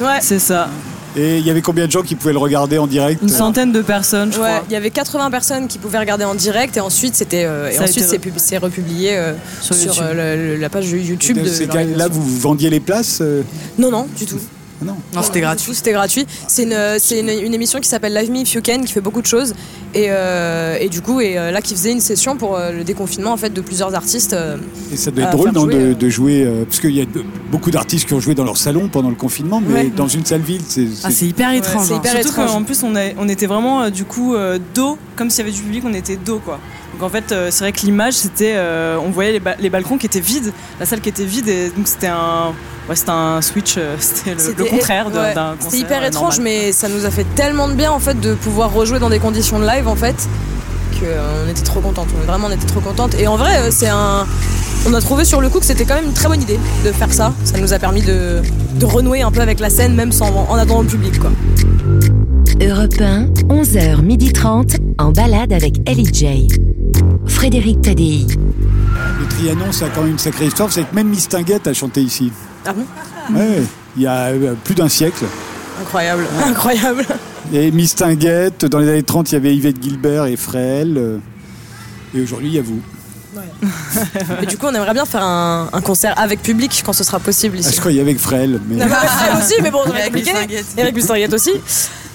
Ouais. 0.00 0.18
C'est 0.20 0.38
ça. 0.38 0.68
Et 1.16 1.38
il 1.38 1.46
y 1.46 1.50
avait 1.50 1.62
combien 1.62 1.86
de 1.86 1.92
gens 1.92 2.02
qui 2.02 2.14
pouvaient 2.16 2.32
le 2.32 2.38
regarder 2.38 2.76
en 2.78 2.86
direct 2.86 3.22
Une 3.22 3.28
centaine 3.28 3.70
de 3.72 3.82
personnes, 3.82 4.32
je 4.32 4.38
Ouais, 4.40 4.48
crois. 4.48 4.64
il 4.68 4.72
y 4.72 4.76
avait 4.76 4.90
80 4.90 5.30
personnes 5.30 5.68
qui 5.68 5.78
pouvaient 5.78 5.98
regarder 6.00 6.24
en 6.24 6.34
direct 6.34 6.76
et 6.76 6.80
ensuite 6.80 7.14
c'était 7.14 7.44
euh, 7.44 7.70
et 7.70 7.74
Ça 7.74 7.80
a 7.82 7.84
ensuite 7.84 7.98
été 7.98 8.06
c'est 8.08 8.18
pub- 8.18 8.34
c'est 8.36 8.58
republié 8.58 9.10
euh, 9.16 9.34
Sur 9.60 9.74
euh, 10.02 10.12
le- 10.36 10.54
le- 10.54 10.60
la 10.60 10.68
page 10.68 10.90
YouTube 10.90 11.38
Et 11.38 11.42
de 11.42 11.48
l'organisation. 11.66 12.08
vous 12.12 12.38
vendiez 12.38 12.68
les 12.70 12.80
places 12.80 13.18
euh, 13.20 13.42
Non 13.78 13.90
non, 13.90 14.06
du 14.16 14.26
tout. 14.26 14.40
Non. 14.84 14.96
Non, 15.14 15.22
c'était 15.22 15.40
gratuit. 15.40 15.74
C'était 15.74 15.92
gratuit. 15.92 16.26
C'est 16.48 16.64
une, 16.64 16.76
c'est 16.98 17.20
une, 17.20 17.28
une 17.30 17.54
émission 17.54 17.80
qui 17.80 17.88
s'appelle 17.88 18.14
Live 18.14 18.30
Me 18.30 18.38
If 18.38 18.52
You 18.54 18.60
Can, 18.64 18.82
qui 18.82 18.92
fait 18.92 19.00
beaucoup 19.00 19.22
de 19.22 19.26
choses. 19.26 19.54
Et, 19.94 20.06
euh, 20.08 20.76
et 20.80 20.88
du 20.88 21.00
coup, 21.00 21.20
et 21.20 21.38
euh, 21.38 21.50
là, 21.52 21.62
qui 21.62 21.74
faisait 21.74 21.92
une 21.92 22.00
session 22.00 22.36
pour 22.36 22.56
euh, 22.56 22.72
le 22.72 22.82
déconfinement 22.84 23.32
en 23.32 23.36
fait 23.36 23.50
de 23.50 23.60
plusieurs 23.60 23.94
artistes. 23.94 24.32
euh, 24.32 24.56
Et 24.92 24.96
ça 24.96 25.10
doit 25.12 25.24
être 25.24 25.30
drôle 25.32 25.44
faire 25.52 25.54
non, 25.54 25.60
jouer, 25.70 25.74
de, 25.74 25.78
euh. 25.80 25.94
de 25.94 26.08
jouer, 26.08 26.42
euh, 26.44 26.64
parce 26.64 26.80
qu'il 26.80 26.90
y 26.96 27.00
a 27.00 27.04
de- 27.04 27.24
beaucoup 27.50 27.70
d'artistes 27.70 28.06
qui 28.08 28.14
ont 28.14 28.20
joué 28.20 28.34
dans 28.34 28.44
leur 28.44 28.56
salon 28.56 28.88
pendant 28.88 29.08
le 29.10 29.14
confinement, 29.14 29.62
mais 29.66 29.74
Ouais. 29.74 29.92
dans 29.94 30.08
une 30.08 30.24
salle 30.24 30.40
vide, 30.42 30.62
c'est. 30.68 30.86
Ah, 31.04 31.10
c'est 31.10 31.26
hyper 31.26 31.50
Ouais, 31.50 31.58
étrange. 31.58 31.86
c'est 31.86 31.94
hein. 31.94 31.98
hyper 31.98 32.12
Surtout 32.12 32.28
étrange. 32.28 32.50
qu'en 32.50 32.56
En 32.56 32.62
plus, 32.64 32.82
on, 32.82 32.96
a- 32.96 33.14
on 33.18 33.28
était 33.28 33.46
vraiment 33.46 33.82
euh, 33.82 33.90
du 33.90 34.04
coup 34.04 34.34
euh, 34.34 34.58
dos, 34.74 34.98
comme 35.16 35.30
s'il 35.30 35.44
y 35.44 35.48
avait 35.48 35.56
du 35.56 35.62
public, 35.62 35.84
on 35.86 35.94
était 35.94 36.16
dos 36.16 36.40
quoi. 36.44 36.58
Donc 36.92 37.02
en 37.02 37.08
fait, 37.08 37.30
euh, 37.32 37.48
c'est 37.52 37.60
vrai 37.64 37.72
que 37.72 37.80
l'image, 37.86 38.14
c'était, 38.14 38.54
euh, 38.56 38.96
on 39.04 39.10
voyait 39.10 39.32
les, 39.32 39.40
ba- 39.40 39.56
les 39.60 39.70
balcons 39.70 39.96
qui 39.98 40.06
étaient 40.06 40.20
vides, 40.20 40.52
la 40.80 40.86
salle 40.86 41.00
qui 41.00 41.08
était 41.08 41.24
vide, 41.24 41.48
et 41.48 41.68
donc 41.70 41.86
c'était 41.88 42.06
un, 42.08 42.52
ouais, 42.88 42.96
c'était 42.96 43.10
un 43.10 43.40
switch, 43.42 43.74
euh, 43.78 43.96
c'était 44.00 44.34
le, 44.34 44.64
contraire 44.64 45.10
de- 45.10 45.18
ouais, 45.18 45.34
d'un 45.34 45.52
concert. 45.54 45.70
C'était 45.70 45.76
hyper 45.78 46.02
euh, 46.02 46.06
étrange, 46.08 46.36
normal. 46.38 46.54
mais 46.64 46.72
ça 46.72 46.88
nous 46.88 47.04
a 47.04 47.10
fait 47.10 47.26
tellement 47.34 47.68
de 47.68 47.74
bien 47.74 47.92
en 47.92 47.98
fait 47.98 48.18
de 48.20 48.34
pouvoir 48.34 48.72
rejouer 48.72 48.98
dans 48.98 49.10
des 49.10 49.18
conditions 49.18 49.58
de 49.58 49.66
live 49.66 49.88
en 49.88 49.96
fait 49.96 50.16
que 51.00 51.04
euh, 51.04 51.50
était 51.50 51.62
trop 51.62 51.80
contente. 51.80 52.08
On, 52.22 52.26
vraiment, 52.26 52.46
on 52.48 52.52
était 52.52 52.66
trop 52.66 52.80
contente. 52.80 53.14
Et 53.18 53.26
en 53.26 53.36
vrai, 53.36 53.70
c'est 53.70 53.88
un. 53.88 54.26
On 54.86 54.92
a 54.94 55.00
trouvé 55.00 55.24
sur 55.24 55.40
le 55.40 55.48
coup 55.48 55.58
que 55.60 55.64
c'était 55.66 55.84
quand 55.86 55.94
même 55.94 56.04
une 56.04 56.12
très 56.12 56.28
bonne 56.28 56.42
idée 56.42 56.58
de 56.84 56.92
faire 56.92 57.12
ça. 57.12 57.32
Ça 57.44 57.58
nous 57.58 57.72
a 57.72 57.78
permis 57.78 58.02
de, 58.02 58.42
de 58.78 58.84
renouer 58.86 59.22
un 59.22 59.32
peu 59.32 59.40
avec 59.40 59.58
la 59.58 59.70
scène, 59.70 59.94
même 59.94 60.12
sans, 60.12 60.28
en 60.48 60.54
attendant 60.56 60.82
le 60.82 60.88
public, 60.88 61.18
quoi. 61.18 61.30
Europe 62.60 62.94
1, 63.00 63.24
11h30, 63.48 64.76
en 64.98 65.10
balade 65.10 65.52
avec 65.52 65.76
Ellie 65.88 66.08
J. 66.12 66.48
Frédéric 67.26 67.80
Tadei. 67.82 68.26
Le 69.20 69.26
Trianon, 69.26 69.72
ça 69.72 69.86
a 69.86 69.88
quand 69.88 70.02
même 70.02 70.12
une 70.12 70.18
sacrée 70.18 70.46
histoire. 70.46 70.70
C'est 70.70 70.82
que 70.88 70.94
même 70.94 71.08
Miss 71.08 71.28
Tinguette 71.28 71.66
a 71.66 71.72
chanté 71.72 72.00
ici. 72.02 72.30
Ah 72.66 72.72
bon 72.72 72.84
Ouais, 73.38 73.62
il 73.96 74.02
y 74.02 74.06
a 74.06 74.26
euh, 74.28 74.54
plus 74.64 74.74
d'un 74.74 74.88
siècle. 74.88 75.24
Incroyable, 75.80 76.24
incroyable. 76.46 77.06
Et 77.52 77.70
Miss 77.70 77.94
Tinguette, 77.94 78.64
dans 78.64 78.78
les 78.78 78.88
années 78.88 79.02
30, 79.02 79.30
il 79.30 79.34
y 79.34 79.36
avait 79.36 79.54
Yvette 79.54 79.82
Gilbert 79.82 80.26
et 80.26 80.36
Frêle. 80.36 80.94
euh, 80.96 81.18
Et 82.14 82.22
aujourd'hui, 82.22 82.48
il 82.48 82.54
y 82.54 82.58
a 82.58 82.62
vous. 82.62 82.80
Et 84.42 84.46
du 84.46 84.56
coup, 84.56 84.66
on 84.66 84.74
aimerait 84.74 84.92
bien 84.94 85.04
faire 85.04 85.22
un, 85.24 85.68
un 85.72 85.80
concert 85.80 86.14
avec 86.18 86.40
public 86.42 86.82
quand 86.86 86.92
ce 86.92 87.02
sera 87.04 87.18
possible 87.18 87.56
Ah, 87.58 87.60
ici. 87.60 87.74
je 87.74 87.80
croyais 87.80 88.00
avec 88.00 88.18
Frêle. 88.18 88.60
Mais... 88.68 88.76
Non, 88.76 88.86
mais 88.86 89.38
aussi, 89.42 89.54
mais 89.62 89.70
bon, 89.70 89.80
compliqué. 89.84 90.10
Bustinguette. 90.32 90.66
Eric 90.78 90.94
Bustinguette 90.94 91.32
aussi. 91.34 91.50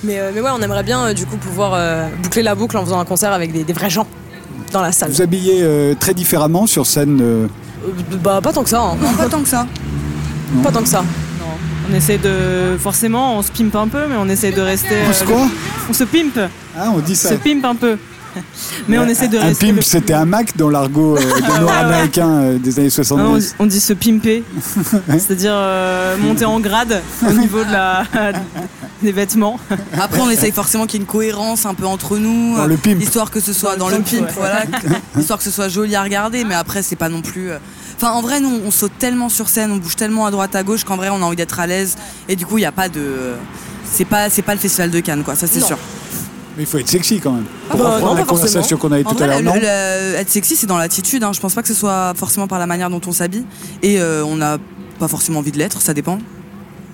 Mais, 0.03 0.17
euh, 0.19 0.31
mais 0.33 0.39
ouais, 0.41 0.49
on 0.53 0.61
aimerait 0.61 0.83
bien 0.83 1.07
euh, 1.07 1.13
du 1.13 1.25
coup 1.25 1.35
pouvoir 1.37 1.73
euh, 1.73 2.07
boucler 2.23 2.41
la 2.41 2.55
boucle 2.55 2.77
en 2.77 2.85
faisant 2.85 2.99
un 2.99 3.05
concert 3.05 3.33
avec 3.33 3.51
des, 3.51 3.63
des 3.65 3.73
vrais 3.73 3.89
gens 3.89 4.07
dans 4.71 4.81
la 4.81 4.93
salle. 4.93 5.11
Vous 5.11 5.21
habillez 5.21 5.59
euh, 5.61 5.93
très 5.99 6.13
différemment 6.13 6.67
sur 6.67 6.85
scène. 6.85 7.19
euh, 7.21 7.47
Euh, 7.85 8.17
bah 8.23 8.39
pas 8.41 8.53
tant 8.53 8.63
que 8.63 8.69
ça, 8.69 8.81
hein. 8.81 8.95
Non, 9.01 9.11
pas 9.13 9.27
tant 9.27 9.41
que 9.41 9.49
ça. 9.49 9.67
Pas 10.63 10.71
tant 10.71 10.81
que 10.81 10.89
ça. 10.89 11.01
Non. 11.39 11.45
On 11.91 11.95
essaie 11.95 12.17
de, 12.17 12.77
forcément, 12.77 13.37
on 13.37 13.41
se 13.41 13.51
pimpe 13.51 13.75
un 13.75 13.87
peu, 13.87 14.07
mais 14.07 14.15
on 14.19 14.27
essaie 14.29 14.51
de 14.51 14.61
rester. 14.61 14.95
On 15.05 15.09
euh, 15.09 15.13
se 15.13 15.23
quoi 15.23 15.47
On 15.89 15.93
se 15.93 16.03
pimpe, 16.03 16.39
Ah, 16.77 16.91
on 16.93 16.99
dit 16.99 17.15
ça. 17.15 17.29
se 17.29 17.35
pimpe 17.35 17.65
un 17.65 17.75
peu. 17.75 17.97
Mais 18.87 18.99
on 18.99 19.07
essaie 19.07 19.27
de 19.27 19.39
un 19.39 19.41
rester. 19.41 19.65
pimp, 19.67 19.77
le- 19.77 19.81
c'était 19.81 20.13
un 20.13 20.25
Mac 20.25 20.55
dans 20.55 20.69
l'argot 20.69 21.17
euh, 21.17 21.19
des 21.41 21.59
Nord-Américains 21.61 22.29
euh, 22.29 22.57
des 22.59 22.77
années 22.77 22.89
Non, 22.89 22.93
on, 22.99 23.03
70. 23.39 23.39
dit- 23.47 23.53
on 23.57 23.65
dit 23.65 23.79
se 23.79 23.93
pimper, 23.93 24.43
c'est-à-dire 25.09 25.51
euh, 25.55 26.15
monter 26.17 26.45
en 26.45 26.59
grade 26.59 27.01
au 27.27 27.31
niveau 27.33 27.63
de 27.63 27.71
la, 27.71 28.03
des 29.01 29.11
vêtements. 29.11 29.59
Après, 29.99 30.19
on 30.21 30.29
essaye 30.29 30.51
forcément 30.51 30.85
qu'il 30.85 30.99
y 30.99 31.01
ait 31.01 31.05
une 31.05 31.11
cohérence 31.11 31.65
un 31.65 31.73
peu 31.73 31.87
entre 31.87 32.17
nous. 32.19 32.55
Dans 32.55 32.63
euh, 32.65 32.67
le 32.67 32.77
pimp. 32.77 33.01
Histoire 33.01 33.31
que 33.31 33.39
ce 33.39 33.51
soit 33.51 33.77
dans, 33.77 33.89
le 33.89 33.95
pimp, 33.97 34.05
pimp, 34.05 34.27
ouais. 34.27 34.33
voilà. 34.37 34.61
histoire 35.17 35.39
que 35.39 35.45
ce 35.45 35.51
soit 35.51 35.67
joli 35.67 35.95
à 35.95 36.03
regarder, 36.03 36.43
mais 36.43 36.53
après, 36.55 36.83
c'est 36.83 36.95
pas 36.95 37.09
non 37.09 37.23
plus. 37.23 37.49
Enfin, 38.01 38.13
en 38.13 38.21
vrai, 38.21 38.39
nous, 38.39 38.61
on 38.65 38.71
saute 38.71 38.93
tellement 38.97 39.27
sur 39.27 39.49
scène, 39.49 39.71
on 39.71 39.77
bouge 39.77 39.97
tellement 39.97 40.25
à 40.25 40.31
droite 40.31 40.55
à 40.55 40.63
gauche 40.63 40.85
qu'en 40.85 40.95
vrai, 40.95 41.09
on 41.09 41.17
a 41.17 41.25
envie 41.25 41.35
d'être 41.35 41.59
à 41.59 41.67
l'aise. 41.67 41.97
Et 42.29 42.35
du 42.37 42.45
coup, 42.45 42.57
il 42.57 42.61
n'y 42.61 42.65
a 42.65 42.71
pas 42.71 42.87
de. 42.87 43.33
C'est 43.91 44.05
pas, 44.05 44.29
c'est 44.29 44.41
pas 44.41 44.53
le 44.53 44.59
festival 44.59 44.89
de 44.91 44.99
Cannes, 45.01 45.23
quoi, 45.23 45.35
ça 45.35 45.47
c'est 45.47 45.59
sûr. 45.59 45.77
Mais 46.55 46.63
il 46.63 46.65
faut 46.65 46.77
être 46.77 46.87
sexy 46.89 47.19
quand 47.19 47.31
même. 47.33 47.45
Pour 47.69 47.79
bah, 47.79 47.95
reprendre 47.95 48.13
non, 48.13 48.19
la 48.19 48.23
conversation 48.25 48.77
qu'on 48.77 48.91
avait 48.91 49.03
tout 49.03 49.15
à 49.21 49.27
l'heure, 49.27 49.41
non 49.41 49.53
le- 49.55 50.15
être 50.15 50.29
sexy, 50.29 50.55
c'est 50.55 50.67
dans 50.67 50.77
l'attitude. 50.77 51.23
Hein. 51.23 51.31
Je 51.33 51.39
pense 51.39 51.53
pas 51.53 51.61
que 51.61 51.67
ce 51.67 51.73
soit 51.73 52.13
forcément 52.15 52.47
par 52.47 52.59
la 52.59 52.67
manière 52.67 52.89
dont 52.89 53.01
on 53.07 53.11
s'habille. 53.11 53.45
Et 53.81 53.99
euh, 53.99 54.23
on 54.25 54.35
n'a 54.37 54.57
pas 54.99 55.07
forcément 55.07 55.39
envie 55.39 55.51
de 55.51 55.57
l'être, 55.57 55.81
ça 55.81 55.93
dépend. 55.93 56.19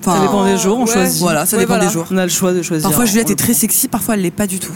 Enfin, 0.02 0.18
Ça 0.18 0.22
dépend 0.22 0.46
des 0.46 0.58
jours, 0.58 0.78
on 0.80 0.86
ouais. 0.86 0.92
choisit. 0.94 1.20
Voilà, 1.22 1.46
ça 1.46 1.58
Ouais, 1.58 1.64
dépend 1.64 1.74
voilà. 1.76 1.88
des 1.88 1.94
jours. 1.94 2.06
On 2.12 2.18
a 2.18 2.24
le 2.24 2.30
choix 2.32 2.54
de 2.54 2.62
choisir. 2.62 2.88
Parfois, 2.90 3.06
Juliette 3.06 3.32
est 3.32 3.36
très 3.36 3.54
sexy, 3.56 3.88
parfois, 3.88 4.14
elle 4.16 4.22
l'est 4.22 4.30
pas 4.32 4.46
du 4.48 4.60
tout. 4.60 4.74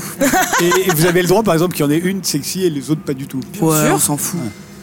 et, 0.61 0.89
et 0.89 0.91
vous 0.95 1.05
avez 1.05 1.21
le 1.21 1.27
droit, 1.27 1.43
par 1.43 1.53
exemple, 1.53 1.75
qu'il 1.75 1.85
y 1.85 1.87
en 1.87 1.91
ait 1.91 1.97
une 1.99 2.23
sexy 2.23 2.65
et 2.65 2.69
les 2.69 2.89
autres 2.91 3.01
pas 3.01 3.13
du 3.13 3.27
tout. 3.27 3.41
Ouais, 3.61 3.85
sûr. 3.85 3.93
on 3.93 3.99
s'en 3.99 4.17
fout. 4.17 4.39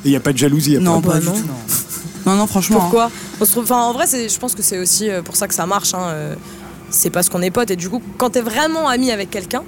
Il 0.06 0.10
n'y 0.10 0.16
a 0.16 0.20
pas 0.20 0.32
de 0.32 0.38
jalousie 0.38 0.76
après. 0.76 0.84
Non, 0.84 1.00
bah 1.00 1.12
pas 1.12 1.18
du 1.20 1.26
non. 1.26 1.32
tout. 1.32 1.44
Non, 2.26 2.34
non, 2.36 2.46
franchement. 2.46 2.76
hein. 2.78 2.80
Pourquoi 2.80 3.10
On 3.40 3.44
se 3.44 3.50
trouve- 3.52 3.64
Enfin, 3.64 3.80
en 3.82 3.92
vrai, 3.92 4.06
c'est- 4.06 4.28
je 4.28 4.38
pense 4.38 4.54
que 4.54 4.62
c'est 4.62 4.78
aussi 4.78 5.08
euh, 5.10 5.22
pour 5.22 5.36
ça 5.36 5.46
que 5.46 5.54
ça 5.54 5.66
marche. 5.66 5.94
hein, 5.94 6.06
euh, 6.08 6.34
C'est 6.90 7.10
parce 7.10 7.28
qu'on 7.28 7.42
est 7.42 7.50
potes. 7.50 7.70
Et 7.72 7.76
du 7.76 7.88
coup, 7.90 8.00
quand 8.16 8.30
t'es 8.30 8.40
vraiment 8.40 8.88
ami 8.88 9.10
avec 9.10 9.28
quelqu'un 9.30 9.62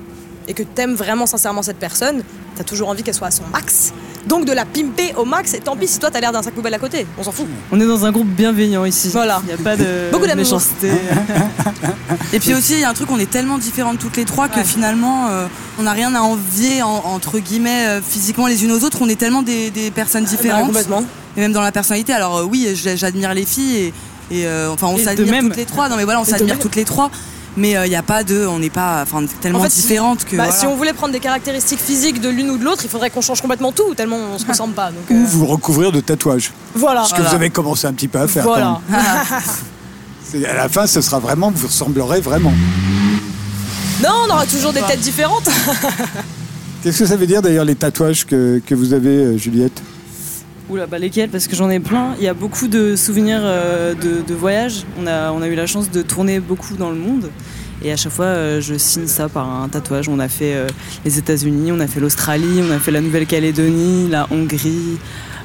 et 0.47 0.55
que 0.55 0.63
t'aimes 0.63 0.95
vraiment 0.95 1.27
sincèrement 1.27 1.63
cette 1.63 1.79
personne, 1.79 2.23
t'as 2.57 2.63
toujours 2.65 2.89
envie 2.89 3.03
qu'elle 3.03 3.15
soit 3.15 3.27
à 3.27 3.33
son 3.33 3.43
max. 3.53 3.93
Donc 4.29 4.45
de 4.45 4.53
la 4.53 4.65
pimper 4.67 5.15
au 5.17 5.25
max. 5.25 5.55
Et 5.55 5.61
tant 5.61 5.75
pis 5.77 5.89
si 5.89 5.99
toi 5.99 6.11
t'as 6.11 6.21
l'air 6.21 6.33
d'un 6.33 6.43
sac 6.43 6.55
poubelle 6.55 6.75
à 6.75 6.79
côté. 6.79 7.07
On 7.19 7.23
s'en 7.23 7.33
fout. 7.33 7.47
On 7.73 7.81
est 7.81 7.87
dans 7.87 8.05
un 8.05 8.13
groupe 8.13 8.29
bienveillant 8.29 8.85
ici. 8.85 9.09
Voilà. 9.13 9.41
Il 9.45 9.47
n'y 9.47 9.53
a 9.61 9.65
pas 9.65 9.77
de 9.77 9.85
Beaucoup 10.13 10.27
méchanceté. 10.37 10.91
Et 12.33 12.39
puis 12.41 12.55
aussi, 12.55 12.75
il 12.75 12.81
y 12.81 12.85
a 12.85 12.91
un 12.91 12.95
truc, 12.95 13.11
on 13.11 13.19
est 13.19 13.31
tellement 13.31 13.59
différentes 13.59 13.99
toutes 13.99 14.17
les 14.17 14.25
trois 14.25 14.49
que 14.49 14.63
finalement, 14.63 15.29
euh, 15.29 15.47
on 15.79 15.83
n'a 15.85 15.93
rien 15.93 16.15
à 16.15 16.21
envier, 16.21 16.83
en- 16.83 17.03
entre 17.07 17.39
guillemets, 17.39 17.87
euh, 17.87 18.01
physiquement 18.03 18.47
les 18.47 18.65
unes 18.65 18.73
aux 18.73 18.85
autres. 18.85 18.99
On 19.01 19.09
est 19.09 19.19
tellement 19.19 19.43
des, 19.43 19.71
des 19.71 19.91
personnes 19.91 20.25
Ouais, 20.25 20.31
différentes. 20.31 20.67
complètement. 20.67 21.03
et 21.37 21.41
même 21.41 21.53
dans 21.53 21.63
la 21.63 21.73
personnalité. 21.73 22.13
Alors 22.13 22.39
euh, 22.39 22.45
oui, 22.45 22.69
j'admire 22.75 23.33
les 23.35 23.45
filles 23.47 23.77
et, 23.77 23.95
et, 24.31 24.47
euh, 24.47 24.71
enfin 24.71 24.89
on 24.89 24.99
s'admire 24.99 25.41
toutes 25.41 25.57
les 25.57 25.65
trois. 25.65 25.89
Non 25.89 25.97
mais 25.97 26.05
voilà, 26.05 26.21
on 26.21 26.25
s'admire 26.25 26.59
toutes 26.59 26.77
les 26.77 26.85
trois. 26.85 27.11
Mais 27.57 27.71
il 27.73 27.89
n'y 27.89 27.97
a 27.97 28.03
pas 28.03 28.23
de, 28.23 28.47
on 28.47 28.59
n'est 28.61 28.71
pas, 28.71 29.03
enfin 29.03 29.25
tellement 29.41 29.59
En 29.59 29.63
fait, 29.63 29.71
si- 29.71 29.81
différentes 29.83 30.25
que. 30.25 30.37
Bah, 30.37 30.45
voilà. 30.45 30.53
Si 30.59 30.67
on 30.67 30.77
voulait 30.77 30.93
prendre 30.93 31.13
des 31.13 31.19
caractéristiques 31.21 31.81
physiques 31.81 32.21
de 32.21 32.29
l'une 32.29 32.51
ou 32.51 32.59
de 32.59 32.65
l'autre, 32.65 32.83
il 32.85 32.91
faudrait 32.91 33.11
qu'on 33.11 33.21
change 33.21 33.41
complètement 33.41 33.73
tout, 33.73 33.95
tellement 33.95 34.17
on 34.35 34.39
se 34.39 34.47
ressemble 34.49 34.75
pas. 34.75 34.91
Donc, 34.93 35.11
Ou 35.11 35.15
euh, 35.15 35.25
vous 35.27 35.47
recouvrir 35.47 35.91
de 35.91 36.01
tatouages. 36.01 36.53
voilà. 36.75 37.05
Ce 37.05 37.15
que 37.15 37.23
vous 37.23 37.35
avez 37.35 37.51
commencé 37.51 37.87
un 37.87 37.93
petit 37.93 38.07
peu 38.09 38.21
à 38.21 38.29
faire. 38.29 38.45
Voilà. 38.45 38.81
quand 38.89 38.97
même. 38.97 39.03
C'est- 40.25 40.45
À 40.47 40.55
la 40.55 40.69
fin, 40.69 40.87
ce 40.87 41.01
sera 41.01 41.19
vraiment, 41.19 41.51
vous 41.55 41.67
ressemblerez 41.67 42.21
vraiment. 42.21 42.53
Non, 44.03 44.11
on 44.27 44.31
aura 44.31 44.47
toujours 44.47 44.73
des 44.73 44.83
têtes 44.83 45.01
différentes. 45.01 45.49
Qu'est-ce 46.83 46.99
que 47.01 47.07
ça 47.07 47.17
veut 47.17 47.27
dire 47.27 47.43
d'ailleurs 47.43 47.65
les 47.65 47.75
tatouages 47.75 48.25
que, 48.25 48.63
que 48.65 48.75
vous 48.75 48.93
avez, 48.93 49.09
euh, 49.09 49.37
Juliette? 49.39 49.83
Oula, 50.69 50.87
bah 50.87 50.99
lesquels? 50.99 51.31
Parce 51.31 51.47
que 51.47 51.57
j'en 51.57 51.71
ai 51.71 51.81
plein. 51.81 52.15
Il 52.19 52.25
y 52.25 52.29
a 52.29 52.35
beaucoup 52.35 52.69
de 52.69 52.95
souvenirs 52.95 53.41
euh, 53.43 53.95
de, 53.95 54.21
de 54.27 54.35
voyages. 54.35 54.85
On 55.01 55.07
a, 55.07 55.33
on 55.33 55.41
a 55.41 55.49
eu 55.49 55.55
la 55.55 55.67
chance 55.67 55.91
de 55.91 56.03
tourner 56.03 56.41
beaucoup 56.41 56.75
dans 56.77 56.91
le 56.91 56.97
monde. 56.97 57.31
Et 57.83 57.91
à 57.93 57.97
chaque 57.97 58.13
fois, 58.13 58.27
euh, 58.27 58.61
je 58.61 58.75
signe 58.77 59.07
ça 59.07 59.29
par 59.31 59.49
un 59.49 59.69
tatouage. 59.69 60.09
On 60.09 60.19
a 60.19 60.29
fait 60.29 60.55
euh, 60.55 60.67
les 61.07 61.19
États-Unis, 61.19 61.73
on 61.73 61.81
a 61.81 61.87
fait 61.87 62.01
l'Australie, 62.01 62.61
on 62.69 62.71
a 62.75 62.79
fait 62.79 62.91
la 62.91 63.01
Nouvelle-Calédonie, 63.01 64.09
la 64.11 64.27
Hongrie, 64.31 64.99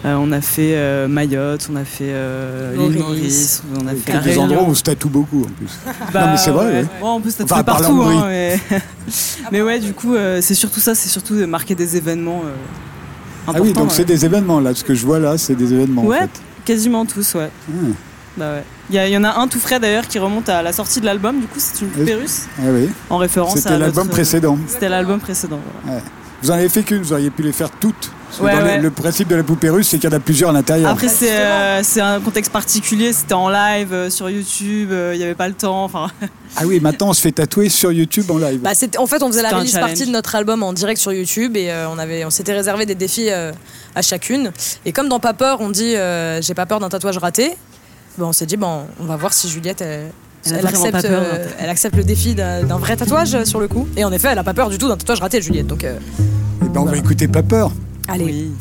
euh, 0.03 0.15
on 0.19 0.32
a 0.34 0.41
fait 0.41 0.74
euh, 0.76 1.07
Mayotte, 1.07 1.69
on 1.71 1.76
a 1.78 1.86
fait 1.86 2.05
euh, 2.09 2.76
l'île 2.76 2.99
Maurice. 2.99 3.63
On 3.80 3.88
a 3.88 3.93
fait 3.93 4.13
la 4.13 4.19
des 4.19 4.38
endroits 4.39 4.63
où 4.63 4.71
on 4.71 4.74
se 4.74 4.82
tatoue 4.84 5.09
beaucoup 5.09 5.43
en 5.43 5.49
plus. 5.51 5.69
Bah, 6.11 6.26
Non, 6.26 6.32
mais 6.32 6.38
c'est 6.38 6.49
vrai, 6.51 6.65
ouais. 6.65 6.74
ouais. 6.82 6.86
Bon, 6.99 7.11
on 7.15 7.21
peut 7.21 7.30
se 7.30 7.38
tatouer 7.38 7.53
Enfin, 7.53 7.63
partout. 7.63 8.01
hein, 8.01 8.26
mais... 8.28 8.59
mais 9.51 9.61
ouais, 9.61 9.80
du 9.80 9.93
coup, 9.93 10.15
euh, 10.15 10.39
c'est 10.41 10.55
surtout 10.55 10.80
ça, 10.82 10.95
c'est 10.95 11.09
surtout 11.09 11.36
de 11.38 11.45
marquer 11.45 11.76
des 11.76 11.95
événements 11.95 12.41
Ah 13.47 13.51
oui, 13.59 13.73
donc 13.73 13.85
ouais. 13.85 13.89
c'est 13.89 14.05
des 14.05 14.25
événements 14.25 14.59
là. 14.59 14.73
Ce 14.73 14.83
que 14.83 14.93
je 14.93 15.05
vois 15.05 15.19
là, 15.19 15.37
c'est 15.37 15.55
des 15.55 15.73
événements 15.73 16.03
Ouais. 16.03 16.17
en 16.17 16.21
fait. 16.21 16.41
Quasiment 16.65 17.05
tous, 17.05 17.33
ouais. 17.35 17.49
Ah, 17.69 17.73
Bah 18.37 18.53
ouais. 18.53 18.63
Il 18.89 18.95
y, 19.11 19.17
en 19.17 19.23
a 19.23 19.39
un 19.39 19.47
tout 19.47 19.59
frais 19.59 19.79
d'ailleurs 19.79 20.07
qui 20.07 20.19
remonte 20.19 20.49
à 20.49 20.61
la 20.61 20.73
sortie 20.73 20.99
de 20.99 21.05
l'album, 21.05 21.39
du 21.39 21.47
coup 21.47 21.59
c'est 21.59 21.81
une 21.81 21.89
poupée 21.89 22.15
russe 22.15 22.43
ah 22.59 22.63
oui. 22.69 22.89
en 23.09 23.17
référence 23.17 23.57
à 23.57 23.61
C'était 23.61 23.77
l'album 23.77 24.07
précédent. 24.09 24.57
C'était 24.67 24.89
l'album 24.89 25.19
précédent. 25.19 25.59
voilà. 25.85 26.01
Vous 26.43 26.51
en 26.51 26.55
avez 26.55 26.69
fait 26.69 26.83
qu'une, 26.83 27.01
vous 27.01 27.13
auriez 27.13 27.29
pu 27.29 27.41
les 27.41 27.53
faire 27.53 27.71
toutes. 27.71 28.11
Ouais, 28.41 28.79
le- 28.79 28.89
principe 28.91 29.27
de 29.27 29.35
la 29.35 29.43
poupée 29.43 29.69
russe, 29.69 29.87
c'est 29.89 29.97
qu'il 29.99 30.09
y 30.09 30.13
en 30.13 30.15
a 30.15 30.19
plusieurs 30.19 30.49
à 30.49 30.53
l'intérieur. 30.53 30.89
Après 30.91 31.07
c'est 31.07 31.31
euh, 31.37 31.83
c'est 31.83 32.01
un 32.01 32.19
contexte 32.19 32.51
particulier, 32.51 33.13
c'était 33.13 33.33
en 33.35 33.47
live 33.47 33.93
euh, 33.93 34.09
sur 34.09 34.27
YouTube, 34.29 34.89
euh, 34.91 35.11
il 35.13 35.19
n'y 35.19 35.23
avait 35.23 35.35
pas 35.35 35.47
le 35.47 35.53
temps, 35.53 35.83
enfin 35.83 36.07
Ah 36.55 36.63
oui, 36.65 36.79
maintenant 36.79 37.09
on 37.09 37.13
se 37.13 37.21
fait 37.21 37.31
tatouer 37.31 37.69
sur 37.69 37.91
YouTube 37.91 38.29
en 38.31 38.39
live. 38.39 38.59
Bah, 38.59 38.71
en 38.97 39.05
fait, 39.05 39.21
on 39.23 39.27
faisait 39.27 39.43
la 39.43 39.49
release 39.51 39.73
partie 39.77 40.05
de 40.07 40.11
notre 40.11 40.33
album 40.35 40.63
en 40.63 40.73
direct 40.73 40.99
sur 40.99 41.13
YouTube 41.13 41.55
et 41.55 41.69
euh, 41.69 41.87
on, 41.89 41.97
avait, 41.99 42.25
on 42.25 42.29
s'était 42.31 42.53
réservé 42.53 42.85
des 42.87 42.95
défis 42.95 43.29
euh, 43.29 43.51
à 43.93 44.01
chacune. 44.01 44.51
Et 44.85 44.91
comme 44.91 45.09
dans 45.09 45.19
Pas 45.19 45.33
peur, 45.33 45.61
on 45.61 45.69
dit 45.69 45.95
euh, 45.95 46.41
j'ai 46.41 46.55
pas 46.55 46.65
peur 46.65 46.79
d'un 46.79 46.89
tatouage 46.89 47.19
raté, 47.19 47.51
bah, 48.17 48.25
on 48.27 48.33
s'est 48.33 48.47
dit 48.47 48.57
bon, 48.57 48.87
on 48.99 49.05
va 49.05 49.15
voir 49.15 49.31
si 49.33 49.47
Juliette 49.47 49.81
elle, 49.81 50.11
Elle 50.45 50.67
accepte, 50.67 50.91
pas 50.91 51.01
peur 51.01 51.21
d'un 51.21 51.27
euh, 51.27 51.47
elle 51.59 51.69
accepte 51.69 51.95
le 51.95 52.03
défi 52.03 52.35
d'un 52.35 52.77
vrai 52.77 52.95
tatouage 52.95 53.33
euh, 53.35 53.45
sur 53.45 53.59
le 53.59 53.67
coup. 53.67 53.87
Et 53.95 54.03
en 54.03 54.11
effet, 54.11 54.29
elle 54.31 54.39
a 54.39 54.43
pas 54.43 54.53
peur 54.53 54.69
du 54.69 54.77
tout 54.77 54.87
d'un 54.87 54.97
tatouage 54.97 55.19
raté, 55.21 55.41
Juliette. 55.41 55.67
Donc 55.67 55.83
euh, 55.83 55.95
Eh 56.61 56.65
ben, 56.69 56.81
on 56.81 56.85
va 56.85 56.97
écouter 56.97 57.27
Pas 57.27 57.43
peur. 57.43 57.71
allez. 58.07 58.25
oui. 58.25 58.51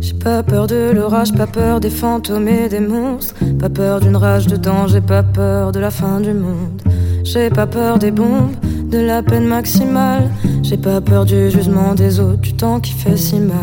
J'ai 0.00 0.14
pas 0.14 0.42
peur 0.42 0.66
de 0.66 0.90
l'orage, 0.94 1.32
pas 1.32 1.46
peur 1.46 1.80
des 1.80 1.88
fantômes 1.88 2.46
et 2.48 2.68
des 2.68 2.80
monstres. 2.80 3.34
Pas 3.58 3.70
peur 3.70 4.00
d'une 4.00 4.16
rage 4.16 4.46
de 4.46 4.56
temps, 4.56 4.86
j'ai 4.86 5.00
pas 5.00 5.22
peur 5.22 5.72
de 5.72 5.80
la 5.80 5.90
fin 5.90 6.20
du 6.20 6.34
monde. 6.34 6.82
J'ai 7.22 7.48
pas 7.48 7.66
peur 7.66 7.98
des 7.98 8.10
bombes, 8.10 8.50
de 8.90 8.98
la 8.98 9.22
peine 9.22 9.46
maximale. 9.46 10.30
J'ai 10.62 10.76
pas 10.76 11.00
peur 11.00 11.24
du 11.24 11.50
jugement 11.50 11.94
des 11.94 12.20
autres, 12.20 12.40
du 12.40 12.52
temps 12.52 12.80
qui 12.80 12.92
fait 12.92 13.16
si 13.16 13.38
mal. 13.38 13.56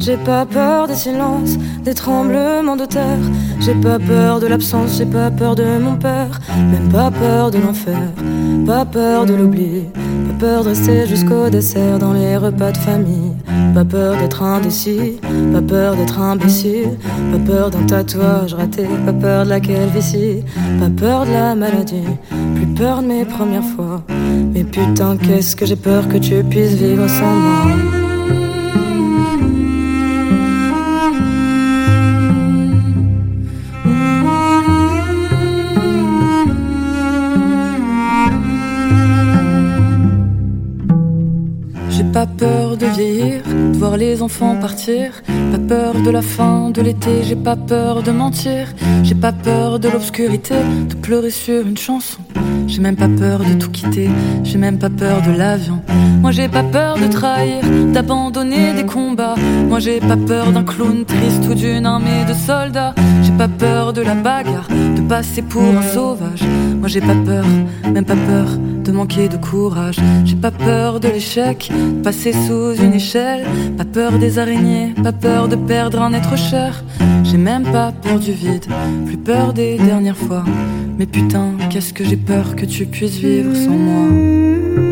J'ai 0.00 0.16
pas 0.16 0.46
peur 0.46 0.88
des 0.88 0.94
silences, 0.94 1.58
des 1.84 1.92
tremblements 1.92 2.76
de 2.76 2.86
terre. 2.86 3.18
J'ai 3.60 3.74
pas 3.74 3.98
peur 3.98 4.40
de 4.40 4.46
l'absence, 4.46 4.96
j'ai 4.96 5.04
pas 5.04 5.30
peur 5.30 5.54
de 5.54 5.78
mon 5.78 5.96
père. 5.96 6.40
Même 6.56 6.88
pas 6.90 7.10
peur 7.10 7.50
de 7.50 7.58
l'enfer, 7.58 8.00
pas 8.66 8.86
peur 8.86 9.26
de 9.26 9.34
l'oubli. 9.34 9.84
Pas 10.28 10.46
peur 10.46 10.64
de 10.64 10.70
rester 10.70 11.06
jusqu'au 11.06 11.50
dessert 11.50 11.98
dans 11.98 12.14
les 12.14 12.38
repas 12.38 12.72
de 12.72 12.78
famille. 12.78 13.36
Pas 13.74 13.84
peur 13.84 14.16
d'être 14.16 14.42
indécis, 14.42 15.20
pas 15.52 15.60
peur 15.60 15.94
d'être 15.96 16.18
imbécile. 16.18 16.96
Pas 17.30 17.52
peur 17.52 17.70
d'un 17.70 17.84
tatouage 17.84 18.54
raté, 18.54 18.86
pas 19.04 19.12
peur 19.12 19.44
de 19.44 19.50
la 19.50 19.60
calvitie. 19.60 20.42
Pas 20.80 20.88
peur 20.88 21.26
de 21.26 21.32
la 21.32 21.54
maladie, 21.54 22.08
plus 22.54 22.66
peur 22.68 23.02
de 23.02 23.06
mes 23.06 23.26
premières 23.26 23.68
fois. 23.76 24.02
Mais 24.54 24.64
putain, 24.64 25.18
qu'est-ce 25.18 25.54
que 25.54 25.66
j'ai 25.66 25.76
peur 25.76 26.08
que 26.08 26.16
tu 26.16 26.42
puisses 26.42 26.72
vivre 26.72 27.06
sans 27.06 27.34
moi. 27.34 28.09
Pas 42.12 42.26
peur 42.26 42.76
de 42.76 42.86
vieillir, 42.86 43.42
de 43.44 43.78
voir 43.78 43.96
les 43.96 44.22
enfants 44.22 44.56
partir. 44.56 45.22
Pas 45.52 45.58
peur 45.58 45.94
de 45.94 46.10
la 46.10 46.22
fin 46.22 46.70
de 46.70 46.82
l'été, 46.82 47.22
j'ai 47.22 47.36
pas 47.36 47.56
peur 47.56 48.02
de 48.02 48.10
mentir. 48.10 48.68
J'ai 49.02 49.14
pas 49.14 49.32
peur 49.32 49.78
de 49.78 49.88
l'obscurité, 49.88 50.54
de 50.88 50.94
pleurer 50.94 51.30
sur 51.30 51.66
une 51.66 51.76
chanson. 51.76 52.20
J'ai 52.66 52.80
même 52.80 52.96
pas 52.96 53.08
peur 53.08 53.40
de 53.40 53.54
tout 53.54 53.70
quitter, 53.70 54.08
j'ai 54.44 54.58
même 54.58 54.78
pas 54.78 54.90
peur 54.90 55.22
de 55.22 55.32
l'avion. 55.36 55.82
Moi 56.20 56.32
j'ai 56.32 56.48
pas 56.48 56.62
peur 56.62 56.98
de 56.98 57.06
trahir, 57.06 57.62
d'abandonner 57.92 58.72
des 58.74 58.84
combats. 58.84 59.36
Moi 59.68 59.78
j'ai 59.78 60.00
pas 60.00 60.16
peur 60.16 60.52
d'un 60.52 60.64
clown 60.64 61.04
triste 61.04 61.44
ou 61.48 61.54
d'une 61.54 61.86
armée 61.86 62.24
de 62.28 62.34
soldats. 62.34 62.94
J'ai 63.22 63.32
pas 63.32 63.48
peur 63.48 63.92
de 63.92 64.02
la 64.02 64.14
bagarre, 64.14 64.68
de 64.68 65.02
passer 65.02 65.42
pour 65.42 65.62
un 65.62 65.82
sauvage. 65.82 66.42
Moi 66.78 66.88
j'ai 66.88 67.00
pas 67.00 67.16
peur, 67.24 67.44
même 67.92 68.04
pas 68.04 68.16
peur 68.16 68.48
de 68.90 68.96
manquer 68.96 69.28
de 69.28 69.36
courage. 69.36 69.98
J'ai 70.24 70.36
pas 70.36 70.50
peur 70.50 71.00
de 71.00 71.08
l'échec, 71.08 71.70
passer 72.02 72.32
sous 72.32 72.74
une 72.74 72.94
échelle. 72.94 73.44
Pas 73.76 73.84
peur 73.84 74.18
des 74.18 74.38
araignées, 74.38 74.94
pas 75.02 75.12
peur 75.12 75.48
de 75.48 75.56
perdre 75.56 76.02
un 76.02 76.12
être 76.12 76.36
cher. 76.36 76.82
J'ai 77.22 77.38
même 77.38 77.64
pas 77.64 77.92
peur 77.92 78.18
du 78.18 78.32
vide, 78.32 78.66
plus 79.06 79.18
peur 79.18 79.52
des 79.52 79.76
dernières 79.78 80.16
fois. 80.16 80.44
Mais 80.98 81.06
putain, 81.06 81.52
qu'est-ce 81.70 81.92
que 81.92 82.04
j'ai 82.04 82.16
peur 82.16 82.56
que 82.56 82.66
tu 82.66 82.86
puisses 82.86 83.18
vivre 83.18 83.54
sans 83.54 83.76
moi. 83.76 84.89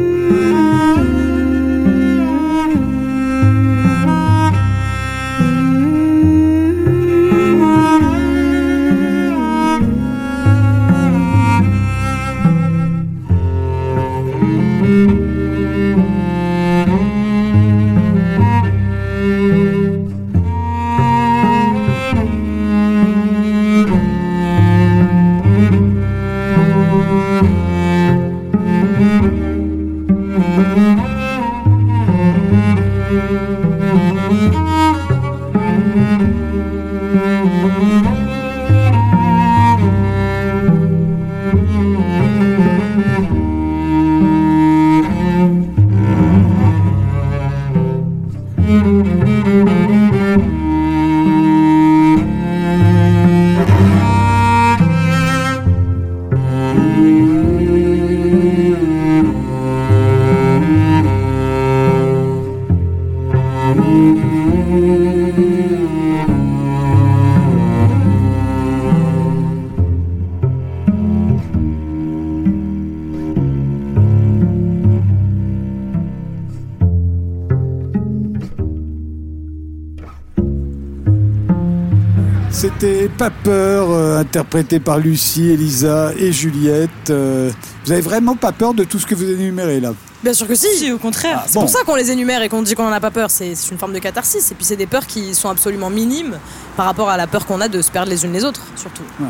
Peur, 84.31 84.43
euh, 84.45 84.49
interprété 84.49 84.81
par 84.81 84.99
Lucie, 84.99 85.49
Elisa 85.51 86.13
et 86.19 86.33
Juliette. 86.33 86.91
Euh, 87.11 87.51
vous 87.85 87.93
avez 87.93 88.01
vraiment 88.01 88.37
pas 88.37 88.53
peur 88.53 88.75
de 88.75 88.85
tout 88.85 88.99
ce 88.99 89.07
que 89.07 89.15
vous 89.15 89.29
énumérez 89.29 89.81
là? 89.81 89.93
Bien 90.23 90.33
sûr 90.35 90.49
que 90.49 90.55
si. 90.55 90.67
Si, 90.77 90.93
au 90.93 90.99
contraire. 90.99 91.45
C'est 91.47 91.55
bon. 91.55 91.61
pour 91.61 91.71
ça 91.71 91.81
qu'on 91.85 91.95
les 91.95 92.11
énumère 92.11 92.43
et 92.43 92.49
qu'on 92.49 92.63
dit 92.63 92.75
qu'on 92.75 92.85
n'en 92.85 92.93
a 92.93 93.01
pas 93.01 93.11
peur. 93.13 93.31
C'est 93.31 93.55
c'est 93.55 93.71
une 93.71 93.79
forme 93.79 93.93
de 93.93 93.99
catharsis. 94.01 94.51
Et 94.51 94.55
puis 94.55 94.65
c'est 94.65 94.77
des 94.77 94.87
peurs 94.87 95.07
qui 95.07 95.35
sont 95.35 95.49
absolument 95.49 95.91
minimes 95.91 96.39
par 96.77 96.87
rapport 96.87 97.09
à 97.09 97.17
la 97.17 97.27
peur 97.27 97.47
qu'on 97.47 97.61
a 97.61 97.69
de 97.69 97.81
se 97.83 97.91
perdre 97.91 98.11
les 98.11 98.25
unes 98.25 98.33
les 98.33 98.45
autres, 98.45 98.63
surtout. 98.77 99.03
Ouais. 99.21 99.27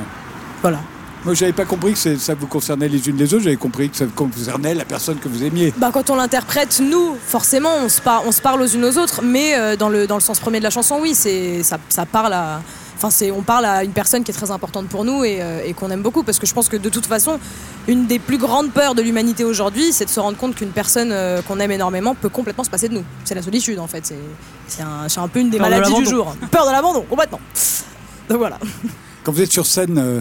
Voilà. 0.63 0.79
Moi, 1.25 1.35
j'avais 1.35 1.53
pas 1.53 1.65
compris 1.65 1.93
que 1.95 1.99
c'est- 1.99 2.17
ça 2.17 2.35
vous 2.35 2.47
concernait 2.47 2.89
les 2.89 3.09
unes 3.09 3.17
les 3.17 3.35
autres, 3.35 3.43
j'avais 3.43 3.57
compris 3.57 3.91
que 3.91 3.97
ça 3.97 4.07
concernait 4.07 4.73
la 4.73 4.85
personne 4.85 5.19
que 5.19 5.29
vous 5.29 5.43
aimiez. 5.43 5.75
Bah, 5.77 5.91
quand 5.93 6.11
on 6.11 6.15
l'interprète, 6.17 6.81
nous, 6.81 7.17
forcément, 7.27 7.71
on 7.85 7.89
se, 7.89 8.01
par- 8.01 8.23
on 8.25 8.31
se 8.31 8.41
parle 8.41 8.63
aux 8.63 8.67
unes 8.69 8.85
aux 8.85 8.97
autres, 8.99 9.21
mais 9.23 9.55
euh, 9.57 9.75
dans, 9.77 9.89
le, 9.89 10.07
dans 10.07 10.15
le 10.15 10.21
sens 10.21 10.39
premier 10.39 10.59
de 10.61 10.65
la 10.65 10.71
chanson, 10.71 10.99
oui, 11.03 11.15
c'est 11.17 11.63
ça, 11.65 11.79
ça 11.89 12.07
parle 12.07 12.33
à. 12.33 12.63
Enfin, 12.99 13.11
c'est, 13.11 13.31
on 13.31 13.43
parle 13.43 13.65
à 13.65 13.85
une 13.85 13.93
personne 13.93 14.25
qui 14.25 14.33
est 14.33 14.35
très 14.35 14.51
importante 14.51 14.89
pour 14.89 15.05
nous 15.05 15.23
et, 15.23 15.39
euh, 15.41 15.63
et 15.65 15.73
qu'on 15.73 15.89
aime 15.91 16.03
beaucoup, 16.03 16.25
parce 16.25 16.41
que 16.41 16.47
je 16.47 16.53
pense 16.53 16.69
que 16.69 16.77
de 16.77 16.89
toute 16.89 17.07
façon, 17.07 17.39
une 17.87 18.07
des 18.07 18.19
plus 18.19 18.39
grandes 18.39 18.73
peurs 18.73 18.97
de 18.97 19.03
l'humanité 19.03 19.45
aujourd'hui, 19.45 19.93
c'est 19.93 20.05
de 20.05 20.11
se 20.11 20.19
rendre 20.19 20.37
compte 20.37 20.57
qu'une 20.57 20.71
personne 20.73 21.11
euh, 21.13 21.41
qu'on 21.43 21.61
aime 21.61 21.71
énormément 21.71 22.17
peut 22.17 22.29
complètement 22.29 22.65
se 22.65 22.71
passer 22.71 22.89
de 22.89 22.95
nous. 22.95 23.05
C'est 23.25 23.37
la 23.37 23.43
solitude, 23.43 23.79
en 23.79 23.87
fait. 23.87 24.05
C'est, 24.05 24.19
c'est, 24.67 24.83
un, 24.83 25.09
c'est 25.09 25.21
un 25.21 25.29
peu 25.29 25.39
une 25.39 25.49
des 25.49 25.59
Peur 25.59 25.67
de 25.69 25.71
maladies 25.75 25.95
du 25.95 26.07
jour. 26.07 26.35
Peur 26.51 26.67
de 26.67 26.73
l'abandon, 26.73 27.03
complètement. 27.09 27.39
Donc 28.29 28.39
voilà. 28.39 28.59
Quand 29.23 29.31
vous 29.31 29.43
êtes 29.43 29.53
sur 29.53 29.65
scène, 29.65 29.97
euh, 29.99 30.21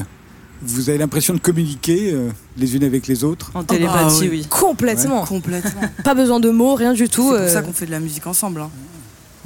vous 0.62 0.90
avez 0.90 1.00
l'impression 1.00 1.34
de 1.34 1.40
communiquer 1.40 2.12
euh, 2.14 2.30
les 2.58 2.76
unes 2.76 2.84
avec 2.84 3.08
les 3.08 3.24
autres. 3.24 3.50
En 3.56 3.64
télépathie, 3.64 3.98
Ah 4.00 4.18
oui. 4.22 4.30
oui. 4.32 4.46
Complètement. 4.48 5.26
Complètement. 5.26 5.82
Pas 6.04 6.14
besoin 6.14 6.40
de 6.40 6.52
mots, 6.52 6.76
rien 6.76 6.94
du 6.94 7.10
tout. 7.10 7.32
C'est 7.32 7.38
pour 7.38 7.48
euh. 7.48 7.54
ça 7.54 7.62
qu'on 7.64 7.74
fait 7.74 7.88
de 7.88 7.92
la 7.92 8.00
musique 8.00 8.28
ensemble. 8.28 8.62
hein. 8.62 8.70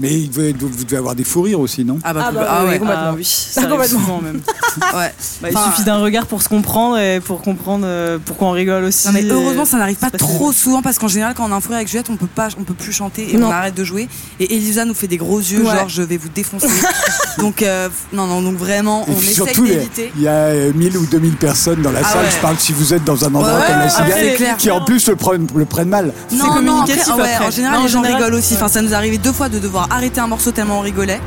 Mais 0.01 0.11
il 0.13 0.29
devait- 0.29 0.53
vous 0.59 0.83
devez 0.83 0.97
avoir 0.97 1.15
des 1.15 1.23
fous 1.23 1.43
rires 1.43 1.59
aussi, 1.59 1.85
non? 1.85 1.99
Ah 2.03 2.13
bah, 2.13 2.25
Ah 2.27 2.31
bah, 2.31 2.47
ah 2.49 2.63
oui, 2.63 2.69
ouais. 2.71 2.79
complètement. 2.79 3.03
Ah 3.07 3.13
oui, 3.15 3.23
ça 3.25 3.61
Complètement. 3.61 3.85
souvent 3.99 4.21
même. 4.21 4.41
ouais. 4.95 5.13
Bah, 5.41 5.49
il 5.51 5.57
Enfin, 5.57 5.69
suffit 5.71 5.83
d'un 5.83 5.97
regard 5.99 6.25
pour 6.25 6.41
se 6.41 6.49
comprendre 6.49 6.97
et 6.97 7.19
pour 7.19 7.41
comprendre 7.41 7.85
euh, 7.87 8.17
pourquoi 8.23 8.47
on 8.49 8.51
rigole 8.51 8.83
aussi. 8.85 9.07
Non 9.07 9.13
mais 9.13 9.23
et- 9.23 9.29
heureusement 9.31 9.65
ça 9.65 9.77
n'arrive 9.77 9.97
pas 9.97 10.07
c'est 10.11 10.17
trop 10.17 10.51
souvent 10.51 10.81
parce 10.81 10.97
qu'en 10.97 11.07
général 11.07 11.33
quand 11.35 11.47
on 11.47 11.51
a 11.51 11.55
un 11.55 11.59
fou 11.61 11.69
rire 11.69 11.77
avec 11.77 11.87
Juliette 11.87 12.09
on 12.09 12.15
peut 12.17 12.27
pas 12.27 12.47
on 12.59 12.63
peut 12.63 12.73
plus 12.73 12.91
chanter 12.91 13.33
et 13.33 13.37
Non. 13.37 13.47
on 13.47 13.51
arrête 13.51 13.75
de 13.75 13.83
jouer 13.83 14.07
et 14.39 14.53
Elisa 14.55 14.85
nous 14.85 14.93
fait 14.93 15.07
des 15.07 15.17
gros 15.17 15.39
yeux 15.39 15.61
Ouais. 15.63 15.75
genre 15.75 15.89
je 15.89 16.01
vais 16.01 16.17
vous 16.17 16.29
défoncer 16.29 16.67
donc 17.37 17.61
euh, 17.61 17.89
non 18.13 18.27
non 18.27 18.41
donc 18.41 18.55
vraiment 18.57 19.05
Et 19.07 19.11
on 19.11 19.19
les- 19.19 19.69
d'éviter 19.69 20.11
il 20.15 20.21
y 20.23 20.27
a 20.27 20.31
euh, 20.31 20.71
1000 20.73 20.97
ou 20.97 21.05
2000 21.05 21.35
personnes 21.35 21.81
dans 21.81 21.91
la 21.91 21.99
Ah 22.03 22.07
salle. 22.09 22.23
ouais. 22.25 22.31
Je 22.31 22.37
parle 22.41 22.57
si 22.57 22.71
vous 22.73 22.93
êtes 22.93 23.03
dans 23.03 23.23
un 23.23 23.27
endroit 23.35 23.53
Ouais, 23.59 23.67
comme 23.67 23.79
la 23.79 23.89
cigale, 23.89 24.11
c'est 24.13 24.33
clair. 24.35 24.57
qui 24.57 24.71
en 24.71 24.83
plus 24.83 25.07
le 25.07 25.15
prennent, 25.15 25.47
le 25.55 25.65
prennent 25.65 25.89
mal. 25.89 26.13
non 26.31 26.45
non 26.45 26.53
communicatif 26.53 27.09
après, 27.09 27.21
ouais, 27.23 27.33
après. 27.33 27.45
en 27.47 27.51
général 27.51 27.75
Non, 27.77 27.81
en 27.81 27.85
les 27.85 27.91
gens 27.91 28.01
rigolent 28.01 28.35
aussi 28.35 28.53
enfin 28.55 28.67
ça 28.67 28.81
nous 28.81 28.91
est 28.91 28.95
arrivé 28.95 29.17
deux 29.17 29.33
fois 29.33 29.49
de 29.49 29.59
devoir 29.59 29.87
arrêter 29.91 30.19
un 30.19 30.27
morceau 30.27 30.51
tellement 30.51 30.79
on 30.79 30.81
rigolait 30.81 31.19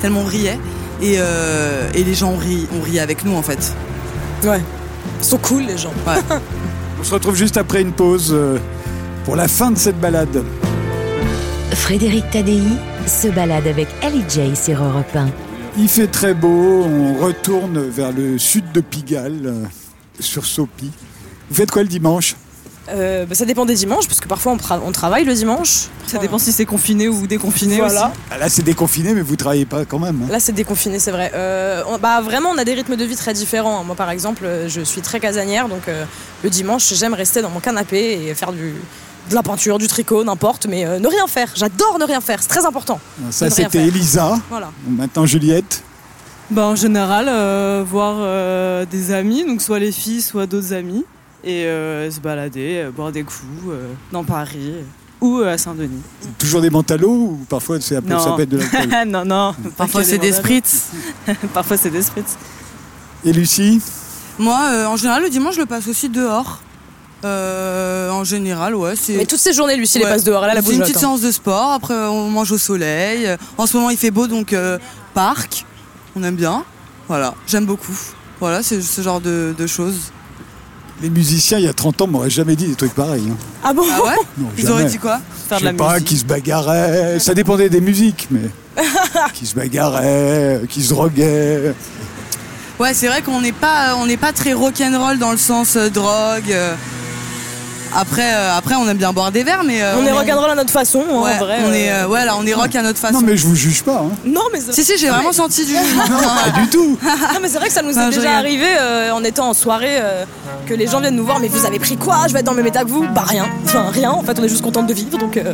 tellement 0.00 0.20
on 0.20 0.24
riait 0.24 0.58
et, 1.00 1.16
euh, 1.18 1.88
et 1.94 2.04
les 2.04 2.14
gens 2.14 2.30
ont 2.32 2.36
ri, 2.36 2.66
ont 2.78 2.82
ri 2.82 2.98
avec 2.98 3.24
nous 3.24 3.34
en 3.34 3.42
fait 3.42 3.74
Ouais. 4.44 4.60
Ils 5.20 5.24
sont 5.24 5.38
cool, 5.38 5.62
les 5.62 5.78
gens. 5.78 5.92
On 7.00 7.04
se 7.04 7.12
retrouve 7.14 7.36
juste 7.36 7.56
après 7.56 7.82
une 7.82 7.92
pause 7.92 8.30
euh, 8.32 8.58
pour 9.24 9.36
la 9.36 9.48
fin 9.48 9.70
de 9.70 9.78
cette 9.78 10.00
balade. 10.00 10.44
Frédéric 11.72 12.30
Tadei 12.30 12.62
se 13.06 13.28
balade 13.28 13.66
avec 13.66 13.88
Ellie 14.02 14.24
J 14.28 14.54
sur 14.56 14.82
Europe 14.82 15.14
1. 15.14 15.28
Il 15.78 15.88
fait 15.88 16.06
très 16.06 16.34
beau, 16.34 16.84
on 16.84 17.14
retourne 17.14 17.80
vers 17.88 18.12
le 18.12 18.38
sud 18.38 18.72
de 18.72 18.80
Pigalle, 18.80 19.40
euh, 19.44 19.64
sur 20.20 20.46
Sopi. 20.46 20.90
Vous 21.50 21.54
faites 21.54 21.70
quoi 21.70 21.82
le 21.82 21.88
dimanche? 21.88 22.34
Euh, 22.88 23.26
bah, 23.26 23.34
ça 23.34 23.44
dépend 23.44 23.64
des 23.66 23.74
dimanches, 23.74 24.06
parce 24.06 24.20
que 24.20 24.28
parfois 24.28 24.52
on, 24.52 24.56
tra- 24.56 24.80
on 24.84 24.92
travaille 24.92 25.24
le 25.24 25.34
dimanche. 25.34 25.86
Ça 26.06 26.18
dépend 26.18 26.38
si 26.38 26.52
c'est 26.52 26.64
confiné 26.66 27.08
ou 27.08 27.26
déconfiné 27.26 27.78
Voilà. 27.78 28.06
aussi. 28.08 28.18
Ah, 28.30 28.38
Là 28.38 28.48
c'est 28.48 28.62
déconfiné, 28.62 29.12
mais 29.12 29.22
vous 29.22 29.34
travaillez 29.36 29.66
pas 29.66 29.84
quand 29.84 29.98
même. 29.98 30.22
hein. 30.24 30.28
Là, 30.30 30.38
c'est 30.40 30.52
déconfiné, 30.52 30.98
c'est 30.98 31.10
vrai. 31.10 31.32
Euh, 31.34 31.82
on- 31.88 31.98
bah, 31.98 32.20
vraiment, 32.20 32.50
on 32.54 32.58
a 32.58 32.64
des 32.64 32.74
rythmes 32.74 32.96
de 32.96 33.04
vie 33.04 33.16
très 33.16 33.32
différents. 33.34 33.82
Moi, 33.82 33.96
par 33.96 34.10
exemple, 34.10 34.44
euh, 34.44 34.68
je 34.68 34.80
suis 34.82 35.00
très 35.00 35.18
casanière, 35.18 35.68
donc 35.68 35.88
euh, 35.88 36.04
le 36.44 36.50
dimanche, 36.50 36.92
j'aime 36.94 37.14
rester 37.14 37.42
dans 37.42 37.50
mon 37.50 37.58
canapé 37.60 38.28
et 38.28 38.34
faire 38.34 38.52
du, 38.52 38.74
de 39.30 39.34
la 39.34 39.42
peinture, 39.42 39.78
du 39.78 39.88
tricot, 39.88 40.22
n'importe, 40.22 40.66
mais 40.66 40.86
euh, 40.86 41.00
ne 41.00 41.08
rien 41.08 41.26
faire. 41.26 41.50
J'adore 41.56 41.98
ne 41.98 42.04
rien 42.04 42.20
faire, 42.20 42.40
c'est 42.40 42.48
très 42.48 42.64
important. 42.66 43.00
Ça, 43.30 43.46
Ne 43.46 43.50
rien 43.54 43.64
c'était. 43.64 43.86
Elisa. 43.88 44.38
Voilà. 44.48 44.70
Maintenant, 44.86 45.26
Juliette. 45.26 45.82
Bah, 46.52 46.66
en 46.66 46.76
général, 46.76 47.26
euh, 47.28 47.82
voir 47.84 48.14
euh, 48.20 48.84
des 48.88 49.10
amis, 49.10 49.44
donc 49.44 49.60
soit 49.60 49.80
les 49.80 49.90
filles, 49.90 50.22
soit 50.22 50.46
d'autres 50.46 50.72
amis, 50.72 51.04
et 51.46 51.64
euh, 51.64 52.10
se 52.10 52.18
balader, 52.20 52.82
euh, 52.84 52.90
boire 52.90 53.12
des 53.12 53.22
coups 53.22 53.40
euh, 53.70 53.92
dans 54.12 54.24
Paris 54.24 54.72
ou 55.20 55.38
à 55.38 55.56
Saint-Denis. 55.56 56.02
Toujours 56.38 56.60
des 56.60 56.68
mentalos 56.70 57.08
ou 57.08 57.40
parfois 57.48 57.80
c'est 57.80 57.96
un 57.96 58.02
peu, 58.02 58.18
ça 58.18 58.32
peut 58.32 58.42
être 58.42 58.48
de 58.50 58.58
l'alcool 58.58 59.06
non, 59.08 59.24
non. 59.24 59.54
Parfois 59.76 60.02
c'est 60.04 60.18
des 60.18 60.32
spritz. 60.32 60.90
Parfois 61.54 61.76
c'est 61.76 61.90
des 61.90 62.02
spritz. 62.02 62.36
Et 63.24 63.32
Lucie? 63.32 63.80
Moi, 64.38 64.58
euh, 64.70 64.86
en 64.86 64.96
général, 64.96 65.22
le 65.22 65.30
dimanche, 65.30 65.54
je 65.54 65.60
le 65.60 65.66
passe 65.66 65.88
aussi 65.88 66.10
dehors. 66.10 66.60
Euh, 67.24 68.10
en 68.10 68.22
général, 68.24 68.74
ouais, 68.74 68.94
c'est. 68.94 69.16
Mais 69.16 69.24
toutes 69.24 69.40
ces 69.40 69.54
journées, 69.54 69.76
Lucie, 69.76 69.98
les 69.98 70.04
Ouais. 70.04 70.10
passe 70.10 70.24
dehors, 70.24 70.42
la 70.42 70.60
C'est 70.60 70.72
une 70.74 70.80
petite 70.80 70.96
hein. 70.96 71.00
séance 71.00 71.22
de 71.22 71.30
sport, 71.30 71.72
après 71.72 71.94
on 71.94 72.28
mange 72.28 72.52
au 72.52 72.58
soleil. 72.58 73.34
En 73.56 73.66
ce 73.66 73.76
moment 73.76 73.88
il 73.90 73.96
fait 73.96 74.10
beau 74.10 74.26
donc 74.26 74.52
euh, 74.52 74.78
parc, 75.14 75.64
on 76.14 76.22
aime 76.22 76.36
bien. 76.36 76.64
Voilà, 77.08 77.34
j'aime 77.46 77.64
beaucoup. 77.64 77.96
Voilà, 78.38 78.62
c'est 78.62 78.82
ce 78.82 79.00
genre 79.00 79.20
de, 79.22 79.54
de 79.56 79.66
choses. 79.66 80.12
Les 81.02 81.10
musiciens, 81.10 81.58
il 81.58 81.64
y 81.64 81.68
a 81.68 81.74
30 81.74 82.00
ans, 82.02 82.06
m'auraient 82.06 82.30
jamais 82.30 82.56
dit 82.56 82.66
des 82.68 82.74
trucs 82.74 82.94
pareils. 82.94 83.28
hein. 83.30 83.36
Ah 83.62 83.74
bon 83.74 83.82
Ah 83.92 84.02
ouais 84.02 84.16
Non, 84.38 84.48
Ils 84.56 84.62
jamais. 84.62 84.72
auraient 84.74 84.84
dit 84.86 84.98
quoi 84.98 85.20
Faire 85.48 85.58
Je 85.58 85.64
de 85.64 85.68
sais 85.68 85.72
la 85.72 85.78
pas, 85.78 85.92
musique. 85.94 86.08
qui 86.08 86.16
se 86.16 86.24
bagarraient. 86.24 87.18
Ça 87.18 87.34
dépendait 87.34 87.68
des 87.68 87.80
musiques, 87.82 88.28
mais. 88.30 88.48
qui 89.34 89.46
se 89.46 89.54
bagarraient, 89.54 90.62
qui 90.68 90.82
se 90.82 90.90
droguaient. 90.90 91.74
Ouais, 92.78 92.94
c'est 92.94 93.08
vrai 93.08 93.20
qu'on 93.22 93.40
n'est 93.40 93.52
pas, 93.52 93.94
on 93.96 94.06
n'est 94.06 94.16
pas 94.16 94.32
très 94.32 94.52
rock'n'roll 94.54 95.18
dans 95.18 95.32
le 95.32 95.38
sens 95.38 95.76
euh, 95.76 95.88
drogue. 95.90 96.50
euh. 96.50 96.74
Après, 97.94 98.34
euh, 98.34 98.56
après, 98.56 98.74
on 98.74 98.86
aime 98.88 98.96
bien 98.98 99.12
boire 99.12 99.32
des 99.32 99.42
verres, 99.42 99.62
mais 99.64 99.82
euh, 99.82 99.94
On 99.98 100.04
est 100.04 100.12
rock'n'roll 100.12 100.50
à 100.50 100.54
notre 100.54 100.70
façon, 100.72 101.02
hein, 101.10 101.22
Ouais, 101.22 101.34
en 101.34 101.38
vrai. 101.44 101.58
on 101.64 101.70
euh. 101.70 101.74
est, 101.74 101.90
euh, 101.90 102.06
ouais, 102.08 102.24
là, 102.24 102.34
on 102.38 102.46
est 102.46 102.52
rock 102.54 102.74
à 102.74 102.82
notre 102.82 102.98
façon. 102.98 103.14
Non, 103.14 103.26
mais 103.26 103.36
je 103.36 103.46
vous 103.46 103.54
juge 103.54 103.82
pas. 103.82 104.02
hein. 104.04 104.10
Non, 104.24 104.42
mais 104.52 104.60
Si, 104.70 104.84
si, 104.84 104.98
j'ai 104.98 105.08
vraiment 105.08 105.32
senti 105.32 105.64
du 105.64 105.72
jugement. 105.72 106.04
Pas 106.44 106.50
du 106.60 106.68
tout. 106.68 106.98
Non, 107.06 107.40
mais 107.40 107.48
c'est 107.48 107.58
vrai 107.58 107.68
que 107.68 107.72
ça 107.74 107.82
nous 107.82 107.90
est 107.96 108.02
Non, 108.02 108.08
déjà 108.10 108.36
arrivé 108.36 108.66
euh, 108.80 109.12
en 109.12 109.22
étant 109.24 109.48
en 109.50 109.54
soirée 109.54 109.96
euh, 109.98 110.24
que 110.66 110.74
les 110.74 110.86
gens 110.86 111.00
viennent 111.00 111.16
nous 111.16 111.24
voir. 111.24 111.38
Mais 111.40 111.48
vous 111.48 111.64
avez 111.66 111.78
pris 111.78 111.96
quoi? 111.96 112.24
Je 112.28 112.32
vais 112.32 112.40
être 112.40 112.46
dans 112.46 112.52
le 112.52 112.58
même 112.58 112.66
état 112.66 112.82
que 112.82 112.88
vous 112.88 113.06
Bah 113.14 113.24
rien. 113.26 113.46
Enfin 113.64 113.86
rien. 113.90 114.10
En 114.10 114.22
fait, 114.22 114.38
on 114.38 114.42
est 114.44 114.48
juste 114.48 114.62
contente 114.62 114.86
de 114.86 114.94
vivre. 114.94 115.16
Donc, 115.18 115.36
euh, 115.36 115.52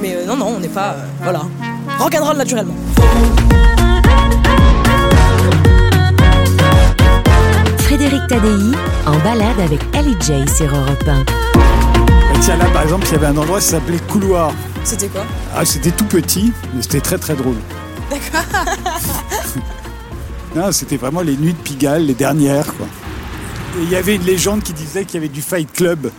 mais 0.00 0.14
euh, 0.16 0.26
non, 0.26 0.36
non, 0.36 0.54
on 0.56 0.60
n'est 0.60 0.68
pas. 0.68 0.88
euh, 0.98 1.04
voilà. 1.22 1.42
Rock'n'roll 1.98 2.36
naturellement. 2.36 2.74
Frédéric 7.98 8.28
Tadei 8.28 8.76
en 9.06 9.18
balade 9.24 9.58
avec 9.58 9.80
Ellie 9.92 10.14
J 10.20 10.44
sur 10.56 10.72
Europe 10.72 11.02
1. 11.04 11.24
Bah, 11.24 11.32
tiens, 12.40 12.56
là, 12.56 12.66
par 12.66 12.82
exemple, 12.84 13.04
il 13.08 13.12
y 13.12 13.14
avait 13.16 13.26
un 13.26 13.36
endroit 13.36 13.58
qui 13.58 13.66
s'appelait 13.66 13.98
Couloir. 14.08 14.52
C'était 14.84 15.08
quoi? 15.08 15.26
Ah, 15.52 15.64
c'était 15.64 15.90
tout 15.90 16.04
petit, 16.04 16.52
mais 16.72 16.82
c'était 16.82 17.00
très 17.00 17.18
très 17.18 17.34
drôle. 17.34 17.56
non, 20.54 20.70
c'était 20.70 20.96
vraiment 20.96 21.22
les 21.22 21.36
nuits 21.36 21.54
de 21.54 21.58
Pigalle, 21.58 22.06
les 22.06 22.14
dernières, 22.14 22.72
quoi. 22.76 22.86
Et 23.80 23.82
il 23.82 23.90
y 23.90 23.96
avait 23.96 24.14
une 24.14 24.24
légende 24.24 24.62
qui 24.62 24.74
disait 24.74 25.04
qu'il 25.04 25.14
y 25.14 25.18
avait 25.18 25.28
du 25.28 25.42
Fight 25.42 25.72
Club 25.72 26.12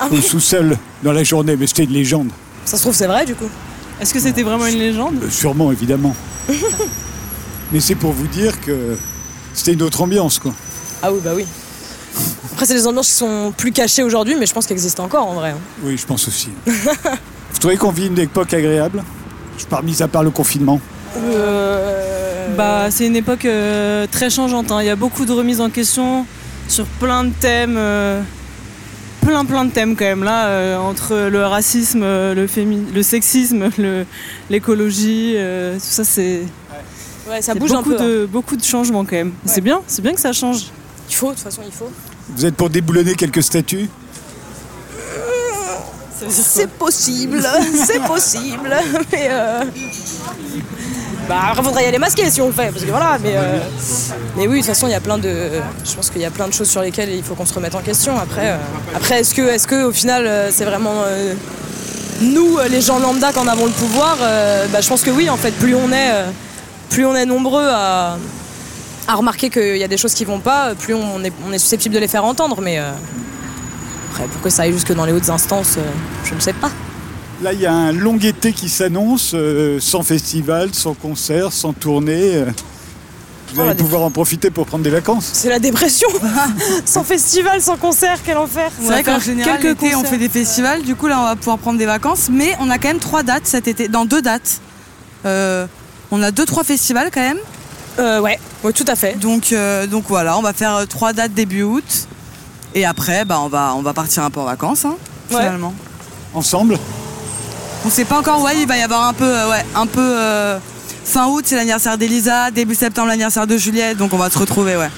Ah 0.00 0.06
au 0.10 0.14
oui. 0.14 0.22
sous-sol 0.22 0.78
dans 1.02 1.12
la 1.12 1.22
journée, 1.22 1.54
mais 1.54 1.66
c'était 1.66 1.84
une 1.84 1.92
légende. 1.92 2.30
Ça 2.64 2.78
se 2.78 2.82
trouve, 2.82 2.94
c'est 2.94 3.08
vrai 3.08 3.26
du 3.26 3.34
coup. 3.34 3.50
Est-ce 4.00 4.14
que 4.14 4.20
c'était 4.20 4.42
vraiment 4.42 4.66
une 4.66 4.78
légende? 4.78 5.16
Euh, 5.22 5.28
sûrement, 5.28 5.70
évidemment. 5.70 6.16
mais 7.72 7.80
c'est 7.80 7.94
pour 7.94 8.12
vous 8.12 8.26
dire 8.26 8.58
que 8.62 8.96
c'était 9.52 9.74
une 9.74 9.82
autre 9.82 10.00
ambiance, 10.00 10.38
quoi. 10.38 10.54
Ah 11.06 11.12
oui, 11.12 11.20
bah 11.22 11.32
oui. 11.34 11.44
Après, 12.52 12.64
c'est 12.66 12.74
des 12.74 12.86
ambiances 12.86 13.08
qui 13.08 13.14
sont 13.14 13.52
plus 13.56 13.72
cachées 13.72 14.02
aujourd'hui, 14.02 14.36
mais 14.38 14.46
je 14.46 14.54
pense 14.54 14.66
qu'elles 14.66 14.76
existent 14.78 15.04
encore 15.04 15.26
en 15.28 15.34
vrai. 15.34 15.50
hein. 15.50 15.58
Oui, 15.82 15.98
je 15.98 16.06
pense 16.06 16.26
aussi. 16.28 16.48
vous 16.66 17.58
trouvez 17.60 17.76
qu'on 17.76 17.90
vit 17.90 18.06
une 18.06 18.18
époque 18.18 18.54
agréable 18.54 19.02
Je 19.58 19.66
pars 19.66 19.82
mis 19.82 20.02
à 20.02 20.08
part 20.08 20.22
le 20.22 20.30
confinement? 20.30 20.80
Euh... 21.18 22.54
Bah, 22.56 22.86
c'est 22.90 23.06
une 23.06 23.16
époque 23.16 23.44
euh, 23.44 24.06
très 24.10 24.30
changeante. 24.30 24.70
hein. 24.72 24.78
Il 24.80 24.86
y 24.86 24.90
a 24.90 24.96
beaucoup 24.96 25.24
de 25.26 25.32
remises 25.32 25.60
en 25.60 25.68
question 25.70 26.24
sur 26.68 26.86
plein 26.86 27.24
de 27.24 27.32
thèmes. 27.40 27.76
euh, 27.76 28.22
plein, 29.20 29.44
plein 29.44 29.64
de 29.64 29.70
thèmes 29.72 29.96
quand 29.96 30.04
même. 30.04 30.22
Là, 30.24 30.46
euh, 30.46 30.76
entre 30.78 31.28
le 31.28 31.44
racisme, 31.46 32.00
le, 32.02 32.46
fémi- 32.46 32.92
le 32.94 33.02
sexisme, 33.02 33.68
le- 33.78 34.06
l'écologie, 34.50 35.34
euh, 35.36 35.74
tout 35.74 35.80
ça, 35.82 36.04
c'est 36.04 36.42
Ouais, 37.28 37.40
ça 37.42 37.54
bouge 37.54 37.72
un 37.72 37.76
beaucoup, 37.76 37.90
peu. 37.90 37.96
hein. 38.00 38.04
de, 38.06 38.26
beaucoup 38.30 38.54
de 38.56 38.62
changements 38.62 39.04
quand 39.04 39.16
même. 39.16 39.32
C'est 39.46 39.62
bien, 39.62 39.80
c'est 39.86 40.02
bien 40.02 40.12
que 40.14 40.20
ça 40.20 40.32
change. 40.32 40.66
Il 41.08 41.14
faut, 41.14 41.28
de 41.30 41.34
toute 41.34 41.42
façon, 41.44 41.62
il 41.66 41.72
faut. 41.72 41.90
Vous 42.30 42.44
êtes 42.46 42.54
pour 42.56 42.70
déboulonner 42.70 43.14
quelques 43.14 43.42
statues 43.42 43.88
C'est 46.28 46.70
possible, 46.70 47.42
c'est 47.86 48.00
possible, 48.02 48.70
mais 49.12 49.28
euh... 49.30 49.64
bah 51.28 51.36
après 51.50 51.62
faudrait 51.62 51.84
y 51.84 51.86
aller 51.86 51.98
masqué 51.98 52.30
si 52.30 52.40
on 52.40 52.46
le 52.46 52.52
fait, 52.52 52.70
parce 52.70 52.84
que 52.84 52.88
voilà, 52.90 53.18
mais 53.22 53.34
euh, 53.36 53.58
mais 54.36 54.46
oui 54.46 54.54
de 54.54 54.58
toute 54.58 54.66
façon 54.74 54.86
il 54.86 54.92
y 54.92 54.94
a 54.94 55.00
plein 55.00 55.18
de, 55.18 55.34
je 55.84 55.94
pense 55.94 56.08
qu'il 56.08 56.22
y 56.22 56.24
a 56.24 56.30
plein 56.30 56.48
de 56.48 56.52
choses 56.54 56.70
sur 56.70 56.80
lesquelles 56.80 57.10
il 57.10 57.22
faut 57.22 57.34
qu'on 57.34 57.44
se 57.44 57.52
remette 57.52 57.74
en 57.74 57.82
question. 57.82 58.16
Après, 58.18 58.52
euh, 58.52 58.56
après 58.94 59.20
est-ce 59.20 59.34
que 59.34 59.42
est-ce 59.42 59.66
que 59.66 59.84
au 59.84 59.92
final 59.92 60.26
euh, 60.26 60.50
c'est 60.50 60.64
vraiment 60.64 61.02
euh, 61.04 61.34
nous 62.22 62.58
euh, 62.58 62.68
les 62.68 62.80
gens 62.80 62.98
lambda 63.00 63.32
qui 63.32 63.38
en 63.40 63.48
avons 63.48 63.66
le 63.66 63.72
pouvoir 63.72 64.16
Euh, 64.22 64.66
Bah 64.72 64.80
je 64.80 64.88
pense 64.88 65.02
que 65.02 65.10
oui 65.10 65.28
en 65.28 65.36
fait 65.36 65.50
plus 65.50 65.74
on 65.74 65.90
est 65.92 66.10
euh, 66.12 66.30
plus 66.88 67.04
on 67.04 67.14
est 67.14 67.26
nombreux 67.26 67.68
à 67.70 68.16
à 69.06 69.14
remarquer 69.14 69.50
qu'il 69.50 69.76
y 69.76 69.84
a 69.84 69.88
des 69.88 69.96
choses 69.96 70.14
qui 70.14 70.24
vont 70.24 70.40
pas, 70.40 70.74
plus 70.74 70.94
on 70.94 71.22
est, 71.24 71.32
on 71.48 71.52
est 71.52 71.58
susceptible 71.58 71.94
de 71.94 72.00
les 72.00 72.08
faire 72.08 72.24
entendre, 72.24 72.60
mais 72.60 72.78
euh, 72.78 72.90
après, 74.10 74.24
pour 74.26 74.40
que 74.42 74.50
ça 74.50 74.62
aille 74.62 74.72
jusque 74.72 74.92
dans 74.94 75.04
les 75.04 75.12
hautes 75.12 75.28
instances, 75.28 75.74
euh, 75.78 75.82
je 76.24 76.34
ne 76.34 76.40
sais 76.40 76.52
pas. 76.54 76.70
Là, 77.42 77.52
il 77.52 77.60
y 77.60 77.66
a 77.66 77.72
un 77.72 77.92
long 77.92 78.16
été 78.18 78.52
qui 78.52 78.68
s'annonce, 78.68 79.32
euh, 79.34 79.78
sans 79.80 80.02
festival, 80.02 80.70
sans 80.72 80.94
concert, 80.94 81.52
sans 81.52 81.72
tournée. 81.72 82.36
euh. 82.36 82.44
Vous 83.52 83.60
Oh, 83.60 83.64
allez 83.66 83.74
pouvoir 83.74 84.02
en 84.02 84.10
profiter 84.10 84.50
pour 84.50 84.66
prendre 84.66 84.82
des 84.82 84.90
vacances. 84.90 85.30
C'est 85.32 85.48
la 85.50 85.58
dépression 85.60 86.08
Sans 86.84 87.04
festival, 87.04 87.60
sans 87.60 87.76
concert, 87.76 88.18
quel 88.24 88.36
enfer 88.36 88.70
C'est 88.80 88.86
vrai 88.86 89.02
qu'en 89.04 89.20
général, 89.20 89.60
quelques 89.60 89.80
l'été, 89.82 89.94
on 89.94 90.02
fait 90.02 90.18
des 90.18 90.28
festivals. 90.28 90.82
Du 90.82 90.96
coup, 90.96 91.06
là, 91.06 91.20
on 91.20 91.24
va 91.24 91.36
pouvoir 91.36 91.58
prendre 91.58 91.78
des 91.78 91.86
vacances. 91.86 92.28
Mais 92.32 92.56
on 92.58 92.68
a 92.70 92.78
quand 92.78 92.88
même 92.88 92.98
trois 92.98 93.22
dates 93.22 93.46
cet 93.46 93.68
été. 93.68 93.86
Dans 93.86 94.06
deux 94.06 94.22
dates. 94.22 94.60
Euh, 95.24 95.66
on 96.10 96.20
a 96.22 96.30
deux, 96.32 96.46
trois 96.46 96.64
festivals 96.64 97.10
quand 97.12 97.20
même. 97.20 97.38
Euh, 97.98 98.20
ouais, 98.20 98.38
ouais, 98.62 98.72
tout 98.72 98.84
à 98.88 98.96
fait. 98.96 99.18
Donc, 99.18 99.52
euh, 99.52 99.86
donc 99.86 100.04
voilà, 100.08 100.36
on 100.38 100.42
va 100.42 100.52
faire 100.52 100.74
euh, 100.76 100.86
trois 100.86 101.12
dates 101.12 101.32
début 101.34 101.62
août. 101.62 102.08
Et 102.74 102.84
après, 102.84 103.24
bah, 103.24 103.38
on, 103.40 103.48
va, 103.48 103.74
on 103.76 103.82
va 103.82 103.92
partir 103.92 104.24
un 104.24 104.30
peu 104.30 104.40
en 104.40 104.44
vacances, 104.44 104.84
hein, 104.84 104.96
Ouais. 105.30 105.38
finalement. 105.38 105.72
Ensemble 106.34 106.78
On 107.86 107.90
sait 107.90 108.04
pas 108.04 108.18
encore, 108.18 108.42
ouais, 108.42 108.60
il 108.60 108.66
va 108.66 108.76
y 108.76 108.82
avoir 108.82 109.04
un 109.06 109.12
peu, 109.12 109.24
euh, 109.24 109.50
ouais, 109.50 109.64
un 109.74 109.86
peu. 109.86 110.00
euh, 110.00 110.58
fin 111.04 111.26
août, 111.28 111.44
c'est 111.46 111.54
l'anniversaire 111.56 111.96
d'Elisa. 111.98 112.50
Début 112.50 112.74
septembre, 112.74 113.08
l'anniversaire 113.08 113.46
de 113.46 113.56
Juliette. 113.56 113.98
Donc 113.98 114.12
on 114.12 114.16
va 114.18 114.30
se 114.30 114.38
retrouver, 114.38 114.76
ouais. 114.76 114.90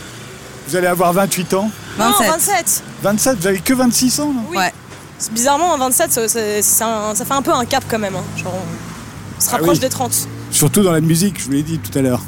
Vous 0.68 0.76
allez 0.76 0.86
avoir 0.86 1.12
28 1.12 1.52
ans 1.54 1.70
27. 1.98 2.26
Non, 2.26 2.32
27 2.32 2.82
27 3.02 3.38
Vous 3.40 3.46
avez 3.48 3.58
que 3.60 3.74
26 3.74 4.20
ans 4.20 4.32
là 4.34 4.40
Oui. 4.50 4.56
Ouais. 4.56 4.72
C'est- 5.18 5.32
Bizarrement, 5.32 5.72
en 5.72 5.78
27, 5.78 6.12
ça, 6.12 6.28
c'est- 6.28 6.62
c'est 6.62 6.84
un- 6.84 7.14
ça 7.14 7.24
fait 7.24 7.34
un 7.34 7.42
peu 7.42 7.52
un 7.52 7.64
cap 7.64 7.84
quand 7.88 7.98
même. 7.98 8.14
hein. 8.16 8.24
Genre, 8.36 8.52
on 8.54 9.40
se 9.40 9.48
Ah 9.48 9.52
rapproche 9.52 9.74
oui. 9.74 9.78
des 9.80 9.88
30. 9.88 10.28
Surtout 10.50 10.82
dans 10.82 10.92
la 10.92 11.00
musique, 11.00 11.38
je 11.40 11.44
vous 11.44 11.52
l'ai 11.52 11.62
dit 11.62 11.78
tout 11.78 11.96
à 11.98 12.02
l'heure. 12.02 12.20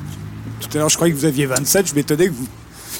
Tout 0.60 0.68
à 0.74 0.78
l'heure, 0.78 0.88
je 0.88 0.96
croyais 0.96 1.12
que 1.12 1.18
vous 1.18 1.24
aviez 1.24 1.46
27, 1.46 1.86
je 1.88 1.94
m'étonnais 1.94 2.26
que 2.28 2.32
vous 2.32 2.46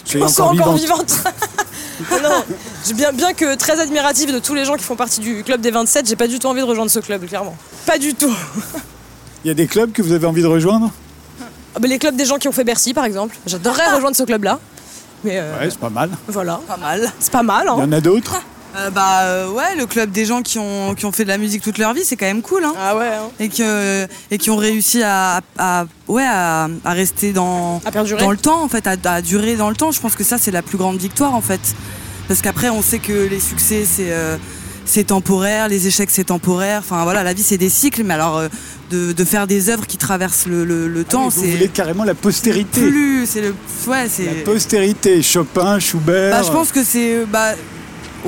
soyez 0.05 0.25
encore, 0.25 0.47
encore, 0.53 0.61
encore 0.61 0.75
vivante. 0.77 1.11
vivante. 1.11 2.23
non, 2.23 2.95
bien, 2.95 3.13
bien 3.13 3.33
que 3.35 3.55
très 3.57 3.81
admirative 3.81 4.33
de 4.33 4.39
tous 4.39 4.55
les 4.55 4.65
gens 4.65 4.77
qui 4.77 4.85
font 4.85 4.97
partie 4.97 5.21
du 5.21 5.43
club 5.43 5.61
des 5.61 5.71
27, 5.71 6.09
j'ai 6.09 6.17
pas 6.17 6.29
du 6.29 6.39
tout 6.39 6.47
envie 6.47 6.61
de 6.61 6.67
rejoindre 6.67 6.91
ce 6.91 7.01
club, 7.01 7.27
clairement. 7.27 7.57
Pas 7.87 7.99
du 7.99 8.15
tout. 8.15 8.33
Il 9.45 9.49
y 9.49 9.51
a 9.51 9.55
des 9.55 9.67
clubs 9.67 9.93
que 9.93 10.03
vous 10.03 10.13
avez 10.13 10.27
envie 10.27 10.43
de 10.43 10.47
rejoindre? 10.47 10.91
Ah, 11.75 11.79
les 11.87 11.99
clubs 11.99 12.17
des 12.17 12.25
gens 12.25 12.39
qui 12.39 12.49
ont 12.49 12.53
fait 12.53 12.65
Bercy, 12.65 12.95
par 12.95 13.05
exemple. 13.05 13.37
J'adorerais 13.47 13.95
rejoindre 13.95 14.17
ce 14.17 14.23
club-là. 14.25 14.59
Mais 15.25 15.39
euh, 15.39 15.59
Ouais, 15.59 15.71
c'est 15.71 15.79
pas 15.79 15.91
mal. 15.91 16.11
voilà, 16.29 16.61
Pas 16.67 16.77
mal. 16.77 17.13
c'est 17.19 17.33
pas 17.33 17.43
mal. 17.43 17.65
Il 17.65 17.79
y 17.79 17.83
Hein. 17.83 17.89
en 17.89 17.93
a 17.93 18.01
d'autres? 18.01 18.37
Euh, 18.77 18.91
bah 18.91 19.23
euh, 19.23 19.51
ouais, 19.51 19.75
le 19.77 19.87
club 19.87 20.11
des 20.11 20.25
gens 20.27 20.43
qui 20.43 20.59
ont, 20.59 20.95
qui 20.95 21.07
ont 21.07 21.13
fait 21.13 21.25
de 21.25 21.29
la 21.29 21.39
musique 21.39 21.63
toute 21.63 21.79
leur 21.79 21.95
vie, 21.95 22.05
c'est 22.05 22.17
quand 22.17 22.27
même 22.27 22.43
cool. 22.43 22.65
Hein. 22.65 22.75
Ah 22.79 22.97
ouais, 22.97 23.07
hein. 23.07 23.31
Et, 23.41 23.49
que, 23.49 24.07
et 24.31 24.39
qui 24.39 24.51
ont 24.51 24.57
réussi 24.57 25.03
à, 25.03 25.41
à, 25.59 25.87
ouais, 26.07 26.27
à, 26.27 26.69
à 26.85 26.93
rester 26.93 27.33
dans, 27.33 27.81
à 27.85 27.91
dans 27.91 28.31
le 28.31 28.37
temps, 28.37 28.63
en 28.63 28.69
fait, 28.69 28.87
à, 28.87 28.97
à 29.11 29.23
durer 29.23 29.57
dans 29.57 29.71
le 29.71 29.77
temps. 29.77 29.91
Je 29.91 30.01
pense 30.01 30.15
que 30.15 30.23
ça, 30.25 30.37
c'est 30.39 30.51
la 30.51 30.63
plus 30.63 30.77
grande 30.79 30.99
victoire, 30.99 31.35
en 31.35 31.41
fait. 31.41 31.61
Parce 32.29 32.43
qu'après, 32.43 32.69
on 32.69 32.83
sait 32.83 32.99
que 32.99 33.13
les 33.29 33.41
succès, 33.41 33.85
c'est 33.91 34.13
euh, 34.13 34.37
c'est 34.85 35.05
temporaire, 35.05 35.69
les 35.69 35.87
échecs, 35.87 36.11
c'est 36.11 36.25
temporaire. 36.25 36.81
Enfin, 36.85 37.05
voilà, 37.05 37.23
la 37.23 37.33
vie, 37.33 37.43
c'est 37.43 37.59
des 37.59 37.71
cycles. 37.71 38.05
Mais 38.05 38.15
alors, 38.15 38.37
euh, 38.37 38.49
de, 38.91 39.13
de 39.13 39.25
faire 39.25 39.47
des 39.47 39.71
œuvres 39.71 39.87
qui 39.87 39.97
traversent 39.97 40.47
le, 40.47 40.65
le, 40.65 40.89
le 40.89 41.01
Ah 41.09 41.11
temps, 41.11 41.27
oui, 41.29 41.33
Vous 41.35 41.41
voulez 41.43 41.59
c'est 41.63 41.69
carrément 41.73 42.05
la 42.05 42.15
postérité. 42.15 42.83
plus. 42.83 43.27
C'est 43.27 43.41
le. 43.41 43.55
Ouais, 43.87 44.07
c'est. 44.11 44.25
La 44.27 44.33
postérité, 44.45 45.23
Chopin, 45.23 45.79
Schubert. 45.79 46.33
Bah, 46.39 46.43
je 46.47 46.53
pense 46.53 46.71
que 46.71 46.85
c'est. 46.85 47.25
Bah, 47.27 47.55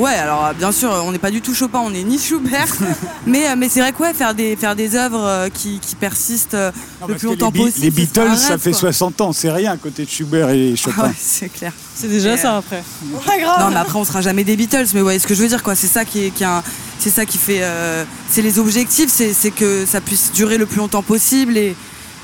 ouais, 0.00 0.14
alors 0.14 0.52
bien 0.58 0.72
sûr, 0.72 0.90
on 1.04 1.12
n'est 1.12 1.18
pas 1.18 1.30
du 1.30 1.40
tout 1.40 1.54
Chopin, 1.54 1.80
on 1.84 1.92
est 1.94 2.02
ni 2.02 2.18
Schubert. 2.18 2.66
mais 3.26 3.48
euh, 3.48 3.54
mais 3.56 3.68
c'est 3.68 3.80
vrai 3.80 3.92
que 3.92 4.02
ouais, 4.02 4.14
faire 4.14 4.34
des, 4.34 4.56
faire 4.56 4.74
des 4.76 4.94
œuvres 4.96 5.24
euh, 5.24 5.48
qui, 5.48 5.78
qui 5.80 5.94
persistent 5.94 6.54
euh, 6.54 6.70
Non, 7.00 7.08
le 7.08 7.14
plus 7.14 7.26
longtemps 7.26 7.50
les, 7.54 7.60
possible. 7.60 7.84
les 7.84 7.90
Beatles, 7.90 8.36
ça 8.36 8.58
fait 8.58 8.70
quoi. 8.72 8.80
60 8.80 9.20
ans, 9.20 9.32
c'est 9.32 9.50
rien 9.50 9.72
à 9.72 9.76
côté 9.76 10.04
de 10.04 10.10
Schubert 10.10 10.50
et 10.50 10.74
Chopin. 10.82 10.96
Ah 11.04 11.06
ouais, 11.08 11.14
c'est 11.18 11.48
clair. 11.48 11.72
C'est 11.94 12.08
déjà 12.08 12.36
ça 12.36 12.56
après. 12.56 12.82
Ouais, 13.12 13.40
grave. 13.40 13.60
Non, 13.60 13.70
mais 13.70 13.76
après, 13.80 13.98
on 13.98 14.04
sera 14.04 14.20
jamais 14.22 14.44
des 14.44 14.56
Beatles, 14.56 14.86
mais 14.94 15.02
ouais, 15.02 15.18
ce 15.18 15.26
que 15.26 15.34
je 15.34 15.42
veux 15.42 15.48
dire, 15.48 15.62
quoi, 15.62 15.74
c'est 15.74 15.86
ça 15.86 16.04
qui 16.04 16.26
est, 16.26 16.30
qui 16.30 16.44
un- 16.44 16.62
c'est 16.98 17.10
ça 17.10 17.24
qui 17.26 17.38
fait. 17.38 17.60
euh, 17.62 18.04
c'est 18.30 18.42
les 18.42 18.58
objectifs, 18.58 19.10
c'est 19.12 19.32
c'est 19.32 19.50
que 19.50 19.84
ça 19.86 20.00
puisse 20.00 20.32
durer 20.32 20.58
le 20.58 20.66
plus 20.66 20.78
longtemps 20.78 21.02
possible 21.02 21.56
et, 21.56 21.74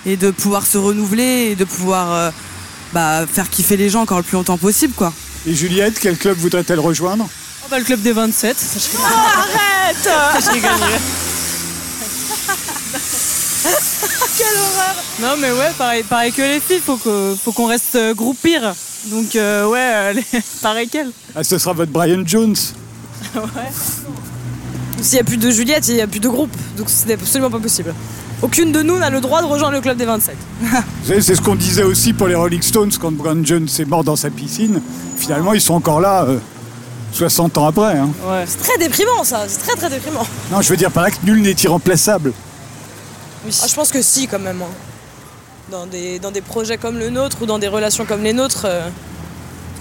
et 0.07 0.17
de 0.17 0.31
pouvoir 0.31 0.67
se 0.67 0.79
renouveler 0.79 1.49
et 1.51 1.57
de 1.57 1.65
pouvoir 1.65 2.13
euh, 2.13 2.31
bah, 2.93 3.27
faire 3.27 3.51
kiffer 3.51 3.77
les 3.77 3.91
gens 3.91 4.03
encore 4.03 4.19
le 4.19 4.23
plus 4.25 4.37
longtemps 4.37 4.57
possible, 4.59 4.93
quoi. 4.95 5.13
Et 5.47 5.55
Juliette, 5.55 5.99
quel 6.01 6.17
club 6.17 6.37
voudrait-elle 6.39 6.81
rejoindre? 6.81 7.29
Oh, 7.67 7.69
bah, 7.69 7.79
le 7.81 7.85
club 7.85 8.01
des 8.01 8.13
27. 8.13 8.57
Arrête 9.05 10.09
Je 10.45 10.51
rigole. 10.53 10.71
Quelle 14.39 14.47
horreur 14.59 14.95
Non 15.21 15.35
mais 15.41 15.51
ouais, 15.51 15.73
pareil, 15.77 16.05
pareil 16.05 16.31
que 16.33 16.43
les 16.43 16.61
filles, 16.61 16.79
faut 16.81 16.97
qu'on 16.97 17.67
reste 17.67 17.97
euh, 17.97 18.15
groupe 18.15 18.39
pire. 18.41 18.73
Donc 19.07 19.35
euh, 19.35 19.67
ouais, 19.67 19.81
euh, 19.81 20.13
les- 20.13 20.25
pareil 20.63 20.89
qu'elles. 20.89 21.11
Ah, 21.35 21.43
ce 21.43 21.59
sera 21.59 21.73
votre 21.73 21.91
Brian 21.91 22.23
Jones. 22.25 22.55
S'il 25.03 25.15
n'y 25.15 25.21
a 25.21 25.25
plus 25.25 25.37
de 25.37 25.51
Juliette, 25.51 25.89
il 25.89 25.95
n'y 25.95 26.01
a 26.01 26.07
plus 26.07 26.21
de 26.21 26.29
groupe. 26.29 26.55
Donc 26.77 26.87
c'est 26.89 27.13
absolument 27.13 27.51
pas 27.51 27.59
possible. 27.59 27.93
Aucune 28.43 28.71
de 28.71 28.83
nous 28.83 28.99
n'a 28.99 29.11
le 29.11 29.21
droit 29.21 29.41
de 29.43 29.47
rejoindre 29.47 29.73
le 29.75 29.81
club 29.81 29.97
des 29.97 30.05
27. 30.05 30.37
Vous 30.61 30.69
savez, 31.09 31.23
c'est 31.23 31.35
ce 31.35 31.41
qu'on 31.41 31.57
disait 31.57 31.83
aussi 31.83 32.13
pour 32.13 32.29
les 32.29 32.35
Rolling 32.37 32.63
Stones 32.63 32.93
quand 33.01 33.11
Brian 33.11 33.43
Jones 33.43 33.67
est 33.79 33.85
mort 33.87 34.05
dans 34.05 34.15
sa 34.17 34.31
piscine. 34.31 34.81
Finalement, 35.17 35.55
ils 35.55 35.61
sont 35.61 35.75
encore 35.75 36.01
là, 36.01 36.25
euh, 36.25 36.39
60 37.13 37.57
ans 37.59 37.67
après. 37.67 37.97
hein. 37.99 38.09
Ouais. 38.29 38.45
C'est 38.47 38.59
très 38.59 38.79
déprimant 38.79 39.25
ça, 39.25 39.45
c'est 39.49 39.59
très 39.59 39.75
très 39.77 39.89
déprimant. 39.91 40.27
Non, 40.51 40.61
je 40.61 40.69
veux 40.69 40.77
dire 40.77 40.91
par 40.91 41.03
là 41.05 41.11
que 41.11 41.17
nul 41.25 41.41
n'est 41.43 41.53
irremplaçable. 41.63 42.33
Ah, 43.63 43.67
je 43.69 43.75
pense 43.75 43.91
que 43.91 44.03
si 44.03 44.27
quand 44.27 44.39
même. 44.41 44.61
hein. 44.63 44.73
Dans, 45.71 45.87
des, 45.87 46.21
dans 46.21 46.31
des 46.31 46.43
projets 46.43 46.79
comme 46.79 46.97
le 46.99 47.11
nôtre 47.11 47.39
ou 47.43 47.47
dans 47.47 47.59
des 47.59 47.67
relations 47.69 48.05
comme 48.05 48.23
les 48.23 48.33
nôtres. 48.33 48.67
euh, 48.67 48.89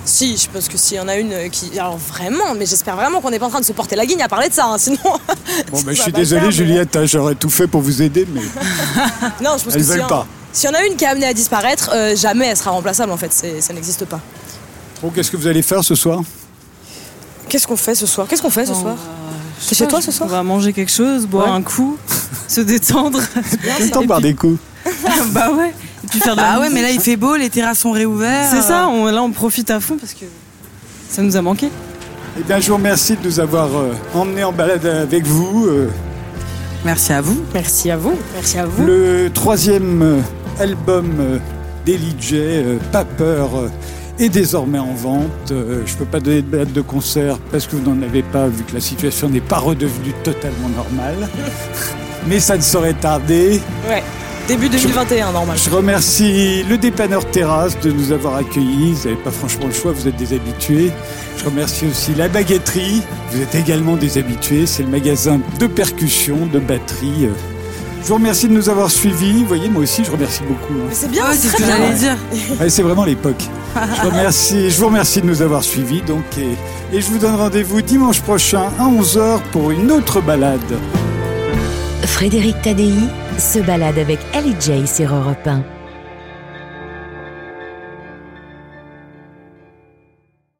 Si, 0.03 0.35
je 0.37 0.49
pense 0.49 0.67
que 0.67 0.77
s'il 0.77 0.97
y 0.97 0.99
en 0.99 1.07
a 1.07 1.15
une 1.15 1.31
euh, 1.33 1.49
qui. 1.49 1.77
Alors 1.79 1.97
vraiment, 1.97 2.55
mais 2.57 2.65
j'espère 2.65 2.95
vraiment 2.95 3.21
qu'on 3.21 3.29
n'est 3.31 3.37
pas 3.39 3.45
en 3.47 3.49
train 3.51 3.59
de 3.59 3.65
se 3.65 3.73
porter 3.73 3.95
la 3.95 4.05
guigne 4.05 4.21
à 4.23 4.27
parler 4.27 4.49
de 4.49 4.53
ça, 4.53 4.65
hein, 4.65 4.77
sinon. 4.79 4.97
Bon, 5.71 5.81
bah, 5.81 5.93
je 5.93 6.01
suis 6.01 6.11
désolé, 6.11 6.41
faire, 6.41 6.51
Juliette, 6.51 6.95
hein, 6.95 7.05
j'aurais 7.05 7.35
tout 7.35 7.49
fait 7.51 7.67
pour 7.67 7.81
vous 7.81 8.01
aider, 8.01 8.25
mais 8.33 8.41
Non, 9.43 9.57
je 9.59 9.63
pense 9.65 9.73
elles 9.75 9.81
que 9.81 9.85
veulent 9.87 10.01
en- 10.03 10.07
pas. 10.07 10.27
s'il 10.53 10.69
y 10.69 10.73
en 10.73 10.75
a 10.75 10.83
une 10.85 10.95
qui 10.95 11.03
est 11.05 11.07
amenée 11.07 11.27
à 11.27 11.33
disparaître, 11.33 11.91
euh, 11.93 12.15
jamais 12.15 12.47
elle 12.47 12.57
sera 12.57 12.71
remplaçable 12.71 13.11
en 13.11 13.17
fait, 13.17 13.31
ça 13.59 13.73
n'existe 13.73 14.05
pas. 14.05 14.19
Bon, 15.03 15.09
qu'est-ce 15.11 15.29
que 15.29 15.37
vous 15.37 15.47
allez 15.47 15.61
faire 15.61 15.83
ce 15.83 15.93
soir? 15.95 16.21
Qu'est-ce 17.49 17.67
qu'on 17.67 17.77
fait 17.77 17.95
ce 17.95 18.05
soir? 18.05 18.27
Qu'est-ce 18.27 18.41
qu'on 18.41 18.49
fait 18.49 18.65
ce 18.65 18.71
Bon, 18.71 18.81
soir? 18.81 18.95
C'est 19.59 19.69
sais 19.69 19.75
chez 19.75 19.87
toi 19.87 20.01
ce 20.01 20.11
soir? 20.11 20.27
On 20.29 20.31
va 20.31 20.43
manger 20.43 20.73
quelque 20.73 20.91
chose, 20.91 21.25
boire 21.27 21.47
Ouais. 21.47 21.51
un 21.53 21.61
coup, 21.61 21.97
se 22.47 22.61
détendre. 22.61 23.19
Tout 23.77 23.83
le 23.83 23.89
temps 23.89 24.05
par 24.07 24.21
des 24.21 24.33
coups. 24.33 24.59
bah 25.31 25.51
ouais. 25.57 25.73
Et 26.03 26.07
puis 26.07 26.19
faire 26.19 26.35
de 26.35 26.41
la 26.41 26.53
Ah 26.53 26.59
ouais, 26.59 26.69
mais 26.69 26.81
là 26.81 26.91
il 26.91 26.99
fait 26.99 27.15
beau, 27.15 27.35
les 27.35 27.49
terrasses 27.49 27.79
sont 27.79 27.91
réouvertes. 27.91 28.49
C'est 28.51 28.61
ça, 28.61 28.87
on- 28.87 29.05
là 29.05 29.23
on 29.23 29.31
profite 29.31 29.69
à 29.71 29.79
fond 29.79 29.97
parce 29.99 30.13
que 30.13 30.25
ça 31.09 31.21
nous 31.21 31.35
a 31.35 31.41
manqué. 31.41 31.69
Eh 32.37 32.43
bien, 32.43 32.59
je 32.59 32.67
vous 32.67 32.75
remercie 32.75 33.15
de 33.15 33.23
nous 33.25 33.39
avoir 33.39 33.69
euh, 33.77 33.93
emmenés 34.13 34.43
en 34.43 34.51
balade 34.51 34.85
avec 34.85 35.25
vous. 35.25 35.67
euh, 35.67 35.89
Merci 36.83 37.13
à 37.13 37.21
vous. 37.21 37.41
Merci 37.53 37.89
à 37.89 37.97
vous. 37.97 38.13
Merci 38.35 38.57
à 38.59 38.65
vous. 38.65 38.85
le 38.85 39.29
troisième 39.33 40.01
euh, 40.01 40.19
album 40.59 41.13
euh, 41.19 41.39
euh, 41.87 42.77
Pas 42.91 43.05
peur, 43.05 43.49
euh, 43.55 43.69
est 44.19 44.29
désormais 44.29 44.79
en 44.79 44.93
vente. 44.93 45.51
Euh, 45.51 45.83
je 45.85 45.93
ne 45.93 45.97
peux 45.97 46.05
pas 46.05 46.19
donner 46.19 46.41
de 46.41 46.57
date 46.57 46.73
de 46.73 46.81
concert 46.81 47.37
parce 47.51 47.67
que 47.67 47.75
vous 47.75 47.89
n'en 47.89 48.01
avez 48.01 48.23
pas, 48.23 48.47
vu 48.47 48.63
que 48.63 48.73
la 48.73 48.79
situation 48.79 49.29
n'est 49.29 49.41
pas 49.41 49.59
redevenue 49.59 50.13
totalement 50.23 50.69
normale. 50.69 51.29
Mais 52.27 52.39
ça 52.39 52.57
ne 52.57 52.61
saurait 52.61 52.93
tarder. 52.93 53.61
Ouais. 53.87 54.03
Début 54.47 54.69
2021, 54.69 55.31
normal. 55.31 55.57
Je 55.57 55.69
remercie 55.71 56.63
le 56.69 56.77
dépanneur 56.77 57.25
Terrasse 57.25 57.79
de 57.79 57.91
nous 57.91 58.11
avoir 58.11 58.35
accueillis. 58.35 58.93
Vous 58.93 59.09
n'avez 59.09 59.21
pas 59.21 59.31
franchement 59.31 59.65
le 59.65 59.73
choix, 59.73 59.91
vous 59.91 60.07
êtes 60.07 60.17
des 60.17 60.33
habitués. 60.33 60.91
Je 61.37 61.45
remercie 61.45 61.87
aussi 61.87 62.13
la 62.13 62.27
baguetterie. 62.27 63.01
Vous 63.31 63.41
êtes 63.41 63.55
également 63.55 63.95
des 63.95 64.19
habitués. 64.19 64.67
C'est 64.67 64.83
le 64.83 64.89
magasin 64.89 65.39
de 65.59 65.65
percussion, 65.67 66.45
de 66.45 66.59
batterie. 66.59 67.27
Je 68.05 68.09
vous 68.09 68.15
remercie 68.17 68.47
de 68.47 68.53
nous 68.53 68.69
avoir 68.69 68.91
suivis. 68.91 69.33
Vous 69.33 69.47
voyez, 69.47 69.67
moi 69.67 69.81
aussi, 69.81 70.03
je 70.05 70.11
remercie 70.11 70.43
beaucoup. 70.43 70.73
hein. 70.79 70.89
C'est 70.91 71.09
bien, 71.09 71.27
Ouais, 71.27 71.33
c'est 71.35 71.47
ce 71.47 71.53
très 71.53 71.63
que 71.63 71.67
bien. 71.67 71.77
j'allais 71.77 71.95
dire. 71.97 72.17
Ouais, 72.61 72.69
c'est 72.69 72.83
vraiment 72.83 73.03
l'époque. 73.03 73.43
Je, 73.75 74.05
remercie, 74.07 74.69
je 74.69 74.79
vous 74.79 74.85
remercie 74.85 75.21
de 75.21 75.25
nous 75.25 75.41
avoir 75.41 75.63
suivis. 75.63 76.03
Donc, 76.03 76.23
et, 76.37 76.95
et 76.95 77.01
je 77.01 77.07
vous 77.07 77.17
donne 77.17 77.33
rendez-vous 77.33 77.81
dimanche 77.81 78.21
prochain 78.21 78.69
à 78.79 78.83
11h 78.83 79.39
pour 79.51 79.71
une 79.71 79.91
autre 79.91 80.21
balade. 80.21 80.59
Frédéric 82.03 82.61
Tadei 82.61 82.93
se 83.39 83.57
balade 83.57 83.97
avec 83.97 84.19
Ellie 84.35 84.55
J 84.61 84.85
sur 84.85 85.11
Europe 85.13 85.45
1. 85.47 85.63